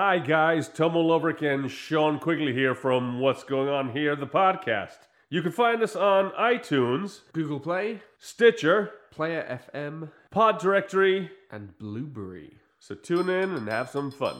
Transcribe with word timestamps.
Hi, 0.00 0.20
guys. 0.20 0.68
Tomo 0.68 1.00
Loverick 1.00 1.42
and 1.42 1.68
Sean 1.68 2.20
Quigley 2.20 2.52
here 2.52 2.76
from 2.76 3.18
What's 3.18 3.42
Going 3.42 3.68
On 3.68 3.90
Here, 3.90 4.14
the 4.14 4.28
podcast. 4.28 4.98
You 5.28 5.42
can 5.42 5.50
find 5.50 5.82
us 5.82 5.96
on 5.96 6.30
iTunes, 6.38 7.22
Google 7.32 7.58
Play, 7.58 8.02
Stitcher, 8.16 8.92
Player 9.10 9.60
FM, 9.74 10.10
Pod 10.30 10.60
Directory. 10.60 11.32
and 11.50 11.76
Blubrry. 11.78 12.58
So 12.78 12.94
tune 12.94 13.28
in 13.28 13.50
and 13.50 13.66
have 13.66 13.90
some 13.90 14.12
fun. 14.12 14.36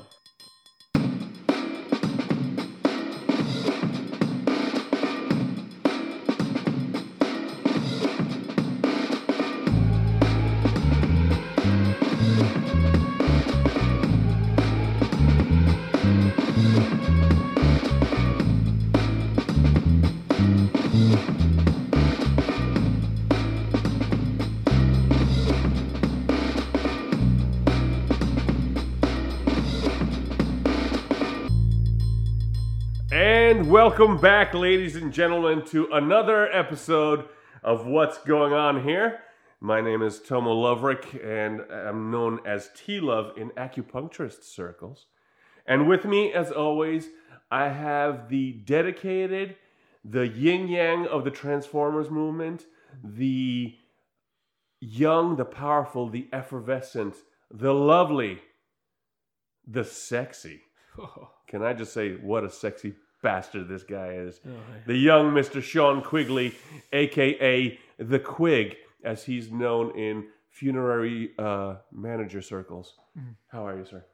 Welcome 33.98 34.16
back, 34.16 34.55
ladies 34.55 34.95
and 34.95 35.12
gentlemen, 35.12 35.61
to 35.65 35.88
another 35.93 36.48
episode 36.52 37.25
of 37.65 37.84
What's 37.84 38.16
Going 38.19 38.52
On 38.52 38.84
Here. 38.84 39.19
My 39.61 39.80
name 39.80 40.02
is 40.02 40.21
Tomo 40.21 40.55
Loverick, 40.55 41.19
and 41.21 41.62
I'm 41.62 42.09
known 42.09 42.38
as 42.47 42.71
T 42.77 43.01
Love 43.01 43.37
in 43.37 43.51
acupuncturist 43.51 44.45
circles. 44.45 45.07
And 45.66 45.88
with 45.88 46.05
me, 46.05 46.33
as 46.33 46.52
always, 46.52 47.09
I 47.51 47.71
have 47.71 48.29
the 48.29 48.52
dedicated, 48.52 49.57
the 50.05 50.29
yin 50.29 50.68
yang 50.68 51.09
of 51.09 51.24
the 51.24 51.33
Transformers 51.33 52.09
movement, 52.09 52.66
the 53.02 53.74
young, 54.80 55.35
the 55.35 55.45
powerful, 55.45 56.09
the 56.09 56.29
effervescent, 56.33 57.16
the 57.51 57.74
lovely, 57.74 58.43
the 59.66 59.83
sexy. 59.83 60.60
Can 61.49 61.65
I 61.65 61.73
just 61.73 61.93
say 61.93 62.12
what 62.12 62.45
a 62.45 62.51
sexy 62.51 62.95
bastard 63.23 63.69
this 63.69 63.83
guy 63.83 64.13
is? 64.15 64.41
The 64.87 64.97
young 64.97 65.33
Mr. 65.33 65.63
Sean 65.63 66.03
Quigley, 66.03 66.55
aka 66.93 67.79
the 67.99 68.19
Quig, 68.19 68.77
as 69.05 69.25
he's 69.25 69.51
known 69.51 69.97
in 69.99 70.27
funerary 70.51 71.31
uh, 71.39 71.77
manager 71.93 72.43
circles. 72.43 72.95
How 73.49 73.67
are 73.67 73.77
you, 73.79 73.85
sir? 73.85 74.05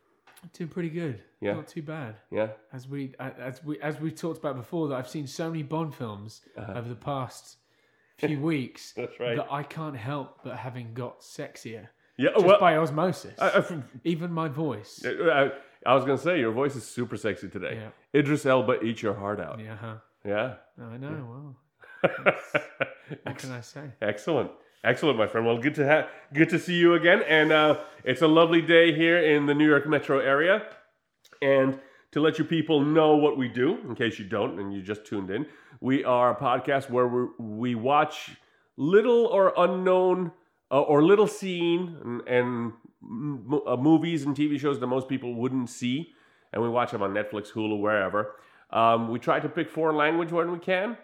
Doing 0.53 0.69
pretty 0.69 0.91
good. 0.91 1.23
Yeah. 1.41 1.55
Not 1.55 1.69
too 1.69 1.83
bad. 1.83 2.17
Yeah. 2.31 2.49
As 2.73 2.87
we 2.89 3.15
as 3.19 3.63
we 3.65 3.81
as 3.81 3.99
we 4.01 4.11
talked 4.11 4.39
about 4.39 4.57
before, 4.57 4.89
that 4.89 4.97
I've 4.97 5.09
seen 5.09 5.27
so 5.27 5.51
many 5.51 5.63
Bond 5.63 5.95
films 5.95 6.43
over 6.59 6.89
the 6.89 6.95
past 6.95 7.57
few 8.19 8.41
weeks 8.41 8.93
Uh-huh. 8.97 9.07
That's 9.07 9.21
right. 9.21 9.37
that 9.37 9.47
I 9.51 9.63
can't 9.63 9.97
help 9.97 10.41
but 10.45 10.57
having 10.57 10.93
got 10.95 11.21
sexier 11.21 11.89
Yeah. 12.19 12.31
just 12.35 12.45
well, 12.47 12.61
by 12.61 12.77
osmosis. 12.77 13.39
I, 13.41 13.49
I- 13.59 13.83
Even 14.05 14.31
my 14.33 14.49
voice. 14.49 15.03
I, 15.05 15.51
I 15.87 15.95
was 15.95 16.05
gonna 16.05 16.19
say 16.19 16.39
your 16.41 16.53
voice 16.53 16.77
is 16.77 16.85
super 16.85 17.17
sexy 17.17 17.49
today. 17.49 17.81
Yeah. 17.81 18.21
Idris 18.21 18.47
Elba, 18.47 18.83
eat 18.83 19.03
your 19.03 19.15
heart 19.15 19.41
out. 19.41 19.61
Yeah. 19.61 19.77
Huh. 19.77 19.95
Yeah. 20.25 20.55
I 20.81 20.97
know. 20.97 21.57
Well, 22.03 22.15
what 23.23 23.39
can 23.39 23.53
I 23.53 23.61
say? 23.61 23.91
Excellent. 24.01 24.51
Excellent, 24.83 25.17
my 25.17 25.27
friend. 25.27 25.47
Well, 25.47 25.57
good 25.59 25.75
to 25.77 25.87
have, 25.87 26.09
good 26.35 26.51
to 26.51 26.59
see 26.59 26.75
you 26.75 26.93
again, 26.93 27.23
and 27.27 27.53
uh, 27.53 27.81
it's 28.05 28.21
a 28.21 28.29
lovely 28.29 28.61
day 28.61 28.95
here 28.95 29.19
in 29.19 29.47
the 29.47 29.55
New 29.55 29.67
York 29.67 29.87
metro 29.87 30.19
area. 30.19 30.63
And 31.41 31.81
to 32.13 32.21
let 32.21 32.39
you 32.39 32.45
people 32.45 32.81
know 32.83 33.17
what 33.17 33.39
we 33.39 33.48
do, 33.48 33.79
in 33.89 33.95
case 33.95 34.19
you 34.19 34.27
don't 34.27 34.61
and 34.61 34.75
you 34.75 34.83
just 34.83 35.07
tuned 35.07 35.31
in, 35.31 35.47
we 35.81 36.05
are 36.05 36.33
a 36.33 36.37
podcast 36.37 36.91
where 36.91 37.09
we 37.09 37.27
we 37.39 37.75
watch 37.75 38.33
little 38.77 39.27
or 39.27 39.55
unknown 39.57 40.33
uh, 40.70 40.80
or 40.80 41.02
little 41.02 41.27
seen 41.27 41.97
and, 42.02 42.29
and 42.29 42.73
uh, 43.67 43.77
movies 43.77 44.25
and 44.25 44.36
TV 44.36 44.58
shows 44.58 44.80
that 44.80 44.86
most 44.86 45.08
people 45.08 45.35
wouldn't 45.35 45.70
see, 45.70 46.13
and 46.52 46.63
we 46.63 46.69
watch 46.69 46.91
them 46.91 47.02
on 47.02 47.13
Netflix, 47.13 47.52
Hulu, 47.52 47.80
wherever. 47.80 48.36
Um, 48.70 49.08
we 49.08 49.19
try 49.19 49.41
to 49.41 49.48
pick 49.48 49.70
foreign 49.70 49.97
language 49.97 50.33
when 50.33 50.51
we 50.51 50.58
can 50.58 50.97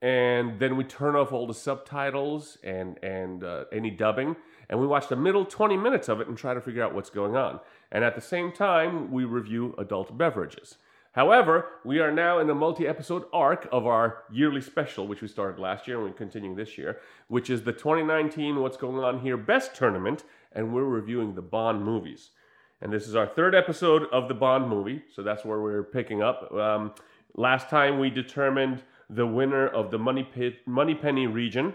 and 0.00 0.60
then 0.60 0.76
we 0.76 0.84
turn 0.84 1.16
off 1.16 1.32
all 1.32 1.46
the 1.46 1.54
subtitles 1.54 2.56
and 2.62 3.02
and 3.02 3.42
uh, 3.42 3.64
any 3.72 3.90
dubbing 3.90 4.36
and 4.70 4.78
we 4.78 4.86
watch 4.86 5.08
the 5.08 5.16
middle 5.16 5.44
20 5.44 5.76
minutes 5.76 6.08
of 6.08 6.20
it 6.20 6.28
and 6.28 6.38
try 6.38 6.54
to 6.54 6.60
figure 6.60 6.82
out 6.82 6.94
what's 6.94 7.10
going 7.10 7.36
on 7.36 7.58
and 7.90 8.04
at 8.04 8.14
the 8.14 8.20
same 8.20 8.52
time 8.52 9.10
we 9.10 9.24
review 9.24 9.74
adult 9.78 10.16
beverages 10.16 10.76
however 11.18 11.54
we 11.84 11.98
are 11.98 12.12
now 12.12 12.38
in 12.38 12.46
the 12.46 12.54
multi-episode 12.54 13.24
arc 13.32 13.68
of 13.72 13.86
our 13.86 14.06
yearly 14.30 14.60
special 14.60 15.06
which 15.06 15.22
we 15.22 15.28
started 15.28 15.60
last 15.60 15.86
year 15.86 15.96
and 15.98 16.06
we're 16.06 16.12
continuing 16.24 16.56
this 16.56 16.78
year 16.78 16.98
which 17.26 17.48
is 17.50 17.62
the 17.62 17.72
2019 17.72 18.60
what's 18.60 18.76
going 18.76 19.02
on 19.02 19.20
here 19.20 19.36
best 19.36 19.74
tournament 19.74 20.24
and 20.52 20.72
we're 20.72 20.84
reviewing 20.84 21.34
the 21.34 21.42
bond 21.42 21.84
movies 21.84 22.30
and 22.80 22.92
this 22.92 23.08
is 23.08 23.16
our 23.16 23.26
third 23.26 23.54
episode 23.54 24.04
of 24.12 24.28
the 24.28 24.34
Bond 24.34 24.68
movie, 24.68 25.02
so 25.14 25.22
that's 25.22 25.44
where 25.44 25.60
we're 25.60 25.82
picking 25.82 26.22
up. 26.22 26.52
Um, 26.52 26.92
last 27.34 27.68
time 27.68 27.98
we 27.98 28.08
determined 28.08 28.82
the 29.10 29.26
winner 29.26 29.66
of 29.66 29.90
the 29.90 29.98
Money 29.98 30.28
Moneypenny 30.64 31.26
region, 31.26 31.74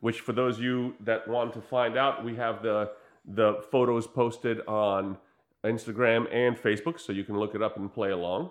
which 0.00 0.20
for 0.20 0.32
those 0.32 0.58
of 0.58 0.64
you 0.64 0.94
that 1.00 1.26
want 1.26 1.54
to 1.54 1.62
find 1.62 1.96
out, 1.96 2.22
we 2.24 2.36
have 2.36 2.62
the 2.62 2.90
the 3.24 3.62
photos 3.70 4.06
posted 4.06 4.60
on 4.66 5.16
Instagram 5.64 6.26
and 6.32 6.56
Facebook, 6.56 6.98
so 7.00 7.12
you 7.12 7.24
can 7.24 7.38
look 7.38 7.54
it 7.54 7.62
up 7.62 7.76
and 7.76 7.92
play 7.92 8.10
along. 8.10 8.50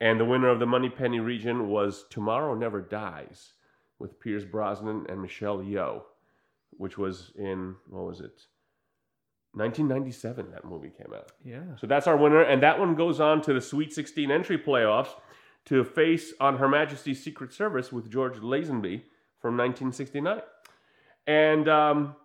And 0.00 0.18
the 0.18 0.24
winner 0.24 0.48
of 0.48 0.58
the 0.58 0.66
Moneypenny 0.66 1.20
region 1.20 1.68
was 1.68 2.04
Tomorrow 2.10 2.54
Never 2.54 2.80
Dies, 2.80 3.52
with 3.98 4.18
Pierce 4.18 4.44
Brosnan 4.44 5.06
and 5.08 5.22
Michelle 5.22 5.58
Yeoh, 5.58 6.02
which 6.72 6.98
was 6.98 7.30
in 7.36 7.76
what 7.88 8.04
was 8.04 8.20
it? 8.20 8.46
1997 9.54 10.50
that 10.50 10.64
movie 10.64 10.90
came 10.90 11.12
out. 11.14 11.30
Yeah. 11.44 11.76
So 11.78 11.86
that's 11.86 12.06
our 12.06 12.16
winner, 12.16 12.42
and 12.42 12.62
that 12.62 12.78
one 12.78 12.94
goes 12.94 13.20
on 13.20 13.42
to 13.42 13.52
the 13.52 13.60
Sweet 13.60 13.92
16 13.92 14.30
entry 14.30 14.58
playoffs 14.58 15.10
to 15.66 15.84
face 15.84 16.32
on 16.40 16.56
Her 16.56 16.68
Majesty's 16.68 17.22
Secret 17.22 17.52
Service 17.52 17.92
with 17.92 18.10
George 18.10 18.38
Lazenby 18.38 19.02
from 19.40 19.56
1969. 19.56 20.40
And 21.26 21.68
um, 21.68 22.16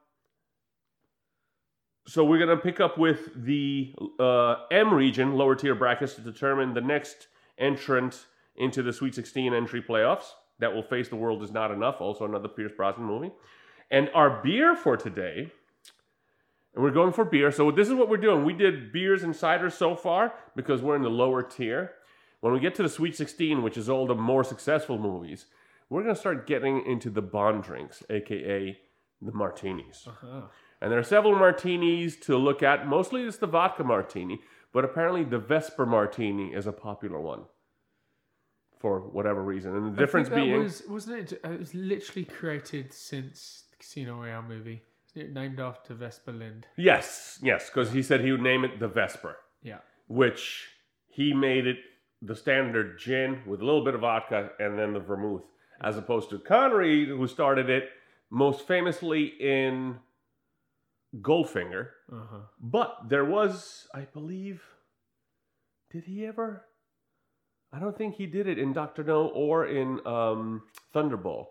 so 2.07 2.23
we're 2.23 2.37
going 2.37 2.55
to 2.55 2.61
pick 2.61 2.79
up 2.79 2.97
with 2.97 3.29
the 3.35 3.93
uh, 4.19 4.55
M 4.71 4.93
region, 4.93 5.35
lower 5.35 5.55
tier 5.55 5.75
brackets, 5.75 6.15
to 6.15 6.21
determine 6.21 6.73
the 6.73 6.81
next 6.81 7.27
entrant 7.57 8.25
into 8.55 8.81
the 8.81 8.93
Sweet 8.93 9.13
16 9.13 9.53
entry 9.53 9.81
playoffs. 9.81 10.31
That 10.59 10.73
will 10.73 10.83
face 10.83 11.07
The 11.07 11.15
World 11.15 11.43
Is 11.43 11.51
Not 11.51 11.69
Enough, 11.69 12.01
also 12.01 12.25
another 12.25 12.47
Pierce 12.47 12.71
Brosnan 12.75 13.05
movie. 13.05 13.31
And 13.91 14.09
our 14.15 14.41
beer 14.41 14.75
for 14.75 14.97
today 14.97 15.51
and 16.77 16.83
we're 16.83 16.91
going 16.91 17.11
for 17.11 17.25
beer. 17.25 17.51
So 17.51 17.71
this 17.71 17.87
is 17.87 17.95
what 17.95 18.07
we're 18.07 18.17
doing. 18.17 18.45
We 18.45 18.53
did 18.53 18.91
beers 18.91 19.23
and 19.23 19.33
ciders 19.33 19.71
so 19.71 19.95
far 19.95 20.35
because 20.55 20.83
we're 20.83 20.95
in 20.95 21.01
the 21.01 21.09
lower 21.09 21.41
tier. 21.41 21.93
When 22.41 22.53
we 22.53 22.59
get 22.59 22.75
to 22.75 22.83
the 22.83 22.89
Sweet 22.89 23.15
16, 23.15 23.63
which 23.63 23.77
is 23.77 23.89
all 23.89 24.05
the 24.05 24.13
more 24.13 24.43
successful 24.43 24.99
movies, 24.99 25.47
we're 25.89 26.03
going 26.03 26.13
to 26.13 26.19
start 26.19 26.45
getting 26.45 26.85
into 26.85 27.09
the 27.09 27.23
bond 27.23 27.63
drinks, 27.63 28.03
aka 28.11 28.77
the 29.23 29.31
martinis. 29.31 30.07
Uh-huh. 30.07 30.41
And 30.81 30.91
there 30.91 30.99
are 30.99 31.03
several 31.03 31.33
martinis 31.35 32.15
to 32.21 32.37
look 32.37 32.61
at. 32.61 32.87
Mostly 32.87 33.23
it's 33.23 33.37
the 33.37 33.47
vodka 33.47 33.83
martini, 33.83 34.39
but 34.73 34.85
apparently 34.85 35.23
the 35.23 35.39
Vesper 35.39 35.85
martini 35.85 36.53
is 36.53 36.67
a 36.67 36.71
popular 36.71 37.19
one 37.19 37.45
for 38.79 38.99
whatever 38.99 39.41
reason. 39.41 39.75
And 39.75 39.93
the 39.93 39.97
difference 39.97 40.27
I 40.27 40.31
that 40.31 40.35
being 40.35 40.63
was 40.63 40.83
wasn't 40.87 41.31
it? 41.31 41.39
Uh, 41.43 41.51
it 41.51 41.59
was 41.59 41.73
literally 41.73 42.25
created 42.25 42.93
since 42.93 43.63
the 43.71 43.77
Casino 43.77 44.17
Royale 44.21 44.43
movie. 44.43 44.83
Isn't 45.15 45.29
it 45.29 45.33
named 45.33 45.59
after 45.59 45.93
Vesper 45.95 46.31
Lynd? 46.31 46.67
yes, 46.77 47.39
yes, 47.41 47.69
because 47.69 47.91
he 47.91 48.03
said 48.03 48.21
he 48.21 48.31
would 48.31 48.41
name 48.41 48.63
it 48.63 48.79
the 48.79 48.87
Vesper. 48.87 49.37
Yeah. 49.63 49.79
which 50.07 50.67
he 51.07 51.33
made 51.33 51.65
it 51.65 51.77
the 52.21 52.35
standard 52.35 52.99
gin 52.99 53.41
with 53.47 53.61
a 53.61 53.65
little 53.65 53.83
bit 53.83 53.95
of 53.95 54.01
vodka 54.01 54.51
and 54.59 54.77
then 54.77 54.93
the 54.93 54.99
vermouth, 54.99 55.41
as 55.81 55.97
opposed 55.97 56.29
to 56.29 56.39
Connery, 56.39 57.07
who 57.07 57.27
started 57.27 57.69
it 57.69 57.89
most 58.29 58.67
famously 58.67 59.33
in 59.39 59.97
Goldfinger. 61.21 61.89
Uh 62.11 62.25
huh. 62.31 62.39
But 62.59 63.09
there 63.09 63.25
was, 63.25 63.87
I 63.93 64.01
believe, 64.01 64.61
did 65.91 66.05
he 66.05 66.25
ever? 66.25 66.65
I 67.71 67.79
don't 67.79 67.97
think 67.97 68.15
he 68.15 68.25
did 68.25 68.47
it 68.47 68.57
in 68.57 68.73
Doctor 68.73 69.03
No 69.03 69.27
or 69.27 69.65
in 69.65 69.99
um, 70.05 70.63
Thunderball. 70.95 71.45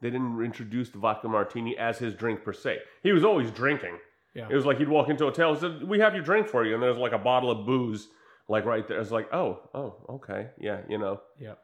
They 0.00 0.10
didn't 0.10 0.42
introduce 0.44 0.90
the 0.90 0.98
vodka 0.98 1.28
martini 1.28 1.76
as 1.78 1.98
his 1.98 2.14
drink 2.14 2.44
per 2.44 2.52
se. 2.52 2.78
He 3.02 3.12
was 3.12 3.24
always 3.24 3.50
drinking. 3.50 3.98
Yeah. 4.34 4.48
It 4.50 4.54
was 4.54 4.66
like 4.66 4.78
he'd 4.78 4.88
walk 4.88 5.08
into 5.08 5.24
a 5.24 5.28
hotel 5.28 5.52
and 5.52 5.60
said, 5.60 5.88
"We 5.88 6.00
have 6.00 6.14
your 6.14 6.24
drink 6.24 6.48
for 6.48 6.64
you," 6.64 6.74
and 6.74 6.82
there's 6.82 6.96
like 6.96 7.12
a 7.12 7.18
bottle 7.18 7.50
of 7.50 7.64
booze, 7.64 8.08
like 8.48 8.64
right 8.64 8.86
there. 8.86 9.00
It's 9.00 9.12
like, 9.12 9.32
oh, 9.32 9.60
oh, 9.74 9.94
okay, 10.10 10.48
yeah, 10.58 10.80
you 10.88 10.98
know. 10.98 11.20
Yeah. 11.40 11.54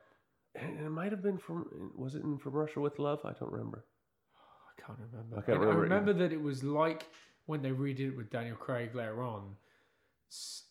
And 0.54 0.80
it 0.80 0.90
might 0.90 1.12
have 1.12 1.22
been 1.22 1.38
from, 1.38 1.92
was 1.96 2.14
it 2.14 2.22
in 2.22 2.38
From 2.38 2.52
Russia 2.54 2.80
with 2.80 2.98
Love? 2.98 3.20
I 3.24 3.32
don't 3.38 3.52
remember. 3.52 3.84
I 4.82 4.86
can't 4.86 4.98
remember. 5.12 5.38
I 5.38 5.40
can't 5.42 5.58
remember 5.60 5.80
I 5.80 5.82
remember 5.82 6.12
that 6.14 6.32
it 6.32 6.40
was 6.40 6.62
like 6.64 7.06
when 7.46 7.62
they 7.62 7.70
redid 7.70 8.00
it 8.12 8.16
with 8.16 8.30
Daniel 8.30 8.56
Craig 8.56 8.94
later 8.94 9.22
on. 9.22 9.56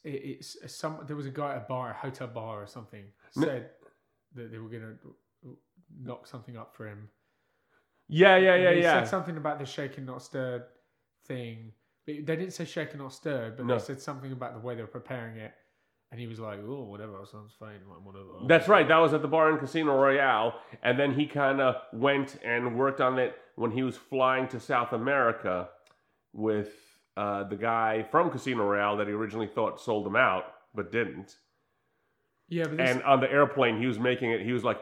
it, 0.04 0.10
it's 0.10 0.58
uh, 0.64 0.68
some. 0.68 1.00
There 1.08 1.16
was 1.16 1.26
a 1.26 1.32
guy 1.32 1.52
at 1.52 1.58
a 1.58 1.66
bar, 1.68 1.92
a 1.92 1.94
hotel 1.94 2.28
bar 2.28 2.62
or 2.64 2.68
something, 2.68 3.04
No. 3.36 3.46
said 3.46 3.70
that 4.36 4.52
they 4.52 4.58
were 4.58 4.70
gonna 4.70 4.96
uh, 5.46 5.50
knock 6.02 6.28
something 6.28 6.58
up 6.58 6.76
for 6.76 6.88
him. 6.88 7.10
Yeah, 8.08 8.38
yeah, 8.38 8.56
yeah, 8.56 8.70
They 8.72 8.82
yeah. 8.82 9.00
said 9.02 9.08
something 9.10 9.38
about 9.38 9.60
the 9.60 9.66
shaken 9.66 10.06
not 10.06 10.22
stirred 10.24 10.64
thing. 11.26 11.74
They 12.08 12.22
didn't 12.22 12.52
say 12.52 12.66
shaken 12.66 13.00
not 13.00 13.14
stirred, 13.14 13.56
but 13.58 13.66
No. 13.68 13.76
they 13.76 13.80
said 13.84 14.02
something 14.02 14.32
about 14.32 14.54
the 14.54 14.60
way 14.60 14.74
they 14.74 14.82
were 14.82 14.88
preparing 14.88 15.38
it. 15.38 15.54
And 16.12 16.20
he 16.20 16.26
was 16.26 16.40
like, 16.40 16.60
"Oh, 16.68 16.84
whatever, 16.86 17.20
sounds 17.32 17.54
fine, 17.60 17.80
like, 17.88 18.04
whatever." 18.04 18.48
That's 18.48 18.68
right. 18.68 18.88
That 18.88 18.98
was 18.98 19.14
at 19.14 19.22
the 19.22 19.28
bar 19.28 19.52
in 19.52 19.60
Casino 19.60 19.96
Royale, 19.96 20.56
and 20.82 21.00
then 21.00 21.14
he 21.14 21.28
kind 21.28 21.62
of 21.62 21.76
went 21.94 22.38
and 22.44 22.78
worked 22.78 23.00
on 23.00 23.20
it 23.20 23.36
when 23.56 23.72
he 23.72 23.84
was 23.84 23.96
flying 23.96 24.48
to 24.48 24.60
South 24.60 24.92
America 24.94 25.70
with 26.34 26.70
uh, 27.16 27.44
the 27.44 27.56
guy 27.56 28.04
from 28.10 28.32
Casino 28.32 28.64
Royale 28.64 28.98
that 28.98 29.08
he 29.08 29.14
originally 29.14 29.48
thought 29.48 29.80
sold 29.80 30.08
him 30.08 30.16
out, 30.16 30.46
but 30.74 30.92
didn't. 30.92 31.36
yeah, 32.48 32.64
but 32.64 32.78
this, 32.78 32.90
And 32.90 33.04
on 33.04 33.20
the 33.20 33.32
airplane, 33.32 33.80
he 33.80 33.86
was 33.86 34.00
making 34.00 34.32
it. 34.32 34.42
He 34.42 34.52
was 34.52 34.64
like 34.64 34.80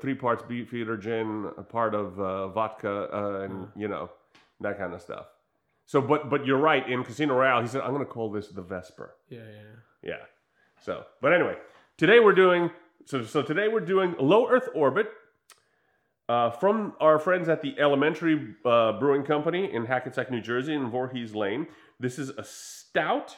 three 0.00 0.14
parts 0.14 0.42
beefeater 0.42 0.96
gin, 0.98 1.50
a 1.56 1.62
part 1.62 1.94
of 1.94 2.20
uh, 2.20 2.48
vodka, 2.48 3.08
uh, 3.10 3.40
and 3.40 3.68
you 3.74 3.88
know 3.88 4.10
that 4.60 4.78
kind 4.78 4.92
of 4.92 5.00
stuff. 5.00 5.26
So, 5.86 6.02
but 6.02 6.28
but 6.28 6.44
you're 6.44 6.58
right. 6.58 6.86
In 6.86 7.04
Casino 7.04 7.34
Royale, 7.34 7.62
he 7.62 7.68
said, 7.68 7.80
"I'm 7.80 7.92
going 7.94 8.04
to 8.04 8.12
call 8.12 8.30
this 8.30 8.48
the 8.48 8.60
Vesper." 8.62 9.14
yeah, 9.30 9.38
yeah. 9.40 10.10
Yeah. 10.10 10.24
So, 10.80 11.04
but 11.20 11.32
anyway, 11.32 11.56
today 11.96 12.20
we're 12.20 12.34
doing 12.34 12.70
so. 13.04 13.24
So 13.24 13.42
today 13.42 13.68
we're 13.68 13.80
doing 13.80 14.14
low 14.18 14.48
Earth 14.48 14.68
orbit 14.74 15.08
uh, 16.28 16.50
from 16.50 16.94
our 17.00 17.18
friends 17.18 17.48
at 17.48 17.62
the 17.62 17.74
Alementary 17.78 18.54
uh, 18.64 18.92
Brewing 18.92 19.24
Company 19.24 19.72
in 19.72 19.86
Hackensack, 19.86 20.30
New 20.30 20.40
Jersey, 20.40 20.74
in 20.74 20.90
Voorhees 20.90 21.34
Lane. 21.34 21.66
This 21.98 22.18
is 22.18 22.30
a 22.30 22.44
stout. 22.44 23.36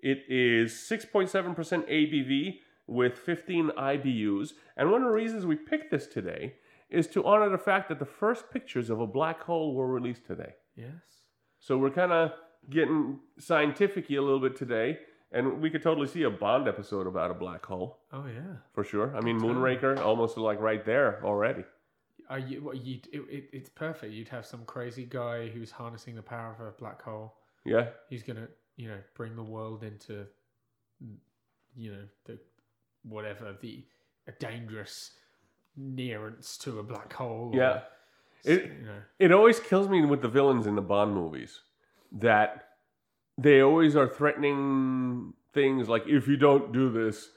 It 0.00 0.24
is 0.28 0.72
6.7% 0.72 1.54
ABV 1.56 2.58
with 2.86 3.18
15 3.18 3.70
IBUs. 3.78 4.50
And 4.76 4.90
one 4.90 5.02
of 5.02 5.08
the 5.08 5.14
reasons 5.14 5.46
we 5.46 5.56
picked 5.56 5.90
this 5.90 6.06
today 6.06 6.54
is 6.90 7.06
to 7.08 7.24
honor 7.24 7.48
the 7.48 7.58
fact 7.58 7.88
that 7.88 7.98
the 7.98 8.04
first 8.04 8.50
pictures 8.50 8.90
of 8.90 9.00
a 9.00 9.06
black 9.06 9.42
hole 9.42 9.74
were 9.74 9.88
released 9.88 10.26
today. 10.26 10.54
Yes. 10.76 10.92
So 11.58 11.78
we're 11.78 11.90
kind 11.90 12.12
of 12.12 12.32
getting 12.70 13.18
scientific 13.38 14.10
a 14.10 14.20
little 14.20 14.40
bit 14.40 14.56
today, 14.56 14.98
and 15.34 15.60
we 15.60 15.68
could 15.70 15.82
totally 15.82 16.06
see 16.06 16.22
a 16.22 16.30
Bond 16.30 16.66
episode 16.68 17.06
about 17.06 17.30
a 17.30 17.34
black 17.34 17.66
hole 17.66 17.98
Oh 18.12 18.24
yeah. 18.26 18.56
for 18.72 18.84
sure. 18.84 19.14
I 19.16 19.20
mean, 19.20 19.38
Totally. 19.38 19.76
Moonraker 19.76 19.98
almost 19.98 20.38
like 20.38 20.60
right 20.60 20.84
there 20.84 21.20
already. 21.24 21.64
Are 22.30 22.38
you? 22.38 22.62
What 22.62 22.76
you? 22.84 23.00
It, 23.12 23.20
it, 23.28 23.44
it's 23.52 23.68
perfect. 23.68 24.12
You'd 24.14 24.28
have 24.28 24.46
some 24.46 24.64
crazy 24.64 25.04
guy 25.04 25.48
who's 25.48 25.70
harnessing 25.70 26.14
the 26.14 26.22
power 26.22 26.54
of 26.58 26.66
a 26.66 26.70
black 26.70 27.02
hole. 27.02 27.34
Yeah, 27.66 27.88
He's 28.08 28.22
gonna, 28.22 28.48
you 28.76 28.88
know, 28.88 28.98
bring 29.14 29.36
the 29.36 29.42
world 29.42 29.82
into, 29.82 30.26
you 31.76 31.92
know, 31.92 32.04
the 32.24 32.38
whatever 33.02 33.54
the 33.60 33.84
a 34.26 34.32
dangerous 34.32 35.10
nearance 35.76 36.56
to 36.58 36.78
a 36.78 36.82
black 36.82 37.12
hole. 37.12 37.50
or, 37.52 37.56
yeah. 37.56 37.80
It 38.44 38.64
you 38.80 38.86
know. 38.86 39.00
it 39.18 39.32
always 39.32 39.58
kills 39.60 39.88
me 39.88 40.04
with 40.04 40.22
the 40.22 40.28
villains 40.28 40.66
in 40.66 40.76
the 40.76 40.82
Bond 40.82 41.14
movies 41.14 41.60
that 42.12 42.68
they 43.38 43.60
always 43.60 43.96
are 43.96 44.08
threatening 44.08 45.34
things 45.52 45.88
like 45.88 46.04
if 46.06 46.26
you 46.28 46.36
don't 46.36 46.72
do 46.72 46.90
this, 46.90 47.30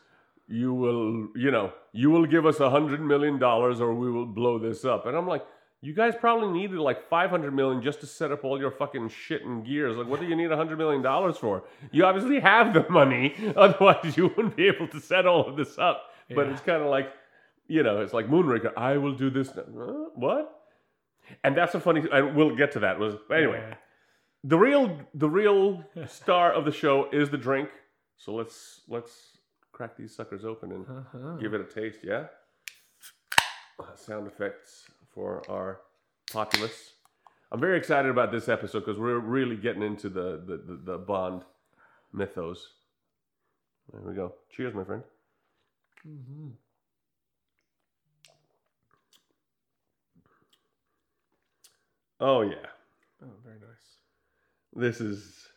you 0.47 0.73
will, 0.73 1.27
you 1.35 1.51
know, 1.51 1.73
you 1.91 2.09
will 2.09 2.25
give 2.25 2.45
us 2.45 2.59
a 2.59 2.69
hundred 2.69 3.01
million 3.01 3.38
dollars 3.39 3.81
or 3.81 3.94
we 3.94 4.11
will 4.11 4.25
blow 4.25 4.57
this 4.59 4.85
up. 4.85 5.05
And 5.05 5.15
I'm 5.15 5.27
like, 5.27 5.45
you 5.81 5.94
guys 5.94 6.15
probably 6.19 6.49
needed 6.59 6.77
like 6.79 7.07
five 7.09 7.29
hundred 7.29 7.53
million 7.53 7.81
just 7.81 7.99
to 8.01 8.07
set 8.07 8.31
up 8.31 8.44
all 8.44 8.59
your 8.59 8.71
fucking 8.71 9.09
shit 9.09 9.44
and 9.45 9.65
gears. 9.65 9.95
Like, 9.95 10.07
what 10.07 10.19
do 10.19 10.25
you 10.25 10.35
need 10.35 10.51
a 10.51 10.57
hundred 10.57 10.77
million 10.77 11.01
dollars 11.01 11.38
for? 11.38 11.63
You 11.91 12.05
obviously 12.05 12.39
have 12.39 12.73
the 12.73 12.85
money, 12.89 13.35
otherwise 13.55 14.17
you 14.17 14.27
wouldn't 14.35 14.55
be 14.55 14.67
able 14.67 14.88
to 14.88 14.99
set 14.99 15.27
all 15.27 15.47
of 15.47 15.55
this 15.55 15.77
up. 15.77 16.03
But 16.33 16.47
it's 16.47 16.61
kind 16.61 16.81
of 16.81 16.89
like, 16.89 17.13
you 17.67 17.83
know, 17.83 18.01
it's 18.01 18.11
like 18.11 18.27
Moonraker. 18.27 18.71
I 18.75 18.97
will 18.97 19.13
do 19.13 19.29
this. 19.29 19.55
Now. 19.55 19.63
Huh? 19.77 19.94
What? 20.15 20.53
And 21.44 21.55
that's 21.55 21.75
a 21.75 21.79
funny. 21.79 22.03
And 22.11 22.35
we'll 22.35 22.55
get 22.55 22.71
to 22.73 22.79
that. 22.79 22.99
Was 22.99 23.15
anyway, 23.33 23.63
Yeah. 23.69 23.75
The 24.47 24.57
real 24.57 24.99
the 25.13 25.29
real 25.29 25.83
star 26.07 26.51
of 26.53 26.63
the 26.65 26.71
show 26.71 27.09
is 27.11 27.29
the 27.29 27.38
drink. 27.38 27.69
So 28.17 28.33
let's 28.33 28.81
let's 28.88 29.38
crack 29.71 29.95
these 29.97 30.15
suckers 30.15 30.44
open 30.45 30.71
and 30.71 30.85
Uh-huh. 30.88 31.35
give 31.41 31.53
it 31.53 31.61
a 31.61 31.65
taste. 31.65 31.99
Yeah. 32.03 32.25
Uh, 33.79 33.95
Sound 33.95 34.25
effects 34.27 34.85
for 35.13 35.44
our 35.49 35.81
populace. 36.31 36.94
I'm 37.51 37.59
very 37.59 37.77
excited 37.77 38.09
about 38.09 38.31
this 38.31 38.49
episode 38.49 38.79
because 38.79 38.97
we're 38.99 39.19
really 39.19 39.55
getting 39.55 39.83
into 39.83 40.09
the, 40.09 40.41
the, 40.45 40.57
the, 40.67 40.81
the 40.94 40.97
Bond 40.97 41.44
mythos. 42.11 42.67
There 43.91 44.01
we 44.01 44.15
go. 44.15 44.33
Cheers, 44.51 44.73
my 44.73 44.83
friend. 44.83 45.03
Mhm. 46.07 46.51
Oh 52.19 52.41
yeah, 52.41 52.55
Oh, 53.23 53.27
very 53.44 53.59
nice. 53.59 53.66
This 54.77 55.01
is 55.01 55.47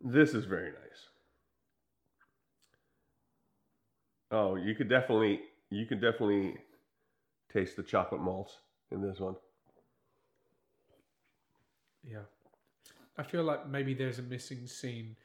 this 0.00 0.34
is 0.34 0.44
very 0.44 0.70
nice. 0.70 1.08
Oh, 4.32 4.56
you 4.56 4.74
could 4.74 4.88
definitely 4.88 5.40
you 5.70 5.86
could 5.86 6.00
definitely 6.00 6.56
taste 7.52 7.76
the 7.76 7.82
chocolate 7.82 8.20
malts 8.20 8.58
in 8.90 9.00
this 9.00 9.20
one. 9.20 9.36
Yeah. 12.04 12.24
I 13.16 13.22
feel 13.22 13.44
like 13.44 13.68
maybe 13.68 13.94
there's 13.94 14.18
a 14.18 14.22
missing 14.22 14.66
scene 14.66 15.16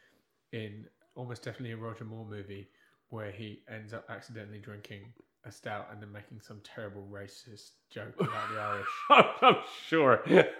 in 0.52 0.86
almost 1.16 1.44
definitely 1.44 1.72
a 1.72 1.78
Roger 1.78 2.06
Moore 2.06 2.25
movie 2.25 2.70
where 3.10 3.31
he 3.31 3.63
ends 3.70 3.94
up 3.94 4.06
accidentally 4.10 4.60
drinking 4.60 5.13
stout 5.54 5.88
and 5.92 6.02
then 6.02 6.12
making 6.12 6.40
some 6.42 6.60
terrible 6.64 7.06
racist 7.12 7.72
joke 7.90 8.14
about 8.20 8.50
the 8.54 8.60
Irish. 8.60 8.88
I'm 9.42 9.56
sure. 9.88 10.24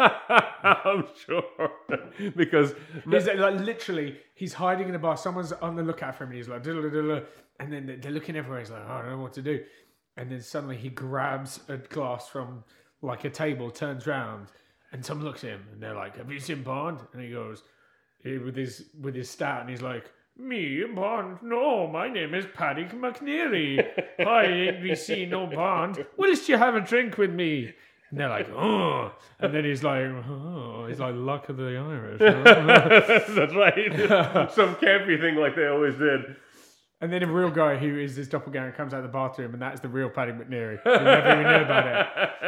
I'm 0.64 1.06
sure 1.26 1.44
because 2.36 2.74
He's 3.10 3.28
like, 3.28 3.60
literally, 3.60 4.18
he's 4.36 4.54
hiding 4.54 4.90
in 4.90 4.96
a 4.96 5.00
bar. 5.00 5.18
Someone's 5.18 5.52
on 5.54 5.76
the 5.76 5.84
lookout 5.84 6.16
for 6.16 6.24
him, 6.24 6.30
and 6.32 6.38
he's 6.38 6.48
like, 6.48 6.66
and 6.66 7.74
then 7.74 8.00
they're- 8.02 8.12
looking 8.12 8.36
everywhere. 8.36 8.60
He's 8.60 8.72
like, 8.72 8.84
oh, 8.88 8.92
I 8.94 9.02
don't 9.02 9.12
know 9.12 9.22
what 9.22 9.34
to 9.34 9.42
do. 9.42 9.64
And 10.16 10.32
then 10.32 10.42
suddenly 10.42 10.78
he 10.78 10.90
grabs 10.90 11.60
a 11.68 11.78
glass 11.78 12.28
from 12.28 12.64
like 13.02 13.24
a 13.26 13.30
table, 13.30 13.70
turns 13.70 14.08
round, 14.08 14.48
and 14.92 15.06
someone 15.06 15.28
looks 15.28 15.44
at 15.44 15.52
him, 15.52 15.66
and 15.72 15.82
they're 15.82 15.94
like, 15.94 16.18
"Have 16.18 16.32
you 16.32 16.40
seen 16.40 16.64
Bond?" 16.64 17.00
And 17.14 17.22
he 17.22 17.30
goes 17.30 17.62
with 18.24 18.56
his 18.56 18.86
with 19.00 19.14
his 19.16 19.30
stout, 19.30 19.62
and 19.62 19.70
he's 19.70 19.82
like. 19.82 20.12
Me, 20.40 20.84
Bond? 20.94 21.40
No, 21.42 21.88
my 21.88 22.10
name 22.10 22.34
is 22.36 22.46
Paddy 22.54 22.86
McNeary. 22.86 23.84
I 24.20 24.44
ain't 24.46 24.98
seen 24.98 25.32
no 25.32 25.48
Bond. 25.48 26.06
Willst 26.16 26.48
you 26.48 26.58
have 26.58 26.76
a 26.76 26.82
drink 26.82 27.18
with 27.18 27.32
me? 27.32 27.74
And 28.12 28.20
they're 28.20 28.30
like, 28.30 28.48
oh. 28.50 29.12
And 29.40 29.54
then 29.54 29.66
he's 29.66 29.84
like, 29.84 30.04
oh. 30.06 30.86
He's 30.88 31.00
like, 31.00 31.16
luck 31.16 31.50
of 31.50 31.58
the 31.58 31.76
Irish. 31.76 32.20
That's 33.36 33.54
right. 33.56 34.52
Some 34.52 34.76
campy 34.76 35.20
thing 35.20 35.36
like 35.36 35.56
they 35.56 35.68
always 35.68 35.96
did. 35.96 36.36
And 37.02 37.12
then 37.12 37.24
a 37.24 37.32
real 37.32 37.52
guy 37.52 37.78
who 37.78 38.00
is 38.00 38.16
this 38.16 38.28
doppelganger 38.28 38.72
comes 38.72 38.94
out 38.94 38.98
of 38.98 39.04
the 39.04 39.10
bathroom, 39.10 39.54
and 39.54 39.62
that's 39.62 39.82
the 39.82 39.88
real 39.88 40.10
Paddy 40.10 40.32
McNeary. 40.32 40.80
Who 40.84 40.90
never 40.90 41.32
even 41.42 41.44
knew 41.44 41.64
about 41.64 41.86
it. 41.88 42.08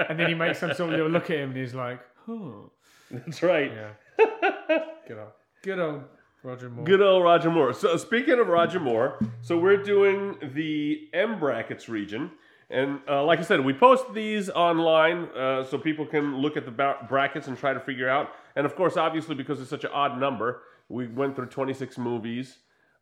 And 0.10 0.20
then 0.20 0.28
he 0.28 0.34
makes 0.34 0.58
some 0.58 0.74
sort 0.74 0.90
of 0.90 0.96
little 0.96 1.10
look 1.12 1.26
at 1.30 1.38
him, 1.38 1.50
and 1.52 1.58
he's 1.60 1.76
like, 1.76 2.00
"Oh, 2.28 2.72
That's 3.12 3.44
right. 3.44 3.72
yeah, 3.72 3.92
good 5.08 5.20
old, 5.20 5.32
good 5.62 5.80
old 5.80 6.02
Roger 6.44 6.70
Moore." 6.70 6.86
Good 6.86 7.02
old 7.02 7.24
Roger 7.24 7.50
Moore. 7.50 7.74
So 7.74 7.98
speaking 7.98 8.40
of 8.40 8.48
Roger 8.48 8.80
Moore, 8.80 9.20
so 9.42 9.58
we're 9.58 9.82
doing 9.82 10.38
the 10.54 11.10
M 11.14 11.40
brackets 11.40 11.90
region, 11.90 12.32
and 12.70 13.00
uh, 13.08 13.24
like 13.24 13.40
I 13.40 13.44
said, 13.44 13.66
we 13.66 13.74
post 13.74 14.14
these 14.14 14.50
online 14.50 15.26
uh, 15.36 15.64
so 15.64 15.78
people 15.78 16.06
can 16.06 16.38
look 16.38 16.56
at 16.56 16.66
the 16.66 16.96
brackets 17.08 17.48
and 17.48 17.58
try 17.58 17.74
to 17.74 17.80
figure 17.80 18.10
out. 18.10 18.30
And 18.56 18.66
of 18.66 18.76
course, 18.76 18.96
obviously, 18.96 19.36
because 19.36 19.60
it's 19.60 19.70
such 19.70 19.84
an 19.84 19.92
odd 19.92 20.20
number, 20.20 20.62
we 20.88 21.08
went 21.08 21.36
through 21.36 21.48
26 21.48 21.98
movies, 21.98 22.58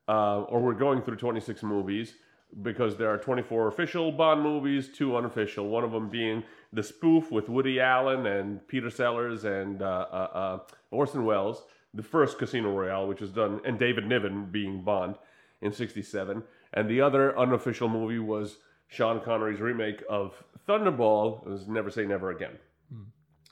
uh, 0.08 0.42
or 0.42 0.62
we're 0.62 0.74
going 0.74 1.02
through 1.02 1.18
26 1.18 1.64
movies 1.64 2.14
because 2.62 2.96
there 2.96 3.10
are 3.10 3.18
24 3.18 3.68
official 3.68 4.12
Bond 4.12 4.42
movies, 4.42 4.90
two 4.96 5.18
unofficial. 5.18 5.68
One 5.68 5.84
of 5.84 5.92
them 5.92 6.10
being 6.10 6.44
the 6.72 6.84
spoof 6.84 7.32
with 7.32 7.50
Woody 7.50 7.80
Allen 7.80 8.26
and 8.26 8.66
Peter 8.68 8.90
Sellers 8.90 9.44
and 9.44 9.82
uh, 9.82 10.06
uh, 10.12 10.16
uh, 10.16 10.60
Orson 10.92 11.26
Welles, 11.26 11.64
the 11.98 12.04
first 12.04 12.38
Casino 12.38 12.72
Royale, 12.72 13.08
which 13.08 13.20
was 13.20 13.32
done, 13.32 13.60
and 13.66 13.78
David 13.78 14.08
Niven 14.08 14.46
being 14.46 14.84
Bond 14.84 15.16
in 15.62 15.74
'67, 15.74 16.44
and 16.74 16.90
the 16.90 17.02
other 17.02 17.38
unofficial 17.38 17.90
movie 17.90 18.20
was 18.20 18.58
Sean 18.88 19.20
Connery's 19.20 19.60
remake 19.60 20.04
of 20.10 20.42
Thunderball. 20.68 21.46
It 21.46 21.50
was 21.50 21.68
Never 21.68 21.90
Say 21.90 22.06
Never 22.06 22.32
Again. 22.32 22.58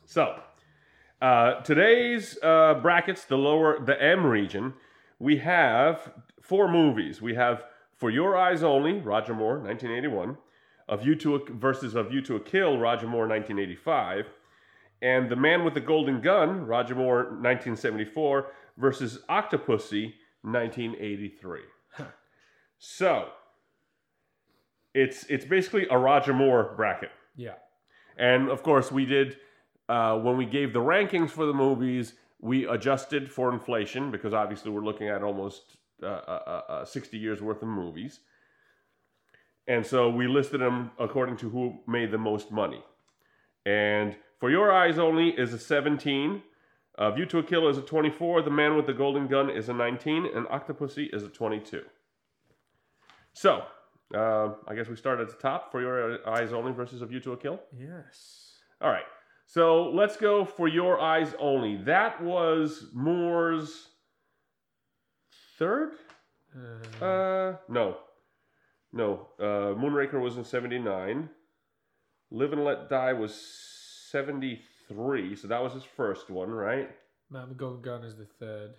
So. 0.06 0.40
Uh, 1.22 1.62
today's 1.62 2.38
uh, 2.44 2.74
brackets, 2.82 3.24
the 3.24 3.38
lower, 3.38 3.84
the 3.84 4.00
M 4.00 4.26
region, 4.26 4.74
we 5.18 5.38
have 5.38 6.12
four 6.42 6.68
movies. 6.70 7.22
We 7.22 7.36
have 7.36 7.64
For 7.96 8.12
Your 8.12 8.38
Eyes 8.38 8.64
Only, 8.64 9.00
Roger 9.00 9.34
Moore, 9.34 9.58
1981. 9.60 10.38
A 10.88 10.98
View 10.98 11.16
to 11.16 11.36
a, 11.36 11.40
versus 11.52 11.96
A 11.96 12.04
View 12.04 12.22
to 12.24 12.36
a 12.36 12.40
Kill, 12.40 12.78
Roger 12.78 13.08
Moore, 13.08 13.28
1985. 13.28 14.28
And 15.02 15.30
The 15.30 15.36
Man 15.36 15.64
with 15.64 15.74
the 15.74 15.82
Golden 15.82 16.22
Gun, 16.22 16.66
Roger 16.66 16.96
Moore, 16.96 17.24
1974, 17.24 18.48
versus 18.78 19.20
Octopussy, 19.30 20.14
1983. 20.42 21.62
So 22.78 23.30
it's 24.94 25.26
it's 25.26 25.46
basically 25.46 25.88
a 25.90 25.98
Roger 25.98 26.34
Moore 26.34 26.74
bracket. 26.76 27.12
Yeah. 27.36 27.56
And 28.18 28.50
of 28.50 28.64
course, 28.64 28.92
we 28.92 29.06
did 29.06 29.38
uh, 29.90 30.20
when 30.20 30.38
we 30.38 30.46
gave 30.46 30.74
the 30.74 30.80
rankings 30.80 31.32
for 31.32 31.46
the 31.46 31.54
movies, 31.54 32.14
we 32.40 32.68
adjusted 32.68 33.32
for 33.32 33.52
inflation 33.52 34.12
because 34.12 34.34
obviously 34.34 34.72
we're 34.72 34.84
looking 34.84 35.10
at 35.10 35.24
almost 35.24 35.78
uh, 36.02 36.06
uh, 36.06 36.62
uh, 36.70 36.72
uh, 36.72 36.86
60 36.86 37.18
years 37.18 37.42
worth 37.42 37.62
of 37.62 37.68
movies. 37.68 38.20
And 39.68 39.86
so 39.86 40.10
we 40.10 40.28
listed 40.28 40.62
them 40.62 40.92
according 41.00 41.38
to 41.38 41.50
who 41.50 41.80
made 41.88 42.12
the 42.12 42.18
most 42.18 42.52
money. 42.52 42.84
And 43.66 44.16
For 44.46 44.52
Your 44.52 44.72
Eyes 44.72 45.00
Only 45.00 45.30
is 45.30 45.54
a 45.54 45.58
17. 45.58 46.44
Uh, 47.00 47.10
View 47.10 47.26
to 47.26 47.40
a 47.40 47.44
Kill 47.44 47.68
is 47.68 47.80
a 47.80 47.82
24. 47.82 48.44
The 48.44 48.52
Man 48.52 48.78
with 48.78 48.86
the 48.86 48.94
Golden 48.94 49.26
Gun 49.26 49.50
is 49.50 49.70
a 49.70 49.74
19. 49.74 50.28
And 50.36 50.46
Octopussy 50.46 51.12
is 51.12 51.24
a 51.24 51.30
22. 51.30 51.82
So, 53.34 53.64
uh, 54.14 54.50
I 54.68 54.76
guess 54.76 54.88
we 54.88 54.98
start 54.98 55.20
at 55.20 55.30
the 55.30 55.36
top. 55.42 55.72
For 55.72 55.82
Your 55.82 56.30
Eyes 56.30 56.54
Only 56.54 56.74
versus 56.74 57.02
A 57.02 57.08
View 57.08 57.20
to 57.22 57.32
a 57.32 57.38
Kill. 57.38 57.60
Yes. 57.76 58.60
All 58.82 58.92
right. 58.92 59.08
So 59.48 59.90
let's 59.90 60.16
go 60.16 60.46
for 60.46 60.68
your 60.68 61.02
eyes 61.02 61.34
only. 61.40 61.78
That 61.78 62.22
was 62.24 62.92
Moore's 62.94 63.88
third? 65.58 65.94
Uh, 67.02 67.04
Uh, 67.04 67.56
no. 67.68 67.98
No. 68.94 69.30
Uh, 69.40 69.74
Moonraker 69.74 70.22
was 70.22 70.38
in 70.38 70.44
79. 70.44 71.30
Live 72.30 72.54
and 72.54 72.64
Let 72.64 72.90
Die 72.90 73.14
was 73.14 73.75
73. 74.16 75.36
So 75.36 75.48
that 75.50 75.62
was 75.62 75.74
his 75.74 75.84
first 75.84 76.30
one, 76.30 76.50
right? 76.50 76.90
Man, 77.30 77.42
with 77.42 77.50
the 77.50 77.56
Golden 77.56 77.82
Gun 77.82 78.04
is 78.06 78.16
the 78.16 78.24
third. 78.40 78.76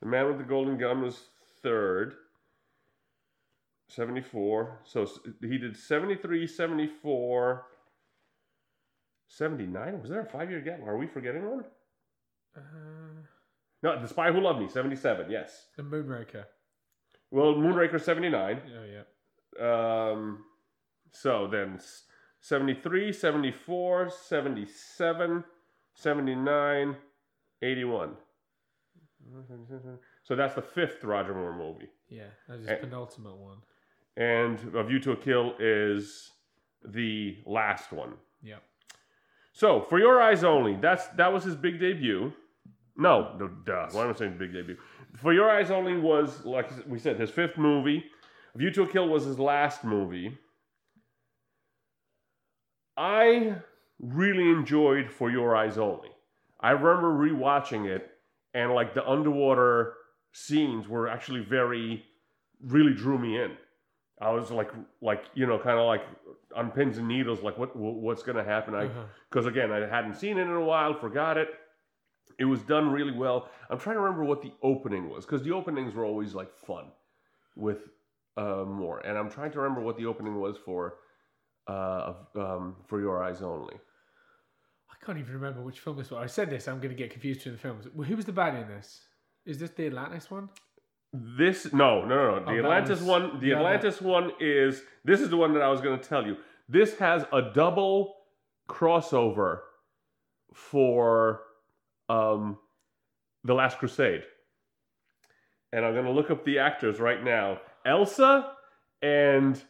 The 0.00 0.06
Man 0.06 0.26
with 0.26 0.38
the 0.38 0.44
Golden 0.44 0.78
Gun 0.78 1.02
was 1.02 1.20
third. 1.62 2.14
74. 3.88 4.80
So 4.84 5.06
he 5.42 5.58
did 5.58 5.76
73, 5.76 6.46
74, 6.46 7.66
79. 9.28 10.00
Was 10.00 10.08
there 10.10 10.20
a 10.22 10.24
five 10.24 10.48
year 10.50 10.62
gap? 10.62 10.80
Are 10.86 10.96
we 10.96 11.06
forgetting 11.06 11.44
one? 11.50 11.64
Uh, 12.56 12.60
No, 13.82 14.00
The 14.00 14.08
Spy 14.08 14.32
Who 14.32 14.40
Loved 14.40 14.60
Me, 14.60 14.68
77, 14.68 15.30
yes. 15.30 15.66
the 15.76 15.82
Moonraker. 15.82 16.44
Well, 17.30 17.52
Moonraker, 17.54 18.00
79. 18.00 18.62
Oh 18.78 18.84
yeah. 19.60 20.10
Um, 20.12 20.44
so 21.12 21.48
then 21.48 21.78
73, 22.40 23.12
74, 23.12 24.10
77, 24.10 25.44
79, 25.94 26.96
81. 27.62 28.10
So 30.24 30.34
that's 30.36 30.54
the 30.54 30.62
fifth 30.62 31.04
Roger 31.04 31.34
Moore 31.34 31.56
movie. 31.56 31.88
Yeah, 32.08 32.24
that's 32.48 32.60
his 32.60 32.68
Eh. 32.68 32.76
penultimate 32.76 33.36
one. 33.36 33.58
And 34.16 34.58
A 34.74 34.82
View 34.82 34.98
to 35.00 35.12
a 35.12 35.16
Kill 35.16 35.54
is 35.58 36.32
the 36.84 37.38
last 37.46 37.92
one. 37.92 38.14
Yeah. 38.42 38.58
So, 39.52 39.82
For 39.82 39.98
Your 39.98 40.20
Eyes 40.22 40.42
Only, 40.44 40.76
that's 40.76 41.08
that 41.08 41.32
was 41.32 41.44
his 41.44 41.56
big 41.56 41.78
debut. 41.78 42.32
No, 42.96 43.36
no 43.38 43.48
duh. 43.48 43.88
Why 43.92 44.04
am 44.04 44.10
I 44.10 44.12
saying 44.14 44.38
big 44.38 44.52
debut? 44.52 44.76
For 45.16 45.32
Your 45.32 45.50
Eyes 45.50 45.70
Only 45.70 45.96
was, 45.98 46.44
like 46.44 46.70
we 46.88 46.98
said, 46.98 47.18
his 47.18 47.30
fifth 47.30 47.58
movie. 47.58 48.04
A 48.54 48.58
View 48.58 48.70
to 48.72 48.82
a 48.82 48.86
Kill 48.86 49.08
was 49.08 49.24
his 49.24 49.38
last 49.38 49.84
movie. 49.84 50.36
I 53.00 53.54
really 53.98 54.50
enjoyed 54.50 55.10
For 55.10 55.30
Your 55.30 55.56
Eyes 55.56 55.78
Only. 55.78 56.10
I 56.60 56.72
remember 56.72 57.10
rewatching 57.14 57.86
it, 57.86 58.10
and 58.52 58.74
like 58.74 58.92
the 58.92 59.08
underwater 59.08 59.94
scenes 60.32 60.86
were 60.86 61.08
actually 61.08 61.40
very, 61.40 62.04
really 62.62 62.92
drew 62.92 63.18
me 63.18 63.40
in. 63.40 63.52
I 64.20 64.30
was 64.32 64.50
like, 64.50 64.70
like 65.00 65.24
you 65.32 65.46
know, 65.46 65.58
kind 65.58 65.78
of 65.78 65.86
like 65.86 66.02
on 66.54 66.70
pins 66.72 66.98
and 66.98 67.08
needles, 67.08 67.42
like 67.42 67.56
what 67.56 67.74
what's 67.74 68.22
going 68.22 68.36
to 68.36 68.44
happen? 68.44 68.74
I 68.74 68.84
Uh-huh. 68.84 69.04
because 69.30 69.46
again, 69.46 69.72
I 69.72 69.78
hadn't 69.86 70.16
seen 70.16 70.36
it 70.36 70.42
in 70.42 70.50
a 70.50 70.60
while, 70.60 70.92
forgot 70.92 71.38
it. 71.38 71.48
It 72.38 72.44
was 72.44 72.60
done 72.60 72.90
really 72.90 73.16
well. 73.16 73.48
I'm 73.70 73.78
trying 73.78 73.96
to 73.96 74.02
remember 74.02 74.24
what 74.24 74.42
the 74.42 74.52
opening 74.62 75.08
was 75.08 75.24
because 75.24 75.42
the 75.42 75.52
openings 75.52 75.94
were 75.94 76.04
always 76.04 76.34
like 76.34 76.54
fun 76.54 76.86
with 77.56 77.88
uh, 78.36 78.64
more, 78.66 78.98
and 79.06 79.16
I'm 79.16 79.30
trying 79.30 79.52
to 79.52 79.58
remember 79.60 79.80
what 79.80 79.96
the 79.96 80.04
opening 80.04 80.38
was 80.38 80.58
for 80.58 80.96
uh, 81.70 82.14
of, 82.14 82.16
um, 82.36 82.76
for 82.88 83.00
Your 83.00 83.22
Eyes 83.22 83.42
Only. 83.42 83.76
I 84.90 85.04
can't 85.04 85.18
even 85.18 85.34
remember 85.34 85.60
which 85.62 85.80
film 85.80 85.96
this 85.96 86.10
was. 86.10 86.20
I 86.22 86.26
said 86.26 86.50
this. 86.50 86.66
I'm 86.68 86.78
going 86.78 86.90
to 86.90 86.94
get 87.02 87.10
confused 87.10 87.40
between 87.40 87.54
the 87.54 87.60
films. 87.60 87.86
Well, 87.94 88.06
Who 88.08 88.16
was 88.16 88.24
the 88.24 88.32
bad 88.32 88.54
in 88.54 88.68
this? 88.68 89.00
Is 89.46 89.58
this 89.58 89.70
the 89.70 89.86
Atlantis 89.86 90.30
one? 90.30 90.48
This 91.12 91.72
no 91.72 92.04
no 92.04 92.14
no 92.14 92.38
no. 92.38 92.44
The 92.44 92.50
Oh, 92.50 92.54
that 92.54 92.58
Atlantis 92.64 93.00
was 93.00 93.08
one. 93.08 93.22
The 93.34 93.38
the 93.40 93.52
other- 93.54 93.66
Atlantis 93.66 94.00
one 94.00 94.32
is 94.38 94.82
this 95.04 95.20
is 95.20 95.28
the 95.30 95.36
one 95.36 95.54
that 95.54 95.62
I 95.62 95.68
was 95.68 95.80
going 95.80 95.98
to 95.98 96.08
tell 96.08 96.24
you. 96.26 96.36
This 96.68 96.96
has 96.98 97.24
a 97.32 97.42
double 97.52 98.14
crossover 98.68 99.60
for 100.54 101.40
um, 102.08 102.58
the 103.42 103.54
Last 103.54 103.78
Crusade, 103.78 104.22
and 105.72 105.84
I'm 105.84 105.94
going 105.94 106.04
to 106.04 106.12
look 106.12 106.30
up 106.30 106.44
the 106.44 106.58
actors 106.60 107.00
right 107.00 107.22
now. 107.24 107.58
Elsa 107.84 108.52
and 109.02 109.60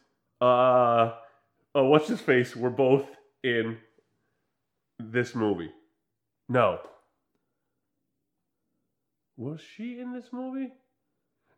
uh, 0.42 1.12
oh, 1.75 1.85
what's 1.85 2.09
his 2.09 2.21
face 2.21 2.55
were 2.55 2.71
both 2.71 3.07
in 3.43 3.79
this 4.99 5.35
movie. 5.35 5.71
No. 6.49 6.81
Was 9.37 9.61
she 9.61 9.99
in 10.00 10.12
this 10.12 10.27
movie? 10.33 10.73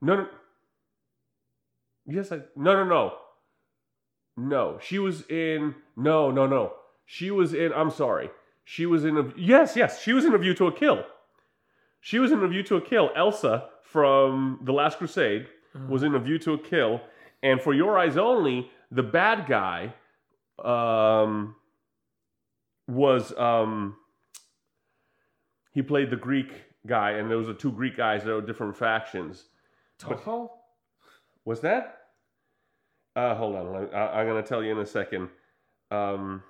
No, 0.00 0.16
no. 0.16 0.26
Yes, 2.06 2.32
I. 2.32 2.40
No, 2.56 2.74
no, 2.74 2.84
no. 2.84 3.12
No, 4.36 4.78
she 4.80 4.98
was 4.98 5.26
in. 5.28 5.74
No, 5.96 6.30
no, 6.30 6.46
no. 6.46 6.74
She 7.04 7.30
was 7.30 7.54
in. 7.54 7.72
I'm 7.72 7.90
sorry. 7.90 8.30
She 8.64 8.86
was 8.86 9.04
in 9.04 9.16
a. 9.16 9.32
Yes, 9.36 9.76
yes. 9.76 10.02
She 10.02 10.12
was 10.12 10.24
in 10.24 10.34
A 10.34 10.38
View 10.38 10.54
to 10.54 10.66
a 10.66 10.72
Kill. 10.72 11.04
She 12.00 12.18
was 12.18 12.32
in 12.32 12.42
A 12.42 12.48
View 12.48 12.62
to 12.64 12.76
a 12.76 12.80
Kill. 12.80 13.10
Elsa 13.16 13.68
from 13.82 14.60
The 14.62 14.72
Last 14.72 14.98
Crusade 14.98 15.46
mm. 15.76 15.88
was 15.88 16.02
in 16.02 16.14
A 16.14 16.18
View 16.18 16.38
to 16.40 16.54
a 16.54 16.58
Kill. 16.58 17.00
And 17.42 17.60
for 17.60 17.74
Your 17.74 17.98
Eyes 17.98 18.16
Only, 18.16 18.70
the 18.90 19.02
bad 19.02 19.46
guy 19.48 19.94
um, 20.64 21.56
was. 22.88 23.36
Um, 23.36 23.96
he 25.72 25.80
played 25.80 26.10
the 26.10 26.16
Greek 26.16 26.52
guy, 26.86 27.12
and 27.12 27.30
there 27.30 27.38
was 27.38 27.46
the 27.46 27.54
two 27.54 27.72
Greek 27.72 27.96
guys 27.96 28.24
that 28.24 28.32
were 28.32 28.42
different 28.42 28.76
factions. 28.76 29.44
Topol? 29.98 30.50
Was 31.44 31.60
that? 31.60 31.98
Uh, 33.16 33.34
hold 33.34 33.56
on. 33.56 33.88
I, 33.94 34.20
I'm 34.20 34.26
going 34.26 34.42
to 34.42 34.48
tell 34.48 34.62
you 34.62 34.72
in 34.72 34.78
a 34.78 34.86
second. 34.86 35.28
Um, 35.90 36.42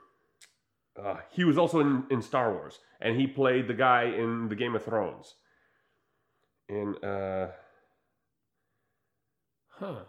uh, 1.01 1.17
he 1.31 1.45
was 1.45 1.57
also 1.57 1.81
in, 1.81 2.05
in 2.11 2.21
Star 2.21 2.53
Wars, 2.53 2.81
and 3.01 3.17
he 3.17 3.27
played 3.27 3.69
the 3.69 3.75
guy 3.75 4.05
in 4.05 4.49
the 4.49 4.57
Game 4.57 4.75
of 4.75 4.85
Thrones. 4.85 5.35
In 6.69 6.97
uh, 7.05 7.49
Huh. 9.83 10.05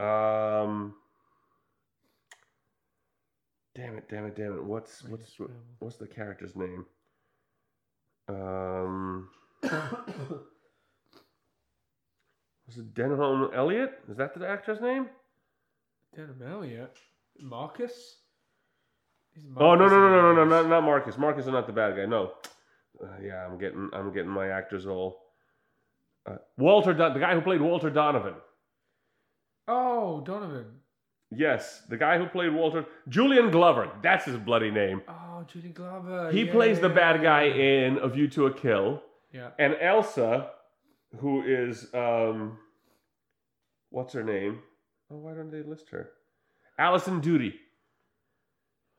um, 0.62 0.94
damn 3.74 3.96
it, 3.96 4.08
damn 4.08 4.26
it, 4.26 4.36
damn 4.36 4.56
it. 4.56 4.64
What's 4.64 5.02
what's 5.04 5.36
what's 5.78 5.96
the 5.96 6.06
character's 6.06 6.56
name? 6.56 6.86
Um, 8.28 9.28
was 9.62 9.72
it 12.78 12.94
Denholm 12.94 13.54
Elliott? 13.54 14.00
Is 14.08 14.16
that 14.16 14.38
the 14.38 14.48
actor's 14.48 14.80
name? 14.80 15.08
Denholm 16.16 16.50
Elliott. 16.50 16.96
Marcus? 17.40 18.16
Is 19.36 19.44
Oh 19.56 19.74
no 19.74 19.88
no 19.88 19.88
no 19.88 20.08
no 20.08 20.32
no 20.32 20.32
no 20.32 20.44
not, 20.44 20.68
not 20.68 20.84
Marcus. 20.84 21.18
Marcus 21.18 21.46
is 21.46 21.52
not 21.52 21.66
the 21.66 21.72
bad 21.72 21.96
guy. 21.96 22.06
No. 22.06 22.32
Uh, 23.02 23.06
yeah, 23.22 23.44
I'm 23.44 23.58
getting 23.58 23.90
I'm 23.92 24.12
getting 24.12 24.30
my 24.30 24.48
actors 24.48 24.86
all. 24.86 25.20
Uh, 26.26 26.36
Walter 26.56 26.94
Don- 26.94 27.12
the 27.12 27.20
guy 27.20 27.34
who 27.34 27.40
played 27.40 27.60
Walter 27.60 27.90
Donovan. 27.90 28.34
Oh, 29.66 30.20
Donovan. 30.20 30.66
Yes, 31.36 31.82
the 31.88 31.96
guy 31.96 32.18
who 32.18 32.26
played 32.26 32.52
Walter 32.52 32.84
Julian 33.08 33.50
Glover. 33.50 33.90
That's 34.02 34.24
his 34.24 34.36
bloody 34.36 34.70
name. 34.70 35.02
Oh, 35.08 35.44
Judy 35.46 35.68
Glover. 35.70 36.30
He 36.30 36.44
yeah. 36.44 36.52
plays 36.52 36.80
the 36.80 36.88
bad 36.88 37.22
guy 37.22 37.44
in 37.44 37.98
A 37.98 38.08
View 38.08 38.28
to 38.28 38.46
a 38.46 38.52
Kill, 38.54 39.02
Yeah. 39.32 39.50
and 39.58 39.76
Elsa, 39.80 40.50
who 41.20 41.42
is 41.42 41.88
um, 41.94 42.58
what's 43.90 44.12
her 44.14 44.22
name? 44.24 44.60
Oh, 45.10 45.16
why 45.18 45.34
don't 45.34 45.50
they 45.50 45.62
list 45.62 45.90
her? 45.90 46.10
Alison 46.78 47.20
Doody. 47.20 47.54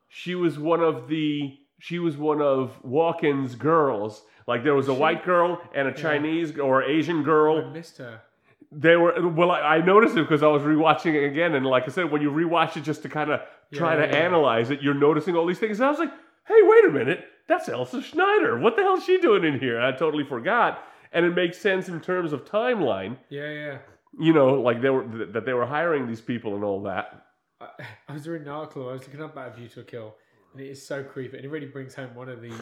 She 0.09 0.35
was 0.35 0.57
one 0.57 0.81
of 0.81 1.07
the. 1.07 1.57
She 1.79 1.99
was 1.99 2.15
one 2.15 2.41
of 2.41 2.81
Walken's 2.83 3.55
girls. 3.55 4.23
Like 4.47 4.63
there 4.63 4.75
was 4.75 4.87
a 4.87 4.93
She- 4.93 4.99
white 4.99 5.25
girl 5.25 5.59
and 5.73 5.87
a 5.87 5.91
Yeah. 5.91 5.97
Chinese 5.97 6.57
or 6.57 6.83
Asian 6.83 7.17
Oh, 7.17 7.21
I 7.21 7.23
girl. 7.25 7.69
missed 7.71 7.97
her. 7.97 8.21
They 8.77 8.95
were 8.97 9.29
well. 9.29 9.51
I, 9.51 9.59
I 9.77 9.85
noticed 9.85 10.17
it 10.17 10.21
because 10.27 10.43
I 10.43 10.47
was 10.47 10.61
rewatching 10.63 11.13
it 11.15 11.25
again, 11.25 11.55
and 11.55 11.65
like 11.65 11.83
I 11.83 11.91
said, 11.91 12.11
when 12.11 12.21
you 12.21 12.29
rewatch 12.31 12.75
it 12.77 12.81
just 12.81 13.03
to 13.03 13.09
kind 13.09 13.31
of 13.31 13.39
try 13.73 13.95
Yeah, 13.95 14.05
to 14.05 14.11
yeah, 14.11 14.23
analyze 14.25 14.69
it, 14.69 14.81
you're 14.81 14.93
noticing 14.93 15.35
all 15.35 15.45
these 15.45 15.59
things. 15.59 15.79
And 15.79 15.87
I 15.87 15.89
was 15.91 15.99
like, 15.99 16.11
"Hey, 16.47 16.59
wait 16.61 16.85
a 16.85 16.89
minute, 16.91 17.23
that's 17.47 17.69
Elsa 17.69 18.01
Schneider. 18.01 18.59
What 18.59 18.75
the 18.75 18.81
hell 18.83 18.97
is 18.97 19.05
she 19.05 19.17
doing 19.19 19.43
in 19.45 19.59
here?" 19.59 19.79
I 19.79 19.91
totally 19.93 20.25
forgot. 20.25 20.83
and 21.13 21.25
it 21.25 21.33
makes 21.33 21.57
sense 21.57 21.87
in 21.87 22.01
terms 22.01 22.33
of 22.33 22.43
timeline. 22.43 23.17
Yeah, 23.29 23.49
yeah. 23.49 23.77
You 24.19 24.33
know, 24.33 24.55
like 24.61 24.81
they 24.81 24.89
were 24.89 25.05
that 25.33 25.45
they 25.45 25.53
were 25.53 25.65
hiring 25.65 26.07
these 26.07 26.21
people 26.21 26.55
and 26.55 26.63
all 26.63 26.81
that. 26.83 27.05
I, 27.61 27.67
I 28.09 28.13
was 28.13 28.27
reading 28.27 28.47
an 28.47 28.53
article. 28.53 28.89
I 28.89 28.93
was 28.93 29.03
looking 29.03 29.21
up 29.21 29.31
about 29.33 29.55
View 29.55 29.69
to 29.69 29.79
a 29.81 29.83
Kill, 29.83 30.15
and 30.51 30.61
it 30.61 30.69
is 30.69 30.85
so 30.85 31.01
creepy. 31.03 31.37
And 31.37 31.45
it 31.45 31.49
really 31.49 31.67
brings 31.67 31.95
home 31.95 32.13
one 32.15 32.27
of 32.29 32.41
the 32.41 32.53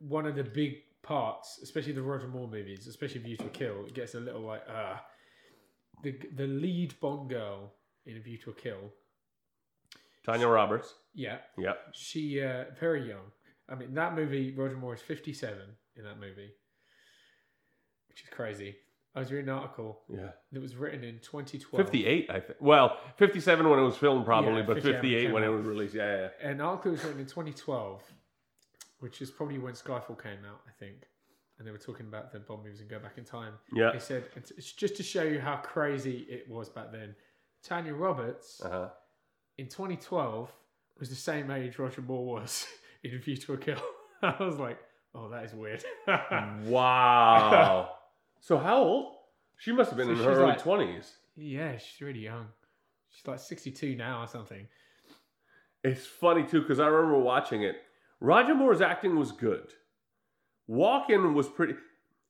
one 0.00 0.26
of 0.26 0.34
the 0.34 0.42
big 0.44 0.78
parts, 1.02 1.58
especially 1.62 1.92
the 1.92 2.02
Roger 2.02 2.28
Moore 2.28 2.48
movies, 2.48 2.86
especially 2.86 3.20
View 3.20 3.36
to 3.38 3.46
a 3.46 3.48
Kill. 3.50 3.84
It 3.86 3.94
gets 3.94 4.14
a 4.14 4.20
little 4.20 4.42
like 4.42 4.62
uh 4.68 4.96
the 6.02 6.18
the 6.36 6.46
lead 6.46 6.98
Bond 7.00 7.28
girl 7.30 7.72
in 8.06 8.16
A 8.16 8.20
View 8.20 8.38
to 8.38 8.50
a 8.50 8.54
Kill. 8.54 8.92
Tanya 10.24 10.48
Roberts. 10.48 10.94
Yeah, 11.14 11.38
Yeah. 11.58 11.74
she 11.92 12.42
uh 12.42 12.64
very 12.78 13.08
young. 13.08 13.32
I 13.68 13.74
mean, 13.74 13.94
that 13.94 14.14
movie 14.14 14.52
Roger 14.54 14.76
Moore 14.76 14.94
is 14.94 15.00
fifty 15.00 15.32
seven 15.32 15.76
in 15.96 16.04
that 16.04 16.18
movie, 16.20 16.50
which 18.08 18.22
is 18.22 18.28
crazy. 18.30 18.76
I 19.14 19.18
was 19.20 19.32
reading 19.32 19.48
an 19.48 19.56
article 19.56 20.02
Yeah. 20.08 20.30
that 20.52 20.60
was 20.62 20.76
written 20.76 21.02
in 21.02 21.18
2012. 21.18 21.84
58, 21.84 22.30
I 22.30 22.38
think. 22.38 22.58
Well, 22.60 22.96
57 23.16 23.68
when 23.68 23.76
it 23.80 23.82
was 23.82 23.96
filmed, 23.96 24.24
probably, 24.24 24.60
Yeah, 24.60 24.66
but 24.66 24.76
58 24.76 24.92
58 25.00 25.32
when 25.32 25.42
it 25.42 25.48
was 25.48 25.66
released. 25.66 25.94
Yeah, 25.96 26.28
yeah. 26.40 26.48
An 26.48 26.60
article 26.60 26.92
was 26.92 27.02
written 27.02 27.18
in 27.18 27.26
2012, 27.26 28.04
which 29.00 29.20
is 29.20 29.30
probably 29.30 29.58
when 29.58 29.74
Skyfall 29.74 30.22
came 30.22 30.44
out, 30.48 30.60
I 30.66 30.72
think. 30.78 31.08
And 31.58 31.66
they 31.66 31.72
were 31.72 31.78
talking 31.78 32.06
about 32.06 32.32
the 32.32 32.38
Bond 32.38 32.62
movies 32.64 32.80
and 32.80 32.88
go 32.88 32.98
back 32.98 33.18
in 33.18 33.24
time. 33.24 33.52
Yeah. 33.74 33.90
They 33.92 33.98
said, 33.98 34.24
it's 34.34 34.72
just 34.72 34.96
to 34.96 35.02
show 35.02 35.22
you 35.24 35.40
how 35.40 35.56
crazy 35.56 36.26
it 36.30 36.48
was 36.48 36.70
back 36.70 36.90
then. 36.90 37.14
Tanya 37.62 37.92
Roberts 37.94 38.62
Uh 38.64 38.70
huh. 38.70 38.88
in 39.58 39.66
2012 39.68 40.50
was 40.98 41.10
the 41.10 41.14
same 41.14 41.50
age 41.50 41.78
Roger 41.78 42.00
Moore 42.00 42.40
was 42.40 42.66
in 43.04 43.18
View 43.18 43.36
to 43.36 43.52
a 43.54 43.58
Kill. 43.58 43.82
I 44.22 44.42
was 44.42 44.58
like, 44.58 44.78
oh, 45.14 45.28
that 45.28 45.44
is 45.44 45.52
weird. 45.52 45.84
Wow. 46.66 47.90
so 48.40 48.58
how 48.58 48.78
old? 48.82 49.14
She 49.58 49.72
must 49.72 49.90
have 49.90 49.98
been 49.98 50.06
So 50.06 50.12
in 50.12 50.18
her 50.18 50.30
early 50.32 50.46
like- 50.52 50.62
20s. 50.62 51.10
yeah, 51.36 51.76
she's 51.76 52.00
really 52.00 52.20
young. 52.20 52.46
She's 53.10 53.26
like 53.26 53.38
62 53.38 53.96
now 53.96 54.22
or 54.22 54.26
something. 54.26 54.66
It's 55.84 56.06
funny 56.06 56.44
too 56.44 56.62
because 56.62 56.80
I 56.80 56.86
remember 56.86 57.18
watching 57.18 57.62
it. 57.64 57.76
Roger 58.20 58.54
Moore's 58.54 58.80
acting 58.80 59.18
was 59.18 59.32
good. 59.32 59.68
Walken 60.68 61.34
was 61.34 61.48
pretty. 61.48 61.74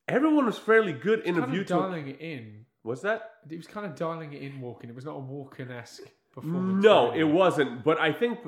Everyone 0.09 0.47
was 0.47 0.59
fairly 0.59 0.93
good 0.93 1.21
in 1.21 1.37
a 1.37 1.41
Kind 1.41 1.53
view 1.53 1.61
of 1.63 1.67
to. 1.69 1.75
dialing 1.75 2.09
it 2.09 2.21
in. 2.21 2.65
Was 2.83 3.03
that? 3.03 3.23
He 3.49 3.57
was 3.57 3.67
kind 3.67 3.85
of 3.87 3.95
dialing 3.95 4.33
it 4.33 4.41
in, 4.43 4.61
walking. 4.61 4.89
It 4.89 4.97
was 4.97 5.05
not 5.05 5.17
a 5.17 5.21
Walken 5.21 5.71
esque 5.71 6.03
performance. 6.33 6.83
No, 6.83 7.09
really. 7.09 7.21
it 7.21 7.25
wasn't. 7.25 7.85
But 7.85 8.01
I 8.01 8.13
think 8.13 8.39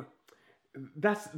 that's. 0.97 1.29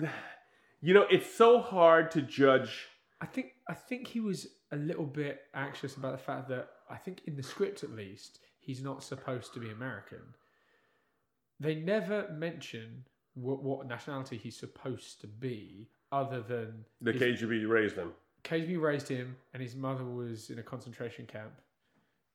You 0.80 0.92
know, 0.94 1.06
it's 1.10 1.34
so 1.34 1.60
hard 1.60 2.10
to 2.12 2.22
judge. 2.22 2.86
I 3.20 3.26
think 3.26 3.52
I 3.68 3.74
think 3.74 4.06
he 4.06 4.20
was 4.20 4.46
a 4.70 4.76
little 4.76 5.06
bit 5.06 5.40
anxious 5.54 5.96
about 5.96 6.12
the 6.12 6.18
fact 6.22 6.48
that 6.50 6.68
I 6.90 6.96
think 6.96 7.22
in 7.26 7.36
the 7.36 7.42
script 7.42 7.82
at 7.82 7.90
least 7.90 8.38
he's 8.60 8.82
not 8.82 9.02
supposed 9.02 9.54
to 9.54 9.60
be 9.60 9.70
American. 9.70 10.20
They 11.58 11.76
never 11.76 12.28
mention 12.36 13.04
what, 13.34 13.62
what 13.62 13.86
nationality 13.86 14.36
he's 14.36 14.56
supposed 14.56 15.20
to 15.20 15.26
be, 15.26 15.88
other 16.12 16.40
than 16.40 16.84
The 17.00 17.12
his- 17.12 17.40
KGB 17.40 17.68
raised 17.68 17.96
him. 17.96 18.12
KGB 18.44 18.80
raised 18.80 19.08
him, 19.08 19.36
and 19.52 19.62
his 19.62 19.74
mother 19.74 20.04
was 20.04 20.50
in 20.50 20.58
a 20.58 20.62
concentration 20.62 21.26
camp, 21.26 21.52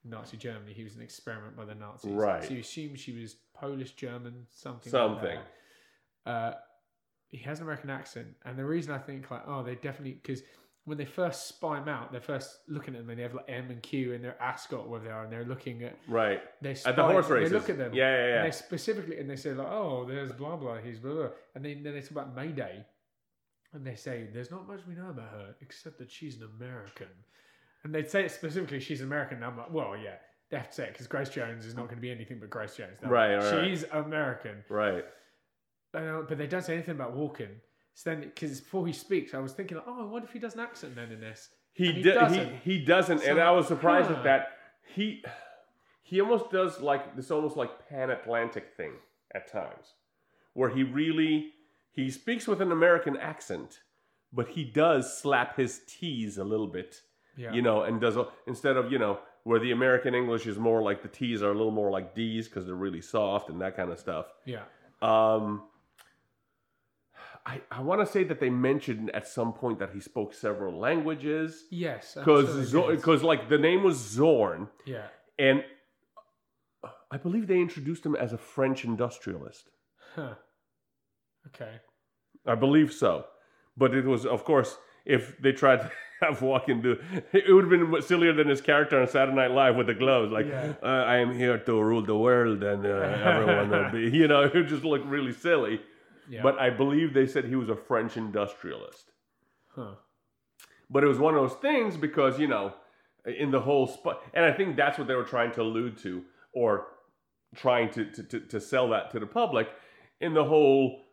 in 0.04 0.10
Nazi 0.10 0.38
Germany. 0.38 0.74
He 0.74 0.84
was 0.84 0.96
an 0.96 1.02
experiment 1.02 1.56
by 1.56 1.66
the 1.66 1.76
Nazis. 1.76 2.12
Right. 2.12 2.44
So 2.44 2.54
you 2.54 2.62
assume 2.62 2.96
she 2.96 3.20
was 3.20 3.36
Polish, 3.54 3.92
German, 3.94 4.48
something. 4.50 4.90
Something. 4.92 5.36
Like 5.36 5.46
that. 6.26 6.32
Uh, 6.32 6.54
he 7.28 7.38
has 7.38 7.60
an 7.60 7.64
American 7.66 7.90
accent, 7.92 8.28
and 8.44 8.58
the 8.58 8.66
reason 8.66 8.92
I 8.94 8.98
think 8.98 9.30
like, 9.30 9.44
oh, 9.48 9.62
they 9.64 9.76
definitely 9.76 10.14
because 10.14 10.42
when 10.86 10.98
they 10.98 11.06
first 11.06 11.48
spy 11.48 11.78
him 11.80 11.88
out, 11.88 12.12
they're 12.12 12.22
first 12.22 12.60
looking 12.68 12.96
at 12.96 13.02
them, 13.02 13.10
and 13.10 13.20
they 13.20 13.24
have 13.24 13.34
like 13.36 13.46
M 13.48 13.70
and 13.70 13.82
Q 13.84 14.14
in 14.14 14.22
their 14.22 14.42
ascot 14.42 14.90
where 14.90 15.00
they 15.00 15.10
are, 15.10 15.24
and 15.24 15.32
they're 15.32 15.46
looking 15.46 15.84
at 15.84 15.96
Right. 16.08 16.42
they 16.62 16.72
At 16.72 16.96
the 16.96 17.04
horse 17.04 17.30
races. 17.30 17.52
They 17.52 17.58
look 17.58 17.70
at 17.70 17.78
them, 17.78 17.94
Yeah, 17.94 18.10
yeah, 18.16 18.28
yeah. 18.28 18.36
and 18.38 18.48
they 18.48 18.52
specifically, 18.56 19.20
and 19.20 19.30
they 19.30 19.36
say 19.36 19.54
like, 19.54 19.68
oh, 19.68 20.06
there's 20.06 20.32
blah 20.32 20.56
blah, 20.56 20.78
he's 20.78 21.00
blah 21.00 21.14
blah, 21.14 21.28
and 21.56 21.64
then 21.64 21.84
then 21.84 21.94
they 21.94 22.02
talk 22.02 22.12
about 22.12 22.36
Mayday, 22.36 22.86
and 23.74 23.86
they 23.86 23.96
say 23.96 24.28
there's 24.34 24.50
not 24.52 24.68
much 24.68 24.80
we 24.88 24.96
know 24.96 25.10
about 25.10 25.30
her 25.32 25.56
except 25.62 26.00
that 26.00 26.10
she's 26.12 26.38
an 26.42 26.50
American, 26.58 27.08
and 27.84 27.94
they'd 27.94 28.10
say 28.10 28.26
it 28.26 28.32
specifically 28.32 28.80
she's 28.80 29.02
American. 29.02 29.38
And 29.38 29.46
I'm 29.46 29.58
like, 29.58 29.72
well, 29.72 29.96
yeah, 29.96 30.16
they 30.50 30.58
have 30.58 30.70
to 30.70 30.74
say 30.76 30.84
it 30.86 30.94
because 30.94 31.06
Grace 31.08 31.30
Jones 31.30 31.66
is 31.66 31.76
not 31.76 31.84
going 31.86 31.98
to 31.98 32.02
be 32.02 32.10
anything 32.12 32.40
but 32.40 32.50
Grace 32.50 32.76
Jones. 32.78 32.98
Right, 33.04 33.36
like, 33.36 33.54
right, 33.54 33.66
she's 33.68 33.84
American, 33.92 34.64
Right. 34.70 35.06
uh, 35.94 36.22
but 36.28 36.38
they 36.40 36.48
don't 36.48 36.64
say 36.64 36.74
anything 36.74 36.96
about 36.96 37.16
Walken. 37.16 37.50
So 37.94 38.10
then, 38.12 38.22
because 38.22 38.62
before 38.62 38.88
he 38.88 38.94
speaks, 38.94 39.34
I 39.34 39.40
was 39.40 39.52
thinking, 39.54 39.78
like, 39.78 39.86
oh, 39.88 40.08
wonder 40.08 40.26
if 40.28 40.34
he 40.34 40.40
does 40.40 40.54
an 40.54 40.62
accent 40.62 40.96
then 40.96 41.12
in 41.12 41.20
this. 41.20 41.50
He, 41.74 41.92
he 41.92 42.02
di- 42.02 42.14
doesn't. 42.14 42.56
he 42.64 42.78
he 42.80 42.86
doesn't, 42.86 43.18
and 43.24 43.38
So, 43.38 43.40
I 43.40 43.52
was 43.52 43.68
surprised 43.68 44.08
huh. 44.10 44.16
at 44.18 44.24
that. 44.24 44.48
He 44.96 45.24
he 46.02 46.20
almost 46.22 46.50
does 46.52 46.82
like 46.82 47.16
this 47.16 47.30
almost 47.32 47.58
like 47.58 47.88
pan 47.90 48.10
Atlantic 48.10 48.74
thing 48.76 48.94
at 49.36 49.52
times, 49.52 49.94
where 50.54 50.70
he 50.70 50.84
really 50.84 51.52
he 51.92 52.10
speaks 52.10 52.48
with 52.48 52.62
an 52.62 52.72
American 52.72 53.18
accent, 53.18 53.80
but 54.34 54.48
he 54.50 54.64
does 54.64 55.18
slap 55.22 55.58
his 55.58 55.82
T's 55.88 56.38
a 56.38 56.44
little 56.44 56.68
bit, 56.68 57.02
Yeah, 57.38 57.54
you 57.54 57.62
know, 57.62 57.84
and 57.84 58.00
does 58.02 58.18
instead 58.48 58.76
of 58.78 58.92
you 58.92 58.98
know 59.00 59.20
where 59.44 59.60
the 59.60 59.72
American 59.72 60.14
English 60.16 60.48
is 60.48 60.58
more 60.58 60.82
like 60.82 61.02
the 61.02 61.08
T's 61.08 61.42
are 61.44 61.52
a 61.52 61.56
little 61.56 61.72
more 61.72 61.92
like 61.92 62.16
D's 62.16 62.48
because 62.48 62.66
they're 62.66 62.76
really 62.76 63.02
soft 63.02 63.50
and 63.50 63.62
that 63.62 63.76
kind 63.76 63.92
of 63.92 64.00
stuff. 64.00 64.26
yeah, 64.46 64.64
Um, 65.02 65.64
I 67.52 67.56
I 67.78 67.80
want 67.90 68.00
to 68.06 68.08
say 68.16 68.24
that 68.30 68.40
they 68.44 68.50
mentioned 68.72 69.10
at 69.20 69.26
some 69.38 69.52
point 69.62 69.78
that 69.80 69.92
he 69.98 70.02
spoke 70.12 70.32
several 70.34 70.74
languages 70.88 71.50
yes, 71.72 72.04
because 72.20 72.48
sure 72.70 72.84
they 72.84 72.88
did. 72.94 72.96
because 73.02 73.22
like 73.32 73.42
the 73.56 73.58
name 73.58 73.82
was 73.90 73.98
Zorin, 74.16 74.64
yeah, 74.86 75.08
and 75.48 75.58
I 77.12 77.18
believe 77.18 77.48
they 77.48 77.60
introduced 77.68 78.06
him 78.06 78.16
as 78.16 78.34
a 78.34 78.38
French 78.38 78.80
industrialist. 78.86 79.66
huh. 80.16 80.36
Okay. 81.48 81.76
I 82.46 82.56
believe 82.56 82.92
so, 82.94 83.26
but 83.78 83.94
it 83.96 84.06
was 84.06 84.26
of 84.26 84.44
course 84.44 84.78
if 85.06 85.22
they 85.44 85.52
tried 85.52 85.80
to 85.84 85.92
have 86.26 86.40
Walken 86.40 86.82
do 86.84 86.92
it 87.34 87.52
would 87.54 87.64
have 87.66 87.74
been 87.92 88.02
sillier 88.02 88.34
than 88.34 88.48
his 88.50 88.62
character 88.62 88.96
on 89.02 89.08
Saturday 89.08 89.36
Night 89.42 89.52
Live 89.52 89.76
with 89.76 89.88
the 89.88 89.94
gloves, 90.04 90.32
like 90.32 90.48
Yeah. 90.48 90.74
uh, 90.84 91.04
I 91.14 91.18
am 91.18 91.32
here 91.44 91.58
to 91.58 91.74
rule 91.82 92.04
the 92.14 92.18
world 92.28 92.64
and 92.64 92.86
uh, 92.86 92.90
everyone 92.90 93.70
will 93.70 93.90
be, 93.92 94.04
you 94.20 94.28
know, 94.28 94.42
it 94.44 94.54
would 94.54 94.68
just 94.68 94.84
look 94.84 95.02
really 95.06 95.32
silly. 95.48 95.76
Yeah. 96.30 96.42
But 96.44 96.60
I 96.60 96.70
believe 96.70 97.14
they 97.14 97.26
said 97.26 97.46
he 97.46 97.56
was 97.56 97.70
a 97.70 97.76
French 97.76 98.18
industrialist. 98.18 99.12
huh. 99.76 99.96
But 100.90 101.04
it 101.04 101.08
was 101.08 101.20
one 101.20 101.36
of 101.36 101.42
those 101.42 101.60
things 101.60 101.98
because, 101.98 102.40
you 102.40 102.48
know, 102.48 102.74
in 103.26 103.52
the 103.52 103.60
whole 103.60 103.88
spot, 103.88 104.22
and 104.34 104.46
I 104.46 104.52
think 104.52 104.76
that's 104.76 104.98
what 104.98 105.08
they 105.08 105.16
were 105.16 105.24
trying 105.24 105.52
to 105.54 105.62
allude 105.62 105.98
to 106.00 106.24
or 106.54 106.88
trying 107.56 107.90
to, 107.92 108.06
to, 108.06 108.24
to, 108.24 108.40
to 108.40 108.60
sell 108.60 108.90
that 108.90 109.12
to 109.12 109.20
the 109.20 109.28
public. 109.28 109.70
In 110.22 110.34
the 110.34 110.44
whole, 110.44 111.04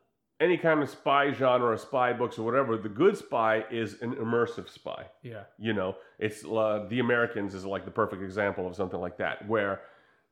any 0.40 0.56
kind 0.56 0.82
of 0.82 0.88
spy 0.88 1.32
genre 1.32 1.72
or 1.72 1.76
spy 1.76 2.12
books 2.12 2.38
or 2.38 2.42
whatever, 2.42 2.76
the 2.76 2.88
good 2.88 3.16
spy 3.16 3.64
is 3.70 4.00
an 4.02 4.14
immersive 4.14 4.68
spy. 4.68 5.06
Yeah. 5.22 5.44
You 5.58 5.72
know, 5.72 5.96
it's 6.18 6.44
uh, 6.44 6.86
the 6.88 7.00
Americans 7.00 7.54
is 7.54 7.64
like 7.64 7.84
the 7.84 7.90
perfect 7.90 8.22
example 8.22 8.66
of 8.66 8.76
something 8.76 9.00
like 9.00 9.18
that, 9.18 9.46
where 9.46 9.80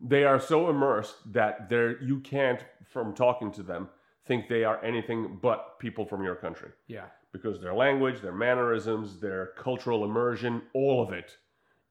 they 0.01 0.25
are 0.25 0.40
so 0.40 0.70
immersed 0.70 1.16
that 1.33 1.68
they're 1.68 2.03
you 2.03 2.20
can't, 2.20 2.61
from 2.88 3.14
talking 3.14 3.53
to 3.53 3.62
them, 3.62 3.88
think 4.26 4.48
they 4.48 4.64
are 4.64 4.82
anything 4.84 5.38
but 5.42 5.78
people 5.78 6.04
from 6.06 6.22
your 6.22 6.34
country 6.34 6.70
Yeah. 6.87 7.06
because 7.32 7.60
their 7.60 7.74
language, 7.74 8.20
their 8.20 8.32
mannerisms, 8.32 9.20
their 9.20 9.48
cultural 9.58 10.04
immersion, 10.04 10.62
all 10.74 11.02
of 11.02 11.12
it 11.12 11.37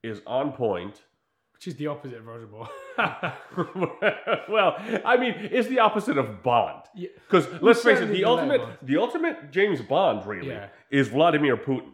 is 0.01 0.21
on 0.25 0.51
point. 0.53 1.03
Which 1.53 1.67
is 1.67 1.75
the 1.75 1.87
opposite 1.87 2.17
of 2.17 2.25
Roger 2.25 2.47
Moore. 2.47 2.67
well, 4.49 4.75
I 5.05 5.17
mean, 5.17 5.33
it's 5.51 5.67
the 5.67 5.79
opposite 5.79 6.17
of 6.17 6.43
Bond. 6.43 6.83
yeah. 6.95 7.09
Because 7.27 7.47
let's 7.61 7.81
face 7.83 7.99
it, 7.99 8.07
the 8.07 8.25
ultimate, 8.25 8.61
the 8.81 8.97
ultimate 8.97 9.51
James 9.51 9.81
Bond 9.81 10.25
really 10.25 10.47
Yeah. 10.49 10.67
is 10.91 11.07
Vladimir 11.09 11.55
Putin. 11.57 11.91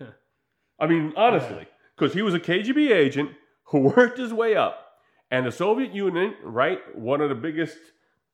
I 0.78 0.86
mean, 0.86 1.12
honestly, 1.16 1.66
because 1.96 2.14
he 2.14 2.22
was 2.22 2.34
a 2.34 2.40
KGB 2.40 2.90
agent 2.90 3.30
who 3.64 3.80
worked 3.96 4.18
his 4.18 4.32
way 4.32 4.56
up, 4.56 4.86
and 5.30 5.46
the 5.46 5.52
Soviet 5.52 5.92
Union, 5.94 6.34
right, 6.42 6.80
one 6.96 7.20
of 7.20 7.28
the 7.28 7.34
biggest 7.34 7.76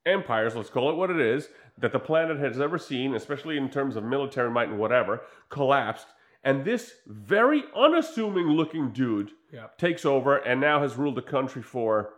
empires, 0.06 0.54
let's 0.54 0.70
call 0.70 0.90
it 0.90 0.96
what 0.96 1.10
it 1.10 1.20
is, 1.20 1.48
that 1.78 1.92
the 1.92 1.98
planet 1.98 2.38
has 2.38 2.60
ever 2.60 2.78
seen, 2.78 3.14
especially 3.14 3.56
in 3.56 3.68
terms 3.68 3.96
of 3.96 4.04
military 4.04 4.50
might 4.50 4.68
and 4.68 4.78
whatever, 4.78 5.22
collapsed. 5.50 6.06
And 6.44 6.64
this 6.64 6.94
very 7.06 7.64
unassuming 7.76 8.46
looking 8.48 8.92
dude 8.92 9.32
Yeah. 9.52 9.66
takes 9.78 10.04
over 10.04 10.36
and 10.36 10.60
now 10.60 10.80
has 10.80 10.96
ruled 10.96 11.16
the 11.16 11.22
country 11.22 11.62
for 11.62 12.14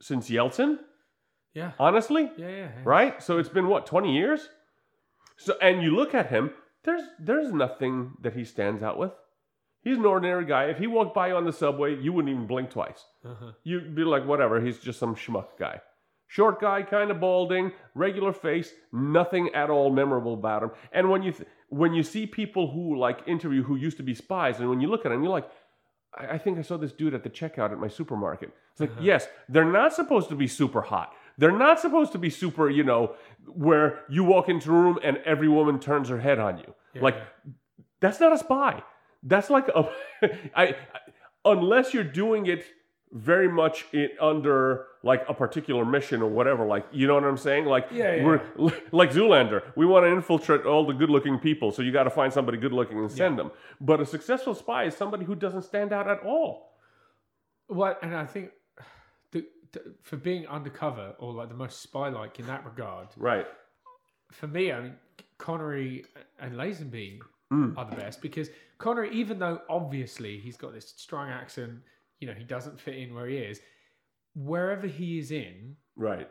since 0.00 0.28
Yeltsin, 0.30 0.78
Yeah. 1.54 1.72
honestly 1.78 2.30
Yeah. 2.36 2.48
Yeah. 2.48 2.56
yeah. 2.56 2.70
right? 2.84 3.22
So 3.22 3.38
it's 3.38 3.48
been 3.48 3.68
what 3.68 3.86
twenty 3.86 4.14
years. 4.16 4.48
So 5.36 5.56
and 5.60 5.82
you 5.82 5.94
look 5.94 6.14
at 6.14 6.28
him, 6.30 6.50
there's 6.84 7.02
there's 7.18 7.52
nothing 7.52 8.14
that 8.22 8.34
he 8.34 8.44
stands 8.44 8.82
out 8.82 8.98
with. 8.98 9.12
He's 9.82 9.98
an 9.98 10.04
ordinary 10.06 10.44
guy. 10.46 10.64
If 10.64 10.78
he 10.78 10.86
walked 10.86 11.14
by 11.14 11.28
you 11.28 11.36
on 11.36 11.44
the 11.44 11.52
subway, 11.52 11.94
you 11.96 12.12
wouldn't 12.12 12.32
even 12.34 12.46
blink 12.46 12.70
twice. 12.70 13.04
Uh-huh. 13.24 13.52
You'd 13.62 13.94
be 13.94 14.02
like, 14.02 14.24
whatever. 14.26 14.60
He's 14.60 14.78
just 14.80 14.98
some 14.98 15.14
schmuck 15.14 15.56
guy. 15.58 15.80
Short 16.28 16.60
guy, 16.60 16.82
kind 16.82 17.10
of 17.10 17.20
balding, 17.20 17.72
regular 17.94 18.32
face, 18.32 18.72
nothing 18.92 19.50
at 19.54 19.70
all 19.70 19.90
memorable 19.90 20.34
about 20.34 20.62
him. 20.62 20.70
And 20.92 21.08
when 21.08 21.22
you 21.22 21.32
th- 21.32 21.48
when 21.68 21.94
you 21.94 22.02
see 22.02 22.26
people 22.26 22.70
who 22.70 22.98
like 22.98 23.20
interview 23.26 23.62
who 23.62 23.76
used 23.76 23.96
to 23.98 24.02
be 24.02 24.14
spies, 24.14 24.58
and 24.58 24.68
when 24.68 24.80
you 24.80 24.88
look 24.88 25.06
at 25.06 25.10
them, 25.10 25.22
you're 25.22 25.32
like, 25.32 25.48
I, 26.16 26.34
I 26.34 26.38
think 26.38 26.58
I 26.58 26.62
saw 26.62 26.76
this 26.76 26.92
dude 26.92 27.14
at 27.14 27.22
the 27.22 27.30
checkout 27.30 27.72
at 27.72 27.78
my 27.78 27.88
supermarket. 27.88 28.50
It's 28.72 28.80
like, 28.80 28.90
uh-huh. 28.90 29.00
yes, 29.02 29.28
they're 29.48 29.70
not 29.70 29.94
supposed 29.94 30.28
to 30.30 30.34
be 30.34 30.46
super 30.46 30.82
hot. 30.82 31.12
They're 31.38 31.56
not 31.56 31.78
supposed 31.80 32.12
to 32.12 32.18
be 32.18 32.30
super, 32.30 32.70
you 32.70 32.82
know, 32.82 33.14
where 33.46 34.00
you 34.08 34.24
walk 34.24 34.48
into 34.48 34.70
a 34.70 34.72
room 34.72 34.98
and 35.02 35.18
every 35.18 35.48
woman 35.48 35.78
turns 35.78 36.08
her 36.08 36.18
head 36.18 36.38
on 36.38 36.58
you. 36.58 36.74
Like, 37.00 37.16
that's 38.00 38.20
not 38.20 38.32
a 38.32 38.38
spy. 38.38 38.82
That's 39.22 39.50
like 39.50 39.68
a, 39.68 39.90
I, 40.56 40.62
I, 40.64 40.74
unless 41.44 41.92
you're 41.92 42.04
doing 42.04 42.46
it 42.46 42.64
very 43.12 43.48
much 43.48 43.84
in, 43.92 44.08
under 44.20 44.86
like 45.06 45.22
a 45.28 45.34
particular 45.34 45.84
mission 45.84 46.20
or 46.20 46.28
whatever. 46.38 46.66
Like, 46.66 46.84
you 46.92 47.06
know 47.06 47.14
what 47.14 47.24
I'm 47.24 47.36
saying? 47.48 47.64
Like, 47.64 47.86
Yeah, 47.90 48.16
yeah. 48.16 48.24
we're 48.24 48.40
like 48.92 49.10
Zoolander. 49.12 49.62
We 49.76 49.86
want 49.86 50.04
to 50.04 50.10
infiltrate 50.10 50.66
all 50.66 50.84
the 50.86 50.92
good-looking 50.92 51.38
people, 51.38 51.70
so 51.72 51.80
you 51.82 51.92
got 51.92 52.04
to 52.04 52.10
find 52.20 52.32
somebody 52.32 52.58
good-looking 52.58 52.98
and 52.98 53.10
send 53.10 53.38
them. 53.38 53.50
But 53.80 54.00
a 54.00 54.06
successful 54.06 54.54
spy 54.54 54.84
is 54.84 54.96
somebody 54.96 55.24
who 55.24 55.34
doesn't 55.34 55.62
stand 55.62 55.92
out 55.92 56.08
at 56.08 56.20
all. 56.24 56.72
Well, 57.68 57.96
and 58.02 58.14
I 58.14 58.26
think 58.26 58.50
the, 59.32 59.46
the, 59.72 59.80
for 60.02 60.16
being 60.16 60.46
undercover 60.48 61.14
or 61.18 61.32
like 61.32 61.48
the 61.48 61.54
most 61.54 61.80
spy-like 61.82 62.38
in 62.40 62.46
that 62.46 62.64
regard, 62.64 63.08
Right. 63.16 63.46
for 64.32 64.46
me, 64.48 64.72
I 64.72 64.80
mean, 64.80 64.94
Connery 65.38 66.04
and 66.40 66.54
Lazenby 66.54 67.20
Mm. 67.52 67.78
are 67.78 67.84
the 67.88 67.94
best 67.94 68.20
because 68.22 68.50
Connery, 68.78 69.08
even 69.12 69.38
though 69.38 69.60
obviously 69.70 70.36
he's 70.38 70.56
got 70.56 70.72
this 70.74 70.92
strong 70.96 71.28
accent, 71.30 71.74
you 72.18 72.26
know, 72.26 72.34
he 72.34 72.42
doesn't 72.42 72.80
fit 72.80 72.96
in 72.96 73.14
where 73.14 73.28
he 73.28 73.36
is. 73.36 73.60
Wherever 74.36 74.86
he 74.86 75.18
is 75.18 75.30
in, 75.30 75.76
Right. 75.96 76.28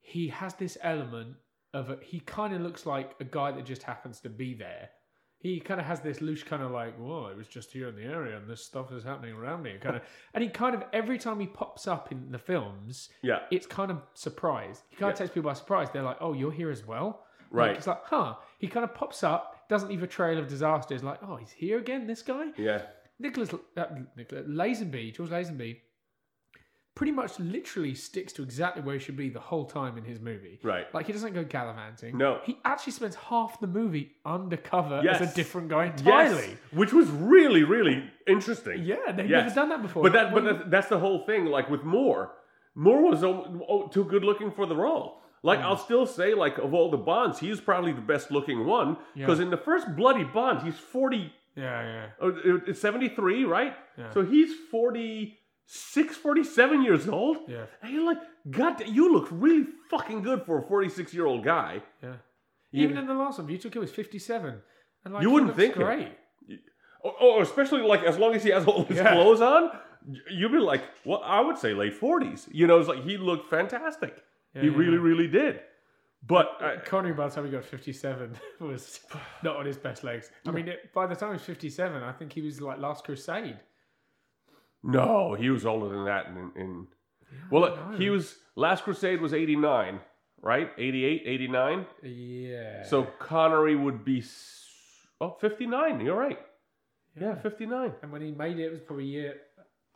he 0.00 0.28
has 0.28 0.54
this 0.54 0.76
element 0.82 1.36
of 1.72 1.90
a, 1.90 1.98
he 2.02 2.20
kind 2.20 2.54
of 2.54 2.60
looks 2.60 2.84
like 2.86 3.12
a 3.20 3.24
guy 3.24 3.50
that 3.52 3.64
just 3.64 3.82
happens 3.82 4.20
to 4.20 4.28
be 4.28 4.54
there. 4.54 4.90
He 5.38 5.60
kind 5.60 5.80
of 5.80 5.86
has 5.86 6.00
this 6.00 6.20
loose 6.20 6.42
kind 6.42 6.62
of 6.62 6.70
like, 6.70 6.96
whoa, 6.98 7.26
it 7.28 7.36
was 7.36 7.46
just 7.48 7.70
here 7.72 7.88
in 7.88 7.96
the 7.96 8.02
area 8.04 8.36
and 8.36 8.48
this 8.48 8.64
stuff 8.64 8.90
is 8.92 9.04
happening 9.04 9.34
around 9.34 9.62
me. 9.62 9.76
Kind 9.80 9.96
of, 9.96 10.02
and 10.34 10.42
he 10.42 10.48
kind 10.50 10.74
of 10.74 10.84
every 10.92 11.18
time 11.18 11.40
he 11.40 11.46
pops 11.46 11.86
up 11.88 12.10
in 12.12 12.30
the 12.30 12.38
films, 12.38 13.10
Yeah. 13.22 13.40
it's 13.50 13.66
kind 13.66 13.90
of 13.90 14.02
surprise. 14.14 14.82
He 14.88 14.96
kind 14.96 15.12
of 15.12 15.18
Yeah. 15.18 15.24
takes 15.24 15.34
people 15.34 15.50
by 15.50 15.54
surprise. 15.54 15.88
They're 15.92 16.02
like, 16.02 16.16
"Oh, 16.20 16.32
you're 16.32 16.52
here 16.52 16.70
as 16.70 16.84
well." 16.86 17.26
Right. 17.50 17.68
Like, 17.68 17.76
it's 17.78 17.86
like, 17.86 18.02
huh? 18.04 18.36
He 18.58 18.66
kind 18.66 18.84
of 18.84 18.94
pops 18.94 19.22
up, 19.22 19.68
doesn't 19.68 19.88
leave 19.88 20.02
a 20.02 20.06
trail 20.06 20.38
of 20.38 20.48
disaster. 20.48 20.94
It's 20.94 21.04
like, 21.04 21.20
oh, 21.22 21.36
he's 21.36 21.52
here 21.52 21.78
again. 21.78 22.06
This 22.06 22.22
guy, 22.22 22.46
Yeah. 22.56 22.82
Nicholas, 23.18 23.52
uh, 23.54 23.84
Nicholas 24.16 24.46
Lazenby, 24.48 25.14
George 25.14 25.30
Lazenby, 25.30 25.80
pretty 26.96 27.12
much 27.12 27.38
literally 27.38 27.94
sticks 27.94 28.32
to 28.32 28.42
exactly 28.42 28.82
where 28.82 28.94
he 28.94 29.00
should 29.00 29.16
be 29.18 29.28
the 29.28 29.38
whole 29.38 29.64
time 29.66 29.96
in 29.98 30.02
his 30.04 30.18
movie. 30.18 30.58
Right. 30.64 30.92
Like 30.94 31.06
he 31.06 31.12
doesn't 31.12 31.34
go 31.34 31.44
gallivanting. 31.44 32.16
No. 32.18 32.40
he 32.42 32.58
actually 32.64 32.92
spends 32.94 33.14
half 33.14 33.60
the 33.60 33.66
movie 33.68 34.12
undercover 34.24 34.96
as 34.98 35.04
Yes. 35.04 35.32
a 35.32 35.34
different 35.36 35.68
guy 35.68 35.84
entirely. 35.86 36.48
Yes. 36.48 36.56
Which 36.72 36.92
was 36.92 37.08
really, 37.10 37.62
really 37.62 38.02
interesting. 38.26 38.82
Yeah, 38.82 39.12
they've 39.14 39.28
Yes. 39.30 39.42
never 39.44 39.54
done 39.54 39.68
that 39.68 39.82
before. 39.82 40.02
But 40.02 40.12
that, 40.14 40.32
but 40.34 40.42
When- 40.44 40.70
that's 40.70 40.88
the 40.88 40.98
whole 40.98 41.20
thing. 41.26 41.44
Like 41.46 41.68
with 41.70 41.84
Moore, 41.84 42.32
Moore 42.74 43.02
was 43.10 43.20
too 43.92 44.04
good 44.04 44.24
looking 44.24 44.50
for 44.50 44.66
the 44.66 44.76
role. 44.76 45.20
Like 45.42 45.60
mm. 45.60 45.64
I'll 45.64 45.76
still 45.76 46.06
say, 46.06 46.32
like 46.34 46.56
of 46.58 46.72
all 46.74 46.90
the 46.90 46.96
Bonds, 46.96 47.38
he's 47.38 47.60
probably 47.60 47.92
the 47.92 48.00
best 48.00 48.30
looking 48.30 48.66
one 48.66 48.96
because 49.14 49.38
Yeah. 49.38 49.44
in 49.44 49.50
the 49.50 49.56
first 49.58 49.94
Bloody 49.96 50.24
Bond, 50.24 50.62
he's 50.62 50.78
forty. 50.78 51.32
yeah, 51.54 51.82
yeah. 51.82 52.06
oh, 52.22 52.32
It's 52.66 52.80
seventy 52.80 53.08
three, 53.10 53.44
right? 53.44 53.74
Yeah. 53.98 54.10
So 54.10 54.24
he's 54.24 54.50
46, 55.66 56.16
47 56.16 56.82
years 56.82 57.08
old. 57.08 57.38
Yeah. 57.48 57.66
And 57.82 57.92
you're 57.92 58.04
like, 58.06 58.18
God, 58.50 58.82
you 58.86 59.12
look 59.12 59.28
really 59.30 59.66
fucking 59.90 60.22
good 60.22 60.42
for 60.44 60.58
a 60.58 60.62
forty 60.62 60.88
six 60.88 61.12
year 61.12 61.26
old 61.26 61.44
guy. 61.44 61.82
Yeah. 62.02 62.14
Even 62.72 62.98
in 62.98 63.06
the 63.06 63.14
last 63.14 63.38
one, 63.38 63.48
Kill 63.58 63.80
was 63.80 63.90
57. 63.90 64.60
And 65.04 65.14
like, 65.14 65.22
You 65.22 65.30
wouldn't 65.30 65.56
think 65.56 65.76
it. 65.76 65.78
great. 65.78 66.12
Oh, 67.04 67.14
oh, 67.20 67.40
especially 67.40 67.82
like 67.82 68.02
as 68.02 68.18
long 68.18 68.34
as 68.34 68.42
he 68.44 68.50
has 68.50 68.64
all 68.66 68.84
his 68.84 68.96
Yeah. 68.98 69.12
clothes 69.12 69.40
on, 69.40 69.70
you'd 70.30 70.52
be 70.52 70.58
like, 70.58 70.82
well, 71.04 71.22
I 71.24 71.40
would 71.40 71.58
say 71.58 71.72
late 71.74 71.94
forties. 71.94 72.48
You 72.52 72.66
know, 72.66 72.78
it's 72.78 72.88
like 72.88 73.02
he 73.02 73.16
looked 73.16 73.48
fantastic. 73.50 74.22
he 74.54 74.66
yeah, 74.66 74.72
really, 74.76 74.92
yeah. 74.96 75.02
really 75.02 75.28
did. 75.28 75.60
But 76.26 76.48
uh, 76.60 76.80
Connery, 76.84 77.12
by 77.12 77.28
the 77.28 77.34
time 77.34 77.44
he 77.44 77.50
got 77.52 77.64
57, 77.64 78.36
was 78.60 79.00
not 79.42 79.56
on 79.56 79.64
his 79.66 79.76
best 79.76 80.02
legs. 80.02 80.30
I 80.46 80.50
mean, 80.50 80.66
it, 80.68 80.92
by 80.92 81.06
the 81.06 81.14
time 81.14 81.28
he 81.30 81.34
was 81.34 81.42
57, 81.42 82.02
I 82.02 82.12
think 82.12 82.32
he 82.32 82.42
was 82.42 82.60
like 82.60 82.78
Last 82.78 83.04
Crusade. 83.04 83.58
No, 84.82 85.34
he 85.34 85.50
was 85.50 85.66
older 85.66 85.88
than 85.88 86.04
that. 86.04 86.26
In, 86.26 86.52
in 86.60 86.86
well, 87.50 87.76
he 87.98 88.10
was 88.10 88.36
Last 88.54 88.84
Crusade 88.84 89.20
was 89.20 89.34
eighty 89.34 89.56
nine, 89.56 90.00
right? 90.40 90.70
88, 90.78 91.22
89. 91.26 91.86
Yeah. 92.02 92.82
So 92.84 93.04
Connery 93.18 93.76
would 93.76 94.04
be 94.04 94.24
oh 95.20 95.36
59. 95.40 96.00
You're 96.00 96.16
right. 96.16 96.38
Yeah, 97.20 97.34
fifty 97.34 97.66
nine. 97.66 97.92
and 98.02 98.12
when 98.12 98.20
he 98.22 98.30
made 98.30 98.58
it, 98.58 98.64
it 98.66 98.70
was 98.72 98.80
probably 98.80 99.04
a 99.04 99.08
year 99.08 99.34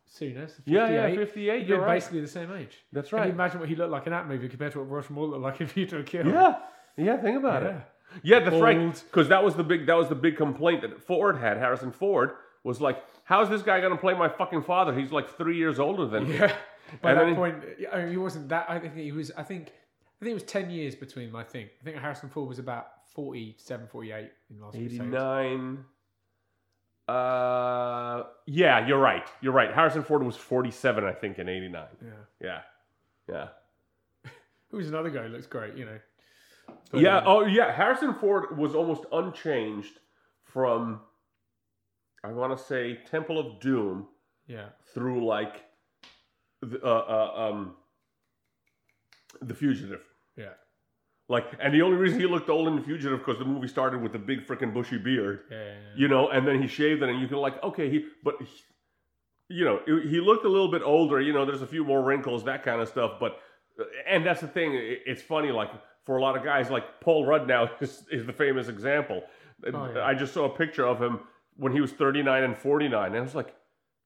sooner. 0.07 0.49
So 0.49 0.55
Yeah, 0.65 0.89
yeah, 0.89 1.15
fifty 1.15 1.51
eight. 1.51 1.67
You're 1.67 1.81
right. 1.81 1.97
basically 1.97 2.21
the 2.23 2.29
same 2.29 2.51
age. 2.53 2.79
That's 2.93 3.11
Can 3.11 3.19
you 3.19 3.25
right. 3.25 3.31
imagine 3.31 3.61
what 3.61 3.69
he 3.69 3.77
looked 3.77 3.93
like 3.93 4.07
in 4.07 4.13
that 4.13 4.27
movie 4.27 4.49
compared 4.49 4.73
to 4.73 4.79
what 4.81 4.91
Rush 4.91 5.11
Moore 5.11 5.27
looked 5.29 5.43
like 5.43 5.61
in 5.61 5.67
View 5.67 5.87
to 5.87 5.99
a 5.99 6.03
Kill? 6.03 6.27
Yeah, 6.27 6.59
yeah. 6.97 7.17
Think 7.19 7.37
about 7.39 7.63
it. 7.63 7.75
Yeah. 7.75 7.81
Yeah, 8.25 8.41
that's 8.41 8.57
right. 8.61 8.93
Because 9.11 9.29
that 9.29 9.45
was 9.45 9.55
the 9.55 9.63
big 9.63 9.87
that 9.87 9.97
was 9.97 10.09
the 10.09 10.15
big 10.17 10.37
complaint 10.37 10.81
that 10.83 11.01
Ford 11.01 11.37
had. 11.39 11.59
Harrison 11.59 11.93
Ford 11.93 12.33
was 12.65 12.81
like, 12.81 13.03
"How's 13.25 13.49
this 13.49 13.63
guy 13.63 13.81
gonna 13.81 13.97
play 13.97 14.15
my 14.15 14.29
fucking 14.29 14.63
father? 14.63 14.93
He's 14.99 15.13
like 15.13 15.37
three 15.37 15.57
years 15.57 15.79
older 15.79 16.07
than 16.07 16.29
me." 16.29 16.39
Yeah. 16.39 16.55
By 17.03 17.11
And 17.11 17.19
that 17.21 17.25
then 17.25 17.29
he- 17.31 17.35
point, 17.35 17.57
I 17.93 17.99
mean, 17.99 18.11
he 18.11 18.17
wasn't 18.17 18.49
that. 18.49 18.67
I 18.69 18.79
think 18.79 18.95
he 18.97 19.13
was. 19.13 19.31
I 19.37 19.43
think. 19.45 19.69
I 20.21 20.25
think 20.25 20.33
it 20.33 20.35
was 20.35 20.43
ten 20.43 20.71
years 20.71 20.95
between 20.95 21.27
them. 21.29 21.37
I 21.37 21.45
think. 21.45 21.71
I 21.81 21.85
think 21.85 21.97
Harrison 21.99 22.29
Ford 22.29 22.49
was 22.49 22.59
about 22.59 22.89
47, 23.15 23.87
48 23.87 24.31
in 24.51 24.61
Last 24.61 24.77
Eighty 24.77 24.99
Crusade. 24.99 25.79
Uh, 27.09 28.25
yeah, 28.47 28.87
you're 28.87 28.99
right. 28.99 29.27
You're 29.41 29.53
right. 29.53 29.73
Harrison 29.75 30.03
Ford 30.05 30.23
was 30.23 30.37
forty 30.37 30.71
seven, 30.71 31.05
I 31.05 31.13
think, 31.13 31.39
in 31.39 31.49
eighty 31.49 31.69
nine. 31.69 31.87
Yeah. 32.03 32.11
Yeah, 32.41 32.61
yeah, 34.25 34.31
Who's 34.71 34.89
another 34.89 35.11
guy 35.11 35.23
who 35.25 35.29
looks 35.29 35.47
great? 35.47 35.77
You 35.77 35.87
know. 35.87 35.99
But, 36.93 37.01
yeah. 37.01 37.19
um, 37.19 37.25
Oh, 37.27 37.45
yeah. 37.47 37.73
Harrison 37.75 38.15
Ford 38.15 38.57
was 38.57 38.75
almost 38.77 39.05
unchanged 39.13 39.99
from, 40.45 41.01
I 42.23 42.33
want 42.33 42.57
to 42.57 42.63
say, 42.63 42.99
Temple 43.11 43.39
of 43.39 43.61
Doom 43.61 44.07
yeah. 44.47 44.67
through 44.95 45.25
like, 45.27 45.65
the, 46.63 46.81
uh, 46.85 46.89
uh, 46.89 47.49
um, 47.49 47.75
the 49.41 49.55
Fugitive. 49.55 50.03
Yeah. 50.37 50.51
Like, 51.29 51.47
and 51.61 51.73
the 51.73 51.83
only 51.83 51.97
reason 51.97 52.19
he 52.19 52.27
looked 52.27 52.51
old 52.51 52.69
in 52.69 52.77
The 52.77 52.83
Fugitive 52.83 53.21
because 53.21 53.39
the 53.39 53.45
movie 53.45 53.69
started 53.69 54.03
with 54.03 54.15
a 54.15 54.19
big 54.19 54.47
freaking 54.47 54.75
bushy 54.75 54.99
beard, 54.99 55.45
Yeah. 55.51 55.59
yeah, 55.59 55.75
you 55.95 56.09
know, 56.09 56.29
and 56.29 56.47
then 56.47 56.61
he 56.61 56.67
shaved 56.67 57.03
it, 57.03 57.09
and 57.09 57.21
you 57.21 57.29
can 57.29 57.39
like, 57.39 57.63
okay, 57.63 57.89
he, 57.89 58.07
but, 58.25 58.35
he, 58.41 58.47
you 59.49 59.65
know, 59.65 59.81
he 59.87 60.09
he 60.09 60.21
looked 60.21 60.45
a 60.45 60.49
little 60.49 60.71
bit 60.71 60.83
older. 60.83 61.21
You 61.21 61.33
know, 61.33 61.45
there's 61.45 61.63
a 61.63 61.67
few 61.67 61.85
more 61.85 62.03
wrinkles, 62.03 62.45
that 62.45 62.63
kind 62.65 62.81
of 62.81 62.89
stuff. 62.89 63.15
But, 63.19 63.41
and 64.07 64.25
that's 64.25 64.41
the 64.41 64.49
thing. 64.49 64.73
It's 64.75 65.23
funny, 65.23 65.51
like 65.51 65.71
for 66.05 66.17
a 66.17 66.23
lot 66.23 66.37
of 66.37 66.45
guys, 66.45 66.71
like 66.71 67.01
Paul 67.01 67.27
Rudd 67.27 67.49
now 67.49 67.71
is, 67.81 68.05
is 68.11 68.27
the 68.27 68.33
famous 68.33 68.69
example. 68.69 69.23
Oh, 69.73 69.91
yeah. 69.93 70.05
I 70.05 70.15
just 70.15 70.33
saw 70.33 70.45
a 70.47 70.57
picture 70.57 70.87
of 70.87 71.01
him 71.01 71.21
when 71.61 71.73
he 71.73 71.81
was 71.81 71.93
39 71.93 72.43
and 72.43 72.57
49, 72.57 73.07
and 73.09 73.17
I 73.17 73.21
was 73.21 73.35
like. 73.35 73.55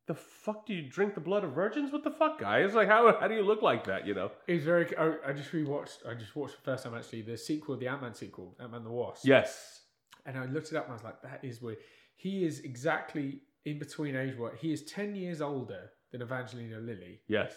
The 0.07 0.15
fuck 0.15 0.67
do 0.67 0.75
you 0.75 0.83
drink 0.83 1.15
the 1.15 1.23
blood 1.23 1.45
of 1.45 1.53
virgins? 1.53 1.91
What 1.91 2.05
the 2.05 2.11
fuck, 2.11 2.39
guys? 2.39 2.75
Like, 2.75 2.89
how 2.89 3.17
how 3.19 3.27
do 3.27 3.35
you 3.35 3.41
look 3.41 3.63
like 3.63 3.85
that? 3.87 4.07
You 4.07 4.13
know? 4.13 4.31
He's 4.47 4.63
very. 4.63 4.95
I, 4.99 5.15
I 5.29 5.33
just 5.33 5.51
rewatched. 5.51 6.07
I 6.07 6.13
just 6.13 6.37
watched 6.37 6.57
the 6.57 6.61
first 6.63 6.85
time 6.85 6.93
actually 6.95 7.23
the 7.23 7.39
sequel, 7.39 7.79
the 7.79 7.89
Ant 7.89 8.03
Man 8.03 8.13
sequel, 8.13 8.55
Ant 8.61 8.71
Man 8.73 8.85
the 8.85 8.91
Wasp. 8.91 9.25
Yes. 9.27 9.81
And 10.27 10.37
I 10.37 10.45
looked 10.45 10.71
it 10.73 10.77
up 10.77 10.85
and 10.85 10.91
I 10.93 10.97
was 10.97 11.05
like, 11.05 11.23
that 11.23 11.41
is 11.43 11.63
weird. 11.63 11.79
He 12.17 12.45
is 12.45 12.61
exactly 12.61 13.41
in 13.65 13.79
between 13.79 14.15
age. 14.15 14.37
What 14.37 14.57
he 14.57 14.75
is 14.75 14.83
ten 14.83 15.15
years 15.17 15.41
older 15.41 15.93
than 16.13 16.21
Evangeline 16.21 16.85
Lilly 16.85 17.23
Yes. 17.27 17.55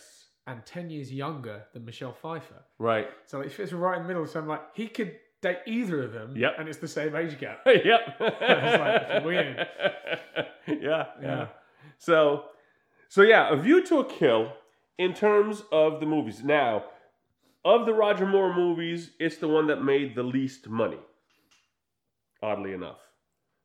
and 0.48 0.66
ten 0.66 0.90
years 0.90 1.12
younger 1.12 1.66
than 1.74 1.84
Michelle 1.84 2.14
Pfeiffer. 2.14 2.64
Right. 2.80 3.10
So 3.26 3.42
it 3.42 3.52
fits 3.52 3.74
right 3.74 3.98
in 3.98 4.04
the 4.04 4.08
middle. 4.08 4.26
So 4.26 4.40
I'm 4.40 4.48
like, 4.48 4.62
he 4.74 4.88
could 4.88 5.18
date 5.42 5.60
either 5.66 6.04
of 6.04 6.14
them. 6.14 6.36
Yep. 6.36 6.56
And 6.60 6.70
it's 6.70 6.80
the 6.80 6.88
same 6.88 7.16
age 7.16 7.40
gap. 7.40 7.62
yep. 7.66 8.20
like, 8.20 9.26
weird. 9.26 9.68
Yeah, 10.68 10.76
yeah. 10.82 11.06
Yeah. 11.22 11.48
So, 11.98 12.44
so 13.08 13.22
yeah, 13.22 13.54
A 13.54 13.56
View 13.56 13.86
to 13.86 14.00
a 14.00 14.06
Kill 14.06 14.52
in 14.98 15.14
terms 15.14 15.64
of 15.72 16.02
the 16.02 16.06
movies. 16.06 16.44
Now, 16.44 16.84
of 17.64 17.86
the 17.86 17.94
Roger 17.94 18.26
Moore 18.26 18.54
movies, 18.54 19.12
it's 19.18 19.38
the 19.38 19.48
one 19.48 19.68
that 19.68 19.82
made 19.82 20.14
the 20.14 20.24
least 20.24 20.68
money. 20.68 21.00
Oddly 22.44 22.74
enough, 22.74 23.00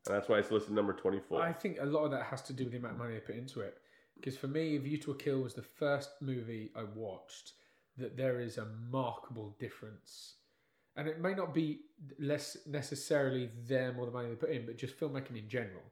and 0.06 0.14
that's 0.14 0.28
why 0.28 0.38
it's 0.38 0.52
listed 0.52 0.74
number 0.74 0.92
twenty-four. 0.92 1.42
I 1.42 1.52
think 1.52 1.78
a 1.80 1.84
lot 1.84 2.04
of 2.04 2.12
that 2.12 2.22
has 2.26 2.40
to 2.42 2.52
do 2.52 2.64
with 2.64 2.72
the 2.72 2.78
amount 2.78 2.94
of 2.94 2.98
money 3.00 3.14
they 3.14 3.20
put 3.20 3.34
into 3.34 3.60
it. 3.60 3.78
Because 4.14 4.36
for 4.36 4.46
me, 4.46 4.78
View 4.78 4.96
to 4.98 5.10
a 5.10 5.16
Kill 5.16 5.40
was 5.40 5.54
the 5.54 5.62
first 5.62 6.10
movie 6.20 6.70
I 6.76 6.84
watched 6.94 7.54
that 7.98 8.16
there 8.16 8.40
is 8.40 8.58
a 8.58 8.66
markable 8.90 9.56
difference. 9.58 10.36
And 10.96 11.08
it 11.08 11.20
may 11.20 11.34
not 11.34 11.54
be 11.54 11.80
less 12.18 12.56
necessarily 12.66 13.50
them 13.66 13.96
or 13.98 14.06
the 14.06 14.12
money 14.12 14.28
they 14.28 14.34
put 14.34 14.50
in, 14.50 14.66
but 14.66 14.76
just 14.76 14.98
filmmaking 14.98 15.38
in 15.38 15.48
general. 15.48 15.82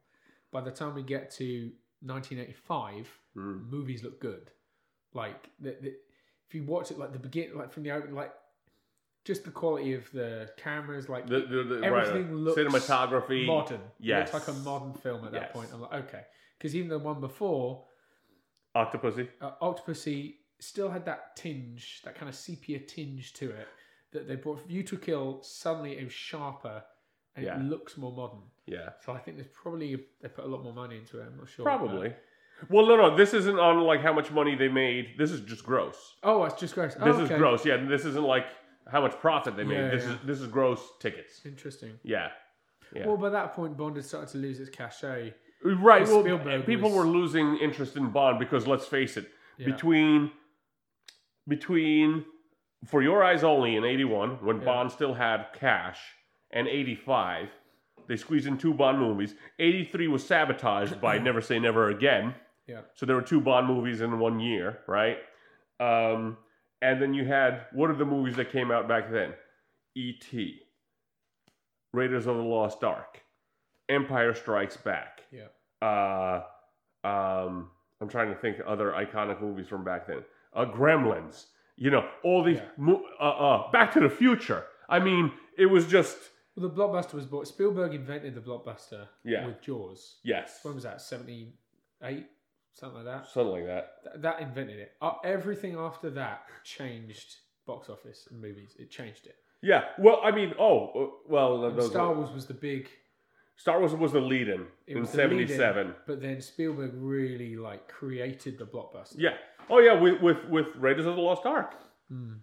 By 0.52 0.60
the 0.60 0.70
time 0.70 0.94
we 0.94 1.02
get 1.02 1.30
to 1.32 1.70
1985, 2.02 3.18
Mm. 3.36 3.70
movies 3.70 4.02
look 4.02 4.20
good. 4.20 4.50
Like 5.14 5.48
the, 5.60 5.76
the, 5.80 5.88
if 6.48 6.54
you 6.54 6.64
watch 6.64 6.90
it, 6.90 6.98
like 6.98 7.12
the 7.12 7.18
begin, 7.20 7.56
like 7.56 7.72
from 7.72 7.84
the 7.84 7.92
open, 7.92 8.12
like 8.14 8.32
just 9.24 9.44
the 9.44 9.50
quality 9.52 9.94
of 9.94 10.10
the 10.12 10.50
cameras, 10.56 11.08
like 11.08 11.26
The, 11.28 11.40
the, 11.40 11.62
the, 11.64 11.80
Everything 11.84 12.24
right, 12.32 12.32
looks 12.32 12.60
cinematography. 12.60 13.46
modern. 13.46 13.80
Yes. 14.00 14.28
it's 14.28 14.34
like 14.34 14.48
a 14.56 14.58
modern 14.60 14.92
film 14.94 15.24
at 15.24 15.32
that 15.32 15.42
Yes. 15.42 15.52
point. 15.52 15.68
I'm 15.72 15.80
like, 15.82 15.94
okay, 16.06 16.22
because 16.58 16.74
even 16.74 16.88
the 16.88 16.98
one 16.98 17.20
before, 17.20 17.86
Octopussy. 18.76 19.28
uh, 19.40 19.52
Octopussy 19.62 20.34
still 20.60 20.90
had 20.90 21.04
that 21.06 21.36
tinge, 21.36 22.02
that 22.04 22.14
kind 22.16 22.28
of 22.28 22.34
sepia 22.34 22.80
tinge 22.80 23.32
to 23.34 23.50
it 23.50 23.68
that 24.12 24.28
they 24.28 24.36
brought. 24.36 24.66
View 24.66 24.82
to 24.84 24.96
Kill 24.96 25.42
suddenly 25.42 25.98
it 25.98 26.04
was 26.04 26.12
sharper 26.12 26.82
and 27.36 27.44
Yeah. 27.46 27.56
it 27.60 27.62
looks 27.62 27.96
more 27.96 28.12
modern. 28.12 28.42
Yeah. 28.66 28.90
So 29.04 29.12
I 29.12 29.18
think 29.18 29.36
there's 29.36 29.48
probably 29.48 30.04
they 30.20 30.28
put 30.28 30.44
a 30.44 30.48
lot 30.48 30.62
more 30.62 30.74
money 30.74 30.98
into 30.98 31.20
it. 31.20 31.26
I'm 31.26 31.36
not 31.36 31.48
sure. 31.48 31.64
Probably. 31.64 32.14
Well, 32.68 32.86
no, 32.86 32.96
no. 32.96 33.16
This 33.16 33.32
isn't 33.32 33.58
on 33.58 33.80
like 33.80 34.02
how 34.02 34.12
much 34.12 34.30
money 34.30 34.54
they 34.54 34.68
made. 34.68 35.14
This 35.18 35.30
is 35.30 35.40
just 35.40 35.64
gross. 35.64 36.16
Oh, 36.22 36.44
it's 36.44 36.60
just 36.60 36.74
gross. 36.74 36.94
This 36.94 37.02
oh, 37.16 37.22
is 37.24 37.28
gross. 37.30 37.64
Yeah, 37.64 37.78
this 37.78 38.04
isn't 38.04 38.24
like 38.24 38.46
how 38.90 39.00
much 39.00 39.18
profit 39.18 39.56
they 39.56 39.64
made. 39.64 39.76
Yeah, 39.76 39.90
this 39.90 40.04
yeah. 40.04 40.12
is 40.12 40.18
this 40.24 40.40
is 40.40 40.46
gross 40.46 40.80
tickets. 41.00 41.40
Interesting. 41.44 41.98
Yeah. 42.02 42.28
Yeah. 42.94 43.06
Well, 43.06 43.16
by 43.16 43.30
that 43.30 43.54
point, 43.54 43.76
Bond 43.76 43.96
had 43.96 44.04
started 44.04 44.30
to 44.30 44.38
lose 44.38 44.58
its 44.60 44.70
cachet. 44.70 45.32
right. 45.62 46.06
Well, 46.06 46.22
Spielberg 46.22 46.66
people 46.66 46.90
was- 46.90 46.98
were 46.98 47.06
losing 47.06 47.56
interest 47.58 47.96
in 47.96 48.10
Bond 48.10 48.38
because 48.38 48.66
let's 48.66 48.86
face 48.86 49.16
it, 49.16 49.30
Yeah. 49.58 49.66
between 49.66 50.32
between 51.48 52.24
For 52.86 53.02
Your 53.02 53.22
Eyes 53.22 53.44
Only 53.44 53.76
in 53.76 53.84
81 53.84 54.44
when 54.44 54.58
Yeah. 54.58 54.64
Bond 54.64 54.90
still 54.92 55.14
had 55.14 55.48
cash 55.52 55.98
and 56.50 56.66
85 56.66 57.50
they 58.06 58.16
squeezed 58.16 58.48
in 58.48 58.58
two 58.58 58.74
Bond 58.74 58.98
movies. 58.98 59.36
83 59.60 60.08
was 60.08 60.26
sabotaged 60.26 61.00
by 61.00 61.18
Never 61.18 61.40
Say 61.40 61.60
Never 61.60 61.90
Again. 61.90 62.34
Yeah. 62.66 62.80
So 62.94 63.06
there 63.06 63.14
were 63.14 63.22
two 63.22 63.40
Bond 63.40 63.68
movies 63.68 64.00
in 64.00 64.18
one 64.18 64.40
year, 64.40 64.80
right? 64.88 65.18
Um, 65.78 66.36
and 66.82 67.00
then 67.00 67.14
you 67.14 67.24
had 67.24 67.66
what 67.72 67.88
are 67.88 67.94
the 67.94 68.04
movies 68.04 68.34
that 68.36 68.50
came 68.50 68.72
out 68.72 68.88
back 68.88 69.12
then? 69.12 69.34
E.T., 69.94 70.58
Raiders 71.92 72.26
of 72.26 72.36
the 72.36 72.42
Lost 72.42 72.82
Ark, 72.82 73.20
Empire 73.88 74.34
Strikes 74.34 74.76
Back. 74.76 75.20
Yeah. 75.30 75.46
Uh, 75.86 76.42
um, 77.04 77.70
I'm 78.00 78.08
trying 78.08 78.28
to 78.28 78.34
think 78.40 78.58
of 78.58 78.66
other 78.66 78.90
iconic 78.92 79.40
movies 79.40 79.68
from 79.68 79.84
back 79.84 80.06
then. 80.08 80.24
Uh, 80.54 80.64
Gremlins. 80.64 81.46
You 81.80 81.90
know, 81.90 82.06
all 82.22 82.44
these. 82.44 82.58
Yeah. 82.78 82.94
Uh, 83.20 83.24
uh, 83.24 83.70
Back 83.72 83.92
to 83.94 84.00
the 84.00 84.10
Future. 84.10 84.64
I 84.88 84.98
mean, 85.00 85.32
it 85.56 85.66
was 85.66 85.86
just 85.86 86.16
Well, 86.54 86.68
the 86.68 86.74
blockbuster 86.74 87.14
was 87.14 87.24
bought. 87.24 87.48
Spielberg 87.48 87.94
invented 87.94 88.34
the 88.34 88.40
blockbuster 88.42 89.06
Yeah. 89.24 89.46
with 89.46 89.62
Jaws. 89.62 90.18
yes, 90.22 90.60
When 90.62 90.74
was 90.74 90.84
that? 90.84 91.00
78? 91.00 92.26
Something 92.72 92.96
like 93.04 93.06
that. 93.06 93.26
something 93.28 93.52
like 93.54 93.66
that. 93.66 94.02
Th- 94.04 94.16
that 94.22 94.40
invented 94.40 94.78
it. 94.78 94.92
Uh, 95.00 95.14
everything 95.24 95.74
after 95.76 96.10
that 96.10 96.42
changed 96.64 97.36
box 97.66 97.88
office 97.88 98.28
and 98.30 98.40
movies. 98.40 98.76
It 98.78 98.90
changed 98.90 99.26
it. 99.26 99.36
Yeah. 99.62 99.84
Well, 99.98 100.20
I 100.22 100.30
mean, 100.30 100.54
oh, 100.58 100.88
uh, 100.88 101.10
well, 101.28 101.80
Star 101.82 102.12
Wars 102.14 102.30
was 102.30 102.46
the 102.46 102.54
big, 102.54 102.88
Star 103.56 103.78
Wars 103.80 103.94
was 103.94 104.12
the 104.12 104.20
lead-in 104.20 104.66
It 104.86 104.96
in 104.96 105.02
lead-in. 105.02 105.06
'77. 105.06 105.94
but 106.06 106.20
then 106.20 106.40
Spielberg 106.40 106.92
really 106.94 107.56
like 107.56 107.88
created 107.88 108.58
the 108.58 108.66
blockbuster. 108.66 109.16
Yeah. 109.18 109.36
Oh 109.68 109.78
yeah, 109.78 109.94
with 109.94 110.20
with 110.20 110.44
with 110.48 110.76
Raiders 110.76 111.06
of 111.06 111.16
the 111.16 111.22
Lost 111.22 111.46
Ark. 111.46 111.74
Hmm. 112.08 112.34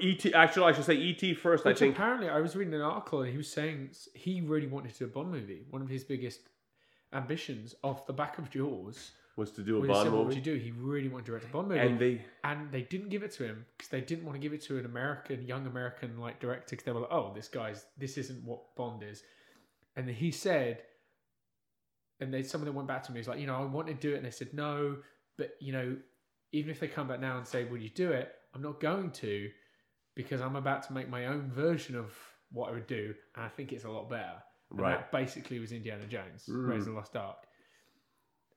E.T. 0.00 0.32
Actually, 0.32 0.66
I 0.66 0.72
should 0.72 0.84
say 0.84 0.94
E.T. 0.94 1.34
first. 1.34 1.64
Which 1.64 1.76
I 1.76 1.78
think. 1.78 1.96
apparently, 1.96 2.28
I 2.28 2.40
was 2.40 2.54
reading 2.54 2.74
an 2.74 2.82
article 2.82 3.22
and 3.22 3.30
he 3.30 3.36
was 3.36 3.50
saying 3.50 3.90
he 4.14 4.40
really 4.40 4.68
wanted 4.68 4.92
to 4.92 4.98
do 5.00 5.04
a 5.06 5.08
Bond 5.08 5.30
movie. 5.32 5.64
One 5.70 5.82
of 5.82 5.88
his 5.88 6.04
biggest 6.04 6.40
ambitions 7.12 7.74
off 7.82 8.06
the 8.06 8.12
back 8.12 8.38
of 8.38 8.48
Jaws 8.48 9.10
was 9.36 9.50
to 9.52 9.62
do 9.62 9.82
a 9.82 9.86
Bond 9.86 10.04
said, 10.04 10.12
"What 10.12 10.18
would 10.18 10.36
movie, 10.36 10.36
you 10.36 10.42
do?" 10.42 10.54
He 10.54 10.70
really 10.72 11.08
wanted 11.08 11.26
to 11.26 11.30
direct 11.32 11.46
a 11.46 11.48
Bond 11.48 11.68
movie, 11.68 11.80
and 11.80 11.98
they 11.98 12.24
and 12.44 12.70
they 12.70 12.82
didn't 12.82 13.08
give 13.08 13.22
it 13.22 13.32
to 13.32 13.44
him 13.44 13.66
because 13.76 13.88
they 13.88 14.00
didn't 14.00 14.24
want 14.24 14.36
to 14.36 14.40
give 14.40 14.52
it 14.52 14.62
to 14.62 14.78
an 14.78 14.84
American, 14.84 15.46
young 15.46 15.66
American 15.66 16.18
like 16.18 16.38
director 16.38 16.70
because 16.70 16.84
they 16.84 16.92
were 16.92 17.00
like, 17.00 17.12
"Oh, 17.12 17.32
this 17.34 17.48
guy's 17.48 17.84
this 17.98 18.16
isn't 18.18 18.44
what 18.44 18.74
Bond 18.76 19.02
is," 19.02 19.22
and 19.96 20.08
he 20.08 20.30
said, 20.30 20.82
and 22.20 22.32
they 22.32 22.42
some 22.42 22.60
of 22.60 22.66
them 22.66 22.74
went 22.74 22.88
back 22.88 23.02
to 23.04 23.12
me. 23.12 23.18
He's 23.18 23.28
like, 23.28 23.40
"You 23.40 23.46
know, 23.46 23.56
I 23.56 23.64
want 23.64 23.88
to 23.88 23.94
do 23.94 24.12
it," 24.12 24.16
and 24.16 24.24
they 24.24 24.30
said, 24.30 24.54
"No, 24.54 24.98
but 25.36 25.56
you 25.60 25.72
know, 25.72 25.96
even 26.52 26.70
if 26.70 26.80
they 26.80 26.88
come 26.88 27.08
back 27.08 27.20
now 27.20 27.38
and 27.38 27.46
say, 27.46 27.64
"Will 27.64 27.78
you 27.78 27.88
do 27.90 28.12
it?" 28.12 28.32
I'm 28.54 28.62
not 28.62 28.80
going 28.80 29.10
to 29.12 29.50
because 30.14 30.40
I'm 30.40 30.56
about 30.56 30.82
to 30.84 30.92
make 30.92 31.08
my 31.08 31.26
own 31.26 31.50
version 31.50 31.96
of 31.96 32.14
what 32.50 32.68
I 32.68 32.72
would 32.72 32.86
do, 32.86 33.14
and 33.34 33.44
I 33.44 33.48
think 33.48 33.72
it's 33.72 33.84
a 33.84 33.90
lot 33.90 34.10
better. 34.10 34.42
And 34.70 34.80
Right. 34.80 34.96
that 34.98 35.10
basically 35.12 35.58
was 35.58 35.72
Indiana 35.72 36.06
Jones, 36.06 36.46
Mm. 36.46 36.68
Raiders 36.68 36.86
of 36.86 36.92
the 36.92 36.98
Lost 36.98 37.16
Ark. 37.16 37.46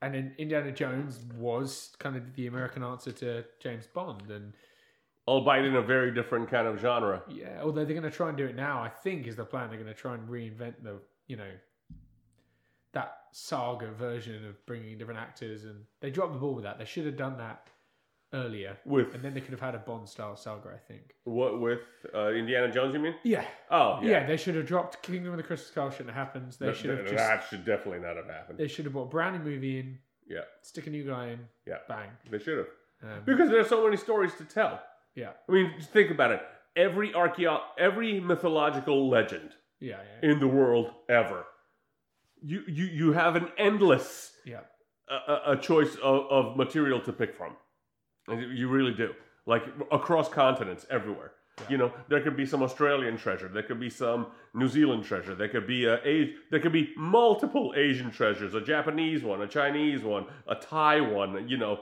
And 0.01 0.13
then 0.13 0.35
Indiana 0.37 0.71
Jones 0.73 1.19
was 1.35 1.95
kind 1.99 2.17
of 2.17 2.35
the 2.35 2.47
American 2.47 2.83
answer 2.83 3.11
to 3.13 3.45
James 3.59 3.87
Bond. 3.87 4.29
And 4.29 4.53
albeit 5.27 5.65
in 5.65 5.75
a 5.75 5.81
very 5.81 6.11
different 6.13 6.49
kind 6.49 6.67
of 6.67 6.77
genre. 6.79 7.23
yeah, 7.29 7.61
although 7.61 7.85
they're 7.85 7.99
going 7.99 8.03
to 8.03 8.15
try 8.15 8.27
and 8.29 8.37
do 8.37 8.45
it 8.45 8.55
now, 8.55 8.81
I 8.83 8.89
think 8.89 9.25
is 9.25 9.37
the 9.37 9.45
plan. 9.45 9.69
They're 9.69 9.79
going 9.81 9.93
to 9.93 9.99
try 9.99 10.13
and 10.13 10.27
reinvent 10.27 10.83
the, 10.83 11.01
you 11.27 11.37
know, 11.37 11.51
that 12.91 13.17
saga 13.31 13.91
version 13.91 14.45
of 14.45 14.63
bringing 14.65 14.91
in 14.91 14.97
different 14.97 15.19
actors. 15.19 15.65
And 15.65 15.85
they 16.01 16.11
dropped 16.11 16.33
the 16.33 16.39
ball 16.39 16.53
with 16.55 16.63
that. 16.65 16.77
They 16.77 16.85
should 16.85 17.05
have 17.05 17.17
done 17.17 17.37
that 17.37 17.67
earlier. 18.33 18.77
With 18.85 19.13
And 19.13 19.23
then 19.23 19.33
they 19.33 19.41
could 19.41 19.51
have 19.51 19.59
had 19.61 19.75
a 19.75 19.79
Bond 19.79 20.07
style 20.09 20.35
saga, 20.35 20.69
I 20.69 20.77
think. 20.77 21.13
what? 21.23 21.59
With 21.59 21.79
uh, 22.13 22.29
Indiana 22.31 22.71
Jones, 22.71 22.93
you 22.93 22.99
mean? 22.99 23.15
Yeah. 23.23 23.45
Oh, 23.71 23.99
Yeah, 24.01 24.09
yeah. 24.09 24.25
they 24.25 24.37
should 24.37 24.55
have 24.55 24.65
dropped 24.65 25.01
Kingdom 25.01 25.31
of 25.31 25.37
the 25.37 25.43
Crystal 25.43 25.71
Skull. 25.71 25.89
Shouldn't 25.89 26.09
have 26.15 26.27
happened. 26.27 26.51
They 26.59 26.67
Th- 26.67 26.77
should 26.77 26.89
have 26.91 26.99
th- 26.99 27.11
just. 27.11 27.17
that 27.23 27.43
should 27.49 27.65
definitely 27.65 27.99
not 27.99 28.15
have 28.17 28.27
happened. 28.27 28.57
They 28.57 28.67
should 28.67 28.85
have 28.85 28.93
brought 28.93 29.03
a 29.05 29.09
brand 29.09 29.43
new 29.43 29.51
movie 29.51 29.79
in, 29.79 29.99
Yeah, 30.27 30.41
stick 30.61 30.87
a 30.87 30.89
new 30.89 31.05
guy 31.05 31.27
in, 31.29 31.39
yeah, 31.65 31.77
bang. 31.87 32.09
they 32.29 32.39
should 32.39 32.57
have 32.57 32.67
Um, 33.03 33.21
because 33.25 33.49
there's 33.49 33.69
so 33.69 33.83
many 33.83 33.97
stories 33.97 34.33
to 34.35 34.43
tell. 34.45 34.81
yeah, 35.15 35.31
I 35.47 35.51
mean, 35.51 35.73
just 35.77 35.91
think 35.91 36.11
about 36.11 36.31
it. 36.31 36.41
Every 36.75 37.11
archeo- 37.11 37.61
every 37.77 38.19
mythological 38.19 39.07
legend 39.09 39.51
yeah, 39.79 39.99
yeah, 40.21 40.29
in 40.31 40.39
the 40.39 40.47
world 40.47 40.91
ever, 41.07 41.45
you 42.41 42.63
you 42.67 42.85
you 42.85 43.13
have 43.13 43.35
an 43.37 43.47
endless 43.57 44.33
yeah. 44.45 44.61
a- 45.07 45.51
a 45.53 45.57
choice 45.57 45.95
of, 45.95 46.25
of 46.29 46.57
material 46.57 46.99
to 47.01 47.13
pick 47.13 47.33
from. 47.35 47.55
You- 48.29 48.67
really 48.69 48.93
do. 48.93 49.13
Like 49.45 49.63
across 49.91 50.27
continents, 50.29 50.85
everywhere. 50.89 51.31
You 51.69 51.77
know, 51.77 51.93
there 52.09 52.19
could 52.21 52.35
be 52.35 52.45
some 52.45 52.63
Australian 52.63 53.15
treasure. 53.15 53.47
There 53.47 53.63
could 53.63 53.79
be 53.79 53.89
some 53.89 54.27
New 54.53 54.67
Zealand 54.67 55.05
treasure. 55.05 55.35
There 55.35 55.47
could 55.47 55.67
be 55.67 55.85
a, 55.85 55.95
a 56.05 56.33
there 56.51 56.59
could 56.59 56.73
be 56.73 56.93
multiple 56.97 57.73
Asian 57.77 58.11
treasures. 58.11 58.55
A 58.55 58.61
Japanese 58.61 59.23
one, 59.23 59.41
a 59.41 59.47
Chinese 59.47 60.01
one, 60.01 60.25
a 60.47 60.55
Thai 60.55 60.99
one. 61.01 61.47
You 61.47 61.57
know, 61.57 61.79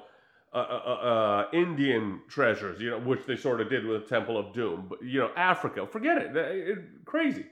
uh, 0.53 0.57
uh, 0.57 0.61
uh, 0.61 1.45
Indian 1.53 2.21
treasures. 2.27 2.79
You 2.81 2.91
know, 2.91 2.99
which 2.99 3.25
they 3.25 3.35
sort 3.35 3.61
of 3.61 3.69
did 3.69 3.85
with 3.85 4.07
Temple 4.07 4.37
of 4.37 4.53
Doom. 4.53 4.85
But 4.89 5.01
you 5.03 5.19
know, 5.21 5.31
Africa, 5.35 5.87
forget 5.87 6.17
it. 6.21 6.35
It- 6.35 6.67
it- 6.69 7.05
crazy. 7.05 7.45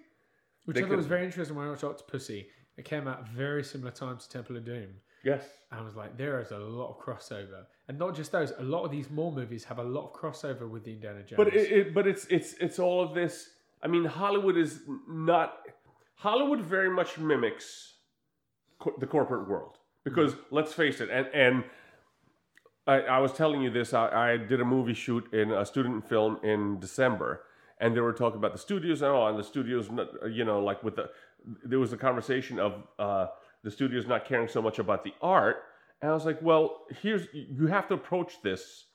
Which 0.65 0.75
They 0.75 0.83
I 0.83 0.87
thought 0.87 0.97
was 0.97 1.07
very 1.07 1.25
interesting 1.25 1.55
when 1.55 1.65
I 1.65 1.69
watched 1.71 1.83
Octopussy. 1.83 2.45
It 2.77 2.85
came 2.85 3.07
out 3.07 3.27
very 3.29 3.63
similar 3.63 3.91
times 3.91 4.27
to 4.27 4.29
Temple 4.29 4.57
of 4.57 4.65
Doom. 4.65 4.89
Yes. 5.23 5.43
I 5.71 5.81
was 5.81 5.95
like, 5.95 6.17
there 6.17 6.39
is 6.39 6.51
a 6.51 6.57
lot 6.57 6.89
of 6.89 6.99
crossover, 6.99 7.65
and 7.87 7.97
not 7.97 8.15
just 8.15 8.31
those. 8.31 8.51
A 8.57 8.63
lot 8.63 8.83
of 8.83 8.91
these 8.91 9.09
more 9.09 9.31
movies 9.31 9.63
have 9.65 9.79
a 9.79 9.83
lot 9.83 10.05
of 10.09 10.13
crossover 10.13 10.69
with 10.69 10.83
the 10.83 10.93
Indiana 10.93 11.19
Jones. 11.23 11.37
But 11.37 11.55
it, 11.55 11.71
it, 11.71 11.93
but 11.93 12.07
it's 12.07 12.25
it's 12.29 12.53
it's 12.59 12.79
all 12.79 13.01
of 13.01 13.13
this. 13.13 13.49
I 13.83 13.87
mean, 13.87 14.05
Hollywood 14.05 14.57
is 14.57 14.81
not. 15.07 15.59
Hollywood 16.15 16.61
very 16.61 16.89
much 16.89 17.17
mimics 17.17 17.93
co- 18.79 18.95
the 18.99 19.07
corporate 19.07 19.47
world 19.47 19.77
because 20.03 20.35
let's 20.49 20.73
face 20.73 21.01
it, 21.01 21.09
and 21.09 21.27
and 21.33 21.63
I, 22.87 23.01
I 23.01 23.19
was 23.19 23.31
telling 23.31 23.61
you 23.61 23.69
this. 23.69 23.93
I, 23.93 24.33
I 24.33 24.37
did 24.37 24.59
a 24.59 24.65
movie 24.65 24.93
shoot 24.93 25.31
in 25.33 25.51
a 25.51 25.65
student 25.65 26.07
film 26.09 26.39
in 26.43 26.79
December, 26.79 27.43
and 27.79 27.95
they 27.95 28.01
were 28.01 28.13
talking 28.13 28.37
about 28.39 28.53
the 28.53 28.59
studios 28.59 29.01
and 29.01 29.11
all, 29.11 29.27
and 29.29 29.37
the 29.37 29.43
studios, 29.43 29.89
you 30.29 30.43
know, 30.43 30.63
like 30.63 30.83
with 30.83 30.95
the 30.95 31.09
there 31.63 31.79
was 31.79 31.93
a 31.93 31.97
conversation 31.97 32.59
of 32.59 32.83
uh, 32.99 33.27
the 33.63 33.71
studios 33.71 34.07
not 34.07 34.25
caring 34.25 34.47
so 34.47 34.61
much 34.61 34.79
about 34.79 35.03
the 35.03 35.13
art, 35.21 35.63
and 36.01 36.11
I 36.11 36.13
was 36.13 36.25
like, 36.25 36.41
well, 36.41 36.85
here's 37.01 37.27
you 37.33 37.67
have 37.67 37.87
to 37.89 37.93
approach 37.93 38.41
this 38.41 38.85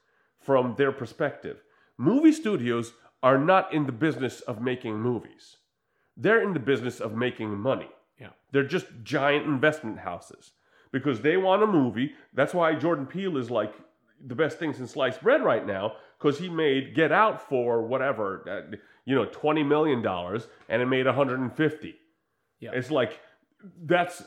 from 0.40 0.74
their 0.76 0.92
perspective. 0.92 1.62
Movie 1.98 2.32
studios 2.32 2.92
are 3.22 3.38
not 3.38 3.72
in 3.72 3.86
the 3.86 3.92
business 3.92 4.40
of 4.42 4.60
making 4.60 4.98
movies. 4.98 5.56
They're 6.16 6.42
in 6.42 6.52
the 6.52 6.60
business 6.60 7.00
of 7.00 7.14
making 7.14 7.56
money. 7.58 7.88
Yeah. 8.20 8.30
They're 8.52 8.66
just 8.66 8.86
giant 9.02 9.46
investment 9.46 9.98
houses 9.98 10.52
because 10.92 11.20
they 11.20 11.36
want 11.36 11.62
a 11.62 11.66
movie. 11.66 12.12
That's 12.34 12.54
why 12.54 12.74
Jordan 12.74 13.06
Peele 13.06 13.36
is 13.36 13.50
like 13.50 13.74
the 14.24 14.34
best 14.34 14.58
thing 14.58 14.72
since 14.72 14.92
sliced 14.92 15.22
bread 15.22 15.42
right 15.42 15.66
now 15.66 15.94
because 16.18 16.38
he 16.38 16.48
made 16.48 16.94
Get 16.94 17.12
Out 17.12 17.46
for 17.48 17.82
whatever, 17.82 18.44
uh, 18.48 18.76
you 19.04 19.14
know, 19.14 19.26
twenty 19.26 19.62
million 19.62 20.02
dollars, 20.02 20.48
and 20.68 20.80
it 20.80 20.86
made 20.86 21.06
one 21.06 21.14
hundred 21.14 21.40
and 21.40 21.54
fifty. 21.54 21.96
Yeah. 22.60 22.70
It's 22.72 22.90
like 22.90 23.20
that's 23.84 24.22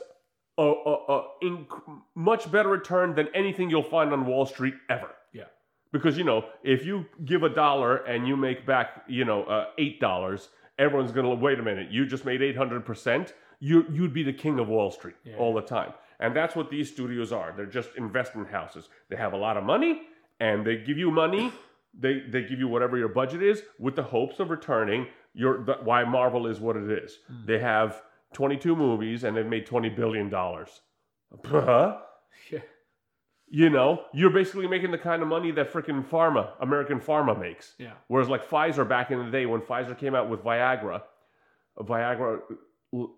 a, 0.62 0.90
a, 0.90 1.16
a 1.16 1.24
inc- 1.42 2.00
much 2.14 2.50
better 2.52 2.68
return 2.68 3.14
than 3.14 3.28
anything 3.34 3.70
you'll 3.70 3.82
find 3.98 4.12
on 4.12 4.26
Wall 4.26 4.46
Street 4.46 4.74
ever. 4.88 5.10
Yeah, 5.32 5.44
because 5.92 6.18
you 6.18 6.24
know 6.24 6.44
if 6.62 6.84
you 6.84 7.06
give 7.24 7.42
a 7.42 7.48
dollar 7.48 7.96
and 8.12 8.26
you 8.28 8.36
make 8.36 8.66
back 8.66 9.04
you 9.08 9.24
know 9.24 9.44
uh, 9.44 9.66
eight 9.78 10.00
dollars 10.00 10.48
everyone's 10.78 11.12
gonna 11.12 11.34
wait 11.34 11.58
a 11.58 11.62
minute 11.62 11.90
you 11.90 12.06
just 12.06 12.24
made 12.24 12.40
800% 12.40 13.32
you, 13.62 13.84
you'd 13.92 14.14
be 14.14 14.22
the 14.22 14.32
king 14.32 14.58
of 14.58 14.68
wall 14.68 14.90
street 14.90 15.16
Yeah. 15.24 15.36
all 15.36 15.52
the 15.52 15.60
time. 15.60 15.92
And 16.20 16.34
that's 16.34 16.54
what 16.56 16.70
these 16.70 16.88
studios 16.90 17.30
are. 17.32 17.52
They're 17.56 17.66
just 17.80 17.90
investment 17.96 18.48
houses. 18.50 18.88
They 19.10 19.16
have 19.16 19.32
a 19.34 19.36
lot 19.36 19.56
of 19.58 19.64
money 19.64 20.02
and 20.38 20.66
they 20.66 20.76
give 20.76 20.98
you 20.98 21.10
money. 21.10 21.52
They 21.92 22.20
they 22.32 22.42
give 22.44 22.60
you 22.60 22.68
whatever 22.68 22.96
your 22.96 23.08
budget 23.08 23.42
is 23.42 23.62
with 23.80 23.96
the 23.96 24.02
hopes 24.04 24.38
of 24.38 24.48
returning 24.48 25.08
your 25.34 25.64
the, 25.64 25.74
why 25.82 26.04
Marvel 26.04 26.46
is 26.46 26.60
what 26.60 26.76
it 26.76 26.88
is. 26.88 27.18
They 27.46 27.58
have 27.58 28.00
22 28.34 28.76
movies 28.76 29.24
and 29.24 29.36
they've 29.36 29.46
made 29.46 29.66
20 29.66 29.88
billion 29.90 30.28
dollars. 30.28 30.80
Huh? 31.44 31.98
Yeah. 32.50 32.60
You 33.52 33.70
know, 33.70 34.02
you're 34.12 34.30
basically 34.30 34.68
making 34.68 34.92
the 34.92 34.98
kind 34.98 35.22
of 35.22 35.28
money 35.28 35.50
that 35.52 35.72
freaking 35.72 36.04
pharma, 36.04 36.50
American 36.60 37.00
pharma 37.00 37.38
makes. 37.38 37.74
Yeah. 37.78 37.92
Whereas 38.06 38.28
like 38.28 38.48
Pfizer 38.48 38.88
back 38.88 39.10
in 39.10 39.18
the 39.18 39.30
day 39.30 39.46
when 39.46 39.60
Pfizer 39.60 39.96
came 39.98 40.14
out 40.14 40.30
with 40.30 40.42
Viagra, 40.42 41.02
Viagra 41.78 42.40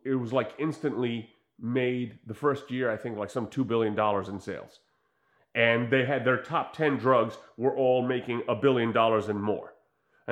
it 0.05 0.14
was 0.14 0.33
like 0.33 0.53
instantly 0.59 1.29
made 1.59 2.18
the 2.27 2.35
first 2.35 2.70
year 2.70 2.90
I 2.90 2.96
think 2.96 3.16
like 3.16 3.31
some 3.31 3.46
2 3.46 3.64
billion 3.64 3.94
dollars 3.94 4.29
in 4.29 4.40
sales. 4.40 4.81
And 5.55 5.90
they 5.90 6.05
had 6.05 6.25
their 6.25 6.38
top 6.38 6.75
10 6.75 6.96
drugs 6.96 7.37
were 7.59 7.77
all 7.77 8.07
making 8.07 8.42
a 8.48 8.55
billion 8.55 8.92
dollars 8.92 9.29
and 9.29 9.42
more. 9.42 9.71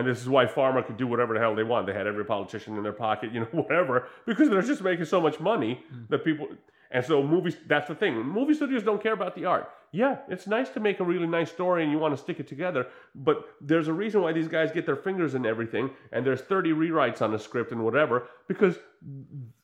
And 0.00 0.08
this 0.08 0.22
is 0.22 0.30
why 0.30 0.46
pharma 0.46 0.86
could 0.86 0.96
do 0.96 1.06
whatever 1.06 1.34
the 1.34 1.40
hell 1.40 1.54
they 1.54 1.62
want. 1.62 1.86
They 1.86 1.92
had 1.92 2.06
every 2.06 2.24
politician 2.24 2.74
in 2.78 2.82
their 2.82 2.94
pocket, 2.94 3.32
you 3.34 3.40
know, 3.40 3.48
whatever, 3.52 4.08
because 4.24 4.48
they're 4.48 4.62
just 4.62 4.80
making 4.80 5.04
so 5.04 5.20
much 5.20 5.38
money 5.38 5.84
hmm. 5.90 6.04
that 6.08 6.24
people. 6.24 6.48
And 6.90 7.04
so 7.04 7.22
movies, 7.22 7.56
that's 7.66 7.86
the 7.86 7.94
thing. 7.94 8.14
Movie 8.16 8.54
studios 8.54 8.82
don't 8.82 9.02
care 9.02 9.12
about 9.12 9.34
the 9.34 9.44
art. 9.44 9.68
Yeah, 9.92 10.16
it's 10.28 10.46
nice 10.46 10.70
to 10.70 10.80
make 10.80 11.00
a 11.00 11.04
really 11.04 11.26
nice 11.26 11.50
story 11.50 11.82
and 11.82 11.92
you 11.92 11.98
want 11.98 12.16
to 12.16 12.20
stick 12.20 12.40
it 12.40 12.48
together, 12.48 12.86
but 13.14 13.44
there's 13.60 13.88
a 13.88 13.92
reason 13.92 14.22
why 14.22 14.32
these 14.32 14.48
guys 14.48 14.72
get 14.72 14.86
their 14.86 14.96
fingers 14.96 15.34
in 15.34 15.44
everything 15.44 15.90
and 16.12 16.24
there's 16.24 16.40
30 16.40 16.70
rewrites 16.70 17.20
on 17.20 17.30
the 17.30 17.38
script 17.38 17.72
and 17.72 17.84
whatever, 17.84 18.28
because 18.48 18.78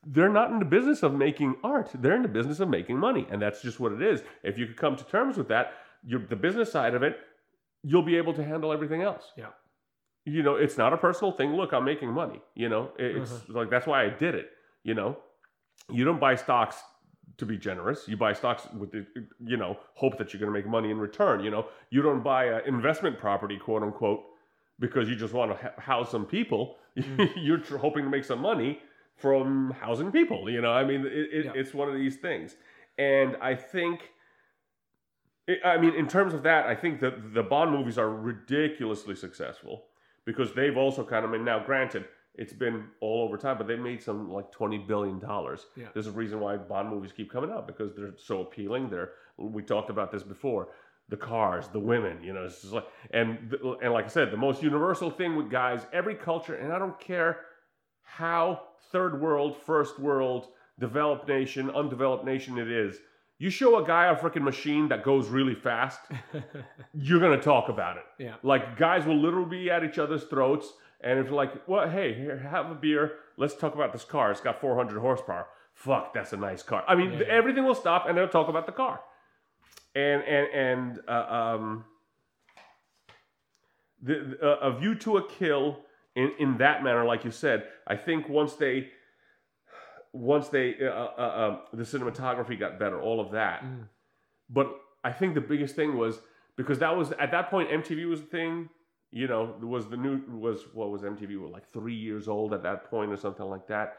they're 0.07 0.29
not 0.29 0.51
in 0.51 0.59
the 0.59 0.65
business 0.65 1.03
of 1.03 1.15
making 1.15 1.57
art. 1.65 1.91
They're 1.95 2.17
in 2.17 2.23
the 2.23 2.29
business 2.29 2.61
of 2.61 2.69
making 2.69 2.99
money. 2.99 3.27
And 3.31 3.41
that's 3.41 3.63
just 3.63 3.81
what 3.81 3.93
it 3.93 4.03
is. 4.03 4.23
If 4.43 4.59
you 4.59 4.67
could 4.67 4.77
come 4.77 4.97
to 4.97 5.05
terms 5.05 5.37
with 5.37 5.49
that, 5.49 5.73
you're, 6.05 6.21
the 6.21 6.37
business 6.37 6.71
side 6.71 6.95
of 6.95 7.03
it, 7.03 7.19
you'll 7.83 8.03
be 8.03 8.17
able 8.17 8.35
to 8.35 8.45
handle 8.45 8.73
everything 8.73 9.01
else 9.03 9.33
Yeah. 9.37 9.47
You 10.27 10.43
know 10.43 10.57
it's 10.57 10.77
not 10.77 10.93
a 10.93 10.97
personal 10.99 11.33
thing. 11.33 11.55
Look 11.55 11.73
i'm 11.73 11.85
making 11.85 12.11
money 12.13 12.41
you 12.55 12.69
know? 12.69 12.91
It- 12.99 13.17
it's 13.17 13.33
mm-hmm. 13.33 13.57
like 13.57 13.71
that's 13.71 13.87
why 13.87 14.05
i 14.05 14.09
did 14.11 14.35
it 14.35 14.51
you 14.83 14.95
know? 14.95 15.17
You 15.91 16.05
don't 16.05 16.21
buy 16.21 16.35
stocks 16.37 16.77
to 17.39 17.45
be 17.47 17.57
generous. 17.59 18.07
You 18.09 18.17
buy 18.17 18.33
stocks 18.33 18.67
with 18.81 18.91
the 18.93 19.07
you 19.45 19.57
know 19.57 19.79
hope 19.95 20.19
that 20.19 20.33
you're 20.33 20.41
going 20.41 20.53
to 20.53 20.59
make 20.59 20.67
money 20.69 20.91
in 20.91 20.99
return 20.99 21.43
you 21.43 21.51
know? 21.51 21.67
You 21.91 22.03
don't 22.03 22.23
buy 22.23 22.43
an 22.47 22.63
investment 22.67 23.19
property 23.19 23.57
quote 23.59 23.83
unquote 23.83 24.23
because 24.79 25.09
you 25.09 25.17
just 25.17 25.33
want 25.35 25.53
to 25.53 25.57
ha- 25.57 25.81
house 25.81 26.11
some 26.11 26.27
people. 26.27 26.77
Mm. 26.99 27.31
You're 27.47 27.59
tr- 27.59 27.79
hoping 27.79 28.05
to 28.05 28.11
make 28.11 28.25
some 28.25 28.41
money 28.41 28.81
from 29.17 29.75
housing 29.81 30.11
people 30.13 30.51
you 30.51 30.61
know? 30.61 30.73
I 30.73 30.85
mean 30.85 31.03
it, 31.07 31.13
it, 31.39 31.45
Yeah. 31.47 31.53
it's 31.55 31.73
one 31.75 31.89
of 31.89 31.95
these 31.95 32.17
things. 32.17 32.57
And 32.99 33.37
i 33.41 33.55
think 33.55 34.13
I- 35.49 35.61
I 35.75 35.77
mean, 35.79 35.95
in 35.95 36.09
terms 36.09 36.35
of 36.35 36.43
that, 36.43 36.67
I 36.67 36.75
think 36.75 37.01
that 37.01 37.35
the 37.35 37.43
Bond 37.43 37.71
movies 37.71 37.99
are 37.99 38.11
ridiculously 38.11 39.15
successful 39.15 39.85
because 40.27 40.53
they've 40.53 40.77
also 40.77 41.05
kind 41.05 41.25
of 41.25 41.31
made. 41.31 41.41
Now, 41.41 41.65
granted, 41.65 42.05
it's 42.35 42.53
been 42.53 42.85
all 43.01 43.23
over 43.25 43.39
time, 43.39 43.57
but 43.57 43.67
they 43.67 43.77
made 43.77 44.03
some 44.03 44.31
like 44.31 44.51
twenty 44.53 44.79
billion 44.79 45.19
dollars. 45.19 45.67
Yeah. 45.77 45.87
There's 45.95 46.07
a 46.09 46.13
reason 46.13 46.41
why 46.41 46.57
Bond 46.57 46.91
movies 46.91 47.13
keep 47.17 47.33
coming 47.33 47.51
out 47.51 47.67
because 47.67 47.95
they're 47.97 48.15
so 48.19 48.41
appealing. 48.43 48.91
They're 48.91 49.13
we 49.39 49.63
talked 49.63 49.89
about 49.91 50.13
this 50.13 50.23
before. 50.23 50.69
The 51.09 51.17
cars, 51.17 51.69
the 51.69 51.79
women, 51.79 52.21
you 52.21 52.33
know, 52.33 52.45
it's 52.45 52.63
just 52.63 52.75
like 52.75 52.87
and 53.13 53.55
and 53.81 53.93
like 53.93 54.07
I 54.07 54.09
said, 54.09 54.31
the 54.31 54.37
most 54.37 54.63
universal 54.63 55.11
thing 55.11 55.37
with 55.37 55.49
guys, 55.51 55.87
every 55.93 56.17
culture, 56.17 56.57
and 56.57 56.73
I 56.73 56.79
don't 56.79 56.99
care 56.99 57.43
how 58.03 58.63
third 58.91 59.21
world, 59.21 59.57
first 59.57 59.99
world, 59.99 60.49
developed 60.81 61.29
nation, 61.29 61.71
undeveloped 61.71 62.25
nation 62.25 62.59
it 62.59 62.71
is. 62.71 62.99
You 63.39 63.51
show 63.51 63.83
a 63.83 63.87
guy 63.87 64.07
a 64.07 64.17
freaking 64.17 64.43
machine 64.43 64.89
that 64.89 65.03
goes 65.03 65.29
really 65.29 65.55
fast, 65.55 66.01
you're 66.95 67.21
gonna 67.21 67.41
talk 67.41 67.69
about 67.69 67.99
it. 67.99 68.05
Yeah. 68.19 68.35
Like 68.43 68.79
guys 68.79 69.05
will 69.07 69.19
literally 69.21 69.51
be 69.51 69.71
at 69.71 69.85
each 69.85 69.99
other's 69.99 70.25
throats, 70.25 70.73
and 71.03 71.19
if 71.19 71.31
like, 71.31 71.69
well, 71.69 71.89
hey, 71.89 72.15
here, 72.15 72.39
have 72.39 72.71
a 72.71 72.75
beer. 72.75 73.13
Let's 73.37 73.55
talk 73.55 73.75
about 73.75 73.93
this 73.93 74.05
car. 74.05 74.31
It's 74.31 74.41
got 74.41 74.61
400 74.61 74.99
horsepower. 75.01 75.47
Fuck, 75.75 76.15
that's 76.15 76.33
a 76.33 76.39
nice 76.39 76.63
car. 76.63 76.83
I 76.89 76.95
mean, 76.95 77.13
Yeah. 77.13 77.27
everything 77.29 77.65
will 77.65 77.75
stop, 77.75 78.07
and 78.09 78.17
they'll 78.17 78.29
talk 78.29 78.49
about 78.49 78.65
the 78.65 78.73
car. 78.73 79.01
And 79.95 80.23
and 80.23 80.47
and 80.55 81.01
uh, 81.07 81.13
um, 81.13 81.85
the, 84.03 84.37
the 84.41 84.47
uh, 84.47 84.59
a 84.71 84.79
view 84.79 84.95
to 84.95 85.19
a 85.19 85.29
kill 85.29 85.81
in 86.15 86.33
in 86.39 86.57
that 86.59 86.83
manner, 86.83 87.05
like 87.05 87.25
you 87.25 87.31
said. 87.31 87.65
I 87.87 87.97
think 87.97 88.29
once 88.29 88.55
they 88.55 88.89
once 90.17 90.49
they 90.49 90.75
uh, 90.81 90.87
uh, 90.87 91.21
uh, 91.21 91.59
the 91.73 91.83
cinematography 91.83 92.59
got 92.59 92.79
better, 92.79 93.01
all 93.01 93.21
of 93.21 93.33
that. 93.33 93.65
Mm. 93.65 93.89
But 94.49 94.75
I 95.05 95.13
think 95.13 95.35
the 95.35 95.41
biggest 95.41 95.77
thing 95.77 95.97
was 95.97 96.21
because 96.57 96.79
that 96.79 96.97
was 96.97 97.13
at 97.13 97.31
that 97.31 97.51
point 97.51 97.71
MTV 97.71 98.09
was 98.09 98.21
the 98.21 98.27
thing. 98.27 98.69
You 99.13 99.29
know, 99.29 99.55
was 99.63 99.89
the 99.89 99.97
new 99.97 100.21
was 100.29 100.65
what 100.73 100.91
was 100.91 101.03
MTV 101.03 101.41
was 101.41 101.53
like 101.53 101.71
three 101.73 101.95
years 101.95 102.29
old 102.29 102.53
at 102.53 102.63
that 102.65 102.91
point 102.91 103.13
or 103.13 103.17
something 103.17 103.47
like 103.47 103.67
that. 103.69 103.99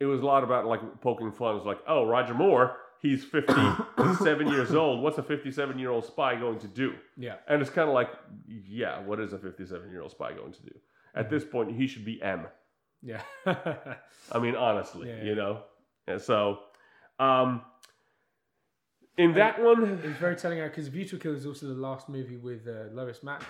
It 0.00 0.06
was 0.06 0.20
a 0.20 0.26
lot 0.26 0.42
about 0.42 0.66
like 0.66 0.80
poking 1.00 1.30
fun. 1.30 1.52
It 1.52 1.58
was 1.58 1.64
like, 1.64 1.78
oh, 1.86 2.06
Roger 2.06 2.34
Moore, 2.34 2.76
he's 3.00 3.24
fifty 3.24 3.54
seven 4.18 4.48
years 4.48 4.74
old. 4.74 5.02
What's 5.02 5.18
a 5.18 5.22
fifty 5.22 5.52
seven 5.52 5.78
year 5.78 5.90
old 5.90 6.04
spy 6.04 6.34
going 6.34 6.58
to 6.60 6.68
do? 6.68 6.94
Yeah. 7.16 7.36
And 7.46 7.62
it's 7.62 7.70
kind 7.70 7.88
of 7.88 7.94
like, 7.94 8.10
yeah, 8.46 9.00
what 9.00 9.20
is 9.20 9.32
a 9.32 9.38
fifty 9.38 9.64
seven 9.64 9.90
year 9.90 10.02
old 10.02 10.10
spy 10.10 10.32
going 10.32 10.52
to 10.52 10.62
do? 10.62 10.74
At 11.14 11.30
this 11.30 11.44
point, 11.44 11.76
he 11.76 11.86
should 11.86 12.04
be 12.04 12.20
M. 12.22 12.46
Yeah. 13.02 13.22
I 13.46 14.38
mean, 14.38 14.54
honestly, 14.56 15.08
Yeah, 15.08 15.22
you 15.24 15.34
know. 15.34 15.62
And 16.06 16.20
so, 16.20 16.58
um, 17.18 17.62
in 19.18 19.34
that 19.34 19.62
one, 19.62 20.00
It's 20.04 20.18
very 20.18 20.36
telling 20.36 20.60
out 20.60 20.70
because 20.70 20.88
a 20.88 21.18
Kill 21.18 21.34
is 21.34 21.46
also 21.46 21.66
the 21.66 21.74
last 21.74 22.08
movie 22.08 22.36
with 22.36 22.66
uh, 22.66 22.92
Lois 22.92 23.22
Max 23.22 23.44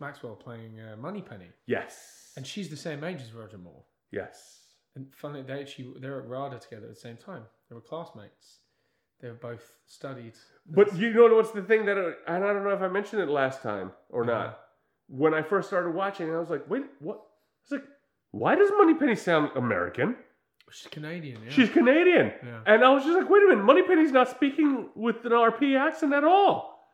Maxwell 0.00 0.34
playing 0.34 0.80
uh, 0.80 0.96
Moneypenny, 0.96 1.50
yes, 1.66 2.32
and 2.36 2.46
she's 2.46 2.68
the 2.68 2.76
same 2.76 3.04
age 3.04 3.20
as 3.20 3.32
Roger 3.32 3.58
Moore. 3.58 3.84
yes, 4.10 4.60
And 4.96 5.06
funnily, 5.14 5.42
they 5.42 5.60
actually 5.60 5.94
they're 6.00 6.20
at 6.20 6.28
RADA 6.28 6.58
together 6.58 6.86
at 6.86 6.94
the 6.94 7.00
same 7.00 7.16
time. 7.16 7.42
They 7.68 7.74
were 7.74 7.80
classmates. 7.80 8.58
They 9.20 9.28
were 9.28 9.34
both 9.34 9.72
studied. 9.86 10.34
but 10.66 10.96
you 10.96 11.12
know 11.12 11.32
what's 11.36 11.52
the 11.52 11.62
thing 11.62 11.84
that, 11.86 11.96
uh, 11.96 12.12
and 12.26 12.44
I 12.44 12.52
don't 12.52 12.64
know 12.64 12.70
if 12.70 12.82
I 12.82 12.88
mentioned 12.88 13.22
it 13.22 13.28
last 13.28 13.62
time 13.62 13.92
or 14.08 14.22
Uh-huh. 14.24 14.32
not. 14.32 14.60
When 15.08 15.32
I 15.34 15.42
first 15.42 15.68
started 15.68 15.94
watching, 15.94 16.34
I 16.34 16.38
was 16.38 16.50
like, 16.50 16.68
wait, 16.68 16.84
what? 16.98 17.16
I 17.18 17.74
was 17.74 17.80
like, 17.80 17.84
why 18.34 18.56
does 18.56 18.70
Moneypenny 18.76 19.14
sound 19.14 19.50
American? 19.56 20.16
she's 20.70 20.88
Canadian. 20.90 21.40
Yeah. 21.44 21.50
She's 21.50 21.70
Canadian. 21.70 22.32
Yeah. 22.44 22.60
And 22.66 22.84
I 22.84 22.90
was 22.90 23.04
just 23.04 23.16
like, 23.16 23.30
wait 23.30 23.42
a 23.44 23.48
minute, 23.48 23.64
Moneypenny's 23.64 24.10
not 24.10 24.28
speaking 24.28 24.88
with 24.96 25.24
an 25.24 25.30
RP 25.30 25.78
accent 25.78 26.12
at 26.12 26.24
all. 26.24 26.88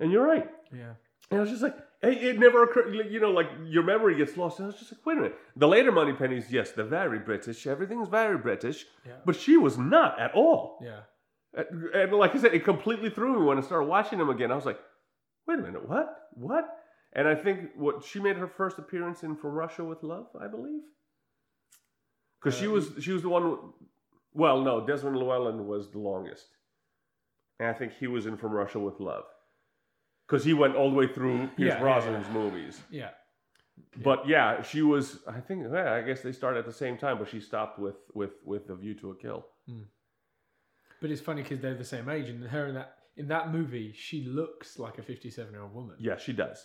And 0.00 0.10
you're 0.10 0.26
right. 0.26 0.50
yeah. 0.72 0.94
And 1.30 1.38
I 1.38 1.42
was 1.42 1.50
just 1.50 1.62
like, 1.62 1.76
it, 2.02 2.22
it 2.22 2.38
never 2.38 2.64
occurred, 2.64 2.94
you 2.94 3.20
know, 3.20 3.30
like 3.30 3.48
your 3.64 3.82
memory 3.82 4.16
gets 4.16 4.36
lost. 4.36 4.58
And 4.58 4.66
I 4.66 4.68
was 4.68 4.78
just 4.78 4.92
like, 4.92 5.06
wait 5.06 5.18
a 5.18 5.22
minute. 5.22 5.38
The 5.56 5.68
later 5.68 5.92
Moneypennies, 5.92 6.50
yes, 6.50 6.72
they're 6.72 6.84
very 6.84 7.18
British. 7.20 7.66
Everything's 7.66 8.08
very 8.08 8.38
British. 8.38 8.86
Yeah. 9.06 9.12
But 9.24 9.36
she 9.36 9.56
was 9.56 9.78
not 9.78 10.18
at 10.20 10.34
all. 10.34 10.78
Yeah. 10.82 11.00
And, 11.54 11.84
and 11.94 12.12
like 12.12 12.34
I 12.34 12.38
said, 12.38 12.54
it 12.54 12.64
completely 12.64 13.10
threw 13.10 13.38
me 13.38 13.46
when 13.46 13.58
I 13.58 13.60
started 13.60 13.86
watching 13.86 14.18
them 14.18 14.30
again. 14.30 14.50
I 14.52 14.56
was 14.56 14.66
like, 14.66 14.78
wait 15.46 15.58
a 15.58 15.62
minute, 15.62 15.88
what? 15.88 16.28
What? 16.34 16.75
And 17.16 17.26
I 17.26 17.34
think 17.34 17.70
what 17.76 18.04
she 18.04 18.20
made 18.20 18.36
her 18.36 18.46
first 18.46 18.78
appearance 18.78 19.22
in 19.22 19.36
From 19.36 19.52
Russia 19.52 19.82
with 19.82 20.02
Love, 20.02 20.28
I 20.38 20.46
believe. 20.46 20.82
Because 22.38 22.56
she 22.60 22.66
Uh, 22.68 22.72
was 22.72 22.92
she 23.00 23.12
was 23.12 23.22
the 23.22 23.30
one. 23.30 23.72
Well, 24.34 24.60
no, 24.60 24.86
Desmond 24.86 25.16
Llewellyn 25.16 25.66
was 25.66 25.90
the 25.90 25.98
longest, 25.98 26.48
and 27.58 27.68
I 27.68 27.72
think 27.72 27.94
he 27.94 28.06
was 28.06 28.26
in 28.26 28.36
From 28.36 28.52
Russia 28.52 28.78
with 28.78 29.00
Love. 29.00 29.24
Because 30.26 30.44
he 30.44 30.52
went 30.52 30.76
all 30.76 30.90
the 30.90 30.96
way 30.96 31.08
through 31.08 31.38
Pierce 31.56 31.58
Yeah, 31.58 31.66
yeah, 31.74 31.80
Brosnan's 31.80 32.28
movies. 32.30 32.82
Yeah. 32.90 33.10
But 34.08 34.28
yeah, 34.28 34.62
she 34.62 34.82
was. 34.82 35.04
I 35.26 35.40
think. 35.40 35.64
Yeah, 35.72 35.94
I 35.94 36.02
guess 36.02 36.20
they 36.20 36.32
started 36.32 36.58
at 36.58 36.66
the 36.66 36.78
same 36.84 36.98
time, 36.98 37.16
but 37.18 37.28
she 37.28 37.40
stopped 37.40 37.78
with 37.78 37.96
with 38.12 38.34
with 38.44 38.66
the 38.66 38.74
View 38.74 38.94
to 39.00 39.12
a 39.12 39.16
Kill. 39.16 39.46
But 41.00 41.10
it's 41.10 41.22
funny 41.22 41.42
because 41.42 41.60
they're 41.60 41.74
the 41.74 41.84
same 41.84 42.08
age, 42.10 42.28
and 42.28 42.44
her 42.44 42.66
in 42.66 42.74
that 42.74 42.98
in 43.16 43.28
that 43.28 43.52
movie, 43.52 43.92
she 43.94 44.24
looks 44.24 44.78
like 44.78 44.98
a 44.98 45.02
fifty-seven-year-old 45.02 45.74
woman. 45.74 45.96
Yeah, 45.98 46.18
she 46.18 46.34
does. 46.34 46.58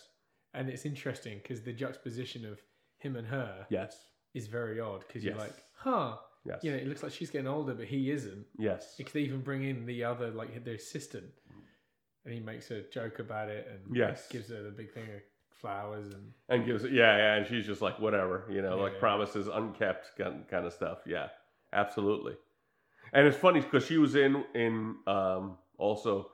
And 0.54 0.68
it's 0.68 0.84
interesting 0.84 1.38
because 1.42 1.62
the 1.62 1.72
juxtaposition 1.72 2.44
of 2.44 2.60
him 2.98 3.16
and 3.16 3.26
her 3.26 3.66
Yes. 3.70 4.10
is 4.34 4.46
very 4.46 4.80
odd 4.80 5.04
because 5.06 5.24
you're 5.24 5.34
Yes. 5.34 5.40
like, 5.42 5.64
huh, 5.74 6.18
Yes. 6.44 6.62
you 6.64 6.70
know, 6.72 6.76
it 6.76 6.86
looks 6.86 7.02
like 7.02 7.12
she's 7.12 7.30
getting 7.30 7.46
older, 7.46 7.74
but 7.74 7.86
he 7.86 8.10
isn't. 8.10 8.46
Yes. 8.58 8.98
It 8.98 9.04
could 9.06 9.16
even 9.22 9.40
bring 9.42 9.64
in 9.64 9.86
the 9.86 10.04
other, 10.04 10.30
like 10.30 10.62
the 10.64 10.74
assistant, 10.74 11.32
and 12.24 12.34
he 12.34 12.40
makes 12.40 12.70
a 12.70 12.82
joke 12.82 13.18
about 13.18 13.48
it 13.48 13.66
and 13.68 13.96
Yes. 13.96 14.28
gives 14.28 14.48
her 14.50 14.62
the 14.62 14.70
big 14.70 14.92
thing 14.92 15.04
of 15.14 15.22
flowers 15.54 16.12
and 16.12 16.32
And 16.48 16.64
gives 16.66 16.84
yeah, 16.84 17.16
yeah, 17.16 17.34
and 17.36 17.46
she's 17.46 17.66
just 17.66 17.80
like 17.82 17.98
whatever, 17.98 18.46
you 18.50 18.60
know, 18.62 18.76
Yeah, 18.76 18.82
like 18.82 18.94
yeah. 18.94 18.98
promises 19.00 19.46
unkept 19.48 20.16
kind 20.18 20.46
kind 20.48 20.66
of 20.66 20.72
stuff. 20.72 21.02
Yeah, 21.06 21.28
absolutely. 21.72 22.36
And 23.12 23.26
it's 23.26 23.36
funny 23.36 23.60
because 23.60 23.86
she 23.86 23.98
was 23.98 24.14
in 24.16 24.44
in 24.54 24.96
um, 25.06 25.58
also 25.78 26.30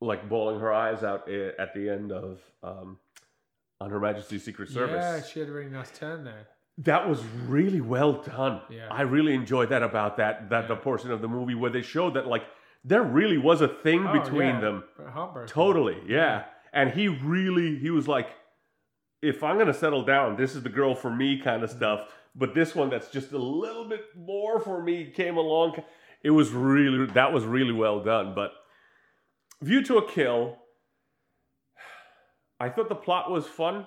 like 0.00 0.28
bawling 0.28 0.58
her 0.60 0.72
eyes 0.72 1.04
out 1.04 1.28
i- 1.28 1.52
at 1.58 1.72
the 1.74 1.88
end 1.88 2.10
of 2.10 2.40
um, 2.62 2.98
on 3.82 3.90
Her 3.90 4.00
Majesty's 4.00 4.44
Secret 4.44 4.68
Service. 4.70 4.96
yeah, 5.02 5.22
she 5.22 5.40
had 5.40 5.48
a 5.48 5.52
really 5.52 5.70
nice 5.70 5.90
turn 5.90 6.24
there. 6.24 6.46
That 6.78 7.08
was 7.08 7.22
really 7.46 7.80
well 7.80 8.14
done. 8.22 8.62
Yeah. 8.70 8.88
I 8.90 9.02
really 9.02 9.34
enjoyed 9.34 9.68
that 9.70 9.82
about 9.82 10.16
that 10.16 10.48
that 10.50 10.68
the 10.68 10.76
portion 10.76 11.10
of 11.10 11.20
the 11.20 11.28
movie 11.28 11.54
where 11.54 11.70
they 11.70 11.82
showed 11.82 12.14
that 12.14 12.26
like 12.26 12.44
there 12.84 13.02
really 13.02 13.38
was 13.38 13.60
a 13.60 13.68
thing 13.68 14.06
Oh, 14.06 14.12
between 14.18 14.54
yeah, 14.56 14.60
them. 14.60 14.84
Totally, 15.46 15.98
yeah. 16.06 16.44
And 16.72 16.90
he 16.90 17.08
really 17.08 17.78
he 17.78 17.90
was 17.90 18.08
like 18.08 18.28
if 19.20 19.44
I'm 19.44 19.58
gonna 19.58 19.74
settle 19.74 20.02
down, 20.04 20.36
this 20.36 20.54
is 20.56 20.62
the 20.62 20.68
girl 20.80 20.94
for 20.94 21.10
me 21.10 21.38
kind 21.40 21.62
of 21.62 21.70
Mm-hmm. 21.70 21.78
stuff. 21.78 22.08
But 22.34 22.54
this 22.54 22.74
one 22.74 22.88
that's 22.88 23.10
just 23.10 23.32
a 23.32 23.38
little 23.38 23.86
bit 23.88 24.04
more 24.16 24.58
for 24.58 24.82
me 24.82 25.10
came 25.14 25.36
along. 25.36 25.82
It 26.24 26.30
was 26.30 26.50
really 26.50 27.04
that 27.06 27.32
was 27.34 27.44
really 27.44 27.74
well 27.74 28.02
done. 28.02 28.34
But 28.34 28.52
View 29.60 29.82
to 29.84 29.98
a 29.98 30.08
Kill, 30.08 30.56
I 32.62 32.68
thought 32.68 32.88
the 32.88 32.94
plot 32.94 33.30
was 33.30 33.46
fun. 33.46 33.86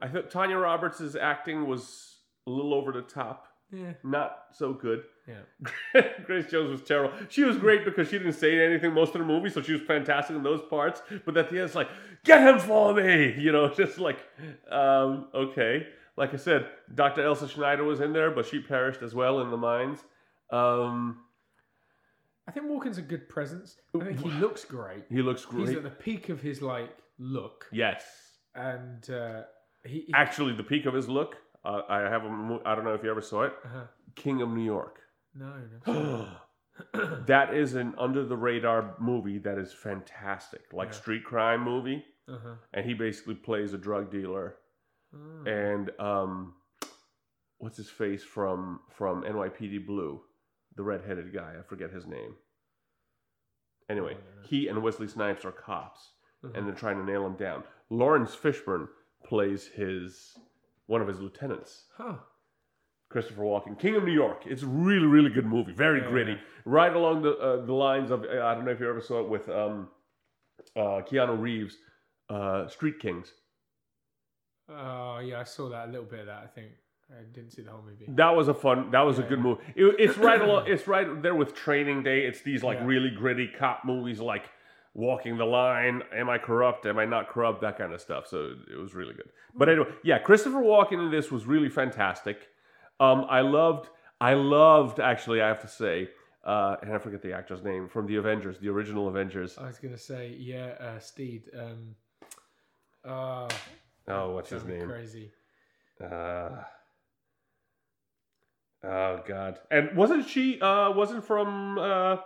I 0.00 0.08
thought 0.08 0.30
Tanya 0.30 0.56
Roberts' 0.58 1.16
acting 1.20 1.66
was 1.66 2.16
a 2.46 2.50
little 2.50 2.74
over 2.74 2.92
the 2.92 3.02
top, 3.02 3.46
Yeah. 3.72 3.94
not 4.04 4.36
so 4.52 4.72
good. 4.72 5.04
Yeah. 5.26 6.02
Grace 6.26 6.50
Jones 6.50 6.70
was 6.70 6.82
terrible. 6.82 7.12
She 7.28 7.42
was 7.44 7.56
great 7.56 7.84
because 7.84 8.08
she 8.08 8.18
didn't 8.18 8.34
say 8.34 8.58
anything 8.64 8.92
most 8.92 9.14
of 9.14 9.20
the 9.20 9.26
movie, 9.26 9.50
so 9.50 9.60
she 9.62 9.72
was 9.72 9.80
fantastic 9.82 10.36
in 10.36 10.42
those 10.42 10.62
parts. 10.70 11.02
But 11.24 11.36
at 11.36 11.50
the 11.50 11.56
end, 11.56 11.64
it's 11.66 11.74
like, 11.74 11.88
get 12.24 12.40
him 12.46 12.58
for 12.58 12.94
me, 12.94 13.34
you 13.38 13.52
know, 13.52 13.68
just 13.74 13.98
like, 13.98 14.18
um, 14.70 15.28
okay. 15.34 15.86
Like 16.16 16.34
I 16.34 16.36
said, 16.36 16.66
Dr. 16.94 17.22
Elsa 17.22 17.48
Schneider 17.48 17.84
was 17.84 18.00
in 18.00 18.12
there, 18.12 18.30
but 18.30 18.46
she 18.46 18.60
perished 18.60 19.02
as 19.02 19.14
well 19.14 19.40
in 19.40 19.50
the 19.50 19.56
mines. 19.56 19.98
Um, 20.50 21.20
I 22.48 22.50
think 22.50 22.66
Walken's 22.66 22.98
a 22.98 23.02
good 23.02 23.28
presence. 23.28 23.76
I 23.94 24.04
think 24.04 24.20
he 24.20 24.30
looks 24.30 24.64
great. 24.64 25.04
he 25.10 25.20
looks 25.22 25.44
great. 25.44 25.68
He's 25.68 25.76
at 25.76 25.82
the 25.82 25.90
peak 25.90 26.30
of 26.30 26.40
his 26.40 26.62
like 26.62 26.90
look, 27.18 27.66
yes, 27.70 28.04
and 28.54 29.08
uh, 29.10 29.42
he. 29.84 30.04
he 30.06 30.12
actually, 30.14 30.54
the 30.54 30.62
peak 30.64 30.86
of 30.86 30.94
his 30.94 31.08
look. 31.08 31.36
Uh, 31.64 31.82
I 31.88 32.00
have 32.00 32.24
a. 32.24 32.58
I 32.64 32.74
don't 32.74 32.84
know 32.84 32.94
if 32.94 33.02
you 33.04 33.10
ever 33.10 33.20
saw 33.20 33.42
it. 33.44 33.52
uh-huh. 33.64 33.84
King 34.16 34.40
of 34.42 34.48
New 34.50 34.64
York. 34.64 34.98
No, 35.34 35.52
no. 35.86 36.26
that 37.26 37.52
is 37.54 37.74
an 37.74 37.94
under 37.98 38.24
the 38.24 38.36
radar 38.36 38.96
movie 38.98 39.38
that 39.38 39.58
is 39.58 39.72
fantastic, 39.72 40.62
like 40.72 40.88
Yeah. 40.88 40.94
street 40.94 41.24
crime 41.24 41.62
movie. 41.62 42.02
uh-huh. 42.28 42.54
and 42.72 42.84
he 42.86 42.94
basically 42.94 43.34
plays 43.34 43.72
a 43.74 43.78
drug 43.78 44.10
dealer 44.10 44.56
Oh. 45.14 45.44
and 45.50 45.90
um 45.98 46.54
what's 47.58 47.76
his 47.76 47.88
face 47.90 48.22
from 48.22 48.80
from 48.90 49.22
NYPD 49.22 49.86
Blue 49.86 50.20
the 50.78 50.82
redheaded 50.82 51.34
guy. 51.34 51.52
I 51.58 51.62
forget 51.62 51.90
his 51.90 52.06
name. 52.06 52.36
Anyway 53.90 54.16
Oh, 54.16 54.46
he 54.48 54.68
and 54.68 54.82
Wesley 54.82 55.08
Snipes 55.08 55.44
are 55.44 55.52
cops 55.52 56.12
Uh-huh. 56.44 56.52
and 56.54 56.66
they're 56.66 56.74
trying 56.74 56.96
to 56.98 57.04
nail 57.04 57.26
him 57.26 57.34
down. 57.34 57.64
Laurence 57.90 58.34
Fishburne 58.34 58.88
plays 59.24 59.66
his 59.66 60.38
one 60.86 61.02
of 61.02 61.08
his 61.08 61.20
lieutenants. 61.20 61.84
Huh. 61.96 62.16
Christopher 63.10 63.42
Walken 63.42 63.78
King 63.78 63.96
of 63.96 64.04
New 64.04 64.12
York. 64.12 64.42
It's 64.46 64.62
a 64.62 64.66
really 64.66 65.06
really 65.06 65.30
good 65.30 65.46
movie. 65.46 65.72
Very 65.72 66.00
Yeah, 66.00 66.08
gritty. 66.10 66.32
yeah. 66.32 66.38
right 66.64 66.94
along 66.94 67.22
the 67.22 67.32
uh, 67.38 67.64
the 67.66 67.72
lines 67.72 68.10
of 68.10 68.22
I 68.24 68.54
don't 68.54 68.64
know 68.64 68.70
if 68.72 68.80
you 68.80 68.88
ever 68.88 69.00
saw 69.00 69.20
it 69.20 69.28
with 69.28 69.48
um 69.48 69.88
uh 70.76 71.00
Keanu 71.08 71.40
Reeves 71.40 71.76
uh 72.30 72.68
Street 72.68 72.98
Kings. 73.00 73.32
Oh 74.68 75.18
yeah, 75.20 75.40
I 75.40 75.44
saw 75.44 75.68
that 75.70 75.88
a 75.88 75.90
little 75.90 76.06
bit 76.06 76.20
of 76.20 76.26
that. 76.26 76.42
I 76.44 76.46
think 76.46 76.68
I 77.10 77.22
didn't 77.32 77.52
see 77.52 77.62
the 77.62 77.70
whole 77.70 77.82
movie. 77.82 78.04
That 78.08 78.36
was 78.36 78.48
a 78.48 78.54
fun. 78.54 78.90
That 78.90 79.00
was 79.00 79.18
a 79.18 79.22
good 79.22 79.38
yeah. 79.38 79.44
movie. 79.44 79.62
It, 79.74 79.96
it's 79.98 80.18
right 80.18 80.40
along. 80.40 80.64
It's 80.66 80.86
right 80.86 81.22
there 81.22 81.34
with 81.34 81.54
Training 81.54 82.02
Day. 82.02 82.20
It's 82.26 82.42
these 82.42 82.62
like 82.62 82.78
Yeah. 82.78 82.84
really 82.86 83.10
gritty 83.10 83.48
cop 83.48 83.84
movies, 83.84 84.20
like 84.20 84.50
Walking 84.94 85.38
the 85.38 85.44
Line. 85.46 86.02
Am 86.14 86.28
I 86.28 86.36
corrupt? 86.38 86.84
Am 86.84 86.98
I 86.98 87.06
not 87.06 87.28
corrupt? 87.30 87.62
That 87.62 87.78
kind 87.78 87.94
of 87.94 88.00
stuff. 88.00 88.26
So 88.26 88.54
it 88.70 88.76
was 88.76 88.94
really 88.94 89.14
good. 89.14 89.30
But 89.54 89.68
anyway, 89.70 89.88
yeah, 90.04 90.18
Christopher 90.18 90.58
Walken 90.60 91.04
in 91.04 91.10
this 91.10 91.30
was 91.30 91.46
really 91.46 91.70
fantastic. 91.70 92.48
Um, 93.00 93.24
I 93.30 93.40
loved. 93.40 93.88
I 94.20 94.34
loved 94.34 95.00
actually. 95.00 95.40
I 95.40 95.48
have 95.48 95.60
to 95.62 95.68
say, 95.68 96.10
uh, 96.44 96.76
and 96.82 96.92
I 96.92 96.98
forget 96.98 97.22
the 97.22 97.32
actor's 97.32 97.62
name 97.62 97.88
from 97.88 98.06
the 98.06 98.16
Avengers, 98.16 98.58
the 98.58 98.68
original 98.68 99.08
Avengers. 99.08 99.56
I 99.56 99.66
was 99.66 99.78
gonna 99.78 99.96
say 99.96 100.34
yeah, 100.38 100.74
uh, 100.78 100.98
Steed. 100.98 101.44
Um, 101.58 101.94
uh, 103.04 103.48
Oh, 104.08 104.32
what's 104.32 104.50
his 104.50 104.64
name? 104.64 104.88
Crazy. 104.88 105.30
Uh, 106.02 106.62
oh 108.84 109.20
God! 109.26 109.58
And 109.70 109.96
wasn't 109.96 110.28
she? 110.28 110.60
Uh, 110.60 110.90
wasn't 110.92 111.24
from 111.24 111.78
uh, 111.78 112.16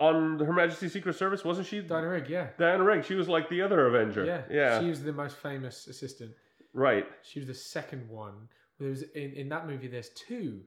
on 0.00 0.38
Her 0.38 0.52
Majesty's 0.52 0.92
Secret 0.92 1.16
Service? 1.16 1.44
Wasn't 1.44 1.66
she 1.66 1.80
Diana 1.80 2.08
Rigg, 2.08 2.28
yeah, 2.28 2.48
Diana 2.58 2.82
Rigg? 2.84 3.04
She 3.04 3.14
was 3.14 3.28
like 3.28 3.48
the 3.48 3.62
other 3.62 3.86
Avenger. 3.86 4.24
yeah, 4.24 4.42
yeah, 4.50 4.80
She 4.80 4.88
was 4.88 5.02
the 5.02 5.12
most 5.12 5.36
famous 5.36 5.86
assistant. 5.86 6.32
right. 6.72 7.06
She 7.22 7.38
was 7.40 7.48
the 7.48 7.54
second 7.54 8.08
one. 8.08 8.48
There 8.78 8.88
was 8.88 9.02
in, 9.14 9.32
in 9.34 9.48
that 9.50 9.66
movie. 9.66 9.86
There's 9.88 10.10
two 10.10 10.62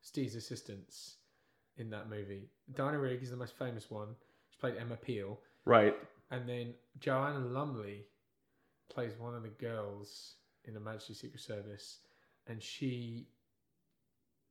Steed's 0.00 0.36
assistants 0.36 1.16
in 1.76 1.90
that 1.90 2.08
movie. 2.08 2.48
Diana 2.74 2.98
Rigg 2.98 3.22
is 3.22 3.30
the 3.30 3.36
most 3.36 3.56
famous 3.58 3.90
one. 3.90 4.08
She 4.50 4.58
played 4.60 4.76
Emma 4.80 4.96
Peel, 4.96 5.38
Right. 5.64 5.94
and 6.30 6.48
then 6.48 6.74
Joanna 7.00 7.40
Lumley 7.40 8.04
plays 8.92 9.12
one 9.18 9.34
of 9.34 9.42
the 9.42 9.48
girls 9.48 10.36
in 10.64 10.74
the 10.74 10.80
Majesty 10.80 11.14
Secret 11.14 11.40
Service, 11.40 11.98
and 12.46 12.62
she 12.62 13.26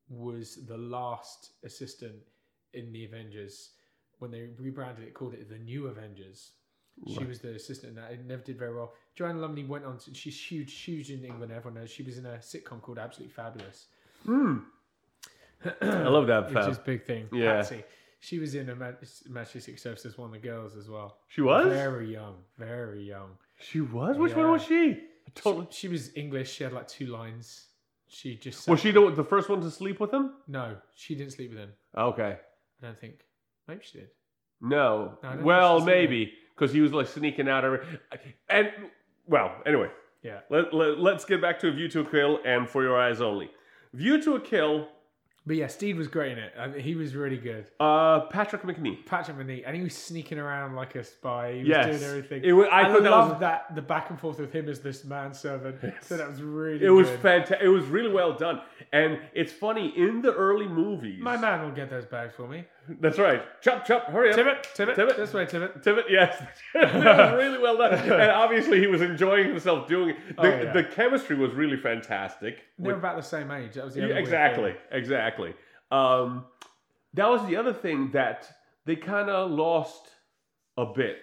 was 0.09 0.65
the 0.65 0.77
last 0.77 1.51
assistant 1.63 2.15
in 2.73 2.91
the 2.91 3.05
Avengers 3.05 3.71
when 4.19 4.31
they 4.31 4.49
rebranded 4.57 5.03
it, 5.03 5.13
called 5.13 5.33
it 5.33 5.49
the 5.49 5.57
New 5.57 5.87
Avengers. 5.87 6.51
She 7.07 7.23
was 7.25 7.39
the 7.39 7.53
assistant 7.53 7.91
in 7.91 7.95
that. 8.01 8.11
It 8.11 8.25
never 8.25 8.41
did 8.41 8.57
very 8.57 8.73
well. 8.73 8.93
Joanna 9.15 9.39
Lumley 9.39 9.63
went 9.63 9.85
on 9.85 9.99
to, 9.99 10.13
she's 10.15 10.39
huge, 10.39 10.73
huge 10.73 11.11
in 11.11 11.23
England, 11.23 11.51
everyone 11.51 11.79
knows. 11.79 11.91
She 11.91 12.01
was 12.01 12.17
in 12.17 12.25
a 12.25 12.37
sitcom 12.37 12.81
called 12.81 12.97
Absolutely 12.97 13.33
Fabulous. 13.33 13.85
Mm. 14.25 14.63
I 15.81 16.07
love 16.07 16.27
that 16.27 16.51
Which 16.51 16.67
is 16.67 16.77
a 16.77 16.81
big 16.81 17.05
thing. 17.05 17.27
Yeah. 17.31 17.57
Patsy. 17.57 17.83
She 18.19 18.39
was 18.39 18.55
in 18.55 18.69
a 18.69 18.75
Ma- 18.75 18.91
Majesty 19.29 19.59
Secret 19.59 19.79
Service 19.79 20.05
as 20.05 20.17
one 20.17 20.27
of 20.27 20.41
the 20.41 20.47
girls 20.47 20.75
as 20.75 20.89
well. 20.89 21.19
She 21.27 21.41
was. 21.41 21.67
Very 21.67 22.11
young, 22.11 22.35
very 22.57 23.03
young. 23.03 23.29
She 23.59 23.81
was. 23.81 24.17
Which 24.17 24.35
one 24.35 24.51
was 24.51 24.63
she? 24.63 24.91
I 24.91 25.31
Totally. 25.35 25.67
She, 25.69 25.81
she 25.81 25.87
was 25.87 26.15
English. 26.15 26.51
She 26.51 26.63
had 26.63 26.73
like 26.73 26.87
two 26.87 27.07
lines. 27.07 27.67
She 28.07 28.35
just 28.35 28.63
sat- 28.63 28.71
Was 28.71 28.79
she 28.79 28.91
the, 28.91 29.11
the 29.11 29.23
first 29.23 29.49
one 29.49 29.61
to 29.61 29.71
sleep 29.71 29.99
with 29.99 30.13
him? 30.13 30.31
No, 30.47 30.77
she 30.95 31.15
didn't 31.15 31.33
sleep 31.33 31.49
with 31.51 31.59
him. 31.59 31.73
Okay. 31.97 32.37
I 32.81 32.85
don't 32.85 32.99
think. 32.99 33.25
Maybe 33.67 33.81
she 33.83 33.99
did. 33.99 34.09
No. 34.61 34.69
No, 34.69 35.17
I 35.23 35.27
don't 35.27 35.33
think 35.37 35.45
well, 35.45 35.79
she's 35.79 35.85
maybe 35.85 36.33
because 36.55 36.73
he 36.73 36.79
was 36.81 36.93
like 36.93 37.07
sneaking 37.07 37.49
out 37.49 37.65
every. 37.65 37.79
And 38.49 38.71
well, 39.27 39.55
anyway. 39.65 39.89
Yeah. 40.23 40.39
Let, 40.49 40.73
let, 40.73 40.99
let's 40.99 41.25
get 41.25 41.41
back 41.41 41.59
to 41.59 41.71
View 41.71 41.87
to 41.89 41.99
a 42.01 42.05
Kill 42.05 42.39
and 42.45 42.67
For 42.67 42.83
Your 42.83 42.99
Eyes 42.99 43.21
Only. 43.21 43.51
View 43.93 44.21
to 44.23 44.35
a 44.35 44.39
Kill, 44.39 44.87
But 45.47 45.55
yeah, 45.55 45.67
Steed 45.67 45.95
was 45.97 46.09
great 46.09 46.33
in 46.33 46.39
it. 46.39 46.51
I 46.59 46.67
mean, 46.67 46.81
he 46.81 46.95
was 46.95 47.15
really 47.15 47.37
good. 47.37 47.65
uh, 47.79 48.19
Patrick 48.27 48.63
Macnee. 48.63 49.05
Patrick 49.05 49.37
Manee, 49.37 49.63
and 49.65 49.77
he 49.77 49.81
was 49.81 49.95
sneaking 49.95 50.39
around 50.39 50.75
like 50.75 50.93
a 50.95 51.03
spy. 51.05 51.53
He 51.53 51.59
was 51.59 51.67
Yes. 51.69 51.85
doing 51.85 52.03
everything. 52.03 52.43
It 52.43 52.51
wa- 52.51 52.63
I 52.65 52.81
I, 52.81 52.91
thought 52.91 53.03
that 53.03 53.11
loved 53.11 53.31
was- 53.31 53.39
that 53.39 53.73
the 53.73 53.81
back 53.81 54.09
and 54.09 54.19
forth 54.19 54.39
with 54.39 54.51
him 54.51 54.67
as 54.67 54.81
this 54.81 55.05
manservant. 55.05 55.77
So 56.01 56.17
that 56.17 56.27
was 56.29 56.41
really. 56.41 56.85
It 56.85 56.89
was 56.89 57.07
good. 57.09 57.19
fantastic. 57.21 57.59
It 57.61 57.69
was 57.69 57.85
really 57.85 58.11
well 58.11 58.33
done. 58.33 58.61
And 58.91 59.19
it's 59.33 59.53
funny, 59.53 59.93
in 59.97 60.21
the 60.21 60.33
early 60.33 60.67
movies. 60.67 61.21
My 61.21 61.37
man 61.37 61.63
will 61.63 61.71
get 61.71 61.89
those 61.89 62.05
bags 62.05 62.33
for 62.35 62.47
me. 62.47 62.65
That's 62.99 63.19
right. 63.19 63.41
Chop, 63.61 63.85
chop, 63.85 64.05
hurry 64.07 64.31
up. 64.31 64.37
Tibbett, 64.37 64.63
Tibbett, 64.75 64.95
Tibbett. 64.95 65.17
this 65.17 65.33
way, 65.33 65.45
Tibbett. 65.45 65.83
Tibbett, 65.83 66.09
yes. 66.09 66.41
it 66.75 66.93
was 66.93 67.33
really 67.33 67.57
well 67.57 67.77
done. 67.77 67.93
And 68.09 68.31
obviously, 68.31 68.79
he 68.79 68.87
was 68.87 69.01
enjoying 69.01 69.47
himself 69.47 69.87
doing 69.87 70.09
it. 70.09 70.17
The, 70.35 70.41
Oh, 70.41 70.45
yeah. 70.63 70.71
the 70.73 70.83
chemistry 70.83 71.35
was 71.35 71.53
really 71.53 71.77
fantastic. 71.77 72.59
They're 72.77 72.93
with- 72.93 72.97
about 72.97 73.15
the 73.17 73.23
same 73.23 73.51
age. 73.51 73.73
That 73.73 73.85
was 73.85 73.95
the 73.95 74.01
Yeah, 74.07 74.15
exactly, 74.15 74.75
exactly. 74.91 75.53
Um, 75.91 76.45
that 77.13 77.29
was 77.29 77.45
the 77.47 77.55
other 77.55 77.73
thing 77.73 78.11
that 78.11 78.49
they 78.85 78.95
kind 78.95 79.29
of 79.29 79.51
lost 79.51 80.07
a 80.77 80.85
bit 80.85 81.17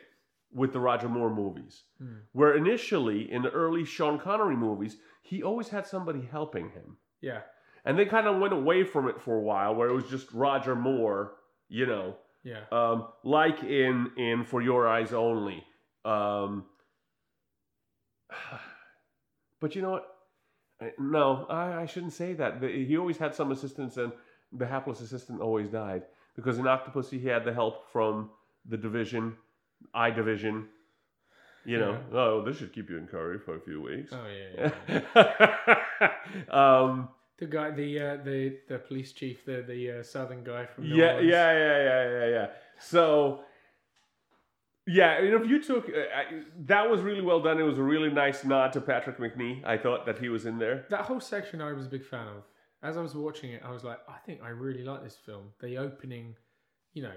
with 0.53 0.73
the 0.73 0.81
Roger 0.81 1.09
Moore 1.09 1.35
movies, 1.35 1.83
Hmm. 1.99 2.17
where 2.33 2.55
initially 2.57 3.31
in 3.33 3.43
the 3.43 3.51
early 3.51 3.85
Sean 3.85 4.19
Connery 4.19 4.57
movies, 4.57 4.97
he 5.23 5.43
always 5.43 5.69
had 5.69 5.87
somebody 5.87 6.21
helping 6.31 6.71
him, 6.71 6.97
Yeah, 7.21 7.41
and 7.85 7.99
they 7.99 8.07
kind 8.07 8.27
of 8.27 8.39
went 8.41 8.53
away 8.53 8.85
from 8.85 9.09
it 9.09 9.21
for 9.21 9.37
a 9.37 9.41
while, 9.41 9.75
where 9.75 9.89
it 9.89 9.95
was 9.95 10.09
just 10.09 10.33
Roger 10.33 10.75
Moore, 10.77 11.33
you 11.69 11.87
know, 11.87 12.17
yeah. 12.43 12.61
um, 12.73 13.09
like 13.25 13.63
in 13.63 14.11
in 14.17 14.45
For 14.45 14.63
Your 14.63 14.87
Eyes 14.89 15.13
Only. 15.13 15.65
Um, 16.05 16.65
but 19.61 19.75
you 19.75 19.83
know 19.83 19.91
what? 19.93 20.07
I- 20.81 20.93
No, 20.99 21.47
I, 21.49 21.83
I 21.83 21.87
shouldn't 21.87 22.13
say 22.13 22.35
that. 22.35 22.61
The- 22.61 22.85
He 22.87 22.97
always 22.97 23.17
had 23.19 23.35
some 23.35 23.53
assistance, 23.53 23.97
and 23.97 24.13
the 24.53 24.67
hapless 24.67 25.01
assistant 25.01 25.41
always 25.41 25.69
died 25.71 26.03
because 26.37 26.59
in 26.59 26.65
Octopussy 26.65 27.21
he 27.21 27.29
had 27.29 27.45
the 27.45 27.53
help 27.53 27.91
from 27.93 28.31
the 28.69 28.77
division, 28.77 29.37
I 29.95 30.11
division. 30.11 30.69
You 31.67 31.79
know, 31.79 31.99
oh, 32.13 32.45
this 32.45 32.59
should 32.59 32.75
keep 32.75 32.91
you 32.91 32.99
in 32.99 33.07
curry 33.07 33.39
for 33.39 33.57
a 33.57 33.61
few 33.61 33.81
weeks. 33.81 34.13
Oh 34.13 34.27
yeah. 34.27 34.71
yeah, 34.87 35.03
yeah. 36.01 36.11
um, 36.51 37.09
the 37.39 37.47
guy, 37.47 37.71
the 37.71 38.01
uh, 38.01 38.17
the 38.25 38.59
the 38.69 38.79
police 38.79 39.13
chief, 39.13 39.45
the 39.45 39.63
the 39.67 40.01
uh, 40.01 40.03
southern 40.03 40.45
guy 40.45 40.67
from. 40.67 40.85
New 40.85 40.97
yeah, 40.97 41.15
Orleans. 41.15 41.31
yeah, 41.31 41.53
yeah, 41.53 41.83
yeah, 41.83 42.11
yeah, 42.11 42.27
yeah. 42.29 42.47
So, 42.81 43.41
yeah, 44.87 45.21
you 45.21 45.31
know, 45.31 45.43
if 45.43 45.49
you 45.49 45.63
took 45.63 45.89
uh, 45.89 46.01
I, 46.15 46.43
that 46.67 46.89
was 46.89 47.01
really 47.01 47.23
well 47.23 47.41
done. 47.41 47.59
It 47.59 47.65
was 47.65 47.79
a 47.79 47.83
really 47.83 48.11
nice 48.11 48.45
nod 48.45 48.73
to 48.75 48.81
Patrick 48.81 49.19
Macnee. 49.19 49.65
I 49.65 49.77
thought 49.77 50.07
that 50.07 50.19
he 50.19 50.29
was 50.29 50.47
in 50.47 50.59
there. 50.59 50.87
That 50.91 51.03
whole 51.03 51.21
section 51.21 51.61
I 51.61 51.73
was 51.73 51.87
a 51.87 51.91
big 51.91 52.05
fan 52.05 52.29
of. 52.29 52.45
As 52.83 52.97
I 52.97 53.01
was 53.01 53.15
watching 53.15 53.51
it, 53.51 53.63
I 53.65 53.71
was 53.71 53.83
like, 53.83 53.99
I 54.07 54.19
think 54.27 54.43
I 54.43 54.51
really 54.51 54.85
like 54.85 55.03
this 55.03 55.17
film. 55.17 55.45
The 55.61 55.79
opening, 55.79 56.37
you 56.93 57.03
know, 57.03 57.15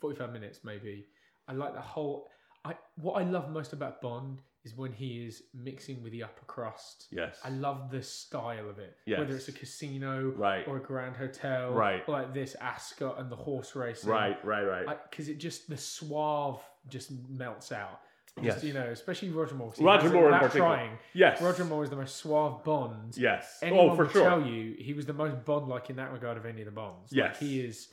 45 0.00 0.32
minutes 0.32 0.60
maybe. 0.62 1.06
I 1.48 1.52
like 1.52 1.74
the 1.74 1.80
whole. 1.80 2.30
I 2.64 2.74
what 2.96 3.20
I 3.20 3.24
love 3.24 3.50
most 3.50 3.72
about 3.72 4.00
Bond 4.00 4.40
is 4.66 4.76
when 4.76 4.92
he 4.92 5.24
is 5.26 5.44
mixing 5.54 6.02
with 6.02 6.12
the 6.12 6.22
upper 6.24 6.44
crust. 6.46 7.06
Yes. 7.10 7.38
I 7.44 7.50
love 7.50 7.90
the 7.90 8.02
style 8.02 8.68
of 8.68 8.78
it. 8.78 8.96
Yes. 9.06 9.18
Whether 9.20 9.36
it's 9.36 9.48
a 9.48 9.52
casino 9.52 10.32
Right. 10.36 10.66
or 10.68 10.76
a 10.76 10.80
grand 10.80 11.16
hotel. 11.16 11.70
Right. 11.72 12.02
Or 12.06 12.12
like 12.12 12.34
this 12.34 12.54
Ascot 12.60 13.18
and 13.20 13.30
the 13.30 13.36
horse 13.36 13.74
racing. 13.76 14.10
Right, 14.10 14.44
right, 14.44 14.64
right. 14.64 14.98
Because 15.10 15.28
it 15.28 15.38
just, 15.38 15.68
the 15.70 15.76
suave 15.76 16.60
just 16.88 17.10
melts 17.30 17.72
out. 17.72 18.00
Yes. 18.42 18.62
You 18.62 18.74
know, 18.74 18.84
especially 18.86 19.30
Roger 19.30 19.54
Moore. 19.54 19.72
Roger 19.80 20.10
Moore 20.10 20.30
in 20.30 20.38
particular. 20.40 20.66
trying. 20.66 20.90
yes. 21.14 21.40
Roger 21.40 21.64
Moore 21.64 21.84
is 21.84 21.90
the 21.90 21.96
most 21.96 22.16
suave 22.16 22.62
Bond. 22.64 23.16
Yes. 23.16 23.60
Oh, 23.62 23.66
Anyone 23.66 23.90
oh, 23.90 23.96
for 23.96 24.08
sure. 24.10 24.24
tell 24.24 24.42
you 24.46 24.74
he 24.78 24.92
was 24.92 25.06
the 25.06 25.14
most 25.14 25.42
Bond-like 25.46 25.88
in 25.88 25.96
that 25.96 26.12
regard 26.12 26.36
of 26.36 26.44
any 26.44 26.60
of 26.60 26.66
the 26.66 26.70
Bonds. 26.72 27.12
Like, 27.12 27.16
Yes. 27.30 27.38
he 27.38 27.60
is. 27.60 27.88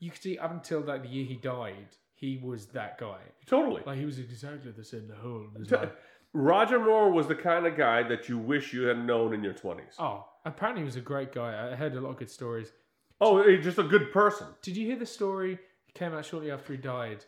You 0.00 0.10
could 0.10 0.20
see 0.20 0.36
up 0.38 0.50
until 0.50 0.80
like 0.80 1.02
the 1.02 1.08
year 1.08 1.24
he 1.24 1.36
died, 1.36 1.86
he 2.16 2.40
was 2.42 2.66
that 2.68 2.98
guy. 2.98 3.18
Totally. 3.46 3.82
Like 3.86 3.98
he 3.98 4.04
was 4.04 4.18
exactly 4.18 4.72
the 4.72 4.82
same. 4.84 5.06
The 5.06 5.14
whole. 5.14 5.46
T- 5.64 5.76
like, 5.76 5.92
Roger 6.34 6.78
Moore 6.80 7.10
was 7.10 7.28
the 7.28 7.34
kind 7.34 7.64
of 7.66 7.76
guy 7.76 8.02
that 8.02 8.28
you 8.28 8.38
wish 8.38 8.72
you 8.72 8.82
had 8.82 8.98
known 9.06 9.32
in 9.32 9.42
your 9.42 9.54
20s. 9.54 9.94
oh, 9.98 10.26
apparently 10.44 10.82
he 10.82 10.84
was 10.86 10.96
a 10.96 11.00
great 11.00 11.32
guy. 11.32 11.70
I 11.72 11.74
heard 11.76 11.94
a 11.94 12.00
lot 12.00 12.10
of 12.10 12.16
good 12.18 12.30
stories. 12.30 12.72
Oh, 13.20 13.42
he's 13.48 13.64
just 13.64 13.78
a 13.78 13.84
good 13.84 14.12
person. 14.12 14.48
Did 14.60 14.76
you 14.76 14.84
hear 14.86 14.98
the 14.98 15.06
story? 15.06 15.52
It 15.88 15.94
came 15.94 16.12
out 16.12 16.26
shortly 16.26 16.50
after 16.50 16.72
he 16.72 16.76
died. 16.78 17.24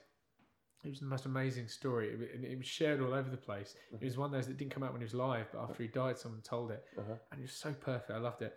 It 0.85 0.91
was 0.91 0.99
the 1.01 1.07
most 1.07 1.25
amazing 1.27 1.69
story. 1.69 2.09
It, 2.43 2.59
was 2.59 2.67
shared 2.67 3.01
all 3.01 3.15
over 3.15 3.31
the 3.31 3.37
place. 3.37 3.75
It 3.93 4.05
was 4.05 4.17
one 4.17 4.27
of 4.27 4.33
those 4.33 4.47
that 4.49 4.57
didn't 4.57 4.73
come 4.73 4.83
out 4.83 4.93
when 4.93 5.01
he 5.01 5.05
was 5.05 5.15
live, 5.15 5.47
but 5.53 5.63
after 5.63 5.83
he 5.83 5.89
died, 5.89 6.19
someone 6.19 6.43
told 6.43 6.71
it, 6.73 6.85
Uh-huh. 6.99 7.15
and 7.31 7.41
it 7.41 7.43
was 7.43 7.53
so 7.53 7.73
perfect. 7.73 8.11
I 8.11 8.19
loved 8.19 8.43
it. 8.43 8.55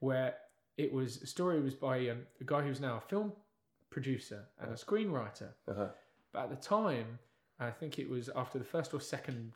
Where 0.00 0.34
it 0.76 0.92
was 0.92 1.22
a 1.22 1.26
story 1.26 1.60
was 1.60 1.74
by 1.74 2.08
um, 2.08 2.22
a 2.40 2.44
guy 2.44 2.62
who's 2.62 2.80
now 2.80 2.96
a 2.96 3.00
film 3.00 3.32
producer 3.90 4.44
and 4.60 4.70
a 4.72 4.74
screenwriter. 4.74 5.50
Uh-huh. 5.68 5.88
But 6.32 6.42
at 6.44 6.50
the 6.50 6.56
time, 6.56 7.18
I 7.60 7.70
think 7.70 7.98
it 7.98 8.08
was 8.08 8.28
after 8.34 8.58
the 8.58 8.64
first 8.64 8.92
or 8.94 9.00
second 9.00 9.52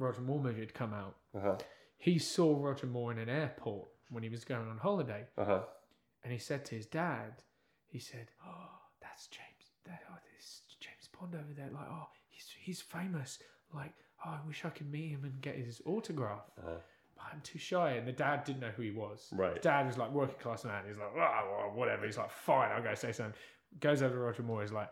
Roger 0.00 0.20
Moore 0.22 0.40
movie 0.40 0.60
had 0.60 0.74
come 0.74 0.92
out. 0.94 1.16
Uh-huh. 1.36 1.56
He 1.98 2.18
saw 2.18 2.56
Roger 2.58 2.86
Moore 2.86 3.12
in 3.12 3.18
an 3.18 3.28
airport 3.28 3.88
when 4.08 4.22
he 4.22 4.28
was 4.28 4.44
going 4.44 4.68
on 4.68 4.78
holiday, 4.78 5.24
Uh-huh. 5.36 5.60
and 6.24 6.32
he 6.32 6.38
said 6.38 6.64
to 6.66 6.74
his 6.74 6.86
dad, 6.86 7.42
he 7.86 7.98
said, 7.98 8.30
"Oh, 8.44 8.70
that's 9.00 9.26
James. 9.28 9.46
That, 9.84 10.02
oh, 10.10 10.16
this 10.36 10.62
James 10.80 11.08
Bond 11.18 11.34
over 11.34 11.52
there. 11.54 11.68
Like, 11.72 11.86
oh, 11.88 12.08
he's 12.28 12.48
he's 12.58 12.80
famous. 12.80 13.38
Like, 13.74 13.92
oh, 14.24 14.30
I 14.30 14.46
wish 14.46 14.64
I 14.64 14.70
could 14.70 14.90
meet 14.90 15.10
him 15.10 15.24
and 15.24 15.40
get 15.40 15.56
his 15.56 15.80
autograph. 15.86 16.44
Uh-huh. 16.58 16.76
But 17.16 17.24
I'm 17.32 17.40
too 17.42 17.58
shy." 17.58 17.92
And 17.92 18.08
the 18.08 18.12
dad 18.12 18.44
didn't 18.44 18.60
know 18.60 18.70
who 18.76 18.82
he 18.82 18.90
was. 18.92 19.28
Right. 19.32 19.54
The 19.54 19.60
dad 19.60 19.86
was 19.86 19.98
like 19.98 20.10
working 20.12 20.38
class 20.40 20.64
man. 20.64 20.84
He's 20.88 20.96
like, 20.96 21.12
oh, 21.14 21.70
whatever. 21.74 22.06
He's 22.06 22.16
like, 22.16 22.30
fine, 22.30 22.72
I'll 22.72 22.82
go 22.82 22.94
say 22.94 23.12
something. 23.12 23.34
Goes 23.80 24.02
over 24.02 24.14
to 24.14 24.20
Roger 24.20 24.42
Moore. 24.42 24.62
He's 24.62 24.72
like, 24.72 24.90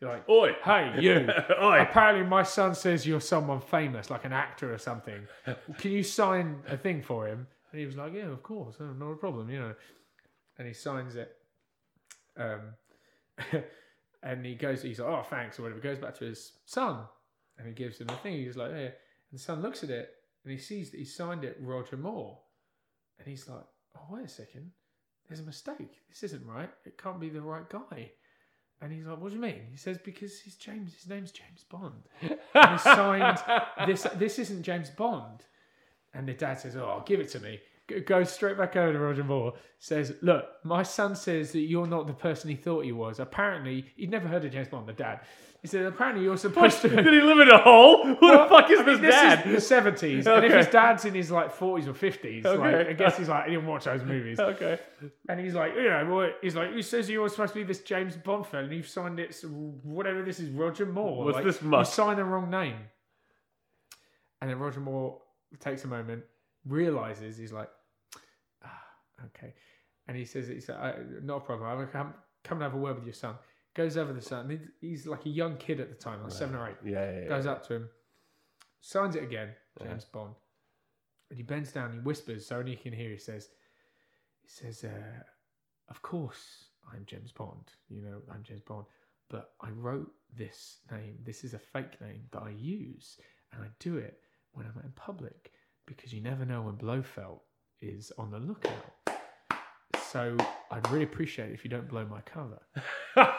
he's 0.00 0.08
like, 0.08 0.28
Oi. 0.28 0.52
hey, 0.64 0.94
you. 0.98 1.28
Oi. 1.62 1.80
Apparently, 1.80 2.24
my 2.24 2.42
son 2.42 2.74
says 2.74 3.06
you're 3.06 3.20
someone 3.20 3.60
famous, 3.60 4.10
like 4.10 4.24
an 4.24 4.32
actor 4.32 4.72
or 4.72 4.78
something. 4.78 5.26
Can 5.78 5.92
you 5.92 6.02
sign 6.02 6.62
a 6.68 6.76
thing 6.76 7.02
for 7.02 7.26
him? 7.26 7.46
And 7.72 7.80
he 7.80 7.86
was 7.86 7.96
like, 7.96 8.14
Yeah, 8.14 8.26
of 8.26 8.42
course, 8.42 8.76
oh, 8.80 8.92
not 8.92 9.12
a 9.12 9.16
problem, 9.16 9.50
you 9.50 9.60
know. 9.60 9.74
And 10.58 10.66
he 10.66 10.74
signs 10.74 11.16
it. 11.16 11.36
Um, 12.36 12.74
and 14.22 14.44
he 14.44 14.54
goes, 14.54 14.82
he's 14.82 15.00
like, 15.00 15.08
Oh, 15.08 15.22
thanks, 15.28 15.58
or 15.58 15.62
whatever. 15.62 15.80
Goes 15.80 15.98
back 15.98 16.16
to 16.18 16.24
his 16.24 16.52
son 16.66 17.00
and 17.58 17.66
he 17.66 17.74
gives 17.74 17.98
him 17.98 18.08
the 18.08 18.14
thing. 18.14 18.34
He's 18.34 18.56
like, 18.56 18.70
Yeah. 18.70 18.76
And 18.76 18.92
the 19.32 19.38
son 19.38 19.62
looks 19.62 19.84
at 19.84 19.90
it 19.90 20.10
and 20.44 20.52
he 20.52 20.58
sees 20.58 20.90
that 20.90 20.98
he 20.98 21.04
signed 21.04 21.44
it 21.44 21.56
Roger 21.60 21.96
Moore. 21.96 22.38
And 23.18 23.28
he's 23.28 23.48
like, 23.48 23.64
Oh, 23.96 24.06
wait 24.10 24.24
a 24.24 24.28
second. 24.28 24.70
There's 25.28 25.40
a 25.40 25.44
mistake. 25.44 26.00
This 26.08 26.24
isn't 26.24 26.44
right. 26.44 26.70
It 26.84 26.98
can't 27.00 27.20
be 27.20 27.28
the 27.28 27.40
right 27.40 27.68
guy. 27.68 28.10
And 28.82 28.92
he's 28.92 29.04
like, 29.04 29.20
"What 29.20 29.28
do 29.28 29.34
you 29.34 29.40
mean?" 29.42 29.62
He 29.70 29.76
says, 29.76 29.98
"Because 29.98 30.40
he's 30.40 30.56
James. 30.56 30.94
His 30.94 31.08
name's 31.08 31.32
James 31.32 31.64
Bond. 31.68 32.02
And 32.54 32.70
he 32.72 32.78
signed 32.78 33.38
this. 33.86 34.06
This 34.16 34.38
isn't 34.38 34.62
James 34.62 34.90
Bond." 34.90 35.44
And 36.14 36.26
the 36.26 36.34
dad 36.34 36.60
says, 36.60 36.76
"Oh, 36.76 37.02
give 37.06 37.20
it 37.20 37.28
to 37.30 37.40
me." 37.40 37.60
Goes 38.06 38.30
straight 38.30 38.56
back 38.58 38.76
over 38.76 38.92
to 38.92 38.98
Roger 38.98 39.24
Moore. 39.24 39.54
Says, 39.78 40.14
"Look, 40.22 40.44
my 40.64 40.82
son 40.82 41.14
says 41.16 41.52
that 41.52 41.60
you're 41.60 41.86
not 41.86 42.06
the 42.06 42.12
person 42.12 42.50
he 42.50 42.56
thought 42.56 42.84
he 42.84 42.92
was. 42.92 43.18
Apparently, 43.20 43.86
he'd 43.96 44.10
never 44.10 44.28
heard 44.28 44.44
of 44.44 44.52
James 44.52 44.68
Bond. 44.68 44.86
The 44.88 44.92
dad. 44.92 45.20
He 45.62 45.68
said, 45.68 45.84
apparently 45.84 46.24
you're 46.24 46.38
supposed 46.38 46.80
to." 46.82 46.88
Did 46.88 47.04
he 47.06 47.20
live 47.20 47.38
in 47.40 47.50
a 47.50 47.58
hole? 47.58 48.06
Who 48.06 48.14
the 48.14 48.46
fuck 48.48 48.70
is 48.70 48.80
I 48.80 48.84
mean, 48.84 49.02
this 49.02 49.14
dad? 49.14 49.46
is 49.46 49.54
the 49.56 49.60
seventies, 49.60 50.26
and 50.26 50.44
if 50.44 50.50
Okay. 50.50 50.56
his 50.58 50.68
dad's 50.68 51.04
in 51.04 51.12
his 51.14 51.30
like 51.30 51.52
forties 51.52 51.86
or 51.86 51.92
fifties, 51.94 52.44
like, 52.44 52.58
I 52.88 52.92
guess 52.94 53.18
he's 53.18 53.28
like 53.28 53.44
he 53.46 53.50
didn't 53.56 53.66
watch 53.66 53.84
those 53.84 54.02
movies. 54.02 54.40
okay. 54.40 54.78
And 55.28 55.38
he's 55.38 55.54
like, 55.54 55.74
you 55.74 55.84
know, 55.84 56.14
well, 56.14 56.30
he's 56.40 56.54
like, 56.56 56.70
who 56.72 56.80
says 56.82 57.10
you're 57.10 57.28
supposed 57.28 57.52
to 57.52 57.58
be 57.60 57.64
this 57.64 57.80
James 57.80 58.16
Bond 58.16 58.46
film 58.46 58.64
and 58.64 58.72
you've 58.74 58.88
signed 58.88 59.18
it, 59.20 59.38
whatever 59.82 60.22
this 60.22 60.40
is, 60.40 60.48
Roger 60.50 60.86
Moore. 60.86 61.24
What's 61.24 61.34
like, 61.36 61.44
this 61.44 61.60
You 61.62 61.68
muck? 61.68 61.86
signed 61.86 62.18
the 62.18 62.24
wrong 62.24 62.50
name. 62.50 62.76
And 64.40 64.50
then 64.50 64.58
Roger 64.58 64.80
Moore 64.80 65.20
takes 65.58 65.84
a 65.84 65.88
moment, 65.88 66.22
realizes, 66.64 67.36
he's 67.36 67.52
like, 67.52 67.68
okay. 69.26 69.54
And 70.08 70.16
he 70.16 70.24
says, 70.24 70.48
he's 70.48 70.68
not 70.68 71.36
a 71.36 71.40
problem. 71.40 71.68
I'm 71.68 71.86
come, 71.88 72.14
come 72.42 72.58
and 72.58 72.62
have 72.64 72.74
a 72.74 72.78
word 72.78 72.96
with 72.96 73.04
your 73.04 73.14
son. 73.14 73.34
Goes 73.74 73.96
over 73.96 74.12
the 74.12 74.20
son. 74.20 74.60
He's, 74.80 75.06
like 75.06 75.26
a 75.26 75.28
young 75.28 75.56
kid 75.56 75.78
at 75.78 75.88
the 75.88 75.94
time, 75.94 76.22
like 76.22 76.32
seven 76.32 76.56
or 76.56 76.68
eight 76.68 76.76
Yeah, 76.84 77.12
yeah, 77.12 77.20
yeah. 77.22 77.28
goes 77.28 77.46
up 77.46 77.64
to 77.68 77.74
him, 77.74 77.88
signs 78.80 79.14
it 79.14 79.22
again, 79.22 79.50
James 79.80 80.04
Bond, 80.04 80.34
and 81.30 81.36
he 81.36 81.44
bends 81.44 81.70
down, 81.70 81.92
he 81.92 81.98
whispers, 82.00 82.46
so 82.46 82.56
only 82.56 82.72
he 82.72 82.76
can 82.76 82.92
hear. 82.92 83.10
He 83.10 83.18
says, 83.18 83.48
"He 84.42 84.48
says, 84.48 84.82
uh, 84.84 85.22
of 85.88 86.02
course 86.02 86.64
I'm 86.92 87.04
James 87.06 87.30
Bond. 87.30 87.70
You 87.88 88.02
know 88.02 88.22
I'm 88.32 88.42
James 88.42 88.62
Bond, 88.62 88.86
but 89.28 89.52
I 89.60 89.70
wrote 89.70 90.10
this 90.36 90.78
name. 90.90 91.18
This 91.22 91.44
is 91.44 91.54
a 91.54 91.58
fake 91.58 92.00
name 92.00 92.22
that 92.32 92.42
I 92.42 92.50
use, 92.50 93.18
and 93.52 93.62
I 93.62 93.68
do 93.78 93.96
it 93.98 94.18
when 94.52 94.66
I'm 94.66 94.82
in 94.82 94.90
public 94.96 95.52
because 95.86 96.12
you 96.12 96.20
never 96.20 96.44
know 96.44 96.62
when 96.62 96.74
Blofeld 96.74 97.40
is 97.80 98.10
on 98.18 98.30
the 98.32 98.38
lookout. 98.40 98.94
So 100.12 100.36
I'd 100.70 100.90
really 100.90 101.04
appreciate 101.04 101.50
it 101.50 101.54
if 101.54 101.64
you 101.64 101.70
don't 101.70 101.88
blow 101.88 102.04
my 102.06 102.20
cover." 102.22 102.60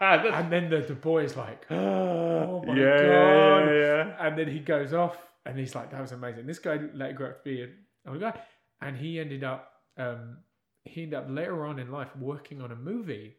And 0.00 0.52
then 0.52 0.70
the, 0.70 0.80
the 0.80 0.94
boy 0.94 1.24
is 1.24 1.36
like, 1.36 1.66
"Oh 1.70 2.62
my 2.64 2.74
yeah, 2.76 2.96
god!" 2.98 3.66
yeah, 3.66 3.72
yeah. 3.72 4.26
And 4.26 4.38
then 4.38 4.48
he 4.48 4.60
goes 4.60 4.92
off, 4.92 5.16
and 5.44 5.58
he's 5.58 5.74
like, 5.74 5.90
"That 5.90 6.00
was 6.00 6.12
amazing." 6.12 6.46
This 6.46 6.58
guy 6.58 6.78
let 6.94 7.10
it 7.10 7.16
grow 7.16 7.30
up 7.30 7.44
to 7.44 7.50
be 7.50 7.62
a 8.06 8.18
guy, 8.18 8.38
and 8.80 8.96
he 8.96 9.18
ended 9.18 9.44
up, 9.44 9.72
um, 9.96 10.38
he 10.84 11.02
ended 11.02 11.18
up 11.18 11.26
later 11.28 11.66
on 11.66 11.78
in 11.78 11.90
life 11.90 12.14
working 12.16 12.62
on 12.62 12.70
a 12.72 12.76
movie. 12.76 13.36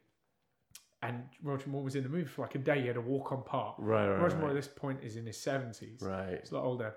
And 1.02 1.24
Roger 1.42 1.70
Moore 1.70 1.82
was 1.82 1.96
in 1.96 2.04
the 2.04 2.10
movie 2.10 2.28
for 2.28 2.42
like 2.42 2.56
a 2.56 2.58
day. 2.58 2.82
He 2.82 2.88
had 2.88 2.98
a 2.98 3.02
walk 3.02 3.32
on 3.32 3.44
part. 3.44 3.76
Right, 3.80 4.06
right, 4.06 4.22
Roger 4.22 4.38
Moore 4.38 4.50
at 4.50 4.56
this 4.56 4.68
point 4.68 5.00
is 5.02 5.16
in 5.16 5.26
his 5.26 5.38
seventies. 5.38 6.02
Right. 6.02 6.40
He's 6.42 6.52
a 6.52 6.56
lot 6.56 6.66
older. 6.66 6.94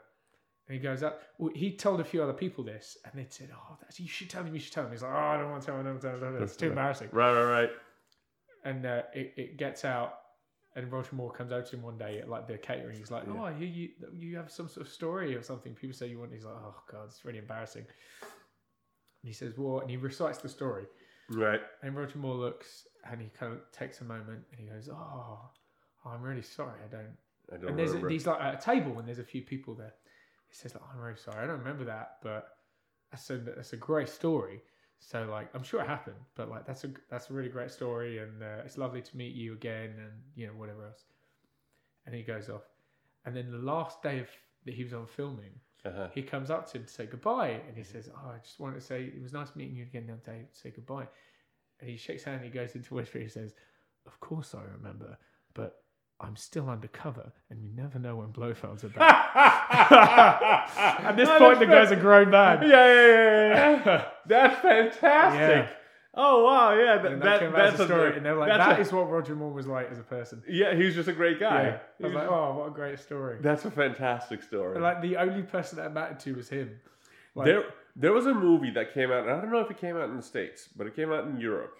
And 0.73 0.81
he 0.81 0.89
goes 0.89 1.03
up. 1.03 1.21
Well, 1.37 1.53
he 1.55 1.77
told 1.77 2.01
a 2.01 2.05
few 2.05 2.23
other 2.23 2.33
people 2.33 2.65
this, 2.65 2.97
and 3.05 3.13
they 3.15 3.27
said, 3.29 3.51
"Oh, 3.55 3.77
that's, 3.83 4.01
you 4.01 4.09
should 4.09 4.31
tell 4.31 4.43
him. 4.43 4.55
You 4.55 4.59
should 4.61 4.73
tell 4.73 4.87
him." 4.87 4.91
He's 4.91 5.03
like, 5.03 5.13
"Oh, 5.13 5.17
I 5.19 5.37
don't 5.37 5.51
want 5.51 5.61
to 5.61 5.67
tell 5.67 5.75
him. 5.75 5.81
I 5.83 5.85
don't 5.85 5.93
want 6.01 6.03
to 6.03 6.21
tell 6.21 6.35
him. 6.35 6.43
It's 6.43 6.57
too 6.57 6.69
embarrassing." 6.75 7.11
Right, 7.13 7.31
right, 7.35 7.45
right. 7.61 7.71
and 8.65 8.87
uh, 8.87 9.03
it, 9.15 9.35
it 9.37 9.57
gets 9.59 9.85
out 9.85 10.15
and 10.75 10.91
Roger 10.91 11.15
Moore 11.15 11.31
comes 11.31 11.53
over 11.53 11.61
to 11.61 11.77
him 11.77 11.83
one 11.83 11.99
day 11.99 12.21
at 12.21 12.31
like 12.31 12.49
the 12.49 12.57
catering. 12.57 12.97
He's 12.97 13.11
like, 13.11 13.25
"Oh, 13.29 13.45
I 13.45 13.53
hear 13.53 13.69
you 13.69 13.91
you 14.15 14.37
have 14.39 14.51
some 14.51 14.67
sort 14.67 14.87
of 14.87 14.91
story 14.91 15.37
or 15.37 15.43
something." 15.43 15.75
People 15.75 15.95
say 15.95 16.07
you 16.07 16.19
want. 16.19 16.33
He's 16.33 16.47
like, 16.47 16.55
"Oh 16.57 16.77
God, 16.91 17.05
it's 17.09 17.23
really 17.23 17.39
embarrassing." 17.39 17.85
And 18.23 19.29
he 19.29 19.33
says, 19.35 19.53
"Well," 19.59 19.81
and 19.81 19.91
he 19.91 19.99
recites 19.99 20.39
the 20.39 20.49
story. 20.49 20.87
Right. 21.29 21.61
And 21.83 21.95
Roger 21.95 22.17
Moore 22.17 22.37
looks 22.37 22.87
and 23.11 23.21
he 23.21 23.29
kind 23.39 23.53
of 23.53 23.59
takes 23.73 24.01
a 24.01 24.05
moment 24.05 24.41
and 24.51 24.59
he 24.59 24.67
goes, 24.67 24.89
"Oh, 24.91 25.51
I'm 26.07 26.23
really 26.23 26.41
sorry. 26.43 26.79
I 26.83 26.91
don't." 26.91 27.17
I 27.53 27.57
don't 27.57 27.71
And 27.71 27.79
there's 27.79 27.91
remember. 27.91 28.09
he's 28.09 28.27
like 28.27 28.41
at 28.41 28.55
a 28.55 28.65
table 28.65 28.99
and 28.99 29.07
there's 29.07 29.19
a 29.19 29.25
few 29.25 29.43
people 29.43 29.75
there. 29.75 29.93
He 30.53 30.57
says, 30.57 30.75
like, 30.75 30.85
"I'm 30.93 31.01
really 31.01 31.17
sorry. 31.17 31.43
I 31.43 31.47
don't 31.47 31.61
remember 31.61 31.85
that, 31.87 32.19
but 32.23 32.59
that's 33.11 33.31
a 33.31 33.39
that's 33.39 33.73
a 33.73 33.79
great 33.79 34.11
story." 34.11 34.61
So 35.01 35.25
like, 35.25 35.49
I'm 35.55 35.63
sure 35.63 35.81
it 35.81 35.87
happened, 35.87 36.21
but 36.35 36.51
like, 36.51 36.67
that's 36.67 36.85
a 36.85 36.91
that's 37.09 37.31
a 37.31 37.33
really 37.33 37.49
great 37.49 37.71
story, 37.71 38.19
and 38.19 38.43
uh, 38.43 38.61
it's 38.65 38.77
lovely 38.77 39.01
to 39.01 39.17
meet 39.17 39.35
you 39.35 39.55
again, 39.55 39.95
and 39.99 40.13
you 40.35 40.47
know 40.47 40.53
whatever 40.53 40.85
else. 40.85 41.07
And 42.05 42.15
he 42.15 42.23
goes 42.23 42.51
off, 42.51 42.69
and 43.25 43.35
then 43.35 43.51
the 43.51 43.57
last 43.57 44.03
day 44.03 44.19
of 44.21 44.29
that 44.67 44.75
he 44.75 44.85
was 44.85 44.93
on 44.93 45.07
filming, 45.07 45.55
Uh-huh. 45.87 46.09
he 46.13 46.23
comes 46.23 46.51
up 46.51 46.71
to 46.71 46.79
him 46.79 46.85
to 46.85 46.93
say 46.93 47.07
goodbye, 47.07 47.63
and 47.67 47.75
he 47.75 47.83
says, 47.83 48.11
"Oh, 48.15 48.29
I 48.35 48.39
just 48.45 48.61
wanted 48.61 48.75
to 48.81 48.87
say 48.87 49.05
it 49.05 49.23
was 49.23 49.33
nice 49.33 49.57
meeting 49.57 49.77
you 49.77 49.85
again 49.85 50.07
the 50.07 50.13
other 50.13 50.23
day. 50.23 50.49
To 50.53 50.59
say 50.59 50.71
goodbye." 50.71 51.09
And 51.81 51.89
he 51.89 51.97
shakes 51.97 52.25
hand, 52.25 52.43
and 52.43 52.45
he 52.45 52.51
goes 52.51 52.75
into 52.77 52.95
whisper. 52.95 53.19
He 53.19 53.29
says, 53.29 53.55
"Of 54.07 54.21
course 54.21 54.55
I 54.55 54.65
remember, 54.65 55.17
but." 55.55 55.79
I'm 56.23 56.37
still 56.37 56.71
undercover, 56.71 57.33
and 57.51 57.61
you 57.63 57.69
never 57.75 57.99
know 57.99 58.17
when 58.17 58.29
Blofeld's 58.29 58.85
about. 58.85 59.03
At 61.03 61.17
this 61.17 61.29
Oh, 61.29 61.39
point, 61.39 61.59
the 61.61 61.67
that's 61.67 61.91
guy's 61.91 61.99
a 61.99 62.01
grown 62.01 62.31
man. 62.31 62.61
fa- 62.61 62.67
Yeah, 62.67 62.87
yeah, 62.87 63.07
yeah, 63.55 63.83
yeah. 63.87 64.05
That's 64.27 64.61
fantastic. 64.63 65.67
Yeah. 65.67 65.69
Oh 66.15 66.45
wow, 66.45 66.75
yeah. 66.75 66.99
That, 66.99 67.13
And 67.13 67.23
that, 67.23 67.25
that 67.25 67.41
came 67.41 67.49
out 67.55 67.61
as 67.61 67.71
that's 67.73 67.81
a 67.81 67.87
story, 67.87 68.17
and 68.17 68.25
they're 68.25 68.37
like, 68.37 68.49
that's 68.51 68.67
"That 68.67 68.79
a- 68.79 68.83
is 68.83 68.93
what 68.93 69.11
Roger 69.11 69.35
Moore 69.35 69.51
was 69.53 69.67
like 69.67 69.91
as 69.91 69.99
a 69.99 70.03
person." 70.03 70.43
Yeah, 70.49 70.75
he 70.75 70.85
was 70.85 70.95
just 70.95 71.09
a 71.09 71.13
great 71.13 71.41
guy. 71.41 71.63
Yeah. 71.63 71.79
I 72.03 72.07
was 72.07 72.15
like, 72.15 72.29
oh, 72.29 72.35
"Oh, 72.55 72.59
what 72.59 72.69
a 72.69 72.71
great 72.71 72.99
story!" 72.99 73.39
That's 73.41 73.65
a 73.65 73.71
fantastic 73.71 74.43
story. 74.43 74.75
And, 74.75 74.83
like 74.83 75.01
the 75.01 75.17
only 75.17 75.43
person 75.43 75.79
that 75.79 75.93
mattered 75.95 76.21
to 76.21 76.35
was 76.35 76.49
him. 76.51 76.79
Like, 77.35 77.47
there, 77.47 77.65
there 77.97 78.13
was 78.13 78.27
a 78.27 78.35
movie 78.35 78.71
that 78.73 78.93
came 78.93 79.11
out. 79.11 79.23
and 79.27 79.31
I 79.31 79.41
don't 79.41 79.51
know 79.51 79.61
if 79.61 79.71
it 79.71 79.79
came 79.79 79.97
out 79.97 80.11
in 80.11 80.17
the 80.17 80.23
states, 80.23 80.69
but 80.77 80.87
it 80.87 80.95
came 80.95 81.11
out 81.11 81.25
in 81.25 81.41
Europe, 81.41 81.75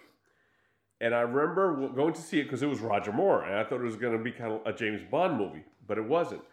And 1.03 1.13
I 1.13 1.19
remember 1.19 1.89
going 1.89 2.13
to 2.13 2.21
see 2.21 2.39
it 2.39 2.43
because 2.43 2.63
it 2.63 2.69
was 2.69 2.79
Roger 2.79 3.11
Moore, 3.11 3.43
and 3.43 3.55
I 3.59 3.65
thought 3.65 3.81
it 3.81 3.83
was 3.83 3.97
going 3.97 4.17
to 4.17 4.23
be 4.23 4.31
kind 4.31 4.53
of 4.53 4.61
a 4.65 4.71
James 4.71 5.01
Bond 5.11 5.37
movie, 5.37 5.65
but 5.85 5.97
it 5.97 6.05
wasn't. 6.05 6.43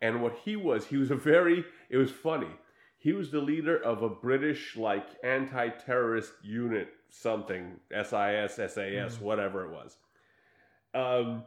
And 0.00 0.20
what 0.20 0.36
he 0.44 0.56
was, 0.56 0.84
he 0.84 0.96
was 0.96 1.12
a 1.12 1.14
very, 1.14 1.64
it 1.88 1.96
was 1.96 2.10
funny. 2.10 2.50
He 2.98 3.12
was 3.12 3.30
the 3.30 3.38
leader 3.38 3.76
of 3.76 4.02
a 4.02 4.08
British 4.08 4.76
like 4.76 5.06
anti-terrorist 5.22 6.32
unit, 6.42 6.88
something 7.10 7.78
SIS, 7.92 8.56
SAS, 8.56 9.20
whatever 9.20 9.66
it 9.66 9.70
was. 9.70 9.96
Um, 10.94 11.44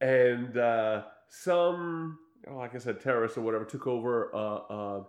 and 0.00 0.56
uh, 0.56 1.02
some, 1.28 2.20
oh, 2.48 2.58
like 2.58 2.76
I 2.76 2.78
said, 2.78 3.00
terrorists 3.00 3.36
or 3.36 3.40
whatever 3.40 3.64
took 3.64 3.88
over 3.88 4.30
a, 4.30 4.38
a, 4.38 5.04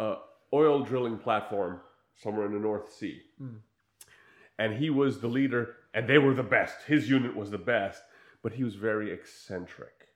a 0.00 0.16
oil 0.52 0.82
drilling 0.82 1.16
platform 1.16 1.78
somewhere 2.16 2.46
in 2.46 2.52
the 2.52 2.58
North 2.58 2.92
Sea, 2.92 3.22
and 4.58 4.74
he 4.74 4.90
was 4.90 5.20
the 5.20 5.28
leader, 5.28 5.76
and 5.92 6.08
they 6.08 6.18
were 6.18 6.34
the 6.34 6.42
best. 6.42 6.76
His 6.86 7.08
unit 7.08 7.34
was 7.36 7.50
the 7.50 7.58
best, 7.58 8.02
but 8.42 8.52
he 8.52 8.64
was 8.64 8.74
very 8.74 9.12
eccentric, 9.12 10.08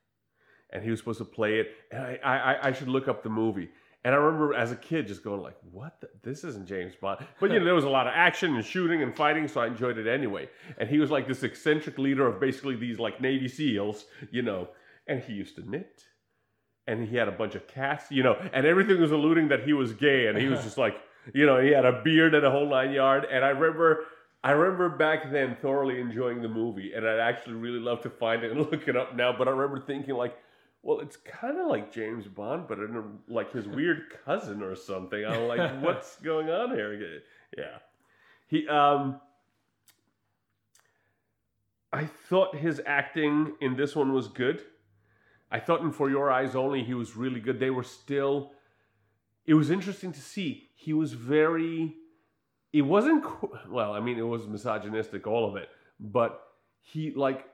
and 0.70 0.82
he 0.82 0.90
was 0.90 1.00
supposed 1.00 1.18
to 1.18 1.24
play 1.24 1.60
it. 1.60 1.68
And 1.90 2.02
I, 2.02 2.18
I, 2.22 2.68
I 2.68 2.72
should 2.72 2.88
look 2.88 3.08
up 3.08 3.22
the 3.22 3.30
movie. 3.30 3.70
And 4.04 4.14
I 4.14 4.18
remember 4.18 4.54
as 4.54 4.70
a 4.70 4.76
kid 4.76 5.08
just 5.08 5.24
going 5.24 5.42
like, 5.42 5.56
"What? 5.72 6.00
The, 6.00 6.08
this 6.22 6.44
isn't 6.44 6.66
James 6.66 6.94
Bond." 6.94 7.26
But 7.40 7.50
you 7.50 7.58
know, 7.58 7.64
there 7.64 7.74
was 7.74 7.84
a 7.84 7.90
lot 7.90 8.06
of 8.06 8.12
action 8.14 8.54
and 8.54 8.64
shooting 8.64 9.02
and 9.02 9.14
fighting, 9.14 9.48
so 9.48 9.60
I 9.60 9.66
enjoyed 9.66 9.98
it 9.98 10.06
anyway. 10.06 10.48
And 10.78 10.88
he 10.88 10.98
was 10.98 11.10
like 11.10 11.26
this 11.26 11.42
eccentric 11.42 11.98
leader 11.98 12.26
of 12.26 12.40
basically 12.40 12.76
these 12.76 12.98
like 12.98 13.20
Navy 13.20 13.48
SEALs, 13.48 14.04
you 14.30 14.42
know. 14.42 14.68
And 15.08 15.20
he 15.22 15.32
used 15.32 15.56
to 15.56 15.68
knit, 15.68 16.04
and 16.86 17.08
he 17.08 17.16
had 17.16 17.28
a 17.28 17.32
bunch 17.32 17.54
of 17.54 17.66
cats, 17.66 18.06
you 18.10 18.22
know, 18.22 18.36
and 18.52 18.66
everything 18.66 19.00
was 19.00 19.10
alluding 19.10 19.48
that 19.48 19.64
he 19.64 19.72
was 19.72 19.92
gay, 19.92 20.26
and 20.26 20.38
he 20.38 20.46
was 20.46 20.62
just 20.62 20.78
like, 20.78 20.94
you 21.34 21.44
know, 21.44 21.60
he 21.60 21.70
had 21.70 21.84
a 21.84 22.00
beard 22.02 22.34
and 22.34 22.44
a 22.46 22.50
whole 22.50 22.68
nine 22.68 22.92
yard. 22.92 23.26
And 23.30 23.44
I 23.44 23.48
remember, 23.48 24.04
I 24.42 24.52
remember 24.52 24.88
back 24.88 25.32
then 25.32 25.56
thoroughly 25.60 26.00
enjoying 26.00 26.42
the 26.42 26.48
movie, 26.48 26.92
and 26.94 27.06
I'd 27.06 27.18
actually 27.18 27.54
really 27.54 27.80
love 27.80 28.02
to 28.02 28.10
find 28.10 28.44
it 28.44 28.52
and 28.52 28.60
look 28.70 28.86
it 28.86 28.96
up 28.96 29.16
now. 29.16 29.34
But 29.36 29.48
I 29.48 29.50
remember 29.50 29.84
thinking 29.84 30.14
like, 30.14 30.36
well, 30.82 31.00
it's 31.00 31.16
kind 31.16 31.58
of 31.58 31.66
like 31.66 31.92
James 31.92 32.26
Bond, 32.26 32.66
but 32.68 32.78
in 32.78 32.96
a, 32.96 33.32
like 33.32 33.52
his 33.52 33.66
weird 33.66 34.04
cousin 34.24 34.62
or 34.62 34.76
something. 34.76 35.24
I'm 35.24 35.48
like, 35.48 35.80
what's 35.82 36.16
going 36.16 36.48
on 36.50 36.70
here? 36.70 37.22
Yeah, 37.56 37.78
he 38.46 38.68
um. 38.68 39.20
I 41.90 42.04
thought 42.04 42.54
his 42.54 42.82
acting 42.84 43.54
in 43.62 43.74
this 43.74 43.96
one 43.96 44.12
was 44.12 44.28
good. 44.28 44.62
I 45.50 45.58
thought 45.58 45.80
in 45.80 45.90
For 45.90 46.10
Your 46.10 46.30
Eyes 46.30 46.54
Only 46.54 46.84
he 46.84 46.92
was 46.92 47.16
really 47.16 47.40
good. 47.40 47.58
They 47.58 47.70
were 47.70 47.82
still. 47.82 48.52
It 49.46 49.54
was 49.54 49.70
interesting 49.70 50.12
to 50.12 50.20
see. 50.20 50.68
He 50.74 50.92
was 50.92 51.14
very. 51.14 51.94
It 52.72 52.82
wasn't 52.82 53.24
well. 53.70 53.92
I 53.94 54.00
mean, 54.00 54.18
it 54.18 54.22
was 54.26 54.46
misogynistic, 54.46 55.26
all 55.26 55.48
of 55.48 55.56
it, 55.56 55.68
but 55.98 56.40
he 56.80 57.12
like 57.12 57.46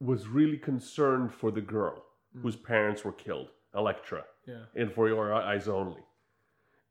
was 0.00 0.26
really 0.28 0.56
concerned 0.56 1.32
for 1.32 1.50
the 1.50 1.60
girl 1.60 2.04
whose 2.42 2.56
parents 2.56 3.04
were 3.04 3.12
killed, 3.12 3.50
Electra, 3.74 4.24
Yeah. 4.46 4.64
in 4.74 4.90
For 4.90 5.08
Your 5.08 5.32
Eyes 5.32 5.68
Only, 5.68 6.02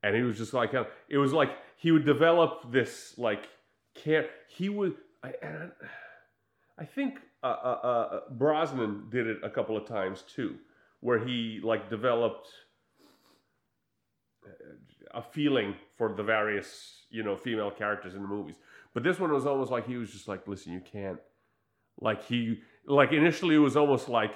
and 0.04 0.16
he 0.16 0.22
was 0.22 0.38
just 0.38 0.54
like 0.54 0.74
uh, 0.74 0.86
it 1.10 1.18
was 1.18 1.34
like 1.34 1.52
he 1.76 1.92
would 1.92 2.06
develop 2.06 2.72
this 2.72 3.18
like 3.18 3.50
care. 3.96 4.30
He 4.48 4.70
would. 4.70 4.96
I, 5.24 5.34
and 5.42 5.58
I, 5.58 6.84
I 6.84 6.86
think 6.86 7.20
uh, 7.44 7.48
uh, 7.48 7.80
uh, 7.84 8.20
Brosnan 8.32 9.08
did 9.10 9.28
it 9.28 9.38
a 9.44 9.50
couple 9.50 9.76
of 9.76 9.86
times 9.88 10.22
too, 10.24 10.56
where 11.02 11.20
he 11.20 11.60
like 11.64 11.90
developed 11.90 12.48
a 15.14 15.22
feeling 15.22 15.76
for 15.98 16.14
the 16.14 16.24
various 16.24 17.06
you 17.10 17.24
know 17.24 17.36
female 17.36 17.72
characters 17.72 18.16
in 18.16 18.22
the 18.22 18.28
movies. 18.28 18.56
But 18.94 19.04
this 19.04 19.20
one 19.20 19.32
was 19.32 19.46
almost 19.46 19.72
like 19.72 19.88
he 19.88 19.98
was 19.98 20.12
just 20.12 20.28
like, 20.28 20.48
listen, 20.48 20.74
you 20.74 20.82
can't. 20.82 21.20
Like 22.00 22.24
he 22.26 22.62
like 22.86 23.12
initially 23.12 23.56
it 23.56 23.60
was 23.60 23.78
almost 23.78 24.10
like 24.10 24.34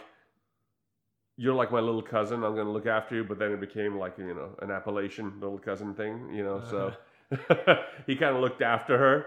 you're 1.37 1.55
like 1.55 1.71
my 1.71 1.79
little 1.79 2.01
cousin. 2.01 2.43
I'm 2.43 2.55
gonna 2.55 2.71
look 2.71 2.87
after 2.87 3.15
you. 3.15 3.23
But 3.23 3.39
then 3.39 3.51
it 3.51 3.59
became 3.59 3.97
like 3.97 4.17
you 4.17 4.33
know 4.33 4.55
an 4.61 4.71
Appalachian 4.71 5.39
little 5.39 5.59
cousin 5.59 5.93
thing. 5.93 6.33
You 6.33 6.43
know, 6.43 6.61
so 6.69 6.93
he 8.07 8.15
kind 8.15 8.35
of 8.35 8.41
looked 8.41 8.61
after 8.61 8.97
her. 8.97 9.25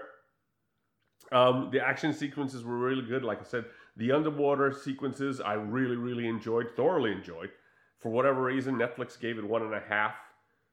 Um, 1.31 1.69
the 1.71 1.79
action 1.79 2.13
sequences 2.13 2.63
were 2.63 2.77
really 2.77 3.07
good. 3.07 3.23
Like 3.23 3.39
I 3.39 3.43
said, 3.43 3.65
the 3.95 4.11
underwater 4.11 4.73
sequences 4.73 5.39
I 5.39 5.53
really, 5.53 5.95
really 5.95 6.27
enjoyed, 6.27 6.71
thoroughly 6.75 7.11
enjoyed. 7.11 7.51
For 7.99 8.09
whatever 8.09 8.41
reason, 8.41 8.75
Netflix 8.75 9.19
gave 9.19 9.37
it 9.37 9.47
one 9.47 9.61
and 9.61 9.73
a 9.73 9.79
half 9.79 10.15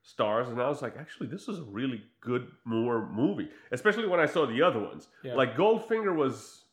stars, 0.09 0.48
and 0.48 0.61
I 0.61 0.68
was 0.68 0.80
like, 0.80 0.96
actually, 0.98 1.28
this 1.28 1.48
is 1.48 1.59
a 1.59 1.64
really 1.64 2.02
good 2.22 2.48
more 2.64 3.09
movie. 3.12 3.48
Especially 3.72 4.06
when 4.06 4.20
I 4.20 4.26
saw 4.26 4.46
the 4.46 4.62
other 4.62 4.80
ones. 4.80 5.09
Yeah. 5.22 5.34
Like 5.34 5.54
Goldfinger 5.54 6.16
was, 6.16 6.64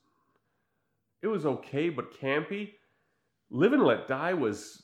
it 1.21 1.27
was 1.27 1.45
okay, 1.45 1.89
but 1.89 2.17
campy. 2.17 2.71
Live 3.49 3.73
and 3.73 3.83
Let 3.83 4.07
Die 4.07 4.33
was 4.33 4.83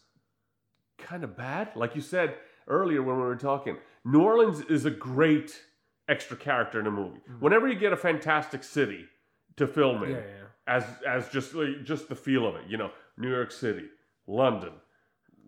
kind 0.98 1.24
of 1.24 1.38
bad. 1.38 1.70
Like 1.76 1.96
you 1.96 2.02
said 2.02 2.36
earlier 2.68 3.02
when 3.02 3.16
we 3.16 3.24
were 3.24 3.38
talking, 3.38 3.78
New 4.04 4.22
Orleans 4.22 4.60
is 4.70 4.86
a 4.86 4.92
great 4.92 5.58
extra 6.10 6.36
character 6.36 6.80
in 6.80 6.88
a 6.88 6.92
movie. 6.92 7.20
Mm-hmm. 7.20 7.40
Whenever 7.44 7.68
you 7.70 7.80
get 7.80 7.94
a 7.94 7.98
fantastic 7.98 8.64
city 8.64 9.06
to 9.56 9.66
film 9.66 10.04
in, 10.04 10.12
Yeah, 10.12 10.18
yeah. 10.18 10.46
as 10.68 10.86
as 11.08 11.30
just 11.30 11.54
like, 11.56 11.84
just 11.86 12.10
the 12.10 12.16
feel 12.16 12.46
of 12.46 12.56
it, 12.56 12.64
you 12.68 12.78
know, 12.78 12.92
New 13.18 13.30
York 13.30 13.52
City, 13.52 13.86
London, 14.28 14.74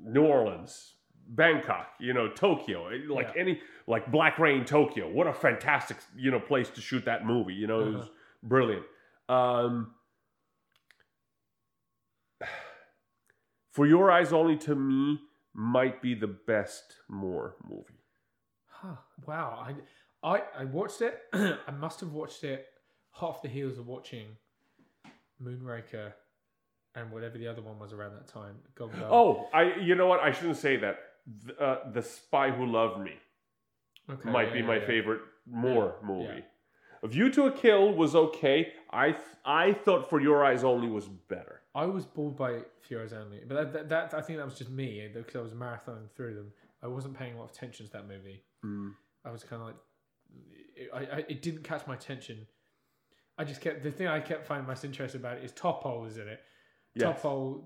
New 0.01 0.23
Orleans, 0.25 0.92
Bangkok, 1.27 1.87
you 1.99 2.13
know, 2.13 2.27
Tokyo, 2.29 2.87
eh, 2.87 2.99
like 3.09 3.31
Yeah. 3.35 3.41
any 3.41 3.61
like 3.87 4.11
Black 4.11 4.39
Rain, 4.39 4.65
Tokyo. 4.65 5.09
What 5.09 5.27
a 5.27 5.33
fantastic 5.33 5.97
you 6.15 6.31
know 6.31 6.39
place 6.39 6.69
to 6.71 6.81
shoot 6.81 7.05
that 7.05 7.25
movie. 7.25 7.53
You 7.53 7.67
know, 7.67 7.79
it 7.81 7.93
was 7.93 8.03
Uh-huh. 8.03 8.09
brilliant. 8.43 8.85
Um, 9.29 9.95
for 13.71 13.85
your 13.87 14.11
eyes 14.11 14.33
only, 14.33 14.57
to 14.57 14.75
me, 14.75 15.19
might 15.53 16.01
be 16.01 16.13
the 16.13 16.27
best 16.27 16.95
Moore 17.09 17.55
movie. 17.67 18.01
Huh. 18.67 18.95
Wow. 19.25 19.65
I, 20.23 20.35
I 20.35 20.41
I 20.59 20.65
watched 20.65 21.01
it. 21.01 21.21
I 21.33 21.71
must 21.71 21.99
have 22.01 22.11
watched 22.11 22.43
it 22.43 22.67
half 23.11 23.41
the 23.41 23.47
heels 23.49 23.77
of 23.77 23.87
watching 23.87 24.27
Moonraker 25.41 26.13
and 26.95 27.11
whatever 27.11 27.37
the 27.37 27.47
other 27.47 27.61
one 27.61 27.79
was 27.79 27.93
around 27.93 28.13
that 28.13 28.27
time. 28.27 28.55
Girl. 28.75 28.89
Oh, 29.09 29.49
I 29.53 29.75
you 29.79 29.95
know 29.95 30.07
what? 30.07 30.19
I 30.19 30.31
shouldn't 30.31 30.57
say 30.57 30.77
that. 30.77 30.97
The, 31.45 31.57
uh, 31.59 31.91
the 31.91 32.01
Spy 32.01 32.51
Who 32.51 32.65
Loved 32.65 32.99
Me 32.99 33.13
okay, 34.09 34.29
might 34.29 34.47
yeah, 34.47 34.53
be 34.53 34.59
yeah, 34.59 34.65
my 34.65 34.75
yeah. 34.77 34.85
favorite 34.87 35.21
Moore 35.45 35.95
Yeah, 36.01 36.07
movie. 36.07 36.43
A 37.03 37.07
View 37.07 37.29
to 37.31 37.45
a 37.45 37.51
Kill 37.51 37.93
was 37.93 38.15
okay. 38.15 38.71
I 38.89 39.11
th- 39.11 39.23
I 39.45 39.73
thought 39.73 40.09
For 40.09 40.21
Your 40.21 40.45
Eyes 40.45 40.63
Only 40.63 40.87
was 40.87 41.07
better. 41.07 41.61
I 41.75 41.85
was 41.85 42.05
bored 42.05 42.37
by 42.37 42.59
Furious 42.81 43.11
Only, 43.13 43.41
but 43.47 43.55
that, 43.55 43.89
that, 43.89 43.89
that 43.89 44.13
I 44.13 44.21
think 44.21 44.39
that 44.39 44.45
was 44.45 44.57
just 44.57 44.69
me 44.69 45.09
because 45.13 45.35
I 45.35 45.41
was 45.41 45.53
marathoning 45.53 46.09
through 46.15 46.35
them. 46.35 46.51
I 46.81 46.87
wasn't 46.87 47.17
paying 47.17 47.33
a 47.33 47.37
lot 47.39 47.45
of 47.45 47.51
attention 47.51 47.85
to 47.87 47.91
that 47.93 48.07
movie. 48.07 48.43
I 49.25 49.31
was 49.31 49.43
kind 49.43 49.61
of 49.61 49.67
like, 49.69 49.75
I, 50.93 51.15
I, 51.17 51.25
it 51.27 51.41
didn't 51.41 51.63
catch 51.63 51.85
my 51.87 51.95
attention. 51.95 52.45
I 53.37 53.43
just 53.43 53.61
kept 53.61 53.83
the 53.83 53.91
thing 53.91 54.07
I 54.07 54.19
kept 54.19 54.45
finding 54.45 54.67
most 54.67 54.85
interesting 54.85 55.19
about 55.21 55.37
it 55.37 55.43
is 55.43 55.51
Topol 55.51 56.07
is 56.07 56.17
in 56.17 56.27
it. 56.27 56.39
Yes. 56.95 57.19
Topol, 57.21 57.65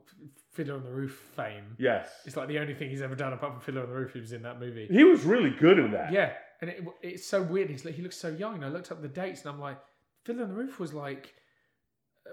Fiddler 0.58 0.76
on 0.76 0.84
the 0.84 0.92
Roof 0.92 1.24
fame. 1.36 1.76
Yes. 1.78 2.10
It's 2.26 2.36
like 2.36 2.48
the 2.48 2.58
only 2.58 2.74
thing 2.74 2.90
he's 2.90 3.04
ever 3.04 3.16
done 3.16 3.32
apart 3.32 3.54
from 3.54 3.62
Fiddler 3.62 3.84
on 3.84 3.90
the 3.90 3.96
Roof. 3.96 4.14
He 4.14 4.20
was 4.20 4.34
in 4.34 4.42
that 4.42 4.60
movie. 4.60 4.88
He 4.90 5.04
was 5.04 5.24
really 5.24 5.52
good 5.52 5.78
in 5.78 5.92
that. 5.92 6.12
Yeah, 6.12 6.34
and 6.62 6.72
it, 6.72 6.84
it's 7.04 7.26
so 7.26 7.44
weird. 7.44 7.70
He's 7.70 7.86
like, 7.86 7.94
he 7.94 8.02
looks 8.02 8.18
so 8.18 8.30
young. 8.30 8.56
And 8.56 8.66
I 8.66 8.70
looked 8.70 8.92
up 8.92 9.02
the 9.02 9.08
dates, 9.08 9.42
and 9.42 9.52
I'm 9.52 9.60
like, 9.60 9.78
Fiddler 10.26 10.44
on 10.44 10.50
the 10.50 10.56
Roof 10.56 10.80
was 10.80 10.94
like 10.94 11.36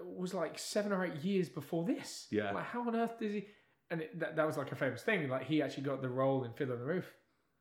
was 0.03 0.35
like 0.35 0.59
seven 0.59 0.91
or 0.91 1.05
eight 1.05 1.23
years 1.23 1.49
before 1.49 1.85
this. 1.85 2.27
Yeah. 2.31 2.53
like 2.53 2.65
how 2.65 2.87
on 2.89 2.97
earth 2.97 3.19
does 3.21 3.33
he? 3.33 3.47
And 3.91 4.01
it, 4.01 4.19
that 4.19 4.37
that 4.37 4.47
was 4.47 4.57
like 4.57 4.73
a 4.73 4.77
famous 4.77 5.03
thing. 5.03 5.29
Like 5.29 5.45
he 5.45 5.63
actually 5.63 5.85
got 5.85 6.01
the 6.01 6.09
role 6.09 6.45
in 6.45 6.53
Fiddler 6.55 6.75
on 6.75 6.81
the 6.81 6.87
Roof 6.87 7.13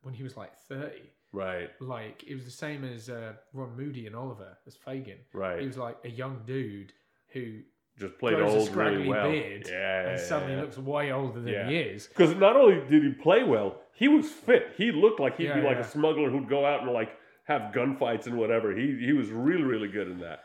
when 0.01 0.14
he 0.14 0.24
was 0.24 0.38
like 0.38 0.57
thirty. 0.57 1.11
Right. 1.34 1.70
Like 1.82 2.24
it 2.26 2.36
was 2.36 2.45
the 2.45 2.51
same 2.51 2.86
as 2.86 3.09
uh, 3.09 3.34
Ron 3.53 3.76
Moody 3.76 4.07
and 4.07 4.16
Oliver 4.16 4.57
as 4.66 4.76
Fagin. 4.76 5.18
Right. 5.34 5.59
He 5.59 5.68
was 5.68 5.78
like 5.78 5.97
a 6.05 6.09
young 6.09 6.41
dude 6.45 6.93
who 7.34 7.59
Just 7.99 8.17
played 8.17 8.37
grows 8.37 8.53
a 8.53 8.57
old 8.57 8.67
scraggly 8.69 8.97
really 8.97 9.09
well. 9.09 9.29
beard 9.31 9.67
yeah. 9.69 10.09
and 10.09 10.19
suddenly 10.19 10.55
looks 10.55 10.77
way 10.77 11.11
older 11.11 11.39
than 11.39 11.53
Yeah. 11.53 11.69
he 11.69 11.77
is. 11.77 12.07
Because 12.07 12.35
not 12.35 12.55
only 12.55 12.81
did 12.89 13.03
he 13.03 13.11
play 13.11 13.43
well, 13.43 13.81
he 13.93 14.07
was 14.07 14.29
fit. 14.29 14.73
He 14.77 14.91
looked 14.91 15.19
like 15.19 15.37
he'd 15.37 15.45
Yeah, 15.45 15.59
be 15.59 15.61
like 15.61 15.75
yeah. 15.77 15.81
a 15.83 15.87
smuggler 15.87 16.29
who'd 16.31 16.49
go 16.49 16.65
out 16.65 16.81
and 16.81 16.91
like 16.91 17.11
have 17.45 17.71
gunfights 17.73 18.25
and 18.25 18.37
whatever. 18.37 18.75
He 18.75 18.97
he 19.05 19.13
was 19.13 19.29
really 19.29 19.63
really 19.63 19.87
good 19.89 20.07
in 20.09 20.19
that. 20.21 20.39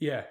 Yeah. 0.00 0.24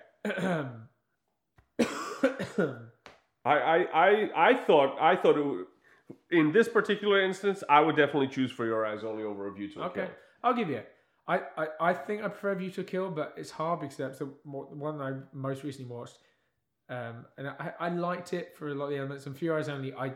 I 3.46 3.54
I 3.54 3.78
I, 3.94 4.30
I 4.36 4.54
thought 4.56 4.98
I 5.00 5.16
thought 5.16 5.38
it 5.38 5.46
would, 5.46 5.66
in 6.32 6.52
this 6.52 6.68
particular 6.68 7.22
instance 7.22 7.64
I 7.70 7.80
would 7.82 7.96
definitely 7.96 8.28
choose 8.28 8.52
for 8.52 8.66
your 8.66 8.86
eyes 8.86 9.04
only 9.04 9.24
over 9.24 9.48
a 9.48 9.54
view 9.54 9.70
to 9.74 9.82
a 9.82 9.86
Okay, 9.86 10.02
Kill. 10.06 10.10
I'll 10.44 10.54
give 10.54 10.70
you 10.70 10.78
it. 10.78 10.90
I, 11.28 11.42
I, 11.56 11.68
I 11.80 11.94
think 11.94 12.24
I 12.24 12.28
prefer 12.28 12.56
View 12.56 12.72
to 12.72 12.82
a 12.82 12.84
Kill, 12.84 13.10
but 13.12 13.36
it's 13.38 13.52
hard 13.52 13.80
because 13.82 13.96
that's 13.96 14.18
the 14.20 14.26
one 14.44 15.00
I 15.00 15.14
most 15.34 15.64
recently 15.64 15.90
watched. 15.90 16.18
Um, 16.92 17.26
and 17.38 17.48
I, 17.48 17.74
I 17.80 17.90
liked 17.90 18.34
it 18.34 18.54
for 18.56 18.68
a 18.70 18.76
lot 18.76 18.86
of 18.86 18.92
the 18.92 18.98
elements. 18.98 19.26
And 19.26 19.36
Few 19.36 19.56
Eyes 19.56 19.70
Only, 19.70 19.94
I, 19.94 20.14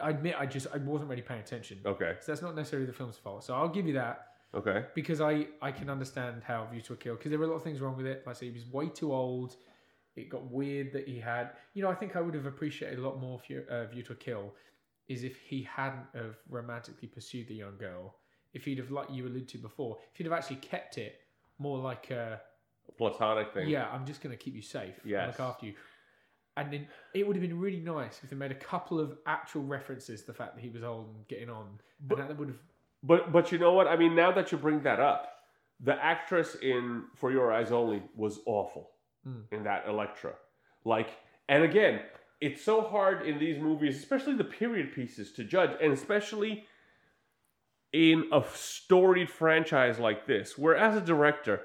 I 0.00 0.10
admit 0.10 0.36
I 0.38 0.46
just 0.46 0.68
I 0.72 0.78
wasn't 0.78 1.10
really 1.10 1.22
paying 1.22 1.40
attention. 1.40 1.80
Okay. 1.84 2.14
So 2.20 2.32
that's 2.32 2.42
not 2.42 2.54
necessarily 2.54 2.86
the 2.86 2.92
film's 2.92 3.16
fault. 3.16 3.44
So 3.44 3.54
I'll 3.54 3.68
give 3.68 3.86
you 3.86 3.94
that. 3.94 4.28
Okay. 4.54 4.84
because 4.94 5.22
I 5.22 5.46
I 5.62 5.72
can 5.72 5.88
understand 5.88 6.42
how 6.44 6.66
View 6.70 6.82
to 6.82 6.92
a 6.92 6.96
Kill 6.96 7.16
because 7.16 7.30
there 7.30 7.38
were 7.38 7.46
a 7.46 7.48
lot 7.48 7.56
of 7.56 7.62
things 7.62 7.80
wrong 7.80 7.96
with 7.96 8.06
it. 8.06 8.22
Like 8.26 8.36
I 8.36 8.38
say, 8.38 8.46
he 8.46 8.52
was 8.52 8.66
way 8.66 8.88
too 8.88 9.12
old. 9.12 9.56
It 10.14 10.28
got 10.28 10.44
weird 10.50 10.92
that 10.92 11.08
he 11.08 11.18
had. 11.18 11.52
You 11.72 11.82
know, 11.82 11.90
I 11.90 11.94
think 11.94 12.16
I 12.16 12.20
would 12.20 12.34
have 12.34 12.44
appreciated 12.44 12.98
a 12.98 13.02
lot 13.02 13.18
more 13.18 13.40
View, 13.46 13.64
uh, 13.70 13.86
View 13.86 14.02
to 14.02 14.12
a 14.12 14.16
Kill 14.16 14.54
is 15.08 15.24
if 15.24 15.36
he 15.40 15.62
hadn't 15.62 16.06
have 16.14 16.36
romantically 16.48 17.08
pursued 17.08 17.48
the 17.48 17.54
young 17.54 17.76
girl. 17.78 18.16
If 18.52 18.66
he'd 18.66 18.78
have, 18.78 18.90
like 18.90 19.08
you 19.10 19.26
alluded 19.26 19.48
to 19.48 19.58
before, 19.58 19.96
if 20.12 20.18
he'd 20.18 20.24
have 20.24 20.34
actually 20.34 20.56
kept 20.56 20.98
it 20.98 21.20
more 21.58 21.78
like 21.78 22.10
a 22.10 22.40
Platonic 22.98 23.54
thing. 23.54 23.68
yeah, 23.68 23.88
I'm 23.90 24.04
just 24.04 24.20
going 24.20 24.36
to 24.36 24.42
keep 24.42 24.54
you 24.54 24.62
safe. 24.62 24.94
Yeah. 25.04 25.26
Look 25.26 25.40
after 25.40 25.66
you. 25.66 25.74
And 26.56 26.72
then 26.72 26.86
it 27.14 27.26
would 27.26 27.34
have 27.36 27.40
been 27.42 27.58
really 27.58 27.80
nice 27.80 28.20
if 28.22 28.30
they 28.30 28.36
made 28.36 28.50
a 28.50 28.54
couple 28.56 29.00
of 29.00 29.16
actual 29.26 29.62
references 29.62 30.20
to 30.22 30.26
the 30.28 30.34
fact 30.34 30.54
that 30.54 30.60
he 30.62 30.68
was 30.68 30.82
old 30.82 31.08
and 31.14 31.26
getting 31.28 31.48
on. 31.50 31.78
But- 32.00 32.18
that 32.18 32.36
would 32.38 32.48
have. 32.48 32.58
But 33.04 33.32
but 33.32 33.50
you 33.50 33.58
know 33.58 33.72
what? 33.72 33.88
I 33.88 33.96
mean, 33.96 34.14
now 34.14 34.30
that 34.32 34.52
you 34.52 34.58
bring 34.58 34.80
that 34.82 35.00
up, 35.00 35.28
the 35.80 35.94
actress 36.04 36.54
in 36.62 37.04
For 37.16 37.32
Your 37.32 37.52
Eyes 37.52 37.72
Only 37.72 38.02
was 38.14 38.40
awful 38.46 38.90
Mm. 39.26 39.44
in 39.52 39.64
that 39.64 39.86
Electra. 39.88 40.34
Like, 40.84 41.08
and 41.48 41.62
again, 41.64 42.02
it's 42.40 42.62
so 42.62 42.80
hard 42.82 43.24
in 43.26 43.38
these 43.38 43.58
movies, 43.58 43.96
especially 43.96 44.34
the 44.34 44.44
period 44.44 44.92
pieces, 44.92 45.32
to 45.34 45.44
judge, 45.44 45.70
and 45.80 45.92
especially 45.92 46.66
in 47.92 48.28
a 48.32 48.42
storied 48.52 49.30
franchise 49.30 49.98
like 49.98 50.26
this, 50.26 50.56
where 50.58 50.74
as 50.76 50.96
a 50.96 51.00
director, 51.00 51.62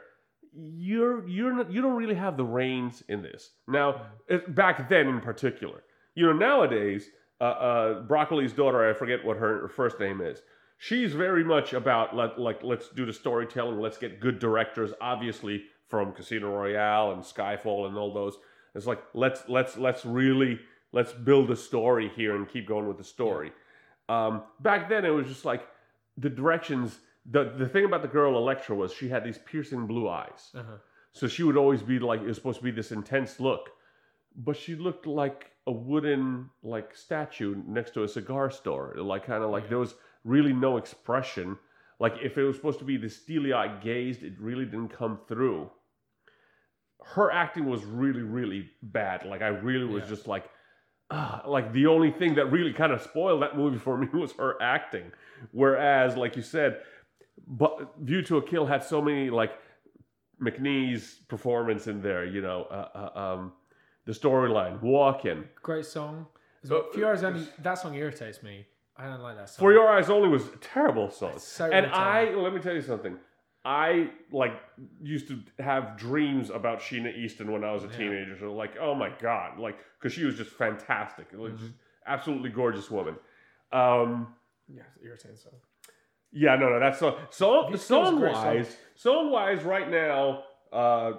you're 0.57 1.27
you're 1.27 1.53
not, 1.53 1.71
you 1.71 1.81
don't 1.81 1.95
really 1.95 2.15
have 2.15 2.37
the 2.37 2.43
reins 2.43 3.03
in 3.07 3.21
this. 3.21 3.51
Now, 3.67 4.07
back 4.49 4.89
then 4.89 5.07
in 5.07 5.21
particular, 5.21 5.83
you 6.15 6.25
know, 6.25 6.33
nowadays, 6.33 7.09
uh, 7.39 7.43
uh, 7.43 8.07
Broccoli's 8.07 8.53
daughter, 8.53 8.89
I 8.89 8.93
forget 8.93 9.23
what 9.23 9.37
her, 9.37 9.61
her 9.61 9.69
first 9.69 9.99
name 9.99 10.21
is. 10.21 10.41
She's 10.79 11.13
very 11.13 11.43
much 11.43 11.73
about 11.73 12.15
let, 12.15 12.39
like 12.39 12.63
let's 12.63 12.89
do 12.89 13.05
the 13.05 13.13
storytelling, 13.13 13.79
let's 13.79 13.97
get 13.97 14.19
good 14.19 14.39
directors, 14.39 14.91
obviously 15.01 15.63
from 15.87 16.11
Casino 16.11 16.53
Royale 16.53 17.11
and 17.11 17.21
Skyfall 17.21 17.87
and 17.87 17.97
all 17.97 18.13
those. 18.13 18.37
It's 18.75 18.85
like 18.85 19.01
let's 19.13 19.43
let's 19.47 19.77
let's 19.77 20.05
really 20.05 20.59
let's 20.91 21.13
build 21.13 21.49
a 21.51 21.55
story 21.55 22.11
here 22.15 22.35
and 22.35 22.47
keep 22.47 22.67
going 22.67 22.87
with 22.87 22.97
the 22.97 23.03
story. 23.03 23.51
Um, 24.09 24.43
back 24.59 24.89
then, 24.89 25.05
it 25.05 25.09
was 25.09 25.27
just 25.27 25.45
like 25.45 25.67
the 26.17 26.29
directions. 26.29 26.99
The 27.29 27.53
the 27.57 27.67
thing 27.67 27.85
about 27.85 28.01
the 28.01 28.07
girl 28.07 28.37
Electra 28.37 28.75
was 28.75 28.93
she 28.93 29.09
had 29.09 29.23
these 29.23 29.37
piercing 29.39 29.85
blue 29.87 30.07
eyes. 30.09 30.51
Uh-huh. 30.55 30.77
So 31.13 31.27
she 31.27 31.43
would 31.43 31.57
always 31.57 31.81
be 31.81 31.99
like, 31.99 32.21
it 32.21 32.27
was 32.27 32.37
supposed 32.37 32.59
to 32.59 32.63
be 32.63 32.71
this 32.71 32.91
intense 32.91 33.39
look. 33.39 33.69
But 34.35 34.55
she 34.55 34.75
looked 34.75 35.07
like 35.07 35.51
a 35.65 35.71
wooden 35.71 36.49
like 36.63 36.95
statue 36.95 37.61
next 37.67 37.91
to 37.95 38.03
a 38.03 38.07
cigar 38.07 38.49
store. 38.51 38.93
Like 38.97 39.25
kind 39.25 39.43
of 39.43 39.49
like 39.49 39.63
Yeah. 39.63 39.69
there 39.69 39.79
was 39.79 39.95
really 40.23 40.53
no 40.53 40.77
expression. 40.77 41.57
Like 41.99 42.13
if 42.21 42.37
it 42.37 42.43
was 42.43 42.55
supposed 42.55 42.79
to 42.79 42.85
be 42.85 42.97
the 42.97 43.09
steely 43.09 43.51
eyed 43.51 43.81
gazed, 43.81 44.23
it 44.23 44.33
really 44.39 44.65
didn't 44.65 44.89
come 44.89 45.19
through. 45.27 45.69
Her 47.03 47.31
acting 47.31 47.65
was 47.65 47.83
really, 47.85 48.21
really 48.21 48.69
bad. 48.81 49.25
Like 49.25 49.41
I 49.41 49.47
really 49.47 49.85
was 49.85 50.03
Yeah. 50.03 50.09
just 50.09 50.27
like 50.27 50.45
ah, 51.09 51.41
like 51.47 51.71
the 51.73 51.87
only 51.87 52.11
thing 52.11 52.35
that 52.35 52.51
really 52.51 52.73
kind 52.73 52.91
of 52.91 53.01
spoiled 53.01 53.41
that 53.41 53.55
movie 53.57 53.77
for 53.79 53.97
me 53.97 54.07
was 54.13 54.33
her 54.33 54.61
acting. 54.61 55.11
Whereas, 55.51 56.17
like 56.17 56.35
you 56.35 56.41
said, 56.41 56.81
but 57.45 57.95
View 57.99 58.21
to 58.23 58.37
a 58.37 58.41
Kill 58.41 58.65
had 58.65 58.83
so 58.83 59.01
many 59.01 59.29
like 59.29 59.51
Macnee's 60.39 61.19
performance 61.27 61.87
in 61.87 62.01
there. 62.01 62.25
You 62.25 62.41
know, 62.41 62.63
uh, 62.69 63.09
uh, 63.15 63.19
um, 63.19 63.53
the 64.05 64.11
storyline, 64.13 64.81
Walken. 64.81 65.45
Great 65.61 65.85
song. 65.85 66.27
Uh, 66.65 66.69
well. 66.69 66.85
Fiora's 66.93 67.23
only 67.23 67.47
that 67.59 67.75
song 67.75 67.95
irritates 67.95 68.43
me. 68.43 68.65
I 68.95 69.05
don't 69.07 69.21
like 69.21 69.37
that 69.37 69.49
song. 69.49 69.59
For 69.59 69.73
Your 69.73 69.87
Eyes 69.89 70.09
Only 70.09 70.27
was 70.27 70.47
a 70.47 70.57
terrible 70.57 71.09
song. 71.11 71.37
So 71.37 71.65
and 71.65 71.85
irritating. 71.85 71.93
I 71.93 72.31
let 72.35 72.53
me 72.53 72.59
tell 72.59 72.73
you 72.73 72.81
something. 72.81 73.17
I 73.63 74.11
like 74.31 74.53
used 75.01 75.27
to 75.27 75.39
have 75.59 75.97
dreams 75.97 76.49
about 76.49 76.79
Sheena 76.79 77.15
Easton 77.15 77.51
when 77.51 77.63
I 77.63 77.73
was 77.73 77.83
a 77.83 77.87
Yeah. 77.87 77.97
teenager. 77.97 78.37
So 78.39 78.53
like, 78.53 78.75
oh 78.79 78.95
my 78.95 79.11
god, 79.21 79.59
like 79.59 79.77
because 79.99 80.13
she 80.13 80.23
was 80.23 80.35
just 80.37 80.51
fantastic, 80.51 81.27
like 81.33 81.51
Mm-hmm. 81.53 81.57
just 81.65 81.73
absolutely 82.07 82.49
gorgeous 82.49 82.89
woman. 82.89 83.15
Um, 83.71 84.33
yeah, 84.67 84.83
irritating 85.03 85.37
song. 85.37 85.53
Yeah, 86.31 86.55
no, 86.55 86.69
no, 86.69 86.79
that's 86.79 86.99
so 86.99 87.17
song 87.29 87.67
View 87.69 87.77
song 87.77 88.21
wise. 88.21 88.75
Song 88.95 89.31
wise, 89.31 89.63
right 89.63 89.89
now, 89.89 90.43
uh, 90.73 91.13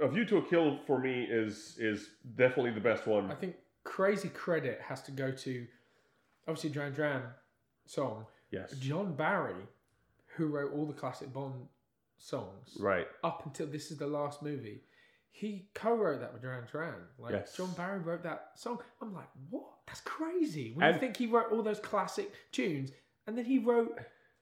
A 0.00 0.08
View 0.08 0.24
to 0.26 0.38
a 0.38 0.42
Kill 0.48 0.78
for 0.86 0.98
me 0.98 1.24
is 1.28 1.76
is 1.78 2.08
definitely 2.36 2.72
the 2.72 2.80
best 2.80 3.06
one. 3.06 3.30
I 3.30 3.34
think 3.34 3.56
crazy 3.84 4.28
credit 4.28 4.80
has 4.86 5.02
to 5.02 5.10
go 5.12 5.30
to 5.30 5.66
obviously 6.48 6.70
Duran 6.70 6.94
Duran 6.94 7.22
song. 7.86 8.26
Yes, 8.50 8.72
John 8.78 9.14
Barry, 9.14 9.54
who 10.36 10.46
wrote 10.46 10.72
all 10.74 10.86
the 10.86 10.92
classic 10.94 11.32
Bond 11.32 11.66
songs 12.18 12.76
right. 12.80 13.06
up 13.24 13.46
until 13.46 13.66
this 13.66 13.90
is 13.90 13.98
the 13.98 14.06
last 14.06 14.42
movie. 14.42 14.82
He 15.32 15.68
co-wrote 15.74 16.20
that 16.20 16.32
with 16.32 16.42
Duran 16.42 16.64
Duran. 16.70 16.94
Like 17.18 17.32
Yes. 17.32 17.56
John 17.56 17.70
Barry 17.76 18.00
wrote 18.00 18.24
that 18.24 18.48
song. 18.56 18.80
I'm 19.00 19.14
like, 19.14 19.28
what? 19.48 19.64
That's 19.86 20.00
crazy. 20.00 20.72
When 20.74 20.84
And- 20.84 20.94
you 20.96 21.00
think 21.00 21.16
he 21.16 21.26
wrote 21.26 21.52
all 21.52 21.62
those 21.62 21.78
classic 21.78 22.32
tunes, 22.52 22.90
and 23.26 23.38
then 23.38 23.44
he 23.44 23.58
wrote 23.58 23.96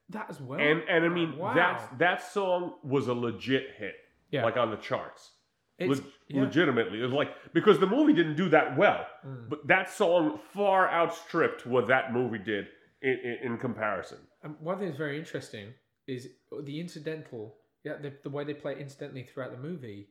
that 0.09 0.29
as 0.29 0.39
well. 0.41 0.59
And 0.59 0.81
and 0.89 1.05
I 1.05 1.09
mean 1.09 1.37
Wow. 1.37 1.53
that 1.53 1.97
that 1.99 2.21
song 2.21 2.75
was 2.83 3.07
a 3.07 3.13
legit 3.13 3.71
hit, 3.77 3.95
Yeah. 4.31 4.43
like 4.43 4.57
on 4.57 4.69
the 4.71 4.77
charts. 4.77 5.31
Leg- 5.79 6.03
yeah. 6.27 6.41
legitimately. 6.41 6.99
It 6.99 7.03
was 7.03 7.13
like 7.13 7.29
because 7.53 7.79
the 7.79 7.87
movie 7.87 8.11
didn't 8.13 8.35
do 8.35 8.49
that 8.49 8.75
well, 8.77 9.05
Mm. 9.25 9.49
but 9.49 9.65
that 9.67 9.89
song 9.89 10.37
far 10.53 10.89
outstripped 10.91 11.65
what 11.65 11.87
that 11.87 12.11
movie 12.11 12.37
did 12.39 12.67
in, 13.01 13.17
in, 13.23 13.37
in 13.53 13.57
comparison. 13.57 14.17
And 14.43 14.59
one 14.59 14.77
thing 14.77 14.87
that's 14.87 14.97
very 14.97 15.17
interesting 15.17 15.73
is 16.05 16.27
the 16.63 16.79
incidental, 16.81 17.55
yeah, 17.83 17.95
the, 17.95 18.11
the 18.23 18.29
way 18.29 18.43
they 18.43 18.53
play 18.53 18.73
it 18.73 18.79
incidentally 18.79 19.23
throughout 19.23 19.51
the 19.51 19.57
movie. 19.57 20.09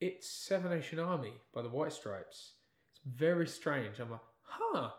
It's 0.00 0.30
Seven 0.30 0.70
Nation 0.70 0.98
Army 0.98 1.34
by 1.52 1.60
the 1.62 1.68
White 1.68 1.92
Stripes. 1.92 2.54
It's 2.92 3.00
very 3.04 3.46
strange. 3.46 3.98
I'm 4.00 4.10
like, 4.10 4.20
huh. 4.42 4.90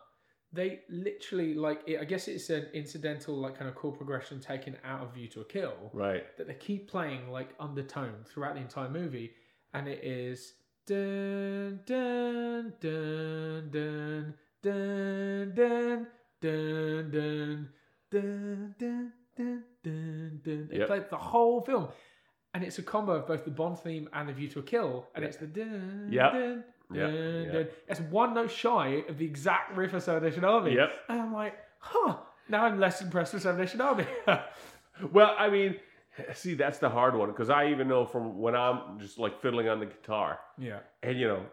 They 0.54 0.80
literally 0.89 1.54
like 1.54 1.82
it, 1.88 2.00
I 2.00 2.06
guess 2.06 2.28
it's 2.30 2.50
an 2.50 2.68
incidental 2.74 3.36
like 3.36 3.58
kind 3.58 3.68
of 3.70 3.76
chord 3.76 3.95
progression 3.98 4.39
taken 4.39 4.78
out 4.86 5.02
of 5.02 5.14
View 5.14 5.28
to 5.30 5.41
a 5.41 5.45
Kill 5.45 5.91
Right. 5.93 6.24
that 6.38 6.48
they 6.48 6.54
keep 6.54 6.89
playing 6.89 7.30
like 7.32 7.50
undertone 7.60 8.24
throughout 8.26 8.56
the 8.56 8.62
entire 8.62 8.89
movie, 8.89 9.32
and 9.74 9.88
it 9.89 10.04
is 10.04 10.54
dun 10.86 11.82
dun 11.86 12.74
dun 12.80 13.70
dun 13.70 14.34
dun 14.64 15.54
dun 15.54 15.54
dun 15.54 16.08
dun 16.41 17.70
dun 18.10 18.54
dun 18.56 19.14
dun 19.36 19.64
dun 19.84 20.41
dun. 20.43 20.68
They 20.72 20.78
Yep. 20.78 20.88
play 20.88 21.00
the 21.10 21.18
whole 21.18 21.62
film, 21.62 21.89
and 22.54 22.64
it's 22.64 22.80
a 22.80 22.84
combo 22.84 23.14
of 23.14 23.28
both 23.28 23.43
the 23.43 23.52
Bond 23.52 23.80
theme 23.80 24.08
and 24.14 24.30
the 24.30 24.34
View 24.34 24.48
to 24.50 24.60
a 24.60 24.64
Kill, 24.64 25.08
and 25.14 25.24
Yeah. 25.24 25.28
it's 25.28 25.38
the 25.38 25.48
dun 25.48 26.10
Yep. 26.12 26.32
dun 26.32 26.64
Yep. 26.94 27.12
dun 27.12 27.50
Yep. 27.54 27.74
It's 27.90 28.00
one 28.02 28.34
note 28.34 28.52
shy 28.52 29.04
of 29.10 29.18
the 29.18 29.26
exact 29.26 29.76
riff 29.76 29.94
of 29.94 30.04
Seven 30.04 30.24
Nation 30.24 30.44
Army. 30.46 30.76
Yep. 30.76 30.92
And 31.10 31.22
I'm 31.22 31.34
like, 31.34 31.56
huh. 31.80 32.16
Now 32.50 32.66
I'm 32.66 32.80
less 32.80 33.02
impressed 33.02 33.34
with 33.34 33.44
Seven 33.44 33.60
Nation 33.62 33.82
Army. 33.82 34.06
Well, 35.12 35.36
I 35.38 35.50
mean, 35.50 35.76
see, 36.34 36.56
that's 36.56 36.80
the 36.80 36.90
hard 36.90 37.16
one 37.16 37.30
because 37.30 37.50
I 37.52 37.68
even 37.70 37.88
know 37.88 38.04
from 38.06 38.40
when 38.40 38.56
I'm 38.56 39.00
just 39.00 39.20
like 39.20 39.40
fiddling 39.42 39.70
on 39.70 39.80
the 39.80 39.86
guitar, 39.86 40.40
yeah. 40.58 40.80
and 41.04 41.20
you 41.20 41.28
know, 41.28 41.44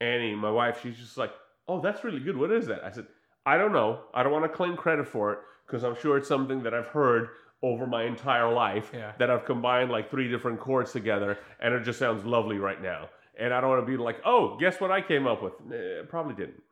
Annie, 0.00 0.36
my 0.36 0.50
wife, 0.50 0.80
she's 0.82 0.96
just 0.96 1.16
like, 1.16 1.32
"Oh, 1.66 1.80
that's 1.80 2.04
really 2.04 2.20
good. 2.20 2.36
What 2.36 2.52
is 2.52 2.66
that?" 2.68 2.84
I 2.84 2.92
said, 2.92 3.06
"I 3.44 3.56
don't 3.58 3.72
know. 3.72 4.02
I 4.14 4.22
don't 4.22 4.30
want 4.32 4.44
to 4.44 4.48
claim 4.48 4.76
credit 4.76 5.08
for 5.08 5.32
it 5.32 5.40
because 5.66 5.82
I'm 5.82 5.96
sure 5.96 6.16
it's 6.16 6.28
something 6.28 6.62
that 6.62 6.74
I've 6.74 6.86
heard." 6.88 7.30
Over 7.62 7.86
my 7.86 8.04
entire 8.04 8.52
life, 8.52 8.90
Yeah. 8.94 9.12
that 9.18 9.30
I've 9.30 9.46
combined 9.46 9.90
like 9.90 10.10
three 10.10 10.28
different 10.28 10.60
chords 10.60 10.92
together, 10.92 11.38
and 11.58 11.72
it 11.74 11.84
just 11.84 11.98
sounds 11.98 12.24
lovely 12.26 12.58
right 12.58 12.80
now. 12.80 13.08
And 13.38 13.52
I 13.52 13.60
don't 13.60 13.70
want 13.70 13.86
to 13.86 13.90
be 13.90 13.96
like, 13.96 14.16
oh, 14.24 14.56
guess 14.58 14.80
what 14.80 14.90
I 14.90 15.00
came 15.00 15.26
up 15.26 15.42
with? 15.42 15.52
Probably 16.08 16.34
didn't. 16.34 16.62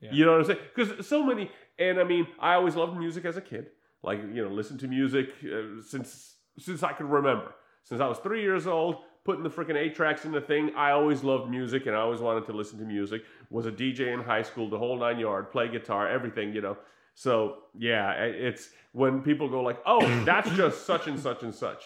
Yeah. 0.00 0.10
You 0.12 0.24
know 0.24 0.32
what 0.32 0.40
I'm 0.40 0.46
saying? 0.46 0.58
Because 0.74 1.06
so 1.06 1.24
many, 1.24 1.50
and 1.78 2.00
I 2.00 2.04
mean, 2.04 2.26
I 2.38 2.54
always 2.54 2.74
loved 2.74 2.96
music 2.96 3.24
as 3.24 3.36
a 3.36 3.40
kid. 3.40 3.66
Like 4.02 4.18
you 4.18 4.42
know, 4.42 4.48
listen 4.48 4.78
to 4.78 4.88
music 4.88 5.28
uh, 5.44 5.82
since 5.86 6.36
since 6.58 6.82
I 6.82 6.92
could 6.92 7.06
remember. 7.06 7.54
Since 7.84 8.00
I 8.00 8.06
was 8.06 8.18
three 8.18 8.42
years 8.42 8.66
old, 8.66 8.96
putting 9.24 9.42
the 9.42 9.50
freaking 9.50 9.76
eight 9.76 9.94
tracks 9.94 10.24
in 10.24 10.32
the 10.32 10.40
thing. 10.40 10.72
I 10.74 10.92
always 10.92 11.22
loved 11.22 11.50
music, 11.50 11.86
and 11.86 11.94
I 11.94 12.00
always 12.00 12.20
wanted 12.20 12.46
to 12.46 12.52
listen 12.52 12.78
to 12.78 12.84
music. 12.84 13.22
Was 13.50 13.66
a 13.66 13.72
DJ 13.72 14.14
in 14.14 14.20
high 14.20 14.42
school, 14.42 14.70
the 14.70 14.78
whole 14.78 14.98
nine 14.98 15.18
yard. 15.18 15.50
Play 15.50 15.68
guitar, 15.68 16.08
everything. 16.08 16.54
You 16.54 16.62
know. 16.62 16.78
So 17.14 17.58
yeah, 17.78 18.12
it's 18.12 18.70
when 18.92 19.20
people 19.20 19.50
go 19.50 19.62
like, 19.62 19.80
"Oh, 19.84 20.00
that's 20.24 20.50
just 20.52 20.86
such 20.86 21.06
and 21.08 21.20
such 21.20 21.42
and 21.42 21.54
such." 21.54 21.82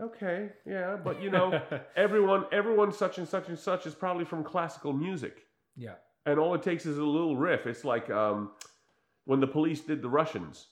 Okay, 0.00 0.50
yeah, 0.66 0.96
but 0.96 1.22
you 1.22 1.30
know, 1.30 1.60
everyone, 1.96 2.46
everyone 2.50 2.92
such 2.92 3.18
and 3.18 3.28
such 3.28 3.48
and 3.48 3.58
such 3.58 3.86
is 3.86 3.94
probably 3.94 4.24
from 4.24 4.42
classical 4.42 4.92
music 4.92 5.42
Yeah. 5.76 5.94
and 6.24 6.38
all 6.38 6.54
it 6.54 6.62
takes 6.62 6.86
is 6.86 6.98
a 6.98 7.04
little 7.04 7.36
riff. 7.36 7.66
It's 7.66 7.84
like 7.84 8.08
um, 8.10 8.52
when 9.26 9.40
the 9.40 9.46
police 9.46 9.80
did 9.82 10.00
the 10.02 10.08
Russians, 10.08 10.66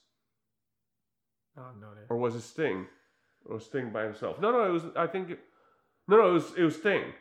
Oh, 1.59 1.67
no, 1.81 1.89
or 2.09 2.17
was 2.17 2.35
it 2.35 2.41
Sting, 2.43 2.87
or 3.45 3.61
Sting 3.61 3.91
by 3.91 4.05
himself? 4.05 4.41
No, 4.41 4.53
no, 4.53 4.65
it 4.65 4.71
was. 4.71 4.85
I 4.97 5.07
think, 5.07 5.31
it, 5.31 5.41
no, 6.09 6.17
no, 6.17 6.31
it 6.31 6.33
was 6.33 6.53
it 6.57 6.63
was 6.63 6.77
Sting, 6.77 7.13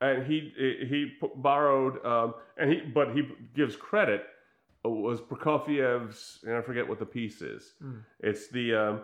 and 0.00 0.26
he 0.26 0.52
he 0.90 1.12
borrowed, 1.36 2.04
um, 2.04 2.34
and 2.58 2.70
he 2.70 2.80
but 2.80 3.12
he 3.14 3.22
gives 3.54 3.76
credit 3.76 4.24
was 4.84 5.20
Prokofiev's, 5.20 6.40
and 6.44 6.54
I 6.54 6.60
forget 6.62 6.86
what 6.86 6.98
the 6.98 7.06
piece 7.06 7.40
is. 7.42 7.74
Mm. 7.82 8.02
It's 8.20 8.48
the 8.48 8.74
um, 8.74 9.00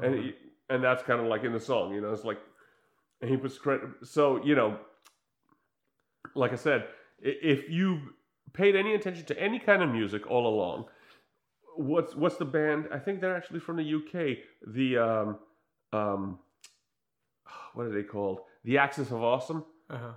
and 0.00 0.14
he, 0.14 0.34
and 0.70 0.82
that's 0.82 1.02
kind 1.02 1.20
of 1.20 1.26
like 1.26 1.44
in 1.44 1.52
the 1.52 1.60
song, 1.60 1.92
you 1.92 2.00
know. 2.00 2.12
It's 2.12 2.24
like 2.24 2.38
he 3.24 3.36
was 3.36 3.58
so 4.02 4.42
you 4.44 4.54
know, 4.54 4.78
like 6.34 6.52
I 6.52 6.56
said, 6.56 6.86
if 7.18 7.68
you 7.68 8.00
paid 8.52 8.76
any 8.76 8.94
attention 8.94 9.24
to 9.26 9.38
any 9.38 9.58
kind 9.58 9.82
of 9.82 9.90
music 9.90 10.30
all 10.30 10.46
along, 10.46 10.86
what's 11.76 12.14
what's 12.14 12.36
the 12.36 12.44
band? 12.44 12.88
I 12.92 12.98
think 12.98 13.20
they're 13.20 13.36
actually 13.36 13.60
from 13.60 13.76
the 13.76 13.94
UK. 13.94 14.38
The 14.66 14.98
um, 14.98 15.38
um, 15.92 16.38
what 17.74 17.86
are 17.86 17.92
they 17.92 18.02
called? 18.02 18.40
The 18.64 18.78
Axis 18.78 19.10
of 19.10 19.22
Awesome. 19.22 19.64
Uh-huh 19.90 20.12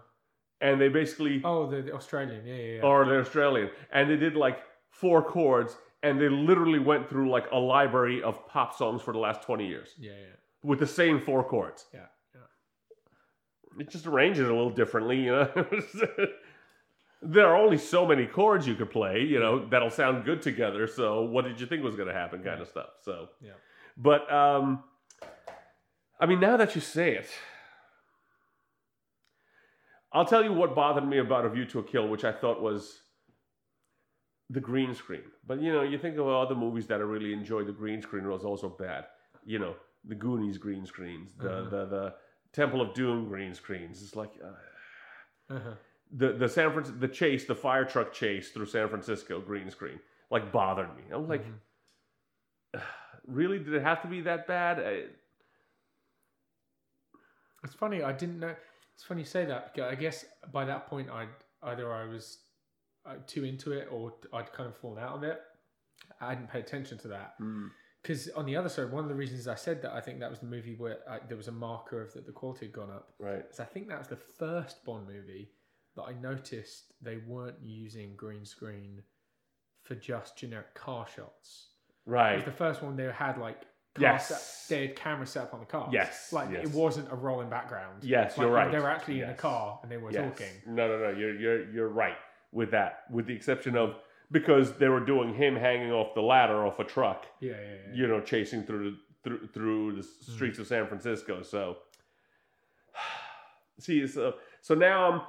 and 0.62 0.80
they 0.80 0.88
basically 0.90 1.42
Oh, 1.44 1.70
the, 1.70 1.82
the 1.82 1.94
Australian. 1.94 2.46
Yeah, 2.46 2.56
yeah, 2.56 2.74
yeah. 2.76 2.82
or 2.82 3.06
they're 3.06 3.22
Australian, 3.22 3.70
and 3.92 4.10
they 4.10 4.16
did 4.18 4.36
like 4.36 4.60
four 4.90 5.24
chords, 5.24 5.76
and 6.04 6.20
they 6.22 6.30
literally 6.30 6.80
went 6.80 7.10
through 7.10 7.30
like 7.30 7.46
a 7.52 7.58
library 7.58 8.22
of 8.24 8.48
pop 8.48 8.76
songs 8.78 9.02
for 9.02 9.12
the 9.14 9.20
last 9.20 9.42
twenty 9.44 9.68
years 9.68 9.90
yeah, 10.00 10.12
yeah, 10.12 10.36
with 10.64 10.80
the 10.80 10.88
same 10.88 11.20
four 11.22 11.44
chords. 11.44 11.86
yeah, 11.94 12.02
yeah. 12.36 13.82
It 13.82 13.90
just 13.90 14.06
arranges 14.06 14.48
it 14.48 14.52
a 14.52 14.56
little 14.56 14.70
differently, 14.70 15.18
you 15.26 15.32
know. 15.32 15.50
there 17.22 17.48
are 17.48 17.56
only 17.56 17.78
so 17.78 18.06
many 18.06 18.26
chords 18.26 18.68
you 18.68 18.76
could 18.76 18.90
play, 18.90 19.22
you 19.22 19.40
know, 19.40 19.66
that'll 19.70 19.90
sound 19.92 20.26
good 20.26 20.42
together. 20.42 20.88
So 20.88 21.24
what 21.24 21.46
did 21.46 21.60
you 21.62 21.68
think 21.68 21.84
was 21.84 21.96
going 21.96 22.08
to 22.08 22.14
happen, 22.14 22.42
kind 22.44 22.60
of 22.62 22.68
stuff. 22.68 22.90
So, 23.02 23.30
Yeah. 23.42 23.52
but 23.96 24.32
um, 24.34 24.84
I 26.20 26.26
mean, 26.26 26.40
now 26.40 26.58
that 26.58 26.74
you 26.76 26.82
say 26.82 27.16
it, 27.16 27.30
I'll 30.14 30.26
tell 30.26 30.44
you 30.44 30.52
what 30.54 30.76
bothered 30.76 31.08
me 31.08 31.20
about 31.20 31.46
A 31.46 31.50
View 31.50 31.66
to 31.66 31.80
a 31.80 31.84
Kill, 31.84 32.08
which 32.08 32.26
I 32.26 32.32
thought 32.32 32.62
was 32.62 33.02
the 34.50 34.60
green 34.60 34.94
screen. 34.94 35.24
But 35.48 35.62
you 35.62 35.72
know, 35.72 35.84
you 35.84 35.98
think 35.98 36.18
of 36.18 36.28
other 36.28 36.56
movies 36.56 36.88
that 36.88 37.00
I 37.00 37.04
really 37.04 37.32
enjoyed. 37.34 37.68
The 37.68 37.72
green 37.72 38.02
screen 38.02 38.28
was 38.28 38.44
also 38.44 38.68
bad. 38.70 39.06
You 39.46 39.60
know, 39.60 39.76
the 40.04 40.16
Goonies 40.16 40.58
green 40.58 40.86
screens, 40.86 41.34
the 41.38 41.50
Uh-huh. 41.52 41.70
the 41.70 41.86
the 41.86 42.16
Temple 42.52 42.82
of 42.82 42.94
Doom 42.94 43.30
green 43.30 43.54
screens. 43.54 44.02
It's 44.04 44.16
like 44.16 44.32
uh, 44.44 45.54
Uh-huh. 45.56 45.76
the 46.12 46.34
the 46.34 46.50
San 46.50 46.74
Fran- 46.74 47.00
the 47.00 47.08
chase, 47.08 47.46
the 47.46 47.56
fire 47.56 47.86
truck 47.86 48.12
chase 48.12 48.52
through 48.52 48.66
San 48.66 48.90
Francisco 48.90 49.40
green 49.40 49.70
screen, 49.72 50.00
like 50.30 50.52
bothered 50.52 50.94
me. 50.98 51.04
I'm 51.12 51.28
like, 51.30 51.46
Mhm. 51.46 52.82
really? 53.26 53.60
Did 53.60 53.74
it 53.76 53.82
have 53.84 54.02
to 54.02 54.10
be 54.10 54.20
that 54.22 54.46
bad? 54.48 54.80
I, 54.80 55.06
It's 57.64 57.76
funny. 57.76 58.02
I 58.04 58.12
didn't 58.12 58.40
know. 58.40 58.56
It's 59.02 59.08
funny 59.08 59.22
you 59.22 59.26
say 59.26 59.46
that 59.46 59.74
because 59.74 59.92
I 59.92 59.96
guess 59.96 60.26
by 60.54 60.64
that 60.66 60.86
point 60.86 61.10
I 61.10 61.26
either 61.64 61.92
I 61.92 62.06
was 62.06 62.38
uh, 63.04 63.16
too 63.26 63.46
into 63.46 63.72
it 63.72 63.88
or 63.90 64.14
I'd 64.32 64.54
kind 64.54 64.70
of 64.70 64.78
fallen 64.78 65.02
out 65.02 65.16
of 65.16 65.24
it. 65.24 65.42
I 66.20 66.30
hadn't 66.30 66.52
paid 66.52 66.66
attention 66.66 67.00
to 67.00 67.08
that 67.08 67.34
because 68.04 68.30
on 68.30 68.46
the 68.46 68.56
other 68.56 68.70
side, 68.70 68.92
one 68.92 69.02
of 69.02 69.10
the 69.10 69.16
reasons 69.16 69.48
I 69.48 69.56
said 69.56 69.82
that 69.82 69.94
I 69.94 70.02
think 70.02 70.20
that 70.20 70.30
was 70.30 70.38
the 70.38 70.46
movie 70.46 70.76
where 70.76 71.00
I, 71.10 71.18
there 71.28 71.36
was 71.36 71.48
a 71.48 71.52
marker 71.52 72.00
of 72.00 72.14
that 72.14 72.28
the 72.28 72.32
quality 72.32 72.68
had 72.68 72.74
gone 72.74 72.92
up. 72.92 73.16
right. 73.18 73.44
Is 73.52 73.60
I 73.60 73.66
think 73.66 73.88
that 73.88 73.98
was 73.98 74.08
the 74.08 74.18
first 74.18 74.86
Bond 74.86 75.08
movie 75.08 75.50
that 75.96 76.04
I 76.04 76.14
noticed 76.14 76.94
they 77.02 77.18
weren't 77.26 77.58
using 77.60 78.16
green 78.16 78.46
screen 78.46 79.02
for 79.82 79.96
just 79.96 80.38
generic 80.38 80.76
car 80.76 81.08
shots. 81.08 81.70
Right. 82.06 82.34
It 82.34 82.36
was 82.36 82.46
the 82.46 82.52
first 82.52 82.84
one 82.84 82.96
they 82.96 83.12
had 83.12 83.40
like 83.40 83.64
Yes. 84.00 84.28
set, 84.68 84.76
they 84.78 84.88
had 84.88 84.96
cameras 84.96 85.32
set 85.32 85.44
up 85.44 85.54
on 85.54 85.60
the 85.60 85.66
car. 85.66 85.90
Yes, 85.92 86.32
like 86.32 86.50
yes. 86.52 86.66
it 86.66 86.72
wasn't 86.74 87.12
a 87.12 87.16
rolling 87.16 87.50
background. 87.50 88.04
Yes, 88.04 88.38
Like, 88.38 88.46
you're 88.46 88.54
right. 88.54 88.72
They 88.72 88.80
were 88.80 88.90
actually 88.90 89.22
in 89.22 89.30
a 89.30 89.34
car 89.34 89.80
and 89.84 89.92
they 89.92 89.98
were 89.98 90.12
Yes. 90.12 90.30
talking. 90.32 90.54
No, 90.66 90.88
no, 90.88 90.98
no. 90.98 91.10
You're 91.18 91.36
you're 91.36 91.72
you're 91.72 91.90
right 91.90 92.16
with 92.54 92.72
that. 92.72 93.04
With 93.12 93.26
the 93.26 93.34
exception 93.36 93.76
of 93.76 93.96
because 94.32 94.78
they 94.78 94.88
were 94.88 95.02
doing 95.02 95.34
him 95.34 95.56
hanging 95.58 95.92
off 95.92 96.14
the 96.16 96.22
ladder 96.22 96.66
off 96.66 96.80
a 96.80 96.86
truck, 96.86 97.26
Yeah, 97.42 97.52
yeah, 97.52 97.58
yeah. 97.90 97.94
you 97.94 98.08
know, 98.08 98.22
chasing 98.22 98.64
through 98.64 98.92
the 98.92 98.98
through 99.24 99.48
through 99.54 99.92
the 99.98 100.02
Mm-hmm. 100.04 100.32
streets 100.34 100.58
of 100.60 100.68
San 100.68 100.88
Francisco. 100.88 101.44
So, 101.44 101.78
see, 103.80 104.08
so 104.08 104.36
so 104.62 104.74
now 104.76 105.12
I'm, 105.12 105.22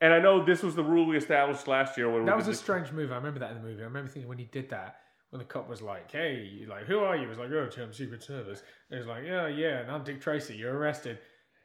and 0.00 0.12
I 0.12 0.20
know 0.20 0.44
this 0.44 0.62
was 0.62 0.74
the 0.76 0.84
rule 0.84 1.06
we 1.06 1.16
established 1.16 1.66
last 1.66 1.96
year 1.96 2.10
when 2.10 2.24
That 2.26 2.36
was 2.36 2.46
a 2.46 2.50
the- 2.50 2.56
strange 2.56 2.92
move. 2.92 3.10
I 3.10 3.16
remember 3.16 3.40
that 3.40 3.50
in 3.52 3.56
the 3.56 3.62
movie. 3.68 3.80
I 3.82 3.86
remember 3.86 4.08
thinking 4.08 4.28
when 4.28 4.38
he 4.38 4.44
did 4.44 4.70
that, 4.70 5.00
when 5.34 5.40
the 5.40 5.44
cop 5.44 5.68
was 5.68 5.82
like, 5.82 6.12
"Hey, 6.12 6.64
like, 6.68 6.84
who 6.86 7.00
are 7.00 7.16
you?" 7.16 7.22
He 7.22 7.28
was 7.28 7.38
like, 7.38 7.50
"Oh, 7.50 7.68
I'm 7.82 7.92
Secret 7.92 8.22
Service." 8.22 8.62
And 8.88 8.96
he 8.96 8.98
was 8.98 9.08
like, 9.08 9.24
"Yeah, 9.26 9.48
yeah, 9.48 9.80
and 9.80 9.90
I'm 9.90 10.04
Dick 10.04 10.20
Tracy. 10.20 10.54
You're 10.54 10.76
arrested." 10.78 11.18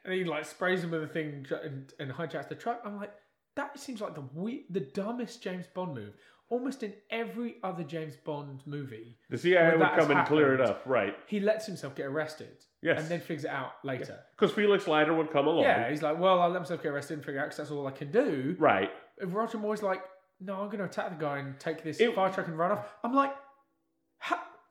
And 0.04 0.12
he 0.12 0.24
like 0.24 0.44
sprays 0.44 0.82
him 0.82 0.90
with 0.90 1.04
a 1.04 1.06
thing 1.06 1.46
and, 1.62 1.92
and 2.00 2.10
hijacks 2.10 2.48
the 2.48 2.56
truck. 2.56 2.80
I'm 2.84 2.96
like, 2.96 3.12
that 3.54 3.78
seems 3.78 4.00
like 4.00 4.16
the 4.16 4.24
we- 4.34 4.66
the 4.70 4.80
dumbest 4.80 5.40
James 5.42 5.66
Bond 5.72 5.94
move. 5.94 6.14
Almost 6.48 6.82
in 6.82 6.94
every 7.10 7.58
other 7.62 7.84
James 7.84 8.16
Bond 8.16 8.62
movie, 8.66 9.16
the 9.28 9.38
CIA 9.38 9.76
would 9.76 9.88
come 9.96 10.10
and 10.10 10.26
clear 10.26 10.52
it 10.52 10.60
up, 10.60 10.82
right? 10.84 11.14
he 11.28 11.38
lets 11.38 11.64
himself 11.64 11.94
get 11.94 12.06
arrested. 12.06 12.64
Yes. 12.82 12.98
And 12.98 13.08
then 13.08 13.20
figures 13.20 13.44
it 13.44 13.52
out 13.52 13.74
later. 13.84 14.18
Because 14.36 14.52
Felix 14.52 14.88
Leiter 14.88 15.14
would 15.14 15.30
come 15.30 15.46
along, 15.46 15.62
Yeah, 15.62 15.88
he's 15.88 16.02
like, 16.02 16.18
well, 16.18 16.40
I'll 16.40 16.48
let 16.50 16.60
myself 16.62 16.82
get 16.82 16.88
arrested 16.88 17.14
and 17.14 17.24
figure 17.24 17.40
out 17.40 17.50
'cause 17.50 17.58
that's 17.58 17.70
all 17.70 17.86
I 17.86 17.92
can 17.92 18.10
do. 18.10 18.56
right? 18.58 18.90
If 19.18 19.32
Roger 19.32 19.58
Moore's 19.58 19.80
like, 19.84 20.02
no, 20.40 20.54
I'm 20.54 20.66
going 20.66 20.78
to 20.78 20.86
attack 20.86 21.10
the 21.16 21.22
guy 21.24 21.38
and 21.38 21.60
take 21.60 21.84
this 21.84 22.00
It- 22.00 22.14
fire 22.16 22.32
truck 22.32 22.48
and 22.48 22.58
run 22.58 22.72
off. 22.72 22.84
I'm 23.04 23.14
like, 23.14 23.32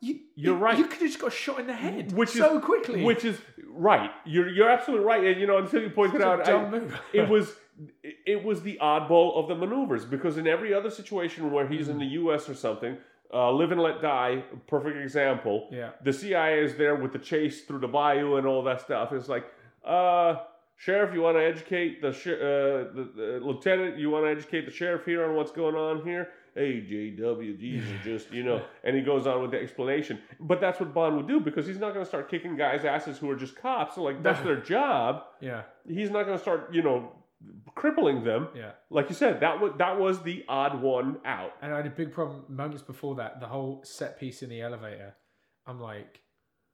you, 0.02 0.20
You're 0.36 0.56
right. 0.56 0.78
You 0.78 0.86
could 0.86 1.00
have 1.02 1.10
just 1.10 1.20
got 1.20 1.34
shot 1.34 1.60
in 1.60 1.68
the 1.68 1.74
head 1.74 2.12
Which 2.14 2.30
so 2.30 2.58
is 2.58 2.64
quickly. 2.64 3.04
Which 3.04 3.26
is 3.26 3.38
right. 3.70 4.12
You're 4.26 4.50
you're 4.50 4.70
absolutely 4.70 5.06
right. 5.06 5.24
And 5.26 5.40
you 5.42 5.48
know, 5.48 5.58
until 5.58 5.82
you 5.82 5.90
pointed 5.90 6.22
out, 6.22 6.48
I- 6.48 6.82
it 7.14 7.28
was 7.34 7.54
it 8.02 8.44
was 8.44 8.62
the 8.62 8.78
oddball 8.82 9.36
of 9.38 9.48
the 9.48 9.56
maneuvers 9.56 10.06
because 10.06 10.38
in 10.38 10.48
every 10.48 10.74
other 10.74 10.90
situation 10.90 11.52
where 11.52 11.68
he's 11.68 11.88
in 11.90 11.96
Mm. 11.98 12.00
the 12.00 12.06
U.S. 12.22 12.50
or 12.50 12.54
something, 12.54 12.98
uh, 13.34 13.52
live 13.52 13.72
and 13.72 13.82
let 13.82 14.02
die, 14.02 14.44
perfect 14.68 14.98
example. 14.98 15.68
yeah. 15.72 15.92
The 16.04 16.12
CIA 16.14 16.64
is 16.64 16.76
there 16.76 16.96
with 16.96 17.14
the 17.14 17.20
chase 17.20 17.64
through 17.66 17.80
the 17.80 17.88
bayou 17.88 18.36
and 18.38 18.46
all 18.48 18.64
that 18.64 18.82
stuff. 18.82 19.14
It's 19.14 19.30
like, 19.30 19.46
uh, 19.86 20.38
sheriff, 20.78 21.14
you 21.14 21.22
want 21.22 21.38
to 21.38 21.44
educate 21.44 22.02
the, 22.02 22.12
sh- 22.12 22.28
uh, 22.28 22.92
the, 22.98 23.10
the 23.16 23.40
lieutenant? 23.44 23.98
You 23.98 24.10
want 24.10 24.26
to 24.26 24.32
educate 24.32 24.66
the 24.66 24.72
sheriff 24.72 25.06
here 25.06 25.24
on 25.26 25.36
what's 25.36 25.52
going 25.52 25.76
on 25.76 26.04
here? 26.04 26.30
Hey, 26.60 26.82
JW, 26.82 27.58
Jesus, 27.58 27.90
just 28.04 28.34
you 28.34 28.44
know, 28.44 28.62
and 28.84 28.94
he 28.94 29.02
goes 29.02 29.26
on 29.26 29.42
with 29.42 29.52
the 29.52 29.62
explanation. 29.62 30.20
But 30.42 30.60
that's 30.60 30.78
what 30.78 30.94
Bond 30.94 31.16
would 31.16 31.26
do 31.26 31.40
because 31.40 31.66
he's 31.66 31.80
not 31.80 31.94
going 31.94 32.04
to 32.04 32.10
start 32.10 32.30
kicking 32.30 32.58
guys' 32.58 32.84
asses 32.84 33.18
who 33.18 33.30
are 33.30 33.38
just 33.38 33.56
cops. 33.56 33.96
So 33.96 34.04
like 34.04 34.22
that's 34.22 34.42
their 34.44 34.60
job. 34.60 35.24
Yeah. 35.40 35.62
He's 35.88 36.12
not 36.12 36.26
going 36.26 36.38
to 36.38 36.42
start, 36.42 36.74
you 36.74 36.82
know, 36.82 37.14
crippling 37.76 38.26
them. 38.26 38.50
Yeah. 38.54 38.72
Like 38.90 39.08
you 39.08 39.16
said, 39.16 39.40
that 39.40 39.62
was 39.62 39.72
that 39.78 39.98
was 39.98 40.22
the 40.24 40.44
odd 40.50 40.82
one 40.82 41.20
out. 41.24 41.54
And 41.62 41.74
I 41.74 41.78
had 41.78 41.86
a 41.86 41.92
big 41.92 42.12
problem 42.12 42.44
moments 42.50 42.84
before 42.84 43.16
that. 43.16 43.40
The 43.40 43.48
whole 43.48 43.82
set 43.86 44.20
piece 44.20 44.42
in 44.42 44.50
the 44.50 44.62
elevator. 44.62 45.16
I'm 45.66 45.80
like, 45.80 46.20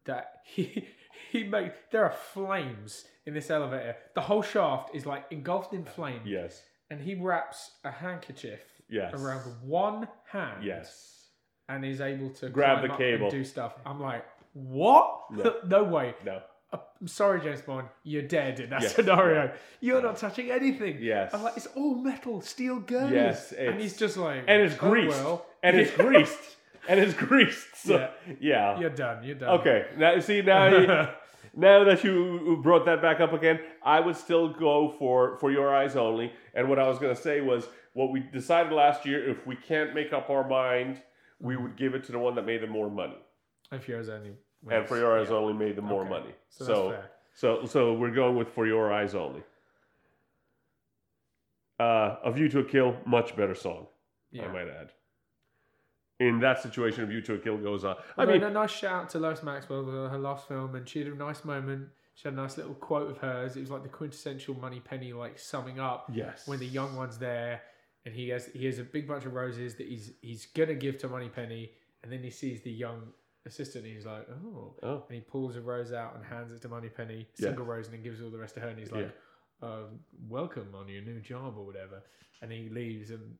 that 0.05 0.37
he 0.45 0.87
he 1.31 1.43
made. 1.43 1.73
There 1.91 2.03
are 2.03 2.15
flames 2.33 3.05
in 3.27 3.35
this 3.35 3.51
elevator. 3.51 3.97
The 4.15 4.21
whole 4.21 4.41
shaft 4.41 4.95
is 4.95 5.05
like 5.05 5.25
engulfed 5.29 5.73
in 5.73 5.85
flame. 5.85 6.21
Yes. 6.25 6.63
And 6.89 7.01
he 7.01 7.13
wraps 7.13 7.71
a 7.83 7.91
handkerchief 7.91 8.61
Yes. 8.89 9.13
around 9.13 9.41
one 9.63 10.07
hand. 10.31 10.63
Yes. 10.63 11.11
And 11.67 11.83
is 11.83 12.01
able 12.01 12.29
to 12.31 12.49
Grab 12.49 12.81
the 12.83 12.95
cable. 12.95 13.23
and 13.27 13.31
do 13.31 13.43
stuff. 13.43 13.73
I'm 13.85 13.99
like, 13.99 14.23
what? 14.53 15.21
No. 15.31 15.55
no 15.67 15.83
way. 15.83 16.13
No. 16.25 16.41
I'm 16.73 17.07
sorry, 17.07 17.39
James 17.41 17.61
Bond. 17.61 17.87
You're 18.03 18.23
dead 18.23 18.59
in 18.59 18.69
that 18.71 18.81
Yes, 18.81 18.95
scenario. 18.95 19.53
You're 19.79 19.97
yeah. 19.97 20.03
not 20.03 20.17
touching 20.17 20.51
anything. 20.51 20.97
Yes. 20.99 21.33
I'm 21.33 21.41
like, 21.41 21.55
it's 21.55 21.67
all 21.67 21.95
metal, 21.95 22.41
steel 22.41 22.79
girdles. 22.79 23.11
Yes, 23.13 23.51
and 23.53 23.79
he's 23.79 23.95
just 23.97 24.17
like, 24.17 24.43
and 24.47 24.61
it's 24.61 24.75
"Oh, 24.75 24.89
greased. 24.89 25.09
well." 25.17 25.45
And 25.63 25.77
it's 25.77 25.91
greased. 25.95 26.37
And 26.89 26.99
it's 26.99 27.13
greased. 27.13 27.75
So, 27.77 27.95
Yeah. 27.95 28.09
yeah. 28.41 28.79
You're 28.79 28.89
done. 28.89 29.23
You're 29.23 29.35
done. 29.35 29.59
Okay. 29.61 29.85
Now 29.97 30.19
see 30.19 30.41
now 30.41 30.67
you, 30.67 30.85
now 31.55 31.83
that 31.85 32.03
you 32.03 32.59
brought 32.61 32.85
that 32.85 33.01
back 33.01 33.21
up 33.21 33.31
again, 33.33 33.59
I 33.81 33.99
would 34.01 34.17
still 34.17 34.49
go 34.49 34.89
for 34.89 35.37
for 35.37 35.51
your 35.51 35.73
eyes 35.73 35.95
only. 35.95 36.33
And 36.53 36.67
what 36.67 36.77
I 36.77 36.87
was 36.89 36.99
going 36.99 37.15
to 37.15 37.21
say 37.21 37.39
was 37.41 37.67
what 37.95 38.11
we 38.11 38.19
decided 38.19 38.73
last 38.73 39.05
year. 39.05 39.27
If 39.27 39.47
we 39.47 39.55
can't 39.55 39.95
make 39.95 40.13
up 40.13 40.29
our 40.29 40.47
mind, 40.47 41.01
we 41.39 41.55
would 41.55 41.77
give 41.77 41.95
it 41.95 42.03
to 42.03 42.11
the 42.11 42.19
one 42.19 42.35
that 42.35 42.45
made 42.45 42.61
the 42.61 42.67
more 42.67 42.89
money. 42.89 43.17
If 43.71 43.87
yours 43.87 44.09
only. 44.09 44.33
And 44.69 44.85
for 44.87 44.97
your 44.97 45.19
eyes 45.19 45.29
yeah. 45.29 45.37
only 45.37 45.53
made 45.53 45.75
the 45.77 45.81
more 45.81 46.01
Okay. 46.01 46.09
money. 46.09 46.35
So, 46.49 46.65
So 46.65 47.03
so 47.33 47.65
so 47.65 47.93
we're 47.93 48.11
going 48.11 48.35
with 48.35 48.49
for 48.49 48.67
your 48.67 48.91
eyes 48.93 49.15
only. 49.15 49.43
Uh, 51.79 52.17
a 52.23 52.31
View 52.31 52.47
to 52.49 52.59
a 52.59 52.63
Kill, 52.63 52.97
much 53.05 53.35
better 53.35 53.55
song. 53.55 53.87
I 54.39 54.47
might 54.47 54.67
add. 54.67 54.91
In 56.19 56.39
that 56.39 56.61
situation, 56.61 57.03
a 57.03 57.07
View 57.07 57.21
to 57.21 57.35
a 57.35 57.37
Kill 57.37 57.57
goes 57.57 57.85
on. 57.85 57.95
I 58.17 58.25
mean, 58.25 58.43
a 58.43 58.49
nice 58.49 58.71
shout 58.71 59.03
out 59.03 59.09
to 59.11 59.19
Lois 59.19 59.41
Maxwell 59.41 59.85
for 59.85 60.09
her 60.09 60.17
last 60.17 60.47
film, 60.49 60.75
and 60.75 60.87
she 60.87 60.99
had 60.99 61.07
a 61.07 61.15
nice 61.15 61.45
moment. 61.45 61.87
She 62.15 62.27
had 62.27 62.33
a 62.33 62.37
nice 62.37 62.57
little 62.57 62.73
quote 62.75 63.09
of 63.11 63.17
hers. 63.17 63.55
It 63.55 63.61
was 63.61 63.71
like 63.71 63.83
the 63.83 63.89
quintessential 63.89 64.55
Moneypenny, 64.55 65.13
like 65.13 65.37
summing 65.39 65.79
up 65.79 66.09
yes. 66.13 66.47
when 66.47 66.59
the 66.59 66.65
young 66.65 66.95
one's 66.95 67.17
there, 67.17 67.61
and 68.05 68.13
he 68.15 68.29
has 68.29 68.45
he 68.47 68.65
has 68.65 68.79
a 68.79 68.83
big 68.83 69.07
bunch 69.07 69.25
of 69.25 69.33
roses 69.33 69.75
that 69.75 69.87
he's 69.87 70.11
he's 70.21 70.45
gonna 70.47 70.75
give 70.75 70.97
to 70.99 71.07
Moneypenny, 71.07 71.71
and 72.03 72.11
then 72.11 72.23
he 72.23 72.29
sees 72.29 72.61
the 72.61 72.71
young 72.71 73.01
assistant, 73.45 73.85
and 73.85 73.93
he's 73.93 74.05
like, 74.05 74.27
oh, 74.29 74.75
Oh, 74.83 75.03
and 75.07 75.15
he 75.15 75.21
pulls 75.21 75.55
a 75.55 75.61
rose 75.61 75.91
out 75.93 76.15
and 76.15 76.25
hands 76.25 76.51
it 76.51 76.61
to 76.63 76.69
Moneypenny, 76.69 77.27
Yeah. 77.37 77.47
single 77.47 77.65
rose, 77.65 77.85
and 77.87 77.93
then 77.95 78.03
gives 78.03 78.21
all 78.21 78.29
the 78.31 78.37
rest 78.39 78.55
to 78.55 78.61
her, 78.61 78.69
and 78.69 78.79
he's 78.79 78.91
like, 78.91 79.11
um, 79.61 79.99
welcome 80.27 80.73
on 80.75 80.87
your 80.87 81.01
new 81.03 81.19
job 81.19 81.57
or 81.57 81.65
whatever, 81.65 82.03
and 82.41 82.51
he 82.51 82.69
leaves, 82.69 83.11
and 83.11 83.37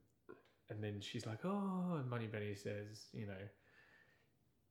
and 0.70 0.84
then 0.84 1.00
she's 1.00 1.26
like, 1.28 1.46
"Oh," 1.46 1.98
and 2.00 2.10
Moneypenny 2.10 2.56
says, 2.56 3.06
"You 3.14 3.28
know, 3.28 3.44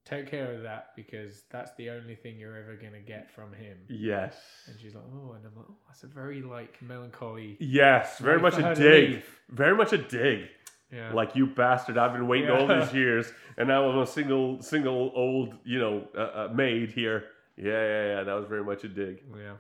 take 0.05 0.31
care 0.31 0.53
of 0.53 0.63
that 0.63 0.89
because 0.97 1.43
that's 1.51 1.73
the 1.77 1.91
only 1.91 2.15
thing 2.15 2.39
you're 2.39 2.57
ever 2.57 2.77
gonna 2.77 3.01
get 3.01 3.31
from 3.31 3.53
him." 3.53 3.79
Yes. 3.89 4.37
And 4.67 4.79
she's 4.79 4.95
like, 4.95 5.05
"Oh," 5.13 5.33
and 5.33 5.45
I'm 5.47 5.57
like, 5.57 5.67
"Oh, 5.71 5.77
that's 5.89 6.03
a 6.03 6.07
very 6.07 6.43
like 6.43 6.81
melancholy." 6.83 7.57
Yes, 7.61 8.19
very 8.19 8.41
much 8.41 8.59
a 8.59 8.75
dig. 8.75 9.23
Very 9.49 9.77
much 9.77 9.93
a 9.93 9.99
dig. 9.99 10.49
Yeah, 10.93 11.13
Like 11.13 11.35
you 11.35 11.47
bastard! 11.47 11.99
I've 11.99 12.13
been 12.13 12.29
waiting 12.29 12.51
all 12.51 12.69
these 12.69 12.93
years, 13.03 13.33
and 13.57 13.67
now 13.69 13.89
I'm 13.89 13.99
a 13.99 14.07
single, 14.07 14.63
single 14.63 15.11
old, 15.17 15.55
you 15.65 15.79
know, 15.81 16.07
uh, 16.17 16.21
uh, 16.21 16.49
maid 16.55 16.93
here. 16.93 17.25
Yeah, 17.57 17.73
yeah, 17.73 18.07
yeah. 18.15 18.23
That 18.23 18.35
was 18.35 18.47
very 18.47 18.63
much 18.63 18.85
a 18.85 18.89
dig. 18.89 19.23
yeah, 19.37 19.55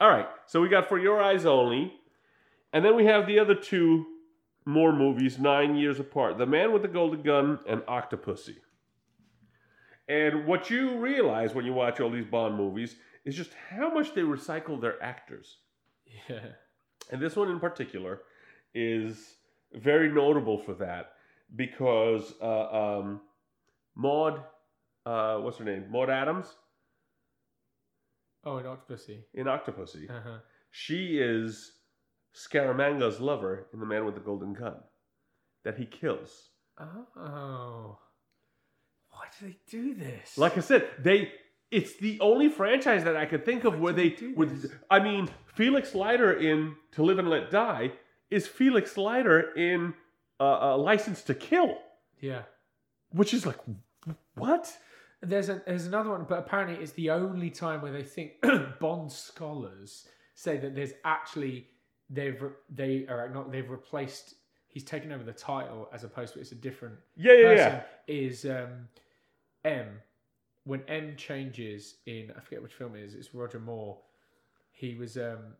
All 0.00 0.10
right, 0.10 0.26
so 0.46 0.60
we 0.60 0.68
got 0.68 0.88
For 0.88 0.98
Your 0.98 1.22
Eyes 1.22 1.46
Only, 1.46 1.94
and 2.74 2.84
then 2.84 2.94
we 2.94 3.06
have 3.06 3.26
the 3.26 3.38
other 3.38 3.54
two 3.54 4.04
more 4.66 4.92
movies 4.92 5.38
nine 5.38 5.76
years 5.76 5.98
apart: 5.98 6.36
The 6.36 6.46
Man 6.46 6.72
with 6.72 6.82
the 6.82 6.88
Golden 6.88 7.22
Gun 7.22 7.60
and 7.66 7.80
Octopussy. 7.82 8.56
And 10.10 10.44
what 10.46 10.70
you 10.70 10.98
realize 10.98 11.54
when 11.54 11.64
you 11.64 11.72
watch 11.72 12.00
all 12.00 12.10
these 12.10 12.24
Bond 12.26 12.56
movies 12.56 12.96
is 13.24 13.36
just 13.36 13.52
how 13.70 13.94
much 13.94 14.12
they 14.12 14.22
recycle 14.22 14.80
their 14.80 15.00
actors. 15.02 15.58
yeah, 16.28 16.40
And 17.12 17.22
this 17.22 17.36
one 17.36 17.48
in 17.50 17.60
particular 17.60 18.22
is 18.74 19.36
very 19.72 20.10
notable 20.10 20.58
for 20.58 20.74
that 20.74 21.12
because 21.54 22.34
uh, 22.42 22.98
um, 22.98 23.20
Maud, 23.94 24.42
uh, 25.06 25.36
what's 25.38 25.58
her 25.58 25.64
name? 25.64 25.84
Maud 25.90 26.10
Adams 26.10 26.56
Oh, 28.42 28.56
in 28.56 28.64
Octopussy. 28.64 29.18
in 29.34 29.46
Octopussy. 29.46 30.10
Uh 30.10 30.20
huh. 30.24 30.38
She 30.72 31.18
is 31.18 31.72
Scaramanga's 32.34 33.20
lover 33.20 33.66
in 33.72 33.78
The 33.80 33.86
Man 33.86 34.04
with 34.06 34.14
the 34.14 34.20
Golden 34.20 34.54
Gun 34.54 34.76
that 35.62 35.76
he 35.78 35.84
kills. 35.86 36.48
Oh, 36.80 37.98
why 39.20 39.26
do 39.38 39.46
they 39.46 39.56
do 39.70 39.94
this? 39.94 40.36
Like 40.38 40.56
I 40.56 40.60
said, 40.60 40.88
they. 40.98 41.32
It's 41.70 41.96
the 41.98 42.18
only 42.20 42.48
franchise 42.48 43.04
that 43.04 43.16
I 43.16 43.26
could 43.26 43.44
think 43.44 43.62
of 43.64 43.78
where 43.78 43.92
they 43.92 44.08
they 44.08 44.16
do 44.16 44.34
would. 44.34 44.50
this? 44.62 44.72
I 44.90 44.98
mean, 44.98 45.28
Felix 45.54 45.94
Leiter 45.94 46.32
in 46.32 46.74
To 46.92 47.04
Live 47.04 47.18
and 47.20 47.28
Let 47.30 47.50
Die 47.50 47.92
is 48.30 48.48
Felix 48.48 48.96
Leiter 48.96 49.52
in 49.54 49.94
uh, 50.40 50.72
uh, 50.72 50.76
License 50.78 51.22
to 51.24 51.34
Kill. 51.34 51.78
yeah. 52.20 52.42
which 53.12 53.32
is 53.34 53.46
like 53.46 53.58
what 54.34 54.76
There's 55.22 55.48
a 55.48 55.62
there's 55.66 55.86
another 55.86 56.10
one, 56.10 56.24
but 56.28 56.38
apparently 56.40 56.82
it's 56.82 56.92
the 56.92 57.10
only 57.10 57.50
time 57.50 57.82
where 57.82 57.92
they 57.92 58.02
think 58.02 58.32
Bond 58.80 59.12
scholars 59.12 60.08
say 60.34 60.56
that 60.56 60.74
there's 60.74 60.92
actually 61.04 61.66
they've 62.08 62.40
re- 62.42 62.50
they 62.68 63.06
are 63.08 63.28
not 63.28 63.52
they've 63.52 63.70
replaced 63.70 64.34
he's 64.66 64.84
taken 64.84 65.12
over 65.12 65.22
the 65.22 65.32
title 65.32 65.88
as 65.92 66.02
opposed 66.04 66.34
to 66.34 66.40
it's 66.40 66.52
a 66.52 66.56
different 66.56 66.94
yeah 67.16 67.32
yeah 67.34 67.42
person 67.42 67.82
yeah 68.08 68.14
is 68.28 68.44
um 68.46 68.88
M 69.64 70.00
when 70.64 70.82
M 70.88 71.16
changes 71.16 71.96
in 72.06 72.32
I 72.36 72.40
forget 72.40 72.62
which 72.62 72.74
film 72.74 72.94
it 72.94 73.02
is 73.02 73.14
it's 73.14 73.34
Roger 73.34 73.58
Moore 73.58 73.98
he 74.72 74.94
was 74.94 75.16
um 75.16 75.54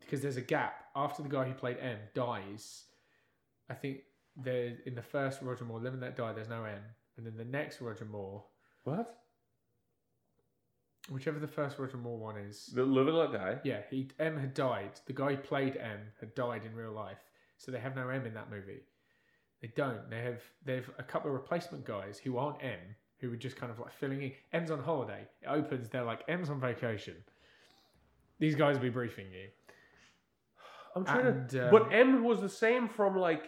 because 0.00 0.20
there's 0.20 0.36
a 0.36 0.42
gap. 0.42 0.86
After 0.96 1.22
the 1.22 1.28
guy 1.28 1.44
who 1.44 1.54
played 1.54 1.78
M 1.78 1.98
dies 2.14 2.84
I 3.70 3.74
think 3.74 4.00
there 4.36 4.76
in 4.86 4.94
the 4.94 5.02
first 5.02 5.40
Roger 5.42 5.64
Moore 5.64 5.80
Live 5.80 5.92
and 5.92 6.02
Let 6.02 6.16
Die 6.16 6.32
there's 6.32 6.48
no 6.48 6.64
M. 6.64 6.80
And 7.16 7.26
then 7.26 7.36
the 7.36 7.44
next 7.44 7.80
Roger 7.80 8.04
Moore 8.04 8.44
what? 8.84 9.18
Whichever 11.10 11.38
the 11.38 11.48
first 11.48 11.78
Roger 11.78 11.96
Moore 11.96 12.18
one 12.18 12.36
is. 12.36 12.66
The 12.66 12.84
live 12.84 13.08
and 13.08 13.16
let 13.16 13.32
die? 13.32 13.58
Yeah 13.64 13.80
he 13.90 14.10
M 14.18 14.36
had 14.38 14.54
died. 14.54 15.00
The 15.06 15.12
guy 15.12 15.34
who 15.34 15.42
played 15.42 15.76
M 15.76 16.00
had 16.20 16.34
died 16.34 16.62
in 16.64 16.74
real 16.74 16.92
life. 16.92 17.18
So 17.58 17.70
they 17.70 17.80
have 17.80 17.96
no 17.96 18.08
M 18.08 18.26
in 18.26 18.34
that 18.34 18.50
movie. 18.50 18.82
They 19.60 19.68
don't. 19.76 20.10
They 20.10 20.20
have 20.22 20.42
they 20.64 20.74
have 20.74 20.90
a 20.98 21.04
couple 21.04 21.30
of 21.30 21.34
replacement 21.34 21.84
guys 21.84 22.18
who 22.18 22.36
aren't 22.36 22.62
M 22.62 22.96
who 23.22 23.30
were 23.30 23.36
just 23.36 23.56
kind 23.56 23.70
of 23.72 23.78
like 23.78 23.92
filling 23.94 24.20
in. 24.22 24.32
M's 24.52 24.70
on 24.70 24.80
holiday. 24.82 25.26
It 25.40 25.46
opens 25.46 25.88
they're 25.88 26.02
like 26.04 26.22
M's 26.28 26.50
on 26.50 26.60
vacation. 26.60 27.14
These 28.40 28.56
guys 28.56 28.74
will 28.74 28.82
be 28.82 28.90
briefing 28.90 29.26
you. 29.32 29.48
I'm 30.94 31.04
trying 31.04 31.26
And, 31.26 31.48
to 31.50 31.64
um, 31.66 31.70
but 31.70 31.92
m 31.94 32.24
was 32.24 32.40
the 32.40 32.48
same 32.48 32.88
from 32.88 33.16
like 33.16 33.44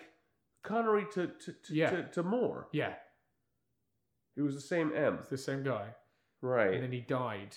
connery 0.63 1.05
to 1.15 1.27
to 1.27 1.53
to, 1.53 1.75
Yeah. 1.75 1.91
to, 1.91 2.03
to 2.05 2.23
moore. 2.23 2.69
Yeah. 2.73 2.95
It 4.37 4.43
was 4.43 4.55
the 4.55 4.61
same 4.61 4.93
m. 4.95 5.19
It's 5.21 5.29
the 5.29 5.37
same 5.37 5.63
guy. 5.65 5.89
Right. 6.41 6.73
And 6.75 6.83
then 6.85 6.93
he 6.93 7.01
died 7.01 7.57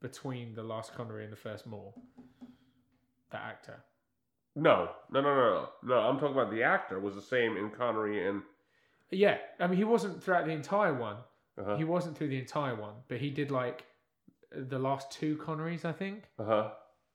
between 0.00 0.54
the 0.54 0.62
last 0.62 0.94
Connery 0.94 1.24
and 1.24 1.32
the 1.32 1.36
first 1.36 1.66
Moore. 1.66 1.92
That 3.30 3.42
actor. 3.42 3.82
No. 4.56 4.90
No 5.10 5.20
no 5.20 5.34
no 5.34 5.50
no. 5.50 5.68
No 5.82 5.98
i'm 6.00 6.18
talking 6.18 6.34
about 6.36 6.50
the 6.50 6.62
actor 6.62 6.98
was 6.98 7.14
the 7.14 7.22
same 7.22 7.56
in 7.58 7.70
connery 7.70 8.26
and 8.26 8.42
yeah. 9.10 9.36
I 9.60 9.66
mean 9.66 9.76
he 9.76 9.84
wasn't 9.84 10.22
throughout 10.22 10.46
the 10.46 10.52
entire 10.52 10.94
one 10.94 11.16
uh-huh 11.58 11.76
He 11.76 11.84
wasn't 11.84 12.16
through 12.16 12.28
the 12.28 12.38
entire 12.38 12.74
one, 12.74 12.94
but 13.08 13.18
he 13.18 13.30
did 13.30 13.50
like 13.50 13.84
the 14.52 14.78
last 14.78 15.10
two 15.10 15.36
Connerys, 15.36 15.84
I 15.84 15.92
think, 15.92 16.24
uh-huh 16.38 16.70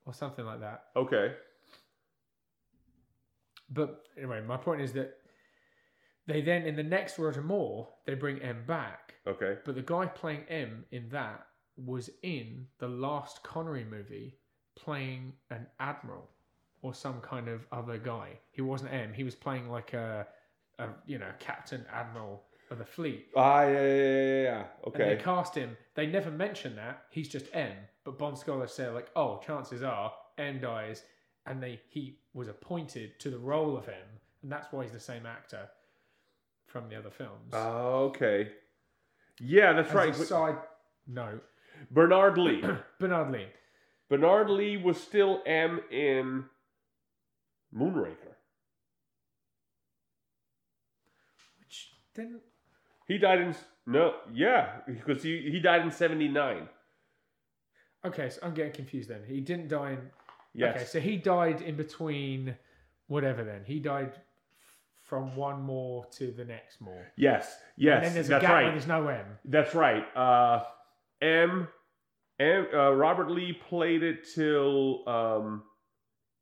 or 0.06 0.14
something 0.14 0.46
like 0.46 0.60
that. 0.60 0.86
okay 0.96 1.34
But 3.70 4.04
anyway, 4.18 4.42
my 4.46 4.58
point 4.58 4.82
is 4.82 4.94
that 4.94 5.16
they 6.28 6.42
then 6.42 6.64
in 6.64 6.76
the 6.76 6.84
next 6.84 7.20
Roger 7.20 7.42
Moore 7.42 7.90
they 8.06 8.16
bring 8.16 8.42
M 8.42 8.64
back, 8.66 9.16
okay 9.28 9.58
but 9.66 9.76
the 9.76 9.82
guy 9.82 10.06
playing 10.06 10.44
M 10.50 10.86
in 10.92 11.10
that 11.10 11.48
was 11.76 12.10
in 12.22 12.68
the 12.80 12.88
last 12.88 13.44
Connery 13.44 13.86
movie 13.86 14.38
playing 14.76 15.34
an 15.50 15.68
admiral 15.80 16.30
or 16.82 16.94
some 16.94 17.22
kind 17.22 17.48
of 17.48 17.66
other 17.72 17.98
guy. 17.98 18.40
He 18.52 18.62
wasn't 18.62 18.94
M. 18.94 19.14
He 19.14 19.24
was 19.24 19.36
playing 19.36 19.70
like 19.70 19.94
a, 19.94 20.28
a 20.80 20.88
you 21.06 21.18
know 21.18 21.32
captain 21.40 21.86
admiral 21.92 22.44
of 22.74 22.80
the 22.80 22.86
fleet. 22.86 23.28
ah 23.36 23.64
yeah 23.64 23.72
yeah 23.72 23.82
yeah 23.82 24.26
yeah, 24.26 24.44
yeah. 24.44 24.64
And 24.86 24.88
okay 24.96 25.16
they 25.16 25.22
cast 25.22 25.56
him. 25.56 25.78
They 25.96 26.08
never 26.08 26.30
mention 26.32 26.76
that 26.76 27.04
he's 27.12 27.30
just 27.30 27.46
M. 27.54 27.72
But 28.04 28.18
Bond 28.20 28.38
scholars 28.38 28.74
say 28.74 28.90
like, 28.90 29.10
oh, 29.16 29.40
chances 29.46 29.82
are 29.84 30.12
M 30.38 30.60
dies, 30.60 31.04
and 31.46 31.64
they 31.64 31.80
he 31.90 32.18
was 32.34 32.48
appointed 32.50 33.20
to 33.20 33.30
the 33.30 33.38
role 33.40 33.78
of 33.78 33.88
M, 33.88 33.94
and 34.42 34.52
that's 34.52 34.72
why 34.74 34.84
he's 34.84 34.92
the 34.92 35.00
same 35.00 35.26
actor 35.26 35.70
from 36.68 36.90
the 36.90 36.98
other 36.98 37.12
films. 37.12 37.52
Ah, 37.54 37.94
okay 38.10 38.52
yeah 39.40 39.74
that's 39.74 39.90
As 39.90 39.96
right 39.96 40.16
a 40.16 40.26
side 40.26 40.58
note, 41.08 41.44
bernard 41.90 42.38
lee 42.38 42.62
Bernard 43.00 43.32
Lee. 43.32 43.48
bernard 44.10 44.48
lee 44.50 44.78
was 44.78 45.02
still 45.02 45.42
m 45.46 45.82
in 45.92 46.46
moonraker 47.76 48.36
Which 51.60 51.94
didn't. 52.16 52.42
He 53.14 53.20
died 53.20 53.42
in 53.42 53.56
no, 53.86 54.16
yeah, 54.34 54.78
because 54.88 55.22
he 55.22 55.34
he 55.52 55.60
died 55.60 55.82
in 55.82 55.92
seventy 55.92 56.28
nine. 56.28 56.68
Okay, 58.04 58.30
so 58.32 58.40
I'm 58.42 58.56
getting 58.56 58.72
confused 58.74 59.08
then. 59.08 59.22
He 59.28 59.40
didn't 59.40 59.68
die 59.68 59.92
in. 59.92 60.00
Yes, 60.56 60.76
Okay, 60.76 60.86
so 60.86 61.00
he 61.00 61.18
died 61.18 61.62
in 61.62 61.76
between 61.76 62.56
whatever 63.06 63.44
then. 63.44 63.62
He 63.66 63.78
died 63.80 64.14
f- 64.16 64.22
from 65.04 65.36
one 65.36 65.62
more 65.62 66.06
to 66.18 66.32
the 66.32 66.44
next 66.44 66.82
more. 66.82 67.06
yes, 67.16 67.56
yes. 67.78 67.98
And 67.98 68.06
then 68.06 68.14
there's 68.16 68.30
a 68.30 68.40
gap 68.40 68.44
where 68.44 68.64
right. 68.64 68.72
there's 68.72 68.88
no 68.88 69.08
M. 69.08 69.26
That's 69.46 69.76
right. 69.76 70.06
Uh, 70.18 70.64
M, 71.22 71.68
M. 72.40 72.68
Uh, 72.74 72.94
Robert 72.94 73.30
Lee 73.30 73.54
played 73.70 74.02
it 74.02 74.28
till 74.34 75.08
um, 75.08 75.64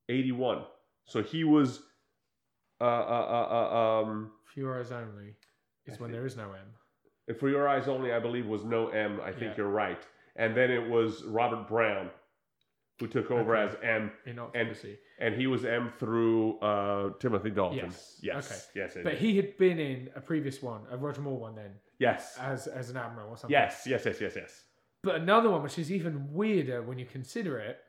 eighty 0.07 0.31
one. 0.31 0.63
So 1.03 1.21
he 1.21 1.43
was. 1.43 1.81
Uh, 2.79 2.83
uh, 2.85 2.87
uh, 2.87 3.47
uh, 3.57 4.01
um, 4.03 4.31
Few 4.53 4.67
hours 4.69 4.91
only 4.91 5.35
is 5.85 5.99
when 5.99 6.11
there 6.11 6.25
is 6.25 6.37
no 6.37 6.51
M. 6.53 7.35
for 7.39 7.49
your 7.49 7.67
eyes 7.67 7.87
only, 7.87 8.11
I 8.13 8.19
believe 8.19 8.45
was 8.45 8.63
no 8.63 8.89
M. 8.89 9.19
I 9.21 9.31
think 9.31 9.41
Yeah. 9.51 9.53
you're 9.57 9.69
right. 9.69 10.05
And 10.35 10.55
then 10.55 10.69
it 10.71 10.89
was 10.89 11.23
Robert 11.23 11.67
Brown, 11.67 12.09
who 12.99 13.07
took 13.07 13.31
over 13.31 13.55
Okay. 13.55 13.75
as 13.75 13.83
M, 13.83 14.11
in 14.25 14.35
Octopussy. 14.37 14.97
and 15.19 15.35
he 15.35 15.47
was 15.47 15.63
M 15.65 15.91
through 15.97 16.59
uh, 16.59 17.13
Timothy 17.19 17.49
Dalton. 17.51 17.77
Yes. 17.79 18.19
Yes. 18.21 18.51
Okay. 18.51 18.79
Yes. 18.81 18.93
But 18.95 19.13
indeed. 19.13 19.17
he 19.19 19.35
had 19.37 19.57
been 19.57 19.79
in 19.79 20.09
a 20.15 20.21
previous 20.21 20.61
one, 20.61 20.81
a 20.91 20.97
Roger 20.97 21.21
Moore 21.21 21.39
one 21.39 21.55
then, 21.55 21.71
Yes. 21.99 22.37
as 22.39 22.67
as 22.67 22.89
an 22.89 22.97
admiral 22.97 23.29
or 23.29 23.37
something. 23.37 23.51
Yes. 23.51 23.83
Yes. 23.87 24.05
Yes. 24.05 24.19
Yes. 24.21 24.35
Yes. 24.35 24.63
But 25.03 25.15
another 25.15 25.49
one, 25.49 25.63
which 25.63 25.79
is 25.79 25.91
even 25.91 26.31
weirder 26.33 26.83
when 26.83 26.99
you 26.99 27.05
consider 27.05 27.57
it, 27.59 27.79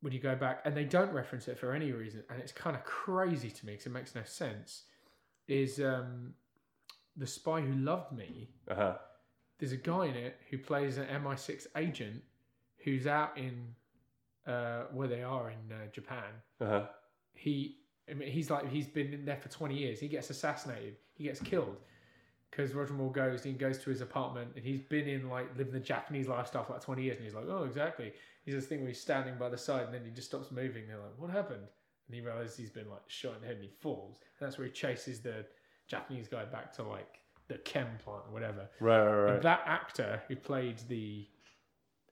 when 0.00 0.12
you 0.12 0.18
go 0.20 0.34
back, 0.36 0.62
and 0.64 0.76
they 0.76 0.84
don't 0.84 1.12
reference 1.12 1.48
it 1.48 1.58
for 1.58 1.72
any 1.72 1.92
reason, 1.92 2.24
and 2.30 2.40
it's 2.40 2.52
kind 2.52 2.74
of 2.76 2.84
crazy 2.84 3.50
to 3.50 3.66
me 3.66 3.72
because 3.72 3.86
it 3.86 3.90
makes 3.92 4.14
no 4.14 4.22
sense, 4.24 4.84
is 5.48 5.80
um, 5.80 6.34
The 7.16 7.26
Spy 7.26 7.60
Who 7.60 7.74
Loved 7.74 8.12
Me. 8.12 8.50
Uh 8.68 8.74
huh. 8.74 8.94
There's 9.58 9.72
a 9.72 9.76
guy 9.76 10.06
in 10.06 10.14
it 10.16 10.36
who 10.50 10.58
plays 10.58 10.98
an 10.98 11.06
MI6 11.06 11.66
agent 11.76 12.22
who's 12.84 13.06
out 13.06 13.36
in 13.38 13.74
uh, 14.46 14.84
where 14.92 15.08
they 15.08 15.22
are 15.22 15.50
in 15.50 15.72
uh, 15.72 15.86
Japan. 15.92 16.30
Uh 16.60 16.66
huh. 16.66 16.86
he 17.34 17.78
I 18.08 18.14
mean, 18.14 18.30
he's 18.30 18.50
like 18.50 18.70
he's 18.70 18.86
been 18.86 19.12
in 19.12 19.24
there 19.24 19.36
for 19.36 19.48
20 19.48 19.74
years 19.76 19.98
he 19.98 20.08
gets 20.08 20.30
assassinated 20.30 20.96
he 21.14 21.24
gets 21.24 21.40
killed 21.40 21.76
because 22.50 22.72
roger 22.72 22.92
moore 22.92 23.10
goes 23.10 23.42
he 23.42 23.52
goes 23.52 23.78
to 23.78 23.90
his 23.90 24.00
apartment 24.00 24.50
and 24.54 24.64
he's 24.64 24.80
been 24.80 25.08
in 25.08 25.28
like 25.28 25.48
living 25.58 25.72
the 25.72 25.80
japanese 25.80 26.28
lifestyle 26.28 26.64
for 26.64 26.74
like 26.74 26.82
20 26.82 27.02
years 27.02 27.16
and 27.16 27.24
he's 27.24 27.34
like 27.34 27.46
oh 27.48 27.64
exactly 27.64 28.12
he's 28.44 28.54
this 28.54 28.66
thing 28.66 28.78
where 28.80 28.88
he's 28.88 29.00
standing 29.00 29.34
by 29.36 29.48
the 29.48 29.58
side 29.58 29.86
and 29.86 29.94
then 29.94 30.04
he 30.04 30.10
just 30.12 30.28
stops 30.28 30.52
moving 30.52 30.86
they're 30.86 30.98
like 30.98 31.18
what 31.18 31.30
happened 31.30 31.66
and 32.06 32.14
he 32.14 32.20
realizes 32.20 32.56
he's 32.56 32.70
been 32.70 32.88
like 32.88 33.02
shot 33.08 33.34
in 33.34 33.40
the 33.40 33.46
head 33.48 33.56
and 33.56 33.64
he 33.64 33.70
falls 33.80 34.18
and 34.38 34.46
that's 34.46 34.56
where 34.56 34.68
he 34.68 34.72
chases 34.72 35.18
the 35.20 35.44
Japanese 35.88 36.28
guy 36.28 36.44
back 36.44 36.72
to 36.74 36.82
like 36.82 37.20
the 37.48 37.58
chem 37.58 37.86
plant 38.02 38.22
or 38.28 38.32
whatever. 38.32 38.68
Right, 38.80 39.04
right, 39.04 39.24
And 39.24 39.32
right, 39.34 39.42
that 39.42 39.62
actor 39.66 40.22
who 40.28 40.36
played 40.36 40.78
the 40.88 41.26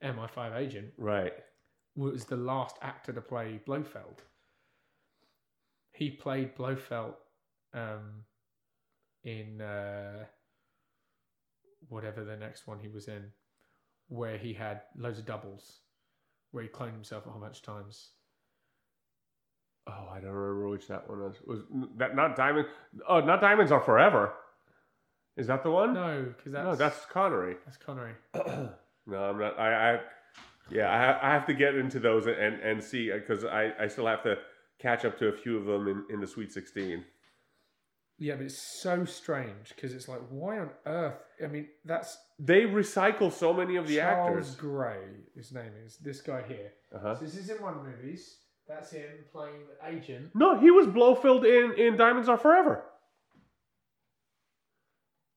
MI5 0.03 0.57
agent 0.57 0.93
right. 0.97 1.33
was 1.97 2.25
the 2.25 2.37
last 2.37 2.77
actor 2.83 3.13
to 3.13 3.21
play 3.21 3.61
Blofeld. 3.67 4.23
He 5.93 6.11
played 6.11 6.55
Blofeld 6.55 7.15
um, 7.73 8.25
in 9.25 9.61
uh, 9.61 10.25
whatever 11.89 12.25
the 12.25 12.37
next 12.37 12.67
one 12.67 12.79
he 12.81 12.89
was 12.89 13.09
in, 13.09 13.25
where 14.09 14.39
he 14.39 14.53
had 14.53 14.83
loads 14.97 15.19
of 15.19 15.27
doubles, 15.27 15.81
where 16.51 16.63
he 16.63 16.69
cloned 16.69 16.93
himself 16.93 17.27
a 17.27 17.31
whole 17.31 17.41
bunch 17.41 17.59
of 17.59 17.63
times. 17.63 18.11
Oh, 19.87 20.09
I 20.11 20.21
don't 20.21 20.31
remember 20.31 20.69
which 20.69 20.89
that 20.89 21.09
one 21.09 21.21
was. 21.21 21.37
Was 21.47 21.61
that 21.99 22.17
not 22.17 22.37
Diamond? 22.37 22.67
Oh, 23.09 23.21
not 23.21 23.41
Diamonds 23.41 23.71
Are 23.71 23.81
Forever. 23.81 24.33
Is 25.37 25.47
that 25.49 25.63
the 25.63 25.71
one? 25.71 25.95
No, 25.95 26.33
because 26.37 26.53
that's 26.53 26.65
no, 26.65 26.75
that's 26.77 27.05
Connery. 27.07 27.57
that's 27.65 27.77
Connery. 27.77 28.13
no, 28.35 28.71
I'm 29.19 29.39
not. 29.39 29.59
I, 29.59 29.95
I 29.95 30.01
yeah, 30.71 30.89
I, 30.89 31.29
I 31.29 31.33
have 31.35 31.47
to 31.47 31.55
get 31.55 31.75
into 31.75 31.99
those 32.01 32.27
and 32.27 32.61
and 32.61 32.83
see 32.83 33.11
because 33.13 33.45
I 33.45 33.73
I 33.79 33.89
still 33.89 34.07
have 34.07 34.23
to 34.23 34.37
catch 34.79 35.05
up 35.05 35.19
to 35.19 35.29
a 35.29 35.33
few 35.33 35.59
of 35.59 35.67
them 35.67 35.89
in 35.89 36.05
in 36.15 36.21
the 36.21 36.27
Sweet 36.27 36.53
Sixteen. 36.53 37.05
Yeah, 38.17 38.37
but 38.37 38.45
it's 38.45 38.59
so 38.59 39.05
strange 39.05 39.71
because 39.75 39.93
it's 39.93 40.07
like, 40.07 40.21
why 40.31 40.61
on 40.61 40.71
earth? 40.87 41.17
I 41.43 41.49
mean, 41.49 41.67
that's 41.85 42.17
They 42.39 42.61
recycle 42.63 43.33
so 43.33 43.53
many 43.53 43.75
of 43.75 43.89
the 43.89 43.97
Charles 43.97 44.37
actors. 44.37 44.55
Gray. 44.55 44.99
His 45.35 45.53
name 45.53 45.73
is 45.85 45.97
this 45.97 46.21
guy 46.21 46.43
here. 46.47 46.73
Uh-huh. 46.95 47.17
So 47.17 47.25
this 47.25 47.37
is 47.37 47.51
in 47.51 47.61
one 47.61 47.75
of 47.75 47.83
the 47.83 47.91
movies. 47.91 48.37
That's 48.69 48.91
him 48.93 49.03
playing 49.33 49.61
the 49.69 49.89
agent. 49.89 50.31
No, 50.35 50.59
he 50.59 50.71
was 50.71 50.87
Blofeld 50.87 51.45
in 51.45 51.73
in 51.79 51.97
Diamonds 51.97 52.29
Are 52.29 52.39
Forever. 52.39 52.85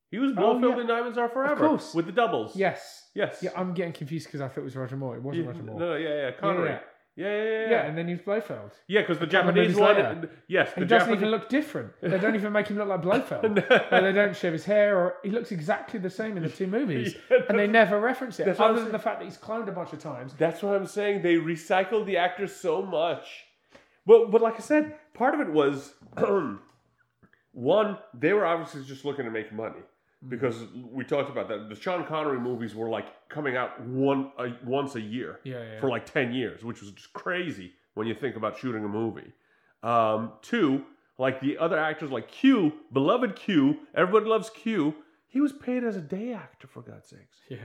He 0.10 0.20
was 0.20 0.32
Oh, 0.32 0.36
Blofeld 0.36 0.76
yeah. 0.76 0.82
in 0.82 0.88
Diamonds 0.88 1.18
Are 1.18 1.28
Forever 1.28 1.66
Of 1.66 1.70
course. 1.70 1.94
with 1.94 2.06
the 2.06 2.14
doubles. 2.14 2.56
Yes. 2.56 3.10
Yes. 3.14 3.40
Yeah, 3.42 3.50
I'm 3.58 3.74
getting 3.74 3.92
confused 3.94 4.28
because 4.28 4.40
I 4.40 4.48
thought 4.48 4.60
it 4.62 4.64
was 4.64 4.76
Roger 4.76 4.96
Moore. 4.96 5.18
It 5.18 5.22
wasn't 5.22 5.44
Yeah, 5.44 5.50
Roger 5.52 5.64
Moore. 5.64 5.80
no, 5.80 5.96
yeah, 5.96 6.10
yeah, 6.10 6.32
Connery. 6.40 6.70
yeah. 6.70 6.80
Yeah, 7.18 7.26
yeah, 7.26 7.44
yeah. 7.44 7.70
Yeah, 7.72 7.86
and 7.88 7.98
then 7.98 8.08
he's 8.08 8.20
Blofeld. 8.22 8.72
yeah, 8.88 9.02
because 9.02 9.18
the 9.18 9.26
couple 9.26 9.50
of 9.50 9.56
Japanese 9.56 9.76
movies 9.76 9.78
one. 9.78 9.96
later. 9.96 10.30
Yes, 10.48 10.72
the 10.74 10.82
he 10.82 10.86
doesn't 10.86 11.00
Japanese. 11.10 11.18
even 11.18 11.32
look 11.32 11.50
different. 11.50 11.92
They 12.02 12.20
don't 12.20 12.36
even 12.36 12.54
make 12.54 12.68
him 12.68 12.78
look 12.78 12.88
like 12.88 13.02
Blofeld. 13.02 13.56
Like, 13.70 13.90
they 13.90 14.12
don't 14.14 14.36
shave 14.36 14.54
his 14.54 14.66
hair, 14.66 14.96
or 15.00 15.16
he 15.24 15.32
looks 15.32 15.52
exactly 15.52 16.00
the 16.00 16.12
same 16.12 16.38
in 16.38 16.44
the 16.44 16.50
two 16.50 16.68
movies, 16.68 17.16
Yeah, 17.32 17.38
and 17.50 17.58
they 17.58 17.66
never 17.66 18.00
reference 18.00 18.40
it. 18.40 18.46
that's 18.46 18.60
what 18.60 18.70
I'm 18.70 18.76
Other 18.76 18.84
than 18.84 18.92
the 18.92 19.00
fact 19.00 19.18
that 19.20 19.26
he's 19.26 19.38
cloned 19.38 19.68
a 19.68 19.72
bunch 19.72 19.94
of 19.94 20.00
times. 20.00 20.34
That's 20.38 20.62
what 20.62 20.76
I'm 20.76 20.86
saying. 20.86 21.24
They 21.24 21.36
recycled 21.38 22.06
the 22.06 22.18
actors 22.18 22.56
so 22.56 22.84
much. 22.84 23.26
But 24.06 24.30
but 24.32 24.42
like 24.42 24.56
I 24.56 24.60
said, 24.60 24.96
part 25.16 25.34
of 25.34 25.42
it 25.42 25.52
was 25.52 25.94
one, 27.52 27.98
they 28.14 28.34
were 28.34 28.46
obviously 28.46 28.84
just 28.84 29.06
looking 29.06 29.26
to 29.26 29.32
make 29.32 29.52
money. 29.52 29.82
Because 30.28 30.56
we 30.92 31.04
talked 31.04 31.30
about 31.30 31.48
that. 31.50 31.70
The 31.70 31.76
Sean 31.76 32.06
Connery 32.06 32.40
movies 32.40 32.74
were 32.74 32.90
like 32.90 33.06
coming 33.30 33.56
out 33.56 33.80
one 33.82 34.32
a, 34.40 34.48
once 34.66 34.96
a 34.96 35.02
year 35.02 35.40
Yeah, 35.44 35.62
yeah. 35.62 35.80
for 35.80 35.90
like 35.90 36.06
10 36.12 36.34
years, 36.34 36.64
which 36.64 36.82
was 36.82 36.92
just 36.92 37.14
crazy 37.14 37.74
when 37.94 38.08
you 38.08 38.16
think 38.16 38.36
about 38.36 38.58
shooting 38.58 38.84
a 38.84 38.88
movie. 38.88 39.32
Um, 39.84 40.34
two, 40.42 40.84
like 41.20 41.40
the 41.40 41.58
other 41.60 41.78
actors, 41.78 42.10
like 42.12 42.32
Q, 42.32 42.74
beloved 42.92 43.36
Q, 43.36 43.78
everybody 43.96 44.26
loves 44.26 44.50
Q. 44.50 44.96
He 45.28 45.40
was 45.40 45.52
paid 45.52 45.84
as 45.84 45.96
a 45.96 46.02
day 46.02 46.34
actor, 46.34 46.68
for 46.68 46.82
God's 46.82 47.10
sakes 47.10 47.38
yeah. 47.50 47.58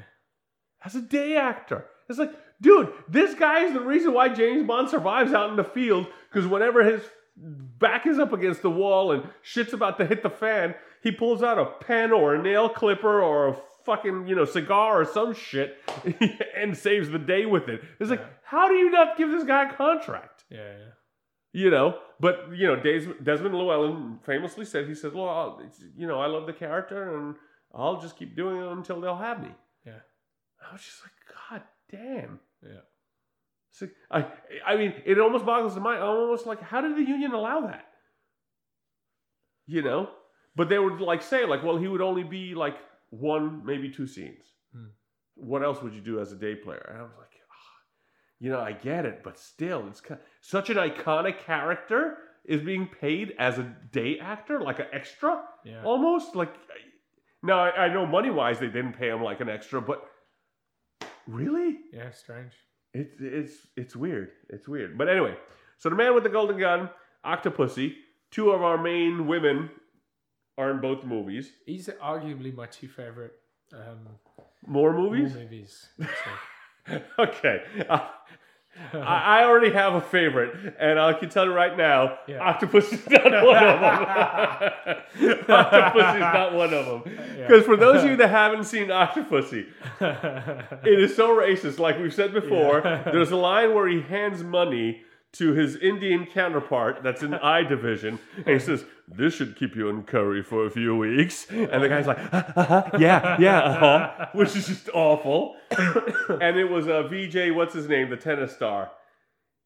as 0.85 0.95
a 0.95 1.01
day 1.01 1.37
actor. 1.37 1.87
It's 2.09 2.19
like, 2.19 2.33
dude, 2.61 2.93
this 3.09 3.35
guy 3.35 3.65
is 3.65 3.73
the 3.73 3.81
reason 3.81 4.13
why 4.13 4.29
James 4.29 4.67
Bond 4.67 4.91
survives 4.91 5.33
out 5.33 5.51
in 5.51 5.57
the 5.57 5.65
field. 5.65 6.07
Because 6.31 6.47
whenever 6.47 6.85
his 6.85 7.03
back 7.37 8.07
is 8.07 8.19
up 8.19 8.33
against 8.33 8.63
the 8.63 8.71
wall 8.71 9.13
and 9.13 9.29
shit's 9.43 9.73
about 9.73 9.97
to 9.99 10.07
hit 10.07 10.23
the 10.23 10.31
fan, 10.31 10.75
he 11.03 11.11
pulls 11.13 11.43
out 11.43 11.59
a 11.59 11.67
pen 11.85 12.13
or 12.13 12.35
a 12.35 12.43
nail 12.43 12.69
clipper 12.69 13.21
or 13.23 13.49
a 13.49 13.57
fucking 13.85 14.27
you 14.29 14.35
know 14.37 14.45
cigar 14.45 15.01
or 15.01 15.05
some 15.05 15.35
shit 15.35 15.77
and 16.57 16.77
saves 16.77 17.11
the 17.11 17.19
day 17.19 17.45
with 17.47 17.69
it. 17.69 17.81
It's 18.01 18.11
like, 18.11 18.21
Yeah. 18.21 18.27
how 18.45 18.69
do 18.69 18.75
you 18.75 18.91
not 18.91 19.17
give 19.17 19.31
this 19.31 19.45
guy 19.45 19.69
a 19.71 19.75
contract? 19.75 20.45
Yeah, 20.51 20.59
yeah. 20.79 20.91
You 21.55 21.71
know, 21.71 21.99
but 22.21 22.47
you 22.53 22.67
know, 22.67 22.77
Des- 22.77 23.13
Desmond 23.23 23.55
Llewellyn 23.55 24.19
famously 24.25 24.65
said, 24.65 24.89
he 24.89 24.95
said, 24.95 25.13
"Well, 25.13 25.29
I'll- 25.29 25.63
you 25.97 26.07
know, 26.07 26.19
I 26.21 26.27
love 26.27 26.47
the 26.47 26.53
character, 26.53 27.15
and 27.19 27.35
I'll 27.75 28.01
just 28.01 28.17
keep 28.17 28.35
doing 28.37 28.57
it 28.57 28.69
until 28.73 29.01
they'll 29.01 29.17
have 29.17 29.43
me." 29.43 29.51
Yeah. 29.85 30.01
I 30.67 30.73
was 30.73 30.83
just 30.83 31.03
like, 31.03 31.13
God 31.51 31.63
damn. 31.91 32.41
Yeah. 32.63 32.81
So, 33.71 33.89
I, 34.11 34.27
I 34.67 34.77
mean, 34.77 34.95
it 35.05 35.19
almost 35.19 35.45
boggles 35.45 35.75
the 35.75 35.81
mind. 35.81 36.03
I'm 36.03 36.09
almost 36.09 36.47
like, 36.47 36.63
how 36.63 36.81
did 36.81 36.95
the 36.97 37.03
union 37.03 37.33
allow 37.33 37.63
that? 37.63 37.87
You 39.67 39.83
know, 39.83 40.09
but 40.57 40.69
they 40.69 40.79
would 40.79 41.01
like 41.01 41.23
say, 41.23 41.45
like, 41.47 41.63
well, 41.63 41.77
he 41.79 41.89
would 41.89 42.01
only 42.03 42.23
be 42.25 42.55
like 42.55 42.77
one, 43.11 43.65
maybe 43.65 43.91
two 43.91 44.07
scenes. 44.07 44.45
Hmm. 44.75 44.87
What 45.35 45.63
else 45.63 45.83
would 45.83 45.95
you 45.95 46.01
do 46.01 46.21
as 46.21 46.33
a 46.33 46.37
day 46.37 46.55
player? 46.55 46.87
And 46.91 46.99
I 46.99 47.03
was 47.03 47.13
like, 47.19 47.31
ah, 47.51 47.75
you 48.39 48.51
know, 48.51 48.61
I 48.61 48.73
get 48.73 49.07
it, 49.07 49.23
but 49.25 49.39
still, 49.39 49.87
it's 49.89 50.01
kind 50.01 50.21
such 50.41 50.71
an 50.71 50.77
iconic 50.77 51.39
character 51.41 52.19
is 52.45 52.61
being 52.61 52.87
paid 52.89 53.35
as 53.39 53.59
a 53.59 53.63
day 53.93 54.19
actor, 54.19 54.61
like 54.61 54.79
an 54.81 54.87
extra, 54.93 55.43
Yeah. 55.65 55.83
almost 55.85 56.35
like. 56.35 56.53
Now 57.45 57.59
I, 57.61 57.87
I 57.87 57.93
know 57.95 58.05
money 58.07 58.31
wise 58.31 58.59
they 58.61 58.67
didn't 58.67 58.93
pay 58.95 59.09
him 59.09 59.23
like 59.23 59.41
an 59.41 59.49
extra, 59.49 59.81
but 59.83 60.05
really, 61.27 61.79
Yeah, 61.93 62.11
strange. 62.11 62.53
it's 62.95 63.15
it's 63.21 63.67
it's 63.77 63.97
weird. 63.97 64.31
It's 64.49 64.69
weird. 64.69 64.97
But 64.99 65.09
anyway, 65.09 65.37
so 65.79 65.89
the 65.89 65.97
man 65.97 66.15
with 66.15 66.25
the 66.25 66.29
golden 66.31 66.59
gun, 66.59 66.91
Octopussy, 67.25 67.95
two 68.31 68.51
of 68.51 68.63
our 68.63 68.79
main 68.79 69.27
women 69.27 69.71
are 70.59 70.71
in 70.71 70.81
both 70.81 71.05
movies. 71.05 71.51
He's 71.67 71.89
arguably 72.03 72.55
my 72.55 72.67
two 72.67 72.89
favorite 72.89 73.33
um, 73.73 74.09
More 74.67 74.93
movies? 74.93 75.35
movies. 75.35 75.89
actually. 76.01 77.03
okay. 77.19 77.63
Uh, 77.89 78.01
I, 78.95 79.45
already 79.45 79.71
have 79.71 79.95
a 79.95 80.01
favorite, 80.01 80.75
and 80.81 80.99
I 80.99 81.13
can 81.13 81.29
tell 81.29 81.45
you 81.45 81.53
right 81.53 81.77
now, 81.77 82.19
Yeah. 82.27 82.39
Octopus 82.41 82.91
is 82.91 83.07
not 83.11 83.23
one 83.45 83.57
of 83.65 83.81
them. 83.81 84.97
Octopus 85.49 86.15
is 86.15 86.21
not 86.21 86.55
one 86.55 86.73
of 86.75 86.87
them. 86.87 87.03
Yeah. 87.07 87.47
Because 87.47 87.67
for 87.67 87.77
those 87.77 88.03
of 88.03 88.09
you 88.11 88.17
that 88.23 88.29
haven't 88.31 88.65
seen 88.65 88.89
Octopussy, 88.89 89.67
it 90.01 90.99
is 91.01 91.15
so 91.15 91.37
racist. 91.37 91.79
Like 91.79 91.99
we've 91.99 92.15
said 92.15 92.33
before, 92.33 92.81
Yeah. 92.85 93.03
there's 93.13 93.31
a 93.31 93.37
line 93.37 93.75
where 93.75 93.87
he 93.89 94.01
hands 94.01 94.43
money 94.43 95.03
to 95.33 95.55
his 95.55 95.77
Indian 95.77 96.27
counterpart 96.27 97.03
that's 97.03 97.23
in 97.23 97.35
I 97.35 97.63
division, 97.63 98.19
and 98.37 98.49
he 98.49 98.59
says, 98.59 98.85
"This 99.09 99.35
should 99.35 99.57
keep 99.57 99.75
you 99.75 99.89
in 99.89 100.03
curry 100.03 100.43
for 100.43 100.67
a 100.67 100.71
few 100.71 100.97
weeks." 100.97 101.47
And 101.51 101.83
the 101.83 101.89
guy's 101.89 102.07
like, 102.07 102.19
"Uh, 102.33 102.43
uh-huh, 102.55 102.91
"Yeah, 102.99 103.37
yeah, 103.41 103.61
uh-huh," 103.61 104.27
which 104.33 104.55
is 104.55 104.67
just 104.67 104.91
awful. 104.93 105.57
and 106.41 106.59
it 106.59 106.69
was 106.71 106.87
a 106.87 107.09
Vijay, 107.11 107.55
what's 107.55 107.75
his 107.75 107.89
name, 107.89 108.11
the 108.11 108.17
tennis 108.17 108.55
star. 108.55 108.91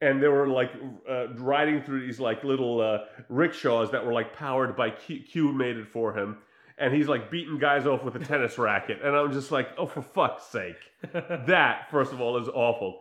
And 0.00 0.22
they 0.22 0.28
were 0.28 0.46
like 0.46 0.72
uh, 1.10 1.28
riding 1.34 1.82
through 1.82 2.06
these 2.06 2.20
like 2.20 2.44
little 2.44 2.80
uh, 2.80 2.98
rickshaws 3.28 3.90
that 3.92 4.04
were 4.04 4.12
like 4.12 4.34
powered 4.36 4.76
by 4.76 4.90
Q, 4.90 5.22
Q 5.22 5.52
made 5.52 5.76
it 5.76 5.88
for 5.88 6.16
him. 6.16 6.38
And 6.78 6.94
he's 6.94 7.08
like 7.08 7.30
beating 7.30 7.58
guys 7.58 7.86
off 7.86 8.04
with 8.04 8.14
a 8.16 8.18
tennis 8.18 8.58
racket. 8.58 9.00
And 9.02 9.16
I'm 9.16 9.32
just 9.32 9.50
like, 9.50 9.70
oh, 9.78 9.86
for 9.86 10.02
fuck's 10.02 10.44
sake. 10.44 10.76
That, 11.46 11.90
first 11.90 12.12
of 12.12 12.20
all, 12.20 12.36
is 12.36 12.48
awful. 12.48 13.00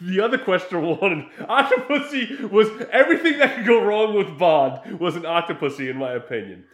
The 0.00 0.20
other 0.20 0.38
question 0.38 0.82
one, 1.00 1.30
Octopussy 1.40 2.50
was 2.50 2.68
everything 2.90 3.38
that 3.38 3.56
could 3.56 3.66
go 3.66 3.82
wrong 3.82 4.14
with 4.14 4.38
Bond 4.38 5.00
was 5.00 5.16
an 5.16 5.22
Octopussy, 5.22 5.90
in 5.90 5.96
my 5.96 6.12
opinion. 6.12 6.64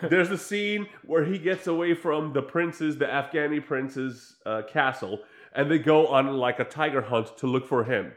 There's 0.00 0.30
a 0.30 0.38
scene 0.38 0.86
where 1.04 1.24
he 1.24 1.38
gets 1.38 1.66
away 1.66 1.94
from 1.94 2.32
the 2.32 2.42
prince's, 2.42 2.98
the 2.98 3.06
Afghani 3.06 3.64
prince's 3.64 4.36
uh, 4.46 4.62
castle, 4.68 5.20
and 5.52 5.70
they 5.70 5.78
go 5.78 6.06
on 6.06 6.36
like 6.36 6.60
a 6.60 6.64
tiger 6.64 7.02
hunt 7.02 7.36
to 7.38 7.46
look 7.46 7.66
for 7.66 7.84
him. 7.84 8.12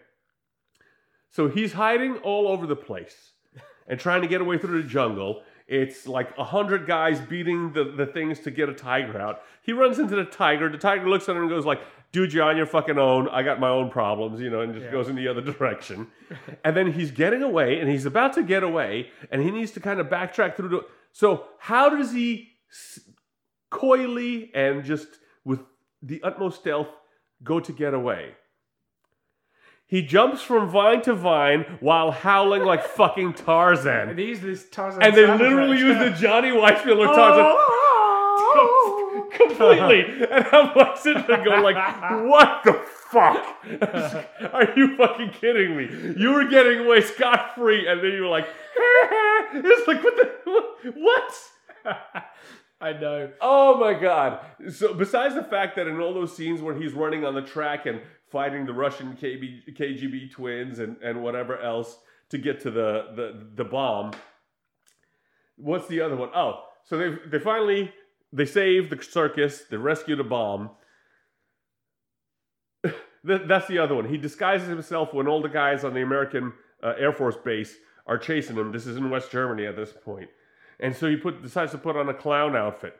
So 1.31 1.47
he's 1.47 1.73
hiding 1.73 2.17
all 2.17 2.47
over 2.47 2.67
the 2.67 2.75
place 2.75 3.31
and 3.87 3.99
trying 3.99 4.21
to 4.21 4.27
get 4.27 4.41
away 4.41 4.57
through 4.57 4.81
the 4.81 4.87
jungle. 4.87 5.43
It's 5.67 6.05
like 6.05 6.37
a 6.37 6.43
hundred 6.43 6.85
guys 6.85 7.19
beating 7.19 7.71
the, 7.73 7.85
the 7.85 8.05
things 8.05 8.41
to 8.41 8.51
get 8.51 8.69
a 8.69 8.73
tiger 8.73 9.19
out. 9.19 9.41
He 9.61 9.71
runs 9.71 9.97
into 9.97 10.15
the 10.15 10.25
tiger. 10.25 10.69
The 10.69 10.77
tiger 10.77 11.09
looks 11.09 11.29
at 11.29 11.35
him 11.35 11.43
and 11.43 11.49
goes 11.49 11.65
like, 11.65 11.81
"Dude, 12.11 12.33
you're 12.33 12.43
on 12.43 12.57
your 12.57 12.65
fucking 12.65 12.97
own. 12.97 13.29
I 13.29 13.41
got 13.43 13.59
my 13.59 13.69
own 13.69 13.89
problems," 13.89 14.41
you 14.41 14.49
know, 14.49 14.61
and 14.61 14.73
just 14.73 14.85
Yeah. 14.85 14.91
goes 14.91 15.07
in 15.09 15.15
the 15.15 15.27
other 15.27 15.41
direction. 15.41 16.07
and 16.63 16.75
then 16.75 16.91
he's 16.91 17.11
getting 17.11 17.41
away, 17.43 17.79
and 17.79 17.89
he's 17.89 18.05
about 18.05 18.33
to 18.33 18.43
get 18.43 18.63
away, 18.63 19.09
and 19.31 19.41
he 19.41 19.51
needs 19.51 19.71
to 19.71 19.79
kind 19.79 19.99
of 19.99 20.07
backtrack 20.07 20.55
through 20.55 20.69
the. 20.69 20.85
So 21.11 21.45
how 21.59 21.89
does 21.89 22.11
he 22.13 22.53
coyly 23.69 24.51
and 24.53 24.83
just 24.83 25.07
with 25.43 25.59
the 26.01 26.21
utmost 26.23 26.59
stealth 26.61 26.89
go 27.43 27.59
to 27.59 27.71
get 27.71 27.93
away? 27.93 28.35
He 29.85 30.01
jumps 30.01 30.41
from 30.41 30.69
vine 30.69 31.01
to 31.01 31.13
vine 31.13 31.65
while 31.81 32.11
howling 32.11 32.63
like 32.63 32.81
fucking 32.81 33.33
Tarzan. 33.33 34.07
And 34.11 34.17
these 34.17 34.39
this 34.39 34.69
Tarzan 34.69 35.03
And 35.03 35.13
they 35.13 35.27
literally 35.27 35.77
use 35.77 35.97
the 35.97 36.11
Johnny 36.21 36.49
Weissmuller 36.49 37.07
Tarzan 37.13 37.45
oh. 37.45 37.80
Completely. 39.47 40.27
And 40.31 40.45
I'm 40.51 40.75
like 40.75 40.97
sitting 40.97 41.23
there 41.27 41.43
going 41.43 41.63
like, 41.63 41.75
what 42.27 42.63
the 42.63 42.73
fuck? 43.11 43.43
Are 44.53 44.73
you 44.75 44.95
fucking 44.95 45.31
kidding 45.31 45.75
me? 45.75 46.15
You 46.17 46.33
were 46.33 46.45
getting 46.45 46.85
away 46.85 47.01
scot 47.01 47.55
free, 47.55 47.87
and 47.87 47.99
then 47.99 48.11
you 48.11 48.21
were 48.21 48.27
like, 48.27 48.47
it's 49.53 49.87
like 49.87 50.03
what 50.03 50.15
the 50.15 50.91
what? 50.95 51.33
I 52.79 52.93
know. 52.93 53.31
Oh 53.41 53.77
my 53.77 53.93
god! 53.93 54.39
So 54.71 54.93
besides 54.93 55.35
the 55.35 55.43
fact 55.43 55.75
that 55.75 55.87
in 55.87 55.99
all 55.99 56.13
those 56.13 56.35
scenes 56.35 56.61
where 56.61 56.75
he's 56.75 56.93
running 56.93 57.23
on 57.23 57.35
the 57.35 57.41
track 57.41 57.85
and 57.85 58.01
fighting 58.31 58.65
the 58.65 58.73
Russian 58.73 59.15
KB, 59.21 59.75
KGB 59.77 60.31
twins 60.31 60.79
and, 60.79 60.97
and 61.03 61.21
whatever 61.21 61.59
else 61.59 61.97
to 62.29 62.37
get 62.37 62.61
to 62.61 62.71
the, 62.71 63.07
the 63.15 63.47
the 63.55 63.65
bomb, 63.65 64.13
what's 65.57 65.87
the 65.87 66.01
other 66.01 66.15
one? 66.15 66.29
Oh, 66.35 66.63
so 66.83 66.97
they 66.97 67.17
they 67.29 67.39
finally 67.39 67.93
they 68.33 68.45
save 68.45 68.89
the 68.89 69.01
circus, 69.01 69.63
they 69.69 69.77
rescue 69.77 70.15
the 70.15 70.23
bomb. 70.23 70.71
That's 73.23 73.67
the 73.67 73.79
other 73.79 73.95
one. 73.95 74.07
He 74.07 74.17
disguises 74.17 74.67
himself 74.67 75.13
when 75.13 75.27
all 75.27 75.41
the 75.41 75.49
guys 75.49 75.83
on 75.83 75.93
the 75.93 76.01
American 76.01 76.53
uh, 76.83 76.93
Air 76.97 77.13
Force 77.13 77.35
base 77.43 77.75
are 78.07 78.17
chasing 78.17 78.55
him. 78.55 78.71
This 78.71 78.87
is 78.87 78.97
in 78.97 79.09
West 79.09 79.31
Germany 79.31 79.65
at 79.65 79.75
this 79.75 79.93
point. 80.03 80.29
And 80.79 80.95
so 80.95 81.07
he 81.07 81.15
put 81.15 81.41
decides 81.41 81.71
to 81.73 81.77
put 81.77 81.95
on 81.95 82.09
a 82.09 82.13
clown 82.13 82.55
outfit. 82.55 82.95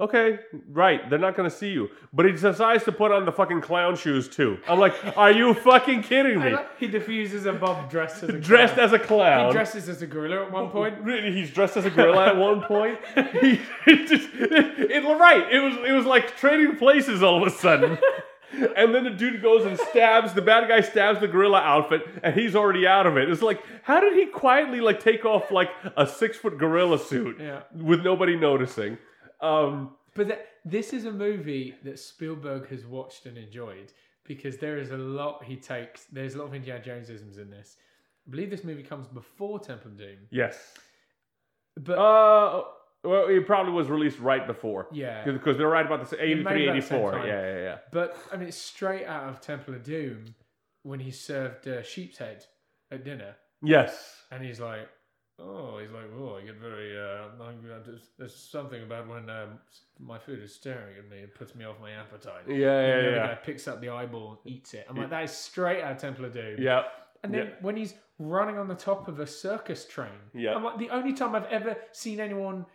Okay, 0.00 0.38
right. 0.70 1.10
They're 1.10 1.18
not 1.18 1.34
going 1.36 1.50
to 1.50 1.54
see 1.54 1.70
you, 1.70 1.90
but 2.12 2.24
he 2.24 2.30
decides 2.30 2.84
to 2.84 2.92
put 2.92 3.10
on 3.10 3.24
the 3.24 3.32
fucking 3.32 3.60
clown 3.62 3.96
shoes 3.96 4.28
too. 4.28 4.58
I'm 4.68 4.78
like, 4.78 4.94
are 5.16 5.32
you 5.32 5.54
fucking 5.54 6.02
kidding 6.02 6.38
me? 6.38 6.54
He 6.78 6.86
diffuses 6.86 7.46
a 7.46 7.52
bomb 7.52 7.88
dressed 7.88 8.22
as 8.22 8.28
a 8.30 8.38
Dressed 8.38 8.74
clown. 8.74 8.86
as 8.86 8.92
a 8.92 8.98
clown. 9.00 9.46
He 9.46 9.52
dresses 9.52 9.88
as 9.88 10.00
a 10.02 10.06
gorilla 10.06 10.44
at 10.44 10.52
one 10.52 10.70
point. 10.70 11.00
Really, 11.00 11.32
he's 11.32 11.50
dressed 11.50 11.76
as 11.76 11.84
a 11.84 11.90
gorilla 11.90 12.28
at 12.28 12.36
one 12.36 12.62
point. 12.62 12.98
He 13.40 13.60
it 13.86 14.06
just 14.08 14.28
it, 14.34 14.90
it- 14.90 15.04
right. 15.18 15.52
It 15.52 15.58
was 15.60 15.74
it 15.88 15.92
was 15.92 16.06
like 16.06 16.36
trading 16.36 16.76
places 16.76 17.22
all 17.22 17.42
of 17.42 17.52
a 17.52 17.54
sudden. 17.56 17.98
And 18.50 18.94
then 18.94 19.04
the 19.04 19.10
dude 19.10 19.42
goes 19.42 19.66
and 19.66 19.78
stabs 19.78 20.32
the 20.32 20.40
bad 20.40 20.68
guy 20.68 20.80
stabs 20.80 21.20
the 21.20 21.28
gorilla 21.28 21.58
outfit, 21.60 22.00
and 22.22 22.34
he's 22.34 22.56
already 22.56 22.86
out 22.86 23.06
of 23.06 23.18
it. 23.18 23.28
It's 23.28 23.42
like, 23.42 23.62
how 23.82 24.00
did 24.00 24.14
he 24.14 24.24
quietly 24.24 24.80
like 24.80 25.00
take 25.00 25.26
off 25.26 25.50
like 25.50 25.68
a 25.98 26.06
six 26.06 26.38
foot 26.38 26.56
gorilla 26.56 26.98
suit 26.98 27.36
Yeah. 27.38 27.60
with 27.74 28.02
nobody 28.02 28.36
noticing? 28.36 28.96
Um, 29.40 29.96
But 30.14 30.28
th- 30.28 30.40
this 30.64 30.92
is 30.92 31.04
a 31.04 31.12
movie 31.12 31.74
that 31.84 31.98
Spielberg 31.98 32.68
has 32.70 32.84
watched 32.84 33.26
and 33.26 33.38
enjoyed 33.38 33.92
because 34.24 34.58
there 34.58 34.78
is 34.78 34.90
a 34.90 34.96
lot 34.98 35.44
he 35.44 35.56
takes. 35.56 36.04
There's 36.06 36.34
a 36.34 36.38
lot 36.38 36.46
of 36.46 36.54
Indiana 36.54 36.82
Jonesisms 36.84 37.38
in 37.38 37.50
this. 37.50 37.76
I 38.26 38.30
believe 38.30 38.50
this 38.50 38.64
movie 38.64 38.82
comes 38.82 39.06
before 39.06 39.58
Temple 39.60 39.92
of 39.92 39.96
Doom, 39.98 40.18
yes. 40.30 40.74
but 41.76 41.98
Uh, 41.98 42.64
well, 43.04 43.28
it 43.28 43.46
probably 43.46 43.72
was 43.72 43.88
released 43.88 44.18
right 44.18 44.46
before. 44.46 44.88
yeah, 44.92 45.24
Because 45.24 45.56
they're 45.56 45.68
right 45.68 45.86
about 45.86 46.00
the 46.00 46.06
same, 46.16 46.20
83, 46.20 46.42
maybe 46.44 46.64
about 46.66 46.74
the 46.74 46.82
same 46.82 46.98
84. 46.98 47.18
Yeah, 47.18 47.24
yeah, 47.26 47.58
yeah. 47.62 47.78
but 47.92 48.16
I 48.32 48.36
mean, 48.36 48.48
it's 48.48 48.56
straight 48.56 49.06
out 49.06 49.28
of 49.28 49.40
Temple 49.40 49.74
of 49.74 49.82
Doom 49.84 50.34
when 50.82 51.00
he 51.00 51.10
served 51.10 51.66
uh, 51.68 51.82
sheep's 51.82 52.18
head 52.18 52.44
at 52.90 53.04
dinner, 53.04 53.36
Yes. 53.62 54.24
and 54.30 54.44
he's 54.44 54.60
like. 54.60 54.88
Oh, 55.40 55.78
he's 55.80 55.90
like, 55.92 56.10
oh, 56.18 56.36
I 56.36 56.44
get 56.44 56.56
very. 56.56 56.98
Uh, 56.98 57.28
hungry. 57.42 57.70
there's, 57.86 58.10
there's 58.18 58.34
something 58.34 58.82
about 58.82 59.08
when 59.08 59.30
um, 59.30 59.58
my 60.00 60.18
food 60.18 60.42
is 60.42 60.52
staring 60.52 60.96
at 60.98 61.08
me; 61.08 61.18
it 61.18 61.34
puts 61.34 61.54
me 61.54 61.64
off 61.64 61.76
my 61.80 61.92
appetite. 61.92 62.42
Yeah, 62.48 62.56
yeah, 62.56 62.96
the 62.96 63.10
yeah. 63.10 63.26
guy 63.28 63.34
picks 63.36 63.68
up 63.68 63.80
the 63.80 63.88
eyeball 63.90 64.40
and 64.44 64.52
eats 64.52 64.74
it. 64.74 64.86
I'm 64.90 64.96
like, 64.96 65.10
that 65.10 65.22
is 65.24 65.30
straight 65.30 65.82
out 65.82 65.92
of 65.92 65.98
Temple 65.98 66.24
of 66.24 66.32
Doom. 66.32 66.56
Yeah. 66.58 66.82
And 67.22 67.32
then 67.32 67.46
Yeah. 67.46 67.52
when 67.60 67.76
he's 67.76 67.94
running 68.18 68.58
on 68.58 68.66
the 68.68 68.74
top 68.74 69.06
of 69.06 69.20
a 69.20 69.26
circus 69.26 69.84
train, 69.84 70.10
Yeah. 70.34 70.54
I'm 70.54 70.64
like, 70.64 70.78
the 70.78 70.90
only 70.90 71.12
time 71.12 71.34
I've 71.36 71.46
ever 71.46 71.76
seen 71.92 72.18
anyone, 72.20 72.66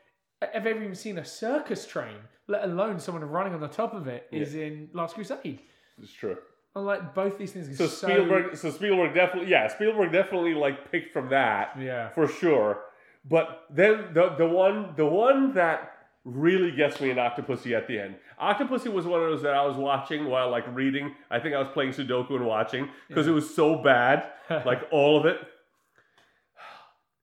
I've 0.42 0.66
ever 0.66 0.70
even 0.82 0.96
seen 0.96 1.18
a 1.18 1.26
circus 1.26 1.86
train, 1.86 2.16
let 2.48 2.64
alone 2.64 3.00
someone 3.00 3.24
running 3.26 3.54
on 3.54 3.60
the 3.60 3.68
top 3.68 3.94
of 3.94 4.08
it, 4.08 4.28
is 4.32 4.56
in 4.56 4.90
Last 4.94 5.16
Crusade. 5.16 5.60
It's 6.02 6.12
true. 6.14 6.38
I'm 6.76 6.86
like, 6.86 7.14
both 7.14 7.38
these 7.38 7.52
things 7.52 7.78
So 7.78 7.88
so, 7.88 8.08
Spielberg, 8.08 8.56
so 8.56 8.72
Spielberg 8.72 9.14
definitely, 9.14 9.52
yeah, 9.52 9.68
Spielberg 9.68 10.12
definitely 10.12 10.54
like 10.56 10.92
picked 10.92 11.14
from 11.14 11.30
that 11.30 11.78
Yeah. 11.80 12.10
for 12.10 12.28
sure. 12.28 12.80
But 13.26 13.64
then 13.70 14.08
the 14.14 14.36
the 14.38 14.48
one 14.48 14.94
the 14.98 15.06
one 15.06 15.54
that 15.54 15.92
really 16.26 16.72
gets 16.72 17.00
me 17.02 17.10
in 17.12 17.18
Octopussy 17.18 17.76
at 17.78 17.88
the 17.88 18.00
end. 18.00 18.16
Octopussy 18.42 18.92
was 18.92 19.06
one 19.06 19.22
of 19.22 19.30
those 19.30 19.42
that 19.44 19.54
I 19.54 19.66
was 19.66 19.76
watching 19.78 20.26
while 20.26 20.50
like 20.50 20.66
reading. 20.74 21.14
I 21.30 21.40
think 21.40 21.54
I 21.54 21.60
was 21.60 21.68
playing 21.74 21.92
Sudoku 21.92 22.32
and 22.32 22.46
watching 22.46 22.90
because 23.08 23.28
it 23.28 23.32
was 23.32 23.54
so 23.54 23.76
bad, 23.82 24.30
like 24.66 24.82
all 24.92 25.18
of 25.20 25.26
it. 25.26 25.38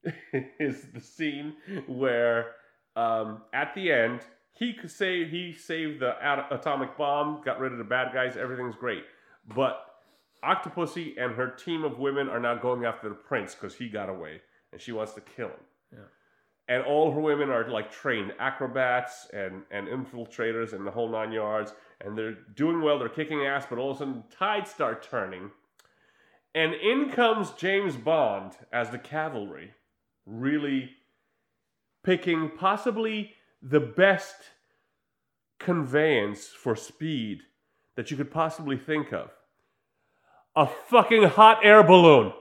Is 0.59 0.87
the 0.95 1.01
scene 1.01 1.55
where 1.87 2.53
um, 2.97 3.43
at 3.53 3.75
the 3.75 3.93
end 3.93 4.21
he 4.53 4.73
could 4.75 4.91
say 4.91 5.25
he 5.27 5.53
saved 5.53 6.01
the 6.01 6.15
atomic 6.55 6.97
bomb, 6.97 7.43
got 7.45 7.59
rid 7.61 7.73
of 7.73 7.79
the 7.79 7.85
bad 7.85 8.13
guys, 8.13 8.37
everything's 8.37 8.77
great, 8.77 9.03
but 9.55 9.87
Octopussy 10.45 11.15
and 11.19 11.35
her 11.35 11.49
team 11.49 11.85
of 11.85 11.99
women 11.99 12.29
are 12.29 12.41
now 12.41 12.55
going 12.55 12.85
after 12.85 13.09
the 13.09 13.15
prince 13.15 13.55
because 13.55 13.75
he 13.75 13.89
got 13.89 14.09
away 14.09 14.41
and 14.73 14.81
she 14.81 14.93
wants 14.93 15.13
to 15.15 15.21
kill 15.21 15.49
him. 15.49 15.65
Yeah. 15.93 15.99
And 16.69 16.85
all 16.85 17.13
her 17.13 17.21
women 17.21 17.51
are 17.51 17.69
like 17.69 17.91
trained 17.91 18.33
acrobats 18.39 19.27
and, 19.33 19.63
and 19.71 19.89
infiltrators 19.89 20.73
and 20.73 20.87
the 20.87 20.91
whole 20.91 21.11
nine 21.11 21.33
yards. 21.33 21.73
And 22.01 22.17
they're 22.17 22.37
doing 22.55 22.81
well, 22.81 22.99
they're 22.99 23.09
kicking 23.09 23.45
ass, 23.45 23.67
but 23.69 23.79
all 23.79 23.91
of 23.91 23.97
a 23.97 23.99
sudden 23.99 24.25
tides 24.31 24.71
start 24.71 25.03
turning. 25.03 25.51
And 26.55 26.75
in 26.75 27.11
comes 27.11 27.51
James 27.53 27.97
Bond 27.97 28.53
as 28.73 28.91
the 28.91 28.99
cavalry, 28.99 29.73
really 30.27 30.91
picking 32.03 32.51
possibly 32.57 33.33
the 33.63 33.81
best 33.81 34.37
conveyance 35.59 36.47
for 36.47 36.75
speed 36.75 37.43
that 37.97 38.11
you 38.11 38.17
could 38.17 38.31
possibly 38.31 38.79
think 38.79 39.13
of. 39.13 39.31
A 40.61 40.67
fucking 40.67 41.23
hot 41.23 41.61
air 41.65 41.83
balloon. 41.83 42.35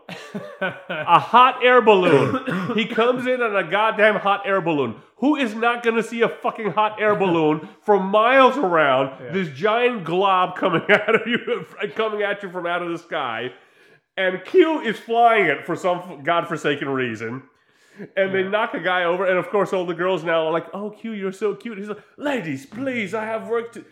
A 0.60 1.20
hot 1.20 1.64
air 1.64 1.82
balloon. 1.82 2.74
he 2.76 2.86
comes 2.86 3.26
in 3.26 3.41
on 3.41 3.56
a 3.56 3.64
goddamn 3.64 4.16
hot 4.16 4.41
air 4.46 4.60
balloon. 4.60 4.96
Who 5.20 5.38
is 5.38 5.56
not 5.56 5.84
going 5.84 5.96
to 5.96 6.04
see 6.04 6.22
a 6.22 6.28
fucking 6.28 6.72
hot 6.72 7.00
air 7.00 7.16
balloon 7.16 7.70
for 7.82 7.98
miles 7.98 8.58
around? 8.58 9.24
Yeah. 9.24 9.32
This 9.32 9.48
giant 9.58 10.04
glob 10.04 10.58
coming 10.58 10.82
out 10.90 11.16
of 11.16 11.28
you, 11.28 11.66
coming 11.96 12.22
at 12.22 12.44
you 12.44 12.50
from 12.52 12.66
out 12.66 12.82
of 12.82 12.91
the 12.91 12.98
sky, 12.98 13.54
and 14.18 14.44
Q 14.44 14.82
is 14.82 15.00
flying 15.00 15.46
it 15.46 15.66
for 15.66 15.78
some 15.78 16.22
godforsaken 16.22 16.90
reason. 16.90 17.44
And 18.18 18.36
they 18.36 18.44
knock 18.44 18.74
a 18.74 18.82
guy 18.82 19.06
over, 19.06 19.26
and 19.26 19.38
of 19.38 19.50
course, 19.50 19.72
all 19.72 19.86
the 19.86 19.94
girls 19.94 20.26
now 20.26 20.46
are 20.48 20.52
like, 20.52 20.68
"Oh, 20.74 20.90
Q, 20.90 21.14
you're 21.14 21.32
so 21.32 21.56
cute." 21.56 21.78
He's 21.78 21.88
like, 21.88 22.04
"Ladies, 22.18 22.66
please, 22.66 23.14
I 23.14 23.24
have 23.24 23.48
work 23.48 23.72
to." 23.74 23.86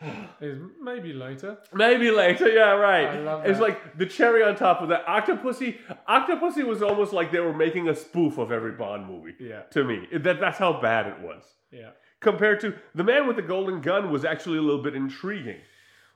Is 0.40 0.58
maybe 0.80 1.12
later. 1.12 1.58
Maybe 1.72 2.10
later, 2.10 2.48
yeah, 2.48 2.70
right. 2.72 3.08
I 3.08 3.18
love 3.20 3.46
It's 3.46 3.60
like 3.60 3.98
the 3.98 4.06
cherry 4.06 4.42
on 4.42 4.54
top 4.54 4.80
of 4.80 4.88
that. 4.90 5.04
Octopussy, 5.06 5.78
Octopussy 6.08 6.64
was 6.64 6.82
almost 6.82 7.12
like 7.12 7.32
they 7.32 7.40
were 7.40 7.52
making 7.52 7.88
a 7.88 7.94
spoof 7.94 8.38
of 8.38 8.52
every 8.52 8.72
Bond 8.72 9.06
movie. 9.06 9.34
Yeah. 9.40 9.62
To 9.70 9.84
me, 9.84 10.06
that 10.12 10.40
that's 10.40 10.58
how 10.58 10.80
bad 10.80 11.06
it 11.06 11.20
was. 11.20 11.42
Yeah. 11.72 11.90
Compared 12.20 12.60
to 12.60 12.74
the 12.94 13.04
man 13.04 13.26
with 13.26 13.36
the 13.36 13.42
golden 13.42 13.80
gun 13.80 14.10
was 14.10 14.24
actually 14.24 14.58
a 14.58 14.62
little 14.62 14.82
bit 14.82 14.94
intriguing. 14.94 15.58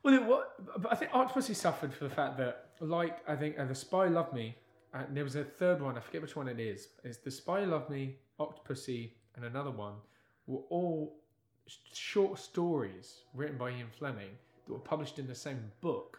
Well, 0.03 0.15
it, 0.15 0.29
but 0.79 0.93
I 0.93 0.97
think 0.97 1.13
Octopussy 1.13 1.55
suffered 1.55 1.95
for 1.95 2.05
the 2.05 2.15
fact 2.15 2.37
that, 2.39 2.71
like, 2.81 3.19
I 3.29 3.37
think 3.37 3.59
uh, 3.59 3.67
The 3.67 3.75
Spy 3.75 4.09
Loved 4.09 4.33
Me, 4.33 4.57
and 4.93 5.17
there 5.17 5.23
was 5.23 5.37
a 5.37 5.45
third 5.45 5.81
one, 5.81 5.97
I 5.97 6.01
forget 6.01 6.23
which 6.23 6.35
one 6.35 6.49
it 6.49 6.59
is. 6.59 6.89
It's 7.05 7.19
The 7.19 7.31
Spy 7.31 7.65
Loved 7.65 7.89
Me, 7.89 8.17
Octopussy, 8.41 9.13
and 9.37 9.45
another 9.45 9.71
one 9.71 9.95
were 10.47 10.63
all 10.71 11.22
short 11.93 12.39
stories 12.39 13.21
written 13.35 13.57
by 13.57 13.71
Ian 13.71 13.89
Fleming 13.99 14.31
that 14.67 14.73
were 14.73 14.79
published 14.79 15.19
in 15.19 15.27
the 15.27 15.35
same 15.35 15.71
book 15.81 16.19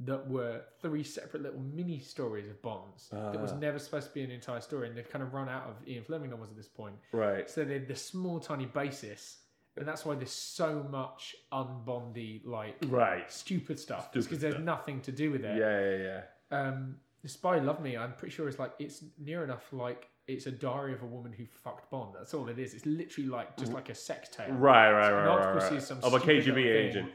that 0.00 0.28
were 0.28 0.60
three 0.82 1.02
separate 1.02 1.42
little 1.42 1.60
mini 1.60 1.98
stories 1.98 2.46
of 2.48 2.60
Bonds 2.60 3.08
that 3.10 3.40
was 3.40 3.52
Ah. 3.52 3.58
never 3.58 3.78
supposed 3.78 4.08
to 4.08 4.14
be 4.14 4.22
an 4.22 4.30
entire 4.30 4.60
story, 4.60 4.88
and 4.88 4.96
they'd 4.96 5.08
kind 5.08 5.22
of 5.22 5.32
run 5.32 5.48
out 5.48 5.68
of 5.70 5.88
Ian 5.88 6.04
Fleming 6.04 6.30
novels 6.30 6.50
at 6.50 6.56
this 6.56 6.68
point. 6.68 6.96
Right. 7.12 7.48
So 7.48 7.64
they're 7.64 7.78
the 7.78 7.96
small, 7.96 8.38
tiny 8.38 8.66
basis, 8.66 9.38
and 9.76 9.88
that's 9.88 10.04
why 10.04 10.14
there's 10.14 10.30
so 10.32 10.82
much 10.90 11.34
unbondy, 11.50 12.42
like 12.44 12.76
Right. 12.88 13.30
stupid 13.32 13.78
stuff. 13.78 14.12
Because 14.12 14.38
there's 14.38 14.58
nothing 14.58 15.00
to 15.02 15.12
do 15.12 15.30
with 15.30 15.44
it. 15.46 15.56
Yeah, 15.56 15.80
yeah, 15.80 16.22
yeah. 16.50 16.58
Um, 16.68 17.00
the 17.22 17.28
Spy 17.28 17.58
Love 17.58 17.80
Me. 17.80 17.96
I'm 17.96 18.12
pretty 18.14 18.34
sure 18.34 18.48
it's 18.48 18.58
like 18.58 18.74
it's 18.78 19.02
near 19.16 19.44
enough 19.44 19.72
like 19.72 20.10
it's 20.28 20.46
a 20.46 20.50
diary 20.50 20.92
of 20.92 21.02
a 21.02 21.06
woman 21.06 21.32
who 21.32 21.44
fucked 21.46 21.90
Bond. 21.90 22.14
That's 22.18 22.34
all 22.34 22.48
it 22.48 22.58
is. 22.58 22.74
It's 22.74 22.86
literally 22.86 23.28
like 23.28 23.56
just 23.56 23.72
like 23.72 23.88
a 23.88 23.94
sex 23.94 24.28
tale. 24.28 24.52
Right, 24.52 24.90
right, 24.90 25.12
right, 25.12 25.26
right, 25.26 25.54
right. 25.54 25.72
is 25.72 25.86
some 25.86 25.98
Of 26.02 26.14
a 26.14 26.18
KGB 26.18 26.58
agent. 26.66 27.10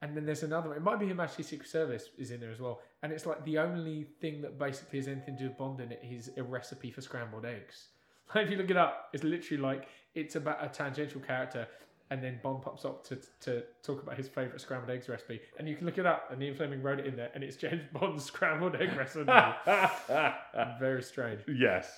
And 0.00 0.16
then 0.16 0.26
there's 0.26 0.42
another 0.42 0.68
one. 0.68 0.76
It 0.76 0.82
might 0.82 0.98
be 0.98 1.06
Her 1.08 1.14
Majesty's 1.14 1.46
Secret 1.48 1.68
Service 1.68 2.08
is 2.18 2.32
in 2.32 2.40
there 2.40 2.50
as 2.50 2.58
well. 2.60 2.80
And 3.02 3.12
it's 3.12 3.24
like 3.24 3.44
the 3.44 3.58
only 3.58 4.04
thing 4.20 4.40
that 4.42 4.58
basically 4.58 4.98
has 4.98 5.06
anything 5.06 5.36
to 5.36 5.44
do 5.44 5.48
with 5.48 5.58
Bond 5.58 5.80
in 5.80 5.92
it 5.92 6.02
is 6.02 6.30
a 6.36 6.42
recipe 6.42 6.90
for 6.90 7.00
scrambled 7.00 7.44
eggs. 7.44 7.88
Like 8.34 8.46
if 8.46 8.50
you 8.50 8.56
look 8.56 8.70
it 8.70 8.78
up, 8.78 9.10
it's 9.12 9.24
literally 9.24 9.62
like 9.62 9.88
it's 10.14 10.36
about 10.36 10.64
a 10.64 10.68
tangential 10.68 11.20
character, 11.20 11.68
and 12.10 12.22
then 12.22 12.40
Bond 12.42 12.62
pops 12.62 12.86
up 12.86 13.04
to 13.08 13.18
to 13.40 13.62
talk 13.82 14.02
about 14.02 14.16
his 14.16 14.26
favorite 14.26 14.58
scrambled 14.58 14.90
eggs 14.90 15.06
recipe, 15.06 15.40
and 15.58 15.68
you 15.68 15.76
can 15.76 15.84
look 15.84 15.98
it 15.98 16.06
up, 16.06 16.30
and 16.32 16.42
Ian 16.42 16.54
Fleming 16.54 16.80
wrote 16.82 16.98
it 16.98 17.04
in 17.06 17.14
there, 17.14 17.30
and 17.34 17.44
it's 17.44 17.56
James 17.64 17.82
Bond's 17.92 18.24
scrambled 18.24 18.74
egg 18.76 18.96
recipe. 18.96 19.24
Very 20.80 21.02
strange. 21.02 21.42
yes. 21.46 21.92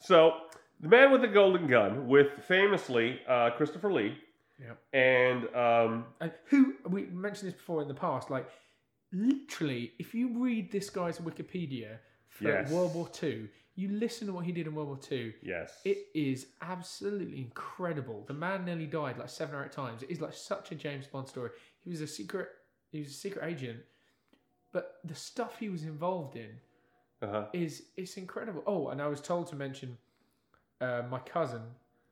So 0.00 0.32
the 0.80 0.88
man 0.88 1.12
with 1.12 1.20
the 1.20 1.28
golden 1.28 1.66
gun, 1.66 2.08
with 2.08 2.28
famously 2.48 3.20
uh, 3.28 3.50
Christopher 3.56 3.92
Lee, 3.92 4.16
Yep. 4.58 4.78
and 4.92 5.54
um, 5.56 6.04
And 6.20 6.32
who 6.46 6.74
we 6.88 7.06
mentioned 7.06 7.48
this 7.50 7.56
before 7.58 7.80
in 7.82 7.88
the 7.88 7.94
past, 7.94 8.30
like 8.30 8.46
literally, 9.12 9.92
if 9.98 10.14
you 10.14 10.38
read 10.42 10.70
this 10.70 10.90
guy's 10.90 11.18
Wikipedia 11.18 11.96
for 12.28 12.44
Yes. 12.48 12.70
World 12.70 12.94
War 12.94 13.08
Two, 13.08 13.48
you 13.74 13.88
listen 13.88 14.26
to 14.26 14.32
what 14.34 14.44
he 14.44 14.52
did 14.52 14.66
in 14.66 14.74
World 14.74 14.88
War 14.88 14.98
Two. 14.98 15.32
Yes. 15.42 15.78
It 15.84 16.08
is 16.14 16.46
absolutely 16.60 17.38
incredible. 17.38 18.24
The 18.26 18.34
man 18.34 18.64
nearly 18.64 18.86
died 18.86 19.18
like 19.18 19.28
seven 19.30 19.54
or 19.54 19.64
eight 19.64 19.72
times. 19.72 20.02
It 20.02 20.10
is 20.10 20.20
like 20.20 20.34
such 20.34 20.72
a 20.72 20.74
James 20.74 21.06
Bond 21.06 21.28
story. 21.28 21.50
He 21.80 21.90
was 21.90 22.00
a 22.02 22.06
secret. 22.06 22.48
He 22.92 22.98
was 23.00 23.08
a 23.08 23.14
secret 23.14 23.44
agent, 23.48 23.78
but 24.72 24.96
the 25.04 25.14
stuff 25.14 25.58
he 25.58 25.68
was 25.68 25.84
involved 25.84 26.36
in 26.36 26.50
uh-huh. 27.22 27.46
is 27.52 27.84
it's 27.96 28.16
incredible. 28.16 28.62
Oh, 28.66 28.88
and 28.88 29.00
I 29.00 29.06
was 29.08 29.20
told 29.20 29.46
to 29.48 29.56
mention 29.56 29.96
uh, 30.80 31.02
my 31.10 31.18
cousin 31.20 31.62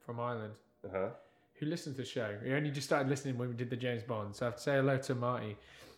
from 0.05 0.21
Ireland 0.21 0.55
Uh-huh. 0.85 1.09
who 1.55 1.67
listens 1.67 1.97
to 1.97 2.03
the 2.03 2.09
show. 2.09 2.37
He 2.45 2.53
only 2.53 2.71
just 2.71 2.87
started 2.87 3.09
listening 3.09 3.37
when 3.39 3.49
we 3.49 3.55
did 3.55 3.71
the 3.71 3.77
James 3.77 4.03
Bond, 4.03 4.35
so 4.37 4.47
I 4.47 4.49
have 4.49 4.57
to 4.57 4.63
say 4.63 4.73
hello 4.77 4.97
to 4.99 5.15
Marty 5.15 5.57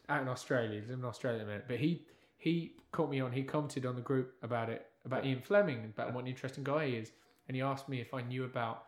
out 0.08 0.22
in 0.22 0.28
Australia. 0.28 0.80
He's 0.80 0.90
in 0.90 1.04
Australia 1.04 1.40
the 1.40 1.46
minute, 1.46 1.64
but 1.68 1.78
he 1.78 2.04
he 2.38 2.74
caught 2.92 3.10
me 3.10 3.20
on. 3.20 3.32
He 3.32 3.42
commented 3.42 3.84
on 3.86 3.94
the 3.96 4.00
group 4.02 4.34
about 4.42 4.68
it 4.70 4.86
about 5.04 5.24
Ian 5.26 5.40
Fleming 5.40 5.84
about 5.96 6.12
what 6.14 6.22
an 6.22 6.28
interesting 6.28 6.64
guy 6.64 6.86
he 6.86 6.96
is, 6.96 7.12
and 7.48 7.56
he 7.56 7.62
asked 7.62 7.88
me 7.88 8.00
if 8.00 8.12
I 8.14 8.22
knew 8.22 8.44
about 8.44 8.84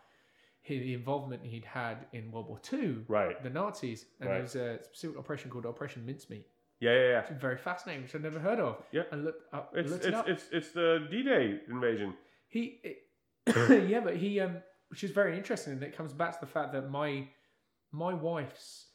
his, 0.63 0.81
the 0.81 0.95
involvement 0.95 1.43
he'd 1.45 1.65
had 1.65 2.07
in 2.13 2.31
World 2.31 2.49
War 2.49 2.59
Two, 2.61 3.05
Right. 3.09 3.43
the 3.43 3.51
Nazis, 3.51 4.07
and 4.21 4.29
Right. 4.29 4.35
there 4.37 4.43
was 4.43 4.55
a 4.57 4.83
specific 4.85 5.19
operation 5.19 5.51
called 5.51 5.67
Operation 5.67 6.05
Mincemeat. 6.07 6.47
Yeah, 6.83 6.95
yeah, 6.95 7.09
yeah. 7.11 7.19
It's 7.31 7.41
very 7.41 7.57
fascinating, 7.57 8.03
which 8.03 8.15
I'd 8.17 8.23
never 8.25 8.41
heard 8.41 8.59
of. 8.59 8.83
Yeah. 8.91 9.03
and 9.13 9.25
looked 9.25 9.43
up, 9.55 9.73
It's 9.77 9.91
looked 9.91 10.05
it's, 10.05 10.09
it 10.09 10.15
up. 10.15 10.29
it's 10.29 10.45
it's 10.51 10.73
the 10.73 11.07
D-Day 11.11 11.61
invasion. 11.71 12.15
He, 12.49 12.81
it, 12.83 12.97
yeah, 13.89 14.01
but 14.01 14.17
he, 14.17 14.41
um, 14.41 14.57
which 14.91 15.05
is 15.05 15.13
very 15.13 15.37
interesting, 15.39 15.75
and 15.75 15.83
it 15.85 15.97
comes 15.97 16.13
back 16.13 16.33
to 16.39 16.45
the 16.45 16.51
fact 16.51 16.73
that 16.73 16.91
my, 16.91 17.29
my 17.93 18.13
wife's 18.13 18.87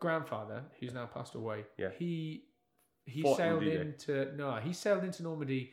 grandfather, 0.00 0.64
who's 0.80 0.92
now 0.92 1.06
passed 1.06 1.36
away, 1.36 1.64
Yeah. 1.78 1.90
he, 1.96 2.44
he 3.04 3.22
Fought 3.22 3.36
sailed 3.36 3.60
D-Day. 3.60 3.80
into 3.80 4.34
no, 4.36 4.56
he 4.56 4.72
sailed 4.72 5.04
into 5.04 5.22
Normandy 5.22 5.70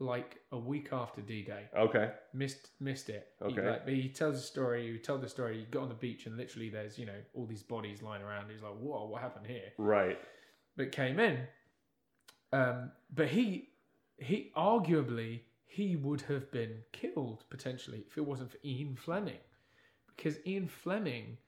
like 0.00 0.38
a 0.50 0.58
week 0.58 0.88
after 0.92 1.20
D 1.20 1.44
Day. 1.44 1.66
Okay. 1.78 2.10
Missed 2.34 2.70
missed 2.80 3.08
it. 3.08 3.28
He, 3.46 3.52
Okay. 3.52 3.70
like, 3.70 3.84
but 3.84 3.94
he 3.94 4.08
tells 4.08 4.34
a 4.36 4.40
story. 4.40 4.90
He 4.90 4.98
told 4.98 5.20
the 5.22 5.28
story. 5.28 5.60
He 5.60 5.64
got 5.66 5.84
on 5.84 5.88
the 5.88 5.94
beach 5.94 6.26
and 6.26 6.36
literally 6.36 6.70
there's 6.70 6.98
you 6.98 7.06
know 7.06 7.20
all 7.34 7.46
these 7.46 7.62
bodies 7.62 8.02
lying 8.02 8.22
around. 8.22 8.50
He's 8.50 8.62
like, 8.62 8.74
whoa, 8.80 9.06
what 9.06 9.22
happened 9.22 9.46
here? 9.46 9.70
Right. 9.78 10.18
But 10.76 10.92
came 10.92 11.18
in. 11.20 11.40
Um, 12.52 12.90
but 13.14 13.28
he, 13.28 13.68
he 14.18 14.52
arguably 14.56 15.40
he 15.64 15.96
would 15.96 16.20
have 16.22 16.50
been 16.52 16.78
killed 16.92 17.44
potentially 17.50 18.04
if 18.06 18.18
it 18.18 18.26
wasn't 18.26 18.50
for 18.52 18.58
Ian 18.64 18.94
Fleming, 18.96 19.38
because 20.14 20.36
Ian 20.46 20.68
Fleming 20.68 21.38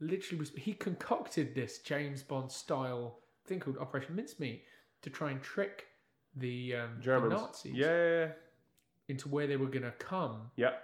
literally 0.00 0.38
was 0.38 0.50
he 0.56 0.72
concocted 0.72 1.54
this 1.54 1.78
James 1.80 2.22
Bond 2.22 2.50
style 2.50 3.18
thing 3.46 3.60
called 3.60 3.76
Operation 3.78 4.14
Mincemeat 4.16 4.62
to 5.02 5.10
try 5.10 5.30
and 5.30 5.42
trick 5.42 5.86
the, 6.36 6.76
um, 6.76 6.90
the 6.98 7.02
Germans. 7.04 7.32
Nazis 7.40 7.74
Yeah, 7.74 7.86
yeah, 7.86 8.20
yeah. 8.26 8.28
into 9.08 9.28
where 9.28 9.46
they 9.46 9.56
were 9.56 9.66
going 9.66 9.82
to 9.82 9.90
come 9.92 10.50
Yep. 10.56 10.82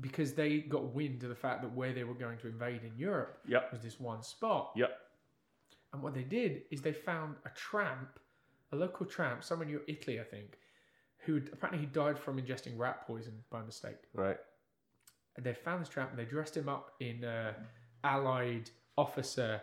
because 0.00 0.32
they 0.34 0.58
got 0.60 0.94
wind 0.94 1.22
of 1.24 1.28
the 1.28 1.34
fact 1.34 1.62
that 1.62 1.72
where 1.74 1.92
they 1.92 2.04
were 2.04 2.14
going 2.14 2.38
to 2.38 2.46
invade 2.48 2.82
in 2.84 2.96
Europe 2.96 3.38
Yep. 3.48 3.72
was 3.72 3.82
this 3.82 3.98
one 4.00 4.22
spot. 4.22 4.72
Yep. 4.76 4.90
And 5.94 6.02
what 6.02 6.12
they 6.12 6.24
did 6.24 6.62
is 6.72 6.82
they 6.82 6.92
found 6.92 7.36
a 7.46 7.50
tramp, 7.50 8.18
a 8.72 8.76
local 8.76 9.06
tramp, 9.06 9.44
somewhere 9.44 9.68
near 9.68 9.80
Italy, 9.86 10.18
I 10.20 10.24
think, 10.24 10.58
who 11.18 11.36
apparently 11.52 11.78
he 11.78 11.86
died 11.86 12.18
from 12.18 12.36
ingesting 12.42 12.76
rat 12.76 13.06
poison 13.06 13.34
by 13.48 13.62
mistake. 13.62 13.98
Right. 14.12 14.36
And 15.36 15.46
they 15.46 15.54
found 15.54 15.80
this 15.80 15.88
tramp 15.88 16.10
and 16.10 16.18
they 16.18 16.24
dressed 16.24 16.56
him 16.56 16.68
up 16.68 16.90
in 17.00 17.24
uh, 17.24 17.52
Allied 18.02 18.70
officer 18.98 19.60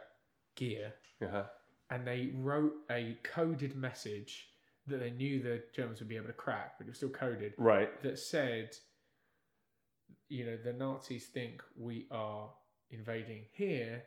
gear 0.56 0.94
Uh-huh. 1.22 1.44
and 1.90 2.08
they 2.08 2.32
wrote 2.36 2.74
a 2.90 3.18
coded 3.24 3.76
message 3.76 4.48
that 4.88 5.00
they 5.02 5.12
knew 5.12 5.42
the 5.44 5.62
Germans 5.76 6.00
would 6.00 6.08
be 6.10 6.16
able 6.16 6.28
to 6.28 6.34
crack, 6.34 6.78
but 6.78 6.88
it 6.88 6.90
was 6.92 6.98
still 6.98 7.10
coded, 7.10 7.54
Right. 7.58 8.02
that 8.04 8.18
said, 8.20 8.76
you 10.30 10.46
know, 10.46 10.58
the 10.64 10.74
Nazis 10.74 11.26
think 11.28 11.62
we 11.78 12.08
are 12.10 12.50
invading 12.90 13.46
here. 13.52 14.04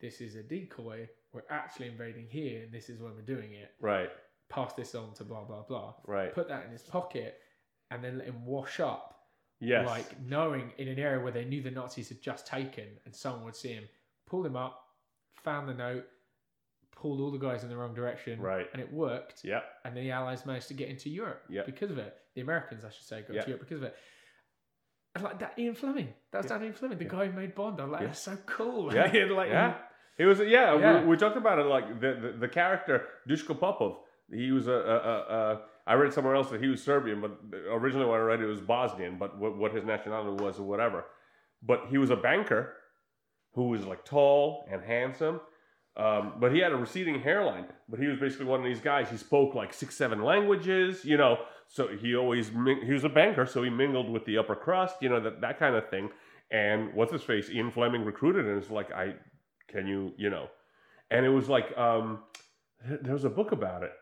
This 0.00 0.20
is 0.20 0.36
a 0.36 0.42
decoy. 0.42 1.08
We're 1.32 1.42
actually 1.50 1.88
invading 1.88 2.26
here, 2.28 2.62
and 2.62 2.72
this 2.72 2.88
is 2.88 3.00
when 3.00 3.14
we're 3.14 3.22
doing 3.22 3.52
it. 3.52 3.70
Right. 3.80 4.10
Pass 4.48 4.74
this 4.74 4.94
on 4.94 5.14
to 5.14 5.24
blah 5.24 5.44
blah 5.44 5.62
blah. 5.62 5.94
Right. 6.06 6.34
Put 6.34 6.48
that 6.48 6.64
in 6.66 6.72
his 6.72 6.82
pocket, 6.82 7.38
and 7.90 8.02
then 8.04 8.18
let 8.18 8.26
him 8.26 8.44
wash 8.44 8.80
up. 8.80 9.08
Yes. 9.60 9.86
Like 9.86 10.20
knowing 10.20 10.72
in 10.78 10.88
an 10.88 10.98
area 10.98 11.22
where 11.22 11.32
they 11.32 11.44
knew 11.44 11.62
the 11.62 11.70
Nazis 11.70 12.08
had 12.08 12.20
just 12.20 12.46
taken, 12.46 12.84
and 13.04 13.14
someone 13.14 13.44
would 13.44 13.56
see 13.56 13.72
him, 13.72 13.84
pull 14.26 14.44
him 14.44 14.56
up, 14.56 14.84
found 15.42 15.68
the 15.68 15.74
note, 15.74 16.04
pulled 16.94 17.20
all 17.20 17.30
the 17.30 17.38
guys 17.38 17.62
in 17.62 17.68
the 17.70 17.76
wrong 17.76 17.94
direction, 17.94 18.40
Right. 18.40 18.66
and 18.72 18.82
it 18.82 18.92
worked. 18.92 19.44
Yep. 19.44 19.64
And 19.84 19.96
the 19.96 20.10
Allies 20.10 20.44
managed 20.44 20.68
to 20.68 20.74
get 20.74 20.88
into 20.88 21.08
Europe 21.08 21.44
Yep. 21.48 21.66
because 21.66 21.90
of 21.90 21.98
it. 21.98 22.16
The 22.34 22.40
Americans, 22.42 22.84
I 22.84 22.90
should 22.90 23.04
say, 23.06 23.22
got 23.22 23.34
Yep. 23.34 23.44
to 23.44 23.50
Europe 23.50 23.60
because 23.60 23.78
of 23.78 23.84
it. 23.84 23.96
And 25.14 25.24
like 25.24 25.38
that, 25.40 25.58
Ian 25.58 25.74
Fleming. 25.74 26.12
That's 26.30 26.50
Yeah. 26.50 26.58
that 26.58 26.64
Ian 26.64 26.72
Fleming, 26.74 26.98
the 26.98 27.04
Yeah. 27.04 27.10
guy 27.10 27.26
who 27.26 27.32
made 27.32 27.54
Bond. 27.54 27.80
I'm 27.80 27.90
like, 27.90 28.00
Yeah. 28.02 28.06
that's 28.08 28.20
so 28.20 28.36
cool. 28.46 28.92
Yeah. 28.94 29.02
Like, 29.26 29.48
Yeah. 29.50 29.78
He 30.18 30.24
was 30.24 30.38
yeah, 30.40 30.78
Yeah. 30.78 31.00
We, 31.00 31.08
we 31.08 31.16
talked 31.16 31.36
about 31.36 31.58
it 31.58 31.66
like 31.66 32.00
the 32.00 32.14
the, 32.14 32.38
the 32.38 32.48
character 32.48 33.06
Dushko 33.28 33.58
Popov. 33.58 33.98
He 34.30 34.50
was 34.50 34.66
a, 34.66 34.72
a, 34.72 34.76
a, 34.76 35.52
a 35.52 35.60
I 35.86 35.94
read 35.94 36.12
somewhere 36.12 36.34
else 36.34 36.50
that 36.50 36.62
he 36.62 36.68
was 36.68 36.82
Serbian, 36.82 37.20
but 37.20 37.38
originally 37.70 38.06
when 38.06 38.20
I 38.20 38.22
read 38.22 38.40
it, 38.40 38.44
it 38.44 38.46
was 38.46 38.60
Bosnian. 38.60 39.18
But 39.18 39.38
what, 39.38 39.56
what 39.56 39.74
his 39.74 39.84
nationality 39.84 40.42
was 40.42 40.58
or 40.58 40.62
whatever. 40.62 41.06
But 41.62 41.86
he 41.90 41.98
was 41.98 42.10
a 42.10 42.16
banker 42.16 42.74
who 43.54 43.68
was 43.68 43.84
like 43.84 44.04
tall 44.04 44.66
and 44.70 44.82
handsome. 44.82 45.40
Um, 45.96 46.34
but 46.40 46.54
he 46.54 46.60
had 46.60 46.72
a 46.72 46.76
receding 46.76 47.20
hairline. 47.20 47.66
But 47.88 48.00
he 48.00 48.06
was 48.06 48.18
basically 48.18 48.46
one 48.46 48.60
of 48.60 48.64
these 48.66 48.80
guys. 48.80 49.10
He 49.10 49.16
spoke 49.16 49.54
like 49.54 49.74
six, 49.74 49.96
seven 49.96 50.22
languages. 50.22 51.04
You 51.04 51.16
know, 51.16 51.38
so 51.68 51.88
he 51.88 52.14
always 52.16 52.48
he 52.48 52.92
was 52.92 53.04
a 53.04 53.08
banker, 53.08 53.46
so 53.46 53.62
he 53.62 53.70
mingled 53.70 54.10
with 54.10 54.24
the 54.24 54.38
upper 54.38 54.54
crust. 54.54 54.96
You 55.00 55.08
know 55.08 55.20
that 55.20 55.40
that 55.40 55.58
kind 55.58 55.74
of 55.74 55.88
thing. 55.90 56.10
And 56.50 56.94
what's 56.94 57.12
his 57.12 57.22
face? 57.22 57.50
Ian 57.50 57.70
Fleming 57.70 58.04
recruited 58.04 58.46
him. 58.46 58.58
It's 58.58 58.70
like 58.70 58.92
I 58.92 59.14
can 59.72 59.86
you 59.86 60.12
you 60.16 60.30
know, 60.30 60.48
and 61.10 61.24
it 61.26 61.30
was 61.30 61.48
like 61.48 61.76
um, 61.76 62.20
there 63.02 63.14
was 63.14 63.24
a 63.24 63.30
book 63.30 63.52
about 63.52 63.82
it, 63.82 63.92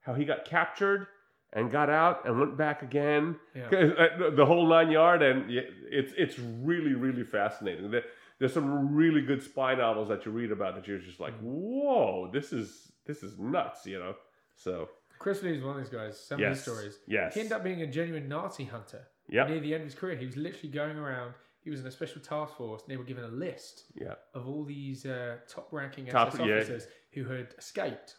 how 0.00 0.14
he 0.14 0.24
got 0.24 0.44
captured 0.44 1.06
and 1.52 1.70
got 1.70 1.88
out 1.88 2.26
and 2.26 2.38
went 2.38 2.56
back 2.56 2.82
again. 2.82 3.36
Yeah. 3.54 3.64
uh, 3.72 4.30
The 4.30 4.44
whole 4.46 4.66
nine 4.68 4.90
yard, 4.90 5.22
and 5.22 5.44
it's 5.48 6.12
it's 6.16 6.38
really 6.38 6.94
really 6.94 7.24
fascinating. 7.24 7.90
There's 8.38 8.52
some 8.54 8.94
really 8.94 9.22
good 9.22 9.42
spy 9.42 9.74
novels 9.74 10.08
that 10.08 10.24
you 10.24 10.30
read 10.30 10.52
about 10.52 10.76
that 10.76 10.86
you're 10.86 10.98
just 11.00 11.18
like, 11.20 11.34
whoa, 11.40 12.30
this 12.32 12.52
is 12.52 12.92
this 13.06 13.22
is 13.22 13.38
nuts, 13.38 13.86
you 13.86 13.98
know. 13.98 14.14
So 14.56 14.88
Chris 15.18 15.42
Lee 15.42 15.56
is 15.56 15.62
one 15.62 15.76
of 15.76 15.82
these 15.82 15.92
guys. 15.92 16.20
Some 16.20 16.40
of 16.40 16.48
his 16.48 16.58
yes, 16.58 16.62
stories. 16.62 16.98
yes, 17.08 17.34
He 17.34 17.40
ended 17.40 17.52
up 17.52 17.64
being 17.64 17.82
a 17.82 17.86
genuine 17.86 18.28
Nazi 18.28 18.64
hunter. 18.64 19.08
yeah, 19.28 19.46
Near 19.48 19.58
the 19.60 19.74
end 19.74 19.82
of 19.82 19.88
his 19.88 19.94
career, 19.96 20.16
he 20.16 20.26
was 20.26 20.36
literally 20.36 20.68
going 20.68 20.96
around. 20.96 21.34
He 21.60 21.70
was 21.70 21.80
in 21.80 21.86
a 21.86 21.90
special 21.90 22.20
task 22.20 22.56
force, 22.56 22.82
and 22.82 22.90
they 22.90 22.96
were 22.96 23.04
given 23.04 23.24
a 23.24 23.28
list 23.28 23.84
yeah, 23.94 24.14
of 24.34 24.48
all 24.48 24.64
these 24.64 25.04
uh, 25.04 25.36
top-ranking 25.48 26.06
Top- 26.06 26.28
SS 26.28 26.46
yeah. 26.46 26.54
officers 26.56 26.86
who 27.12 27.24
had 27.24 27.48
escaped 27.58 28.16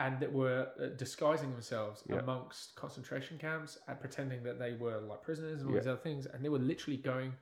and 0.00 0.18
that 0.20 0.32
were 0.32 0.68
uh, 0.82 0.86
disguising 0.96 1.50
themselves 1.52 2.02
Yeah. 2.08 2.16
amongst 2.16 2.74
concentration 2.74 3.38
camps 3.38 3.78
and 3.86 3.98
pretending 4.00 4.42
that 4.44 4.58
they 4.58 4.72
were 4.72 4.98
like 4.98 5.22
prisoners 5.22 5.60
and 5.60 5.68
all 5.68 5.74
Yeah. 5.74 5.80
these 5.80 5.88
other 5.88 6.00
things, 6.00 6.26
and 6.26 6.44
they 6.44 6.48
were 6.48 6.58
literally 6.58 6.96
going 6.96 7.32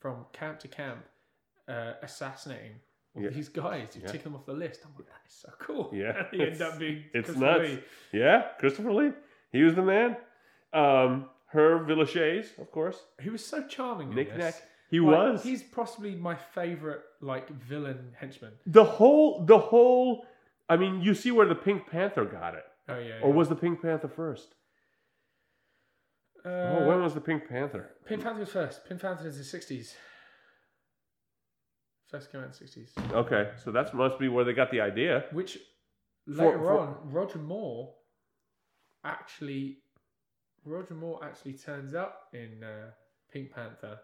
from 0.00 0.24
camp 0.32 0.58
to 0.60 0.68
camp, 0.68 1.04
uh, 1.68 1.92
assassinating 2.02 2.80
all 3.14 3.22
Yeah. 3.22 3.30
these 3.30 3.48
guys. 3.48 3.96
Yeah. 4.00 4.06
tick 4.08 4.22
them 4.24 4.34
off 4.34 4.44
the 4.46 4.52
list. 4.54 4.80
I'm 4.84 4.92
like, 4.96 5.06
that 5.06 5.20
is 5.26 5.32
so 5.34 5.52
cool. 5.58 5.90
Yeah. 5.94 6.18
and 6.18 6.26
he 6.32 6.42
ended 6.42 6.62
up 6.62 6.78
being 6.78 7.04
it's 7.14 7.30
Christopher 7.30 7.40
nuts. 7.58 7.68
Lee. 7.68 7.82
Yeah, 8.12 8.48
Christopher 8.58 8.92
Lee, 8.92 9.12
he 9.52 9.62
was 9.62 9.74
the 9.74 9.82
man. 9.82 10.16
Um, 10.72 11.28
Hervé 11.54 11.86
Villechaize, 11.86 12.58
of 12.58 12.70
course, 12.70 13.02
He 13.20 13.28
was 13.28 13.44
so 13.44 13.66
charming. 13.66 14.10
in 14.10 14.14
Nick. 14.14 14.36
Nack. 14.36 14.54
He 14.90 14.98
Like, 15.00 15.32
was 15.32 15.42
He's 15.44 15.62
possibly 15.62 16.14
my 16.16 16.34
favorite 16.34 17.02
like 17.20 17.48
villain 17.50 18.12
henchman. 18.18 18.52
the 18.66 18.84
whole 18.84 19.44
the 19.44 19.58
whole. 19.58 20.26
I 20.68 20.76
mean, 20.76 21.00
you 21.00 21.14
see 21.14 21.30
where 21.30 21.46
the 21.46 21.54
Pink 21.54 21.86
Panther 21.88 22.24
got 22.24 22.54
it, 22.54 22.64
Oh 22.88 22.98
yeah. 22.98 23.20
or 23.22 23.32
was 23.32 23.48
the 23.48 23.56
Pink 23.56 23.80
Panther 23.82 24.08
first? 24.08 24.54
uh, 26.44 26.48
oh, 26.48 26.86
when 26.88 27.02
was 27.02 27.14
the 27.14 27.20
Pink 27.20 27.48
Panther? 27.48 27.90
Pink 28.06 28.22
Panther 28.22 28.40
was 28.40 28.48
first. 28.50 28.84
Pink 28.88 29.00
Panther 29.00 29.26
is 29.28 29.36
the 29.38 29.44
sixties. 29.44 29.94
First 32.08 32.32
came 32.32 32.40
out 32.40 32.44
in 32.46 32.50
the 32.50 32.56
sixties. 32.56 32.92
Okay, 33.12 33.50
so 33.62 33.70
that 33.70 33.94
must 33.94 34.18
be 34.18 34.28
where 34.28 34.44
they 34.44 34.52
got 34.52 34.70
the 34.72 34.80
idea. 34.80 35.24
Which 35.32 35.58
later 36.26 36.58
for- 36.58 36.78
on, 36.80 36.96
Roger 37.04 37.38
Moore 37.38 37.94
actually 39.04 39.78
Roger 40.64 40.94
Moore 40.94 41.20
actually 41.24 41.54
turns 41.54 41.94
up 41.94 42.28
in 42.32 42.62
uh, 42.64 42.90
Pink 43.32 43.52
Panther 43.52 43.98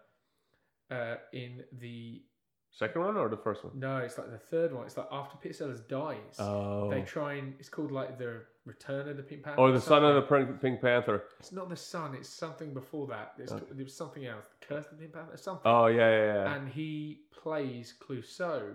uh, 0.91 1.15
in 1.33 1.63
the 1.79 2.21
Second 2.69 3.01
one 3.01 3.17
or 3.17 3.27
the 3.27 3.37
first 3.37 3.63
one? 3.63 3.73
no, 3.79 3.97
it's 3.97 4.17
like 4.19 4.29
the 4.29 4.37
third 4.37 4.71
one. 4.71 4.85
It's 4.85 4.97
like 4.97 5.07
after 5.11 5.35
Peter 5.37 5.53
Sellers 5.53 5.79
dies, 5.79 6.35
Oh, 6.37 6.89
they 6.91 7.01
try 7.01 7.33
and 7.35 7.55
it's 7.59 7.69
called 7.69 7.91
like 7.91 8.19
the 8.19 8.41
Return 8.65 9.07
of 9.09 9.17
the 9.17 9.23
Pink 9.23 9.43
Panther. 9.43 9.59
or 9.59 9.71
the 9.71 9.81
son 9.81 10.03
of 10.03 10.13
the. 10.15 10.55
Pink 10.61 10.81
Panther. 10.81 11.23
It's 11.39 11.51
not 11.51 11.69
the 11.69 11.75
son. 11.75 12.13
It's 12.13 12.29
something 12.29 12.73
before 12.75 13.07
that. 13.07 13.33
It's. 13.39 13.51
It 13.51 13.83
was 13.83 13.95
something 13.95 14.25
else. 14.27 14.45
The 14.59 14.65
Curse 14.67 14.85
of 14.87 14.91
the 14.91 14.97
Pink 15.03 15.13
Panther. 15.13 15.37
Something. 15.37 15.63
Oh 15.71 15.87
yeah, 15.87 16.09
yeah, 16.09 16.25
yeah. 16.33 16.53
and 16.55 16.69
he 16.69 17.21
plays 17.41 17.95
Clouseau, 17.99 18.73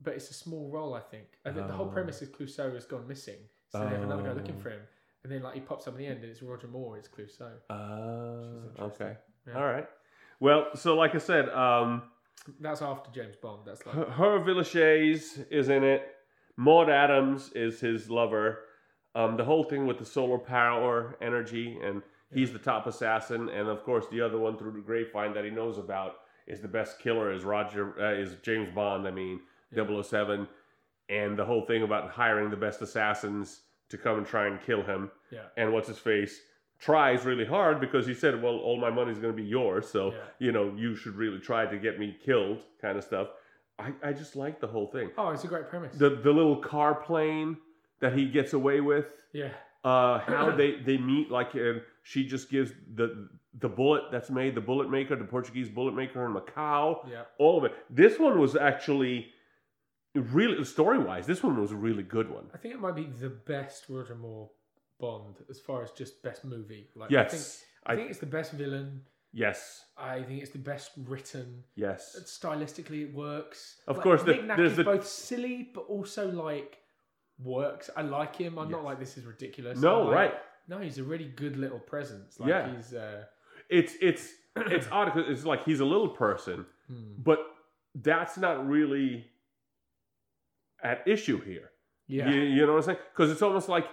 but 0.00 0.14
it's 0.14 0.30
a 0.30 0.34
small 0.34 0.68
role, 0.70 0.94
I 0.94 1.00
think. 1.00 1.26
And 1.44 1.54
the, 1.54 1.62
the 1.62 1.72
whole 1.74 1.86
Oh. 1.86 1.90
premise 1.92 2.22
is 2.22 2.28
Clouseau 2.30 2.74
has 2.74 2.86
gone 2.86 3.06
missing, 3.06 3.38
so 3.68 3.80
they 3.80 3.86
have 3.90 4.02
another 4.02 4.22
guy 4.22 4.32
looking 4.32 4.56
Oh. 4.58 4.62
for 4.62 4.70
him. 4.70 4.80
and 5.22 5.30
then 5.32 5.42
like 5.42 5.54
he 5.54 5.60
pops 5.60 5.86
up 5.86 5.94
at 5.94 5.98
the 5.98 6.06
end, 6.06 6.22
and 6.22 6.30
it's 6.30 6.42
Roger 6.42 6.66
Moore. 6.68 6.96
It's 6.96 7.08
Clouseau. 7.08 7.52
Uh, 7.70 8.82
okay. 8.82 9.16
Yeah. 9.46 9.54
All 9.58 9.64
right. 9.66 9.86
Well, 10.40 10.68
so 10.74 10.94
like 10.96 11.14
I 11.14 11.18
said, 11.18 11.48
um, 11.50 12.02
That's 12.60 12.82
after 12.82 13.10
James 13.10 13.36
Bond. 13.36 13.62
That's 13.66 13.84
like 13.86 13.94
Hervé 13.94 14.44
Villechaize 14.44 15.46
is 15.50 15.68
in 15.68 15.84
it. 15.84 16.02
Maud 16.56 16.88
Adams 16.90 17.50
is 17.54 17.80
his 17.80 18.10
lover. 18.10 18.60
Um, 19.14 19.36
the 19.36 19.44
whole 19.44 19.64
thing 19.64 19.86
with 19.86 19.98
the 19.98 20.04
solar 20.04 20.38
power 20.38 21.16
energy, 21.20 21.78
and 21.82 22.02
he's 22.32 22.52
the 22.52 22.58
top 22.58 22.86
assassin. 22.86 23.48
And 23.48 23.68
of 23.68 23.82
course, 23.84 24.06
the 24.10 24.20
other 24.20 24.38
one 24.38 24.56
through 24.58 24.72
the 24.72 24.80
grapevine 24.80 25.32
that 25.34 25.44
he 25.44 25.50
knows 25.50 25.78
about 25.78 26.14
is 26.46 26.60
the 26.60 26.68
best 26.68 26.98
killer 27.00 27.32
is 27.32 27.44
Roger 27.44 27.94
uh, 28.00 28.12
is 28.14 28.36
James 28.42 28.68
Bond. 28.74 29.06
I 29.06 29.10
mean, 29.10 29.40
Yeah. 29.72 29.84
007. 30.02 30.48
and 31.10 31.38
the 31.38 31.44
whole 31.44 31.62
thing 31.66 31.82
about 31.82 32.10
hiring 32.10 32.50
the 32.50 32.56
best 32.56 32.80
assassins 32.82 33.62
to 33.88 33.96
come 33.98 34.18
and 34.18 34.26
try 34.26 34.46
and 34.46 34.60
kill 34.60 34.82
him. 34.82 35.10
yeah. 35.30 35.46
And 35.56 35.72
what's 35.72 35.88
his 35.88 35.98
face 35.98 36.40
tries 36.78 37.24
really 37.24 37.44
hard 37.44 37.80
because 37.80 38.06
he 38.06 38.14
said, 38.14 38.40
"Well, 38.42 38.56
all 38.56 38.78
my 38.78 38.90
money 38.90 39.12
is 39.12 39.18
going 39.18 39.34
to 39.36 39.42
be 39.42 39.48
yours, 39.48 39.88
so 39.88 40.12
Yeah. 40.12 40.18
you 40.38 40.52
know 40.52 40.72
you 40.76 40.94
should 40.96 41.14
really 41.16 41.38
try 41.40 41.66
to 41.66 41.78
get 41.78 41.98
me 41.98 42.16
killed," 42.24 42.58
kind 42.80 42.96
of 42.98 43.04
stuff. 43.04 43.28
I, 43.78 43.92
I 44.02 44.12
just 44.12 44.34
like 44.36 44.60
the 44.60 44.66
whole 44.66 44.88
thing. 44.88 45.10
Oh, 45.16 45.30
it's 45.30 45.44
a 45.44 45.48
great 45.48 45.68
premise. 45.68 45.96
The 45.96 46.10
the 46.10 46.32
little 46.32 46.56
car 46.56 46.94
plane 46.94 47.56
that 48.00 48.12
he 48.14 48.26
gets 48.28 48.52
away 48.52 48.80
with. 48.80 49.06
yeah. 49.32 49.50
Uh, 49.84 50.18
how 50.18 50.50
they 50.50 50.80
they 50.80 50.98
meet 50.98 51.30
like 51.30 51.54
uh, 51.54 51.74
she 52.02 52.26
just 52.26 52.50
gives 52.50 52.72
the 52.94 53.28
the 53.60 53.68
bullet 53.68 54.02
that's 54.10 54.28
made 54.28 54.54
the 54.56 54.60
bullet 54.60 54.90
maker 54.90 55.14
the 55.16 55.24
Portuguese 55.24 55.68
bullet 55.68 55.94
maker 55.94 56.26
in 56.26 56.34
Macau 56.34 57.08
Yeah. 57.08 57.22
all 57.38 57.56
of 57.58 57.64
it. 57.64 57.72
This 57.88 58.18
one 58.18 58.38
was 58.40 58.56
actually 58.56 59.28
really 60.14 60.64
story 60.64 60.98
wise. 60.98 61.26
This 61.26 61.42
one 61.42 61.60
was 61.60 61.70
a 61.72 61.76
really 61.76 62.02
good 62.02 62.28
one. 62.30 62.46
I 62.52 62.58
think 62.58 62.74
it 62.74 62.80
might 62.80 62.96
be 62.96 63.04
the 63.20 63.28
best 63.30 63.84
Roger 63.88 64.16
Moore 64.16 64.50
Bond 64.98 65.36
as 65.48 65.60
far 65.60 65.82
as 65.82 65.90
just 65.92 66.22
best 66.22 66.44
movie. 66.44 66.88
Like, 66.94 67.10
Yes, 67.10 67.26
I 67.26 67.36
think, 67.36 67.42
I- 67.86 67.92
I 67.92 67.96
think 67.96 68.10
it's 68.10 68.20
the 68.20 68.26
best 68.26 68.52
villain. 68.52 69.02
Yes, 69.32 69.84
I 69.96 70.22
think 70.22 70.42
it's 70.42 70.50
the 70.52 70.58
best 70.58 70.90
written. 70.96 71.64
yes. 71.76 72.16
Stylistically, 72.24 73.02
it 73.08 73.14
works. 73.14 73.76
Of 73.86 73.96
Like, 73.98 74.04
course, 74.04 74.22
the- 74.22 74.32
Nick 74.34 74.44
Nack 74.44 74.56
there's 74.56 74.72
is 74.72 74.76
the- 74.78 74.84
both 74.84 75.06
silly 75.06 75.70
but 75.74 75.82
also 75.82 76.30
like 76.30 76.78
works. 77.38 77.90
I 77.96 78.02
like 78.02 78.34
him. 78.36 78.58
I'm 78.58 78.70
not 78.70 78.84
like 78.84 78.98
this 78.98 79.16
is 79.18 79.24
ridiculous. 79.26 79.78
No, 79.80 80.02
like, 80.04 80.14
right. 80.14 80.34
No, 80.66 80.78
he's 80.78 80.98
a 80.98 81.04
really 81.04 81.28
good 81.28 81.56
little 81.56 81.78
presence. 81.78 82.40
Like 82.40 82.48
Yeah. 82.50 82.74
he's 82.74 82.92
uh, 82.94 83.24
It's 83.68 83.94
it's 84.00 84.32
it's 84.56 84.88
odd 84.90 85.12
because 85.12 85.28
it's 85.30 85.44
like 85.44 85.62
he's 85.64 85.80
a 85.80 85.84
little 85.84 86.08
person, 86.08 86.66
hmm. 86.88 87.12
but 87.18 87.38
that's 87.94 88.38
not 88.38 88.66
really 88.66 89.30
at 90.82 91.06
issue 91.06 91.40
here. 91.40 91.70
yeah, 92.06 92.30
You, 92.30 92.40
you 92.40 92.66
know 92.66 92.72
what 92.72 92.78
I'm 92.78 92.84
saying? 92.84 92.98
Because 93.12 93.30
it's 93.30 93.42
almost 93.42 93.68
like 93.68 93.86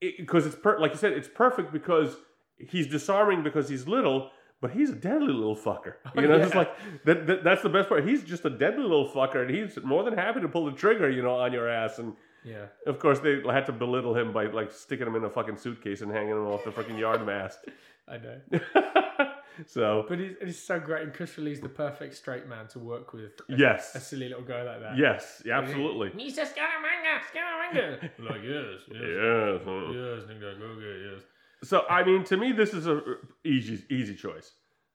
because 0.00 0.46
it's 0.46 0.56
per, 0.56 0.78
like 0.78 0.92
you 0.92 0.98
said, 0.98 1.12
it's 1.12 1.28
perfect 1.28 1.72
because 1.72 2.16
he's 2.58 2.86
disarming 2.86 3.42
because 3.42 3.68
he's 3.68 3.86
little, 3.86 4.30
but 4.60 4.70
he's 4.70 4.90
a 4.90 4.94
deadly 4.94 5.32
little 5.32 5.56
fucker. 5.56 5.94
Oh, 6.06 6.20
you 6.20 6.28
know, 6.28 6.36
it's 6.36 6.52
yeah. 6.52 6.58
like 6.58 7.04
that, 7.04 7.26
that. 7.26 7.44
That's 7.44 7.62
the 7.62 7.68
best 7.68 7.88
part. 7.88 8.06
He's 8.06 8.22
just 8.22 8.44
a 8.44 8.50
deadly 8.50 8.82
little 8.82 9.08
fucker, 9.08 9.46
and 9.46 9.50
he's 9.50 9.78
more 9.82 10.02
than 10.02 10.14
happy 10.14 10.40
to 10.40 10.48
pull 10.48 10.66
the 10.66 10.72
trigger, 10.72 11.08
you 11.10 11.22
know, 11.22 11.36
on 11.36 11.52
your 11.52 11.68
ass. 11.68 11.98
And 11.98 12.14
yeah. 12.44 12.66
of 12.86 12.98
course, 12.98 13.20
they 13.20 13.40
had 13.50 13.66
to 13.66 13.72
belittle 13.72 14.16
him 14.16 14.32
by 14.32 14.46
like 14.46 14.72
sticking 14.72 15.06
him 15.06 15.16
in 15.16 15.24
a 15.24 15.30
fucking 15.30 15.56
suitcase 15.56 16.00
and 16.02 16.10
hanging 16.12 16.30
him 16.30 16.46
off 16.46 16.64
the 16.64 16.70
freaking 16.70 16.98
yard 16.98 17.24
mast. 17.24 17.58
I 18.08 18.18
know. 18.18 18.40
so 19.66 20.04
But 20.08 20.20
it's, 20.20 20.36
it's 20.40 20.58
so 20.58 20.78
great, 20.80 21.02
and 21.04 21.12
Chris 21.14 21.36
Lee's 21.38 21.60
the 21.60 21.68
perfect 21.68 22.14
straight 22.14 22.46
man 22.48 22.66
to 22.68 22.78
work 22.78 23.12
with. 23.12 23.32
A, 23.48 23.56
yes, 23.56 23.94
a 23.94 24.00
silly 24.00 24.28
little 24.28 24.44
guy 24.44 24.62
like 24.62 24.80
that. 24.80 24.96
yes, 24.96 25.42
yeah, 25.44 25.58
absolutely. 25.58 26.10
Mr. 26.10 26.44
Scaramanga, 26.46 27.20
Scaramanga. 27.30 28.02
like 28.30 28.42
yes, 28.42 28.80
yes, 28.88 28.88
Yes. 28.90 29.66
uh, 29.66 29.90
yes, 29.92 30.22
nigga, 30.30 31.12
yes. 31.14 31.22
So 31.64 31.84
I 31.88 32.04
mean, 32.04 32.24
to 32.24 32.36
me, 32.36 32.52
this 32.52 32.72
is 32.74 32.86
a 32.86 33.00
easy 33.44 33.84
easy 33.90 34.14
choice. 34.14 34.52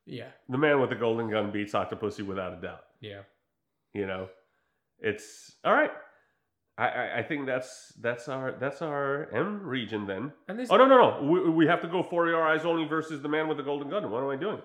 Yeah, 0.08 0.30
The 0.50 0.58
man 0.58 0.80
with 0.82 0.92
the 0.92 0.96
golden 0.96 1.30
gun 1.32 1.52
beats 1.52 1.74
Octopussy 1.74 2.24
without 2.26 2.54
a 2.58 2.62
doubt. 2.62 2.84
yeah. 3.02 3.22
You 3.94 4.06
know, 4.06 4.28
it's 5.00 5.54
all 5.64 5.74
right. 5.74 5.92
I, 6.78 6.88
I, 6.88 7.18
I 7.20 7.24
think 7.24 7.46
that's 7.46 7.94
that's 8.02 8.28
our 8.28 8.52
that's 8.60 8.82
our 8.82 9.30
M 9.34 9.62
region 9.64 10.06
then. 10.06 10.34
And 10.48 10.60
this, 10.60 10.70
Oh 10.70 10.78
no 10.78 10.86
no 10.88 10.98
no! 10.98 11.24
We, 11.32 11.50
we 11.50 11.68
have 11.68 11.82
to 11.82 11.88
go 11.88 12.04
for 12.04 12.28
your 12.28 12.44
eyes 12.46 12.66
only 12.66 12.86
versus 12.86 13.22
the 13.22 13.30
man 13.30 13.48
with 13.48 13.58
the 13.58 13.64
golden 13.64 13.90
gun. 13.90 14.10
What 14.12 14.24
am 14.24 14.30
I 14.30 14.36
doing? 14.36 14.62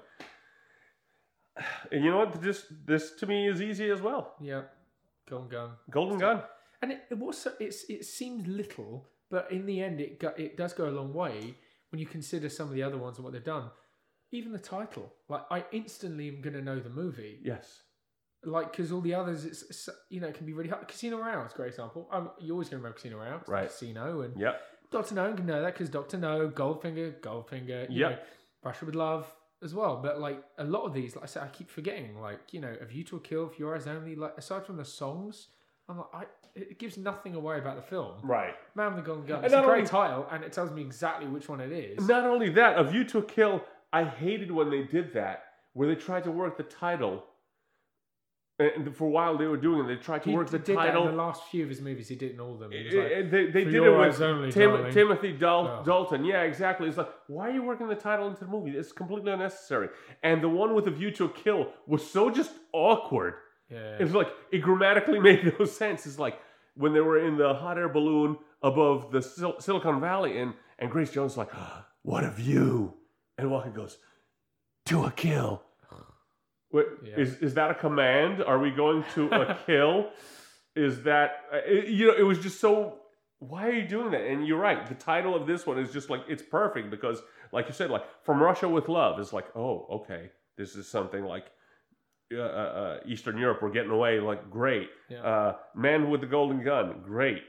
And 1.92 2.04
you 2.04 2.10
know 2.10 2.18
what? 2.18 2.40
This 2.40 2.66
this 2.86 3.12
to 3.20 3.26
me 3.26 3.48
is 3.48 3.60
easy 3.60 3.90
as 3.90 4.00
well. 4.00 4.34
yeah, 4.40 4.62
Golden 5.28 5.48
Gun. 5.48 5.70
Golden 5.90 6.18
gun. 6.18 6.42
And 6.82 6.92
it, 6.92 7.02
it 7.10 7.18
was 7.18 7.36
so, 7.38 7.52
it's 7.60 7.84
it 7.90 8.04
seems 8.04 8.46
little, 8.46 9.08
but 9.30 9.50
in 9.52 9.66
the 9.66 9.82
end, 9.82 10.00
it 10.00 10.18
go, 10.18 10.28
it 10.36 10.56
does 10.56 10.72
go 10.72 10.88
a 10.88 10.90
long 11.00 11.12
way 11.12 11.54
when 11.90 12.00
you 12.00 12.06
consider 12.06 12.48
some 12.48 12.68
of 12.68 12.74
the 12.74 12.82
other 12.82 12.96
ones 12.96 13.18
and 13.18 13.24
what 13.24 13.32
they've 13.34 13.44
done. 13.44 13.70
Even 14.32 14.52
the 14.52 14.58
title, 14.58 15.12
like 15.28 15.42
I 15.50 15.64
instantly 15.72 16.28
am 16.28 16.40
going 16.40 16.54
to 16.54 16.62
know 16.62 16.78
the 16.80 16.88
movie, 16.88 17.40
Yes. 17.44 17.82
Like 18.44 18.70
because 18.72 18.90
all 18.92 19.00
the 19.00 19.14
others, 19.14 19.44
it's, 19.44 19.62
it's 19.62 19.88
you 20.08 20.20
know 20.20 20.28
it 20.28 20.34
can 20.34 20.46
be 20.46 20.52
really 20.52 20.70
hard. 20.70 20.86
Casino 20.88 21.18
Royale 21.18 21.46
is 21.46 21.52
a 21.52 21.56
great 21.56 21.68
example. 21.68 22.08
Um, 22.12 22.30
you 22.40 22.52
always 22.52 22.68
going 22.68 22.80
to 22.80 22.84
remember 22.84 22.96
Casino 22.96 23.18
Royale, 23.18 23.38
it's 23.40 23.48
Right. 23.48 23.68
Casino 23.68 24.22
and 24.22 24.38
Yep. 24.40 24.60
Doctor 24.90 25.14
No 25.14 25.32
can 25.34 25.46
know 25.46 25.60
that 25.62 25.74
because 25.74 25.88
Doctor 25.88 26.16
No, 26.18 26.48
Goldfinger, 26.48 27.20
Goldfinger, 27.20 27.86
yeah. 27.90 28.16
Russia 28.64 28.84
with 28.86 28.94
Love 28.94 29.32
as 29.62 29.74
well. 29.74 30.00
But 30.02 30.20
like 30.20 30.42
a 30.58 30.64
lot 30.64 30.84
of 30.84 30.94
these, 30.94 31.14
like 31.14 31.24
I 31.24 31.26
said, 31.28 31.42
I 31.42 31.48
keep 31.48 31.70
forgetting. 31.70 32.18
Like 32.20 32.40
you 32.52 32.60
know, 32.60 32.74
A 32.80 32.84
View 32.86 33.04
to 33.04 33.16
a 33.16 33.20
Kill, 33.20 33.48
For 33.48 33.56
Your 33.56 33.76
Eyes 33.76 33.86
Only. 33.86 34.16
Like 34.16 34.34
aside 34.38 34.64
from 34.66 34.76
the 34.78 34.84
songs, 34.84 35.48
I'm 35.88 35.98
like, 35.98 36.06
I 36.14 36.24
it 36.56 36.80
gives 36.80 36.96
nothing 36.98 37.36
away 37.36 37.58
about 37.58 37.76
the 37.76 37.82
film. 37.82 38.14
Right. 38.24 38.54
Man 38.74 38.94
with 38.94 39.04
the 39.04 39.08
Golden 39.08 39.24
Gun. 39.26 39.44
It's 39.44 39.54
a 39.54 39.62
great 39.62 39.78
only- 39.78 39.86
title, 39.86 40.26
and 40.32 40.42
it 40.42 40.52
tells 40.52 40.70
me 40.72 40.82
exactly 40.82 41.28
which 41.28 41.48
one 41.48 41.60
it 41.60 41.70
is. 41.70 42.08
Not 42.08 42.24
only 42.24 42.48
that, 42.50 42.76
A 42.78 42.82
View 42.84 43.04
to 43.04 43.18
a 43.18 43.22
Kill. 43.22 43.62
I 43.92 44.04
hated 44.04 44.50
when 44.50 44.70
they 44.70 44.82
did 44.82 45.12
that, 45.14 45.44
where 45.74 45.86
they 45.88 45.94
tried 45.94 46.24
to 46.24 46.30
work 46.32 46.56
the 46.56 46.62
title. 46.64 47.24
And 48.60 48.94
for 48.94 49.04
a 49.06 49.10
while 49.10 49.38
they 49.38 49.46
were 49.46 49.56
doing 49.56 49.84
it. 49.84 49.88
They 49.88 49.96
tried 49.96 50.22
to 50.24 50.30
he 50.30 50.36
work 50.36 50.50
the 50.50 50.58
did 50.58 50.76
title. 50.76 51.04
that 51.04 51.10
in 51.10 51.16
the 51.16 51.22
last 51.22 51.42
few 51.50 51.62
of 51.62 51.70
his 51.70 51.80
movies. 51.80 52.08
He 52.08 52.14
did 52.16 52.32
in 52.32 52.40
all 52.40 52.52
of 52.54 52.60
them. 52.60 52.70
Like, 52.70 52.90
they 53.30 53.46
they 53.56 53.64
did 53.64 53.74
it 53.74 53.90
with 53.98 54.20
only, 54.20 54.52
Tim. 54.52 54.90
Timothy 54.92 55.32
Dal- 55.32 55.66
Oh. 55.80 55.82
Dalton. 55.84 56.24
Yeah, 56.24 56.42
exactly. 56.42 56.86
It's 56.88 56.98
like, 56.98 57.08
why 57.26 57.48
are 57.48 57.52
you 57.52 57.62
working 57.62 57.88
the 57.88 57.94
title 57.94 58.28
into 58.28 58.44
the 58.44 58.50
movie? 58.50 58.72
It's 58.76 58.92
completely 58.92 59.32
unnecessary. 59.32 59.88
And 60.22 60.42
the 60.42 60.48
one 60.48 60.74
with 60.74 60.86
a 60.88 60.90
view 60.90 61.10
to 61.12 61.24
a 61.24 61.28
kill 61.30 61.72
was 61.86 62.02
so 62.08 62.28
just 62.30 62.52
awkward. 62.72 63.34
yeah, 63.70 63.96
It's 63.98 64.12
like 64.12 64.28
it 64.52 64.58
grammatically 64.58 65.20
made 65.28 65.54
no 65.58 65.64
sense. 65.64 66.04
It's 66.06 66.18
like 66.18 66.38
when 66.74 66.92
they 66.92 67.00
were 67.00 67.18
in 67.18 67.36
the 67.38 67.54
hot 67.54 67.78
air 67.78 67.88
balloon 67.88 68.36
above 68.62 69.10
the 69.10 69.22
Sil- 69.24 69.58
Silicon 69.60 70.00
Valley, 70.00 70.38
and 70.38 70.52
and 70.78 70.90
Grace 70.90 71.10
Jones 71.12 71.32
is 71.32 71.38
like, 71.38 71.50
"What 72.02 72.24
a 72.24 72.30
view!" 72.30 72.94
And 73.38 73.48
Walken 73.50 73.74
goes, 73.74 73.96
"To 74.86 75.04
a 75.04 75.10
kill." 75.10 75.62
Wait, 76.72 76.86
Yeah. 77.02 77.16
is 77.18 77.36
is 77.38 77.54
that 77.54 77.70
a 77.70 77.74
command? 77.74 78.42
Are 78.42 78.58
we 78.58 78.70
going 78.70 79.04
to 79.14 79.28
a 79.32 79.58
kill? 79.66 80.10
Is 80.76 81.02
that 81.02 81.30
uh, 81.52 81.56
it- 81.66 81.88
you 81.88 82.06
know? 82.08 82.14
It 82.16 82.22
was 82.22 82.38
just 82.38 82.60
so. 82.60 82.96
Why 83.40 83.66
are 83.68 83.72
you 83.72 83.88
doing 83.88 84.10
that? 84.10 84.20
And 84.20 84.46
you're 84.46 84.58
right. 84.58 84.86
The 84.86 84.94
title 84.94 85.34
of 85.34 85.46
this 85.46 85.66
one 85.66 85.78
is 85.78 85.90
just 85.92 86.10
like 86.10 86.20
it's 86.28 86.42
perfect 86.42 86.90
because, 86.90 87.22
like 87.52 87.66
you 87.68 87.72
said, 87.72 87.90
like 87.90 88.04
from 88.22 88.40
Russia 88.42 88.68
with 88.68 88.88
love 88.88 89.18
is 89.18 89.32
like, 89.32 89.46
oh, 89.56 89.86
okay, 89.90 90.30
this 90.58 90.76
is 90.76 90.86
something 90.86 91.24
like 91.24 91.46
uh, 92.34 92.38
uh, 92.40 92.42
uh, 92.44 92.98
Eastern 93.06 93.38
Europe. 93.38 93.60
We're 93.62 93.70
getting 93.70 93.90
away. 93.90 94.20
Like 94.20 94.50
great. 94.50 94.90
yeah. 95.08 95.22
Uh, 95.22 95.56
Man 95.74 96.10
with 96.10 96.20
the 96.20 96.26
Golden 96.26 96.62
Gun. 96.62 97.00
Great. 97.02 97.42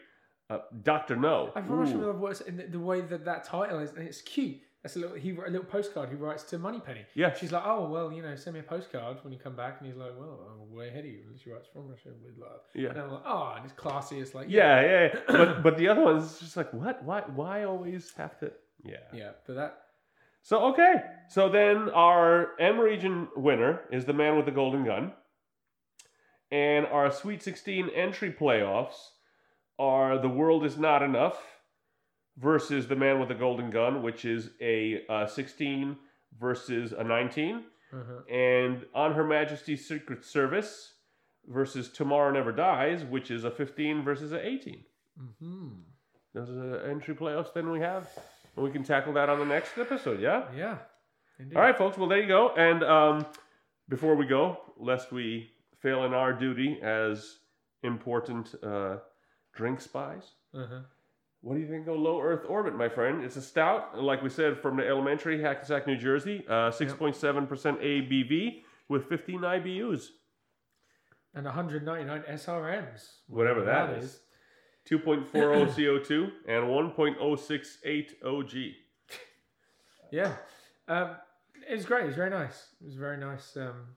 Uh, 0.50 0.60
Doctor 0.82 1.16
No. 1.18 1.52
I've 1.56 1.70
Russia 1.70 1.94
Ooh. 1.96 1.98
with 2.00 2.08
Love 2.08 2.20
works 2.20 2.42
in 2.42 2.56
the, 2.58 2.64
the 2.68 2.80
way 2.80 3.02
that 3.02 3.26
that 3.26 3.44
title 3.44 3.80
is, 3.80 3.92
and 3.92 4.08
it's 4.08 4.22
cute. 4.22 4.60
That's 4.84 4.96
a 4.96 5.00
little. 5.00 5.16
He 5.16 5.30
a 5.32 5.50
little 5.50 5.64
postcard. 5.64 6.10
He 6.10 6.16
writes 6.16 6.42
to 6.46 6.58
Moneypenny. 6.58 7.06
Yeah. 7.14 7.36
She's 7.36 7.52
like, 7.52 7.64
oh 7.66 7.88
well, 7.88 8.12
you 8.12 8.24
know, 8.24 8.36
send 8.36 8.56
me 8.56 8.62
a 8.62 8.64
postcard 8.64 9.18
when 9.24 9.32
you 9.32 9.38
come 9.38 9.56
back, 9.56 9.78
and 9.80 9.88
he's 9.88 9.96
like, 9.98 10.12
well, 10.18 10.40
I'm 10.50 10.76
way 10.76 10.88
ahead 10.88 11.06
of 11.06 11.12
you. 11.12 11.22
And 11.30 11.40
she 11.40 11.52
writes 11.52 11.68
from 11.72 11.88
Russia 11.88 12.10
with 12.24 12.38
love. 12.40 12.62
Yeah. 12.74 12.90
And 12.90 13.00
I'm 13.00 13.12
like, 13.12 13.22
oh, 13.26 13.54
and 13.56 13.64
it's 13.66 13.74
classy. 13.74 14.20
It's 14.20 14.34
like, 14.34 14.48
Yeah, 14.50 14.82
yeah, 14.82 15.10
yeah. 15.14 15.20
but 15.28 15.62
but 15.64 15.78
the 15.78 15.88
other 15.88 16.02
one 16.04 16.18
is 16.18 16.40
just 16.40 16.58
like 16.58 16.74
what? 16.74 17.04
Why? 17.04 17.22
Why 17.36 17.64
always 17.66 18.12
have 18.18 18.40
to? 18.40 18.52
Yeah. 18.84 18.96
yeah. 19.14 19.32
But 19.46 19.56
that, 19.56 19.78
So 20.42 20.72
okay. 20.72 20.96
So 21.30 21.48
then 21.48 21.90
our 21.92 22.60
M 22.60 22.80
region 22.80 23.28
winner 23.36 23.82
is 23.92 24.06
the 24.06 24.14
man 24.14 24.36
with 24.36 24.46
the 24.46 24.52
golden 24.52 24.84
gun, 24.84 25.14
and 26.52 26.88
our 26.88 27.12
Sweet 27.12 27.44
16 27.44 27.90
entry 27.90 28.32
playoffs 28.32 29.10
are 29.78 30.18
the 30.18 30.30
world 30.30 30.66
is 30.66 30.78
not 30.78 31.04
enough 31.04 31.38
versus 32.38 32.88
the 32.88 32.96
man 32.96 33.20
with 33.20 33.30
the 33.30 33.36
golden 33.36 33.70
gun, 33.70 34.02
which 34.04 34.26
is 34.26 34.50
a 34.62 35.04
uh, 35.10 35.26
16 35.28 35.98
versus 36.40 36.94
a 36.94 37.04
19. 37.04 37.64
uh-huh. 37.94 38.34
and 38.34 38.86
On 38.96 39.14
Her 39.14 39.24
Majesty's 39.26 39.88
Secret 39.88 40.24
Service 40.24 40.94
versus 41.48 41.90
Tomorrow 41.90 42.32
Never 42.32 42.52
Dies, 42.52 43.04
which 43.04 43.32
is 43.32 43.44
a 43.44 43.52
15 43.52 44.04
versus 44.04 44.32
a 44.32 44.46
18. 44.46 44.84
hmm 45.18 45.70
Those 46.34 46.50
are 46.50 46.54
the 46.80 46.90
entry 46.90 47.16
playoffs 47.16 47.54
then 47.54 47.70
we 47.72 47.80
have. 47.82 48.08
And 48.56 48.64
we 48.66 48.72
can 48.72 48.84
tackle 48.84 49.14
that 49.14 49.30
on 49.30 49.40
the 49.40 49.46
next 49.46 49.78
episode, 49.78 50.20
yeah? 50.22 50.46
yeah. 50.56 50.78
Indeed. 51.40 51.56
All 51.56 51.62
right, 51.64 51.78
folks. 51.78 51.98
Well, 51.98 52.08
there 52.10 52.22
you 52.22 52.28
go. 52.28 52.54
And 52.56 52.84
um, 52.84 53.26
before 53.90 54.16
we 54.16 54.26
go, 54.26 54.58
lest 54.78 55.12
we 55.12 55.50
fail 55.82 56.04
in 56.06 56.14
our 56.14 56.32
duty 56.34 56.80
as 56.84 57.38
important 57.84 58.54
uh, 58.64 58.98
drink 59.54 59.82
spies, 59.82 60.24
Uh-huh. 60.54 60.82
What 61.42 61.56
do 61.56 61.60
you 61.60 61.68
think 61.68 61.88
of 61.88 61.98
low 61.98 62.22
Earth 62.22 62.46
orbit, 62.48 62.76
my 62.76 62.88
friend? 62.88 63.24
It's 63.24 63.36
a 63.36 63.42
stout, 63.42 64.00
like 64.00 64.22
we 64.22 64.30
said, 64.30 64.60
from 64.62 64.78
the 64.78 64.88
Alementary, 64.88 65.42
Hackensack, 65.42 65.88
New 65.88 65.98
Jersey. 65.98 66.46
Uh, 66.48 66.70
6.7% 66.70 67.48
ABV 67.48 68.62
with 68.88 69.10
15 69.10 69.40
IBUs. 69.40 70.10
And 71.34 71.46
199 71.46 72.24
SRMs. 72.30 73.08
Whatever 73.28 73.64
that 73.64 73.90
is. 73.98 74.20
2.40 74.90 75.74
CO2 75.74 76.32
and 76.48 76.66
1.068 76.66 78.12
OG. 78.24 78.54
Yeah. 80.12 80.34
Um, 80.88 81.16
it 81.68 81.76
was 81.76 81.86
great. 81.86 82.04
It 82.04 82.08
was 82.08 82.16
very 82.16 82.30
nice. 82.30 82.68
It 82.82 82.86
was 82.86 82.96
very 82.96 83.18
nice. 83.18 83.56
Um, 83.56 83.96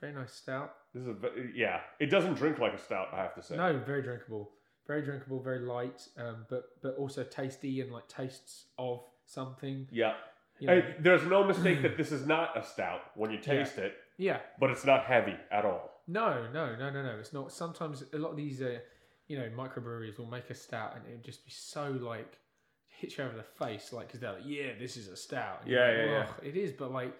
very 0.00 0.12
nice 0.12 0.32
stout. 0.32 0.72
This 0.94 1.02
is 1.02 1.08
a, 1.08 1.16
yeah, 1.54 1.80
it 2.00 2.06
doesn't 2.06 2.34
drink 2.34 2.58
like 2.58 2.72
a 2.72 2.78
stout, 2.78 3.08
I 3.12 3.18
have 3.18 3.34
to 3.34 3.42
say. 3.42 3.56
No, 3.56 3.78
very 3.78 4.02
drinkable. 4.02 4.50
Very 4.86 5.02
drinkable, 5.02 5.40
very 5.40 5.60
light, 5.60 6.06
um, 6.18 6.44
but 6.50 6.64
but 6.82 6.96
also 6.96 7.24
tasty 7.24 7.80
and 7.80 7.90
like 7.92 8.06
tastes 8.08 8.66
of 8.78 9.00
something. 9.24 9.88
Yeah. 9.90 10.14
You 10.60 10.66
know. 10.68 10.80
Hey, 10.80 10.94
there's 11.00 11.24
no 11.24 11.42
mistake 11.52 11.82
that 11.82 11.96
this 11.96 12.12
is 12.12 12.26
not 12.26 12.56
a 12.56 12.62
stout 12.64 13.00
when 13.16 13.30
you 13.30 13.38
taste 13.38 13.78
it, 13.78 13.94
Yeah. 14.18 14.40
but 14.60 14.70
it's 14.70 14.84
not 14.84 15.04
heavy 15.04 15.36
at 15.50 15.64
all. 15.64 15.90
No, 16.06 16.46
no, 16.52 16.76
no, 16.76 16.90
no, 16.90 17.02
no. 17.02 17.16
It's 17.18 17.32
not. 17.32 17.50
Sometimes 17.50 18.04
a 18.12 18.18
lot 18.18 18.32
of 18.32 18.36
these, 18.36 18.60
uh, 18.60 18.78
you 19.26 19.38
know, 19.38 19.48
microbreweries 19.56 20.18
will 20.18 20.26
make 20.26 20.50
a 20.50 20.54
stout 20.54 20.94
and 20.96 21.06
it 21.06 21.12
would 21.12 21.24
just 21.24 21.44
be 21.44 21.50
so 21.50 21.90
like 22.00 22.38
hit 22.86 23.16
you 23.16 23.24
over 23.24 23.36
the 23.36 23.42
face, 23.42 23.92
like 23.92 24.08
because 24.08 24.20
they're 24.20 24.34
like, 24.34 24.42
yeah, 24.44 24.72
this 24.78 24.96
is 24.98 25.08
a 25.08 25.16
stout. 25.16 25.60
And 25.62 25.70
you're 25.70 25.80
Yeah, 25.80 26.02
like, 26.02 26.10
yeah, 26.10 26.26
yeah. 26.42 26.48
It 26.50 26.56
is, 26.56 26.72
but 26.72 26.92
like 26.92 27.16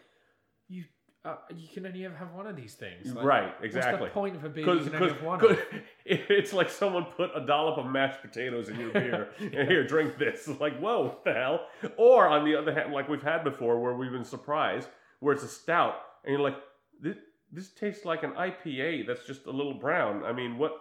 you, 0.68 0.84
uh, 1.24 1.36
you 1.56 1.68
can 1.72 1.86
only 1.86 2.04
ever 2.04 2.14
have 2.16 2.32
one 2.34 2.46
of 2.46 2.54
these 2.54 2.74
things. 2.74 3.12
Like, 3.14 3.24
right, 3.24 3.52
What's 3.60 3.64
exactly. 3.64 4.08
the 4.08 4.12
point 4.14 4.36
of 4.36 4.44
a 4.44 4.48
beer? 4.50 4.64
You 4.66 4.72
Because 4.74 4.88
can 4.88 4.96
only 5.02 5.14
have 5.14 5.22
one. 5.22 5.44
of? 5.52 5.58
it's 6.04 6.52
like 6.52 6.68
someone 6.68 7.06
put 7.16 7.30
a 7.34 7.46
dollop 7.46 7.78
of 7.78 7.86
mashed 7.90 8.20
potatoes 8.20 8.68
in 8.68 8.78
your 8.78 8.90
beer 8.92 9.28
and 9.38 9.68
here, 9.68 9.86
drink 9.86 10.18
this. 10.18 10.46
It's 10.46 10.60
like, 10.66 10.78
whoa, 10.78 11.04
what 11.04 11.24
the 11.24 11.32
hell? 11.32 11.66
Or 11.96 12.28
on 12.28 12.44
the 12.44 12.54
other 12.56 12.74
hand, 12.74 12.92
like 12.92 13.08
we've 13.08 13.22
had 13.22 13.42
before, 13.42 13.80
where 13.80 13.94
we've 13.94 14.12
been 14.12 14.24
surprised, 14.24 14.88
where 15.20 15.32
it's 15.34 15.44
a 15.44 15.48
stout, 15.48 15.94
and 16.24 16.32
you're 16.32 16.42
like, 16.42 16.56
this, 17.00 17.16
this 17.50 17.70
tastes 17.70 18.04
like 18.04 18.22
an 18.22 18.32
IPA 18.32 19.06
that's 19.06 19.26
just 19.26 19.46
a 19.46 19.50
little 19.50 19.74
brown. 19.74 20.24
I 20.24 20.32
mean, 20.32 20.58
what? 20.58 20.72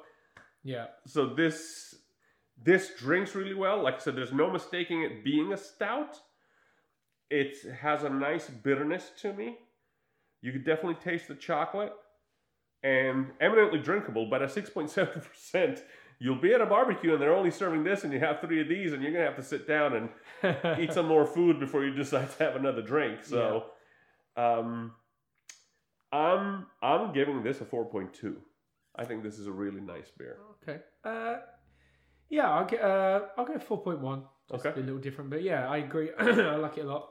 Yeah, 0.65 0.87
So 1.07 1.27
this 1.27 1.95
this 2.61 2.91
drinks 2.97 3.33
really 3.35 3.53
well. 3.53 3.81
Like 3.83 3.95
I 3.95 3.99
said, 3.99 4.15
there's 4.15 4.31
no 4.31 4.49
mistaking 4.49 5.01
it 5.03 5.23
being 5.23 5.51
a 5.53 5.57
stout. 5.57 6.17
It 7.29 7.55
has 7.81 8.03
a 8.03 8.09
nice 8.09 8.49
bitterness 8.49 9.11
to 9.21 9.33
me. 9.33 9.57
You 10.43 10.51
could 10.51 10.63
definitely 10.63 10.95
taste 11.03 11.27
the 11.27 11.35
chocolate, 11.35 11.93
and 12.83 13.31
eminently 13.41 13.79
drinkable. 13.79 14.27
But 14.29 14.43
at 14.43 14.51
six 14.51 14.69
point 14.69 14.89
seven 14.91 15.21
percent, 15.21 15.83
you'll 16.19 16.39
be 16.39 16.53
at 16.53 16.61
a 16.61 16.65
barbecue 16.67 17.13
and 17.13 17.21
they're 17.21 17.33
only 17.33 17.49
serving 17.51 17.83
this, 17.83 18.03
and 18.03 18.13
you 18.13 18.19
have 18.19 18.39
three 18.41 18.61
of 18.61 18.67
these, 18.67 18.93
and 18.93 19.01
you're 19.01 19.11
gonna 19.13 19.25
have 19.25 19.37
to 19.37 19.43
sit 19.43 19.67
down 19.67 19.95
and 20.43 20.79
eat 20.79 20.93
some 20.93 21.07
more 21.07 21.25
food 21.25 21.59
before 21.59 21.83
you 21.83 21.93
decide 21.95 22.29
to 22.37 22.43
have 22.43 22.55
another 22.55 22.81
drink. 22.81 23.23
So, 23.23 23.65
um, 24.37 24.91
I'm 26.11 26.67
I'm 26.81 27.13
giving 27.13 27.41
this 27.43 27.61
a 27.61 27.65
four 27.65 27.85
point 27.85 28.13
two. 28.13 28.37
I 28.95 29.05
think 29.05 29.23
this 29.23 29.39
is 29.39 29.47
a 29.47 29.51
really 29.51 29.81
nice 29.81 30.11
beer. 30.17 30.37
Okay. 30.61 30.81
Uh, 31.03 31.37
yeah, 32.29 32.49
I'll 32.49 32.65
get. 32.65 32.81
Uh, 32.81 33.21
I'll 33.37 33.45
go 33.45 33.57
four 33.59 33.81
point 33.81 33.99
one. 33.99 34.23
Just 34.51 34.65
Okay. 34.65 34.79
a 34.79 34.83
little 34.83 34.99
different, 34.99 35.29
but 35.29 35.41
yeah, 35.41 35.69
I 35.69 35.77
agree. 35.77 36.09
I 36.19 36.55
like 36.57 36.77
it 36.77 36.85
a 36.85 36.87
lot. 36.87 37.09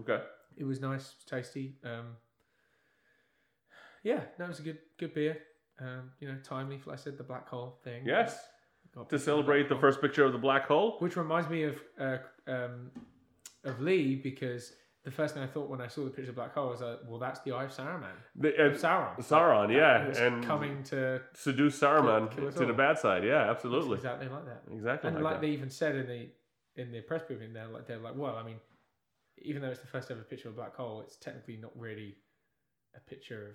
Okay. 0.00 0.20
It 0.56 0.64
was 0.64 0.80
nice, 0.80 1.14
tasty. 1.24 1.76
Um, 1.84 2.16
yeah, 4.10 4.22
no, 4.38 4.46
it 4.46 4.48
was 4.54 4.60
a 4.60 4.62
good, 4.68 4.78
good 5.00 5.12
beer. 5.14 5.36
Um, 5.80 6.10
you 6.20 6.26
know, 6.28 6.38
timely. 6.42 6.80
Like 6.86 6.98
I 6.98 7.02
said, 7.04 7.18
the 7.18 7.24
black 7.32 7.46
hole 7.48 7.78
thing. 7.84 8.02
Yes. 8.06 8.30
Got 8.94 9.10
To 9.10 9.18
celebrate 9.18 9.68
the 9.68 9.74
hole. 9.74 9.82
first 9.82 10.00
picture 10.00 10.24
of 10.24 10.32
the 10.32 10.38
black 10.48 10.64
hole. 10.66 10.96
which 11.04 11.16
reminds 11.16 11.48
me 11.50 11.60
of 11.64 11.76
uh, 12.00 12.16
um, 12.54 12.90
of 13.64 13.80
Lee 13.80 14.16
because 14.30 14.72
the 15.04 15.10
first 15.10 15.34
thing 15.34 15.42
I 15.42 15.46
thought 15.46 15.68
when 15.70 15.80
I 15.80 15.88
saw 15.88 16.04
the 16.04 16.10
picture 16.10 16.30
of 16.30 16.36
black 16.36 16.54
hole 16.54 16.70
was, 16.70 16.82
uh, 16.82 16.96
well, 17.08 17.20
that's 17.20 17.40
the 17.40 17.52
eye 17.52 17.64
of 17.64 17.70
Saruman. 17.70 18.16
The, 18.34 18.50
uh, 18.54 18.70
Sauron. 18.84 19.16
Sauron, 19.32 19.68
yeah, 19.74 20.24
and 20.26 20.44
coming 20.44 20.82
to 20.84 21.20
seduce 21.34 21.78
Saruman 21.78 22.30
Kill- 22.30 22.44
kill 22.50 22.52
to 22.60 22.66
the 22.66 22.72
bad 22.84 22.98
side. 22.98 23.22
Yeah, 23.24 23.42
it's 23.50 23.56
absolutely, 23.56 23.96
exactly 23.96 24.28
like 24.28 24.46
that. 24.46 24.62
exactly. 24.72 25.08
And 25.08 25.16
like 25.16 25.24
like 25.24 25.34
that. 25.34 25.40
they 25.46 25.52
even 25.52 25.70
said 25.70 25.94
in 25.96 26.06
the 26.06 26.22
in 26.82 26.92
the 26.92 27.02
press 27.02 27.22
briefing, 27.26 27.52
they're 27.52 27.68
like 27.68 27.86
they're 27.86 27.98
like, 28.08 28.16
well, 28.16 28.36
I 28.36 28.42
mean, 28.42 28.58
even 29.38 29.62
though 29.62 29.68
it's 29.74 29.80
the 29.80 29.86
first 29.86 30.10
ever 30.10 30.22
picture 30.22 30.48
of 30.48 30.54
a 30.54 30.56
black 30.56 30.74
hole, 30.74 31.02
it's 31.02 31.16
technically 31.16 31.56
not 31.56 31.72
really 31.78 32.16
a 32.96 33.00
picture 33.00 33.42
of 33.50 33.54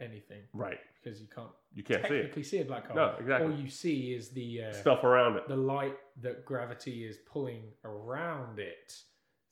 anything 0.00 0.42
right, 0.52 0.78
because 1.02 1.20
you 1.20 1.26
can't 1.34 1.48
you 1.74 1.82
can't 1.82 2.02
see 2.06 2.14
it. 2.14 2.18
technically 2.22 2.42
see, 2.42 2.58
a 2.60 2.64
black 2.64 2.86
hole. 2.86 2.96
No, 2.96 3.14
exactly. 3.18 3.52
All 3.52 3.58
you 3.60 3.68
see 3.68 4.12
is 4.14 4.30
the 4.30 4.62
uh, 4.64 4.72
Stuff 4.72 5.04
around 5.04 5.36
it. 5.36 5.48
the 5.48 5.56
light 5.56 5.96
that 6.22 6.44
gravity 6.44 7.04
is 7.04 7.16
pulling 7.30 7.62
around 7.84 8.58
it, 8.58 8.94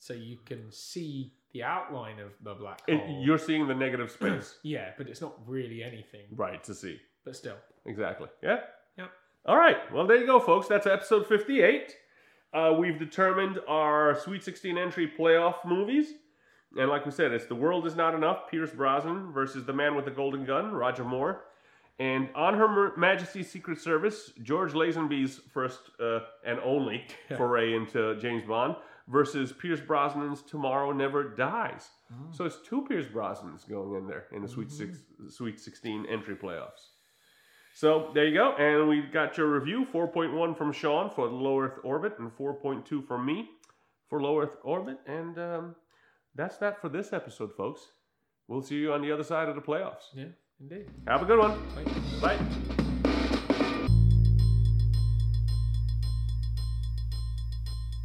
so 0.00 0.12
you 0.14 0.38
can 0.44 0.70
see 0.70 1.32
the 1.52 1.62
outline 1.62 2.18
of 2.18 2.32
the 2.42 2.54
black 2.54 2.82
hole. 2.88 2.96
It- 2.98 3.22
You're 3.24 3.38
seeing 3.38 3.66
the 3.68 3.74
negative 3.74 4.10
space, 4.18 4.58
yeah, 4.62 4.90
but 4.98 5.08
it's 5.08 5.20
not 5.20 5.34
really 5.46 5.82
anything. 5.82 6.26
right, 6.36 6.62
to 6.64 6.74
see. 6.74 6.98
But 7.24 7.36
still, 7.36 7.56
Exactly. 7.86 8.28
Yeah. 8.42 8.60
Yep. 8.98 9.10
All 9.46 9.56
right. 9.56 9.76
Well, 9.92 10.06
there 10.06 10.16
you 10.18 10.26
go, 10.26 10.40
folks. 10.40 10.68
That's 10.68 10.86
episode 10.86 11.26
58. 11.26 11.94
Uh, 12.52 12.74
we've 12.78 12.98
determined 12.98 13.60
our 13.68 14.18
Sweet 14.20 14.44
16 14.44 14.76
entry 14.78 15.10
playoff 15.18 15.56
movies. 15.64 16.12
And 16.78 16.90
like 16.90 17.06
we 17.06 17.12
said, 17.12 17.32
it's 17.32 17.46
The 17.46 17.54
World 17.54 17.86
Is 17.86 17.94
Not 17.94 18.14
Enough, 18.14 18.50
Pierce 18.50 18.70
Brosnan 18.70 19.32
versus 19.32 19.64
The 19.64 19.72
Man 19.72 19.94
with 19.94 20.04
the 20.04 20.10
Golden 20.10 20.44
Gun, 20.44 20.72
Roger 20.72 21.04
Moore. 21.04 21.44
And 21.98 22.28
on 22.34 22.54
Her 22.54 22.96
Majesty's 22.96 23.50
Secret 23.50 23.80
Service, 23.80 24.32
George 24.42 24.72
Lazenby's 24.72 25.40
first 25.52 25.78
uh, 26.00 26.20
and 26.44 26.58
only 26.60 27.04
foray 27.36 27.74
into 27.74 28.16
James 28.20 28.44
Bond 28.44 28.74
versus 29.06 29.52
Pierce 29.52 29.80
Brosnan's 29.80 30.42
Tomorrow 30.42 30.92
Never 30.92 31.22
Dies. 31.34 31.88
So 32.30 32.44
it's 32.44 32.58
two 32.66 32.84
Pierce 32.86 33.06
Brosnans 33.06 33.68
going 33.68 34.00
in 34.00 34.06
there 34.08 34.26
in 34.32 34.42
the 34.42 34.48
Sweet, 34.48 34.70
six, 34.70 34.98
Sweet 35.28 35.60
16 35.60 36.06
entry 36.06 36.36
playoffs. 36.36 36.90
So 37.74 38.10
there 38.14 38.26
you 38.26 38.34
go. 38.34 38.54
And 38.56 38.88
we 38.88 39.02
got 39.02 39.36
your 39.36 39.48
review 39.48 39.86
4.1 39.92 40.56
from 40.56 40.72
Sean 40.72 41.10
for 41.10 41.26
low 41.26 41.60
Earth 41.60 41.80
orbit 41.82 42.18
and 42.18 42.30
4.2 42.30 43.06
from 43.06 43.26
me 43.26 43.50
for 44.08 44.22
low 44.22 44.40
Earth 44.40 44.56
orbit. 44.62 44.98
And 45.06 45.38
um, 45.38 45.74
that's 46.34 46.56
that 46.58 46.80
for 46.80 46.88
this 46.88 47.12
episode, 47.12 47.52
folks. 47.56 47.80
We'll 48.48 48.62
see 48.62 48.76
you 48.76 48.92
on 48.92 49.02
the 49.02 49.12
other 49.12 49.24
side 49.24 49.48
of 49.48 49.54
the 49.54 49.62
playoffs. 49.62 50.12
yeah, 50.14 50.26
indeed. 50.60 50.86
Have 51.06 51.22
a 51.22 51.24
good 51.24 51.38
one. 51.38 51.58
Right. 51.74 52.38
Bye. 52.38 52.83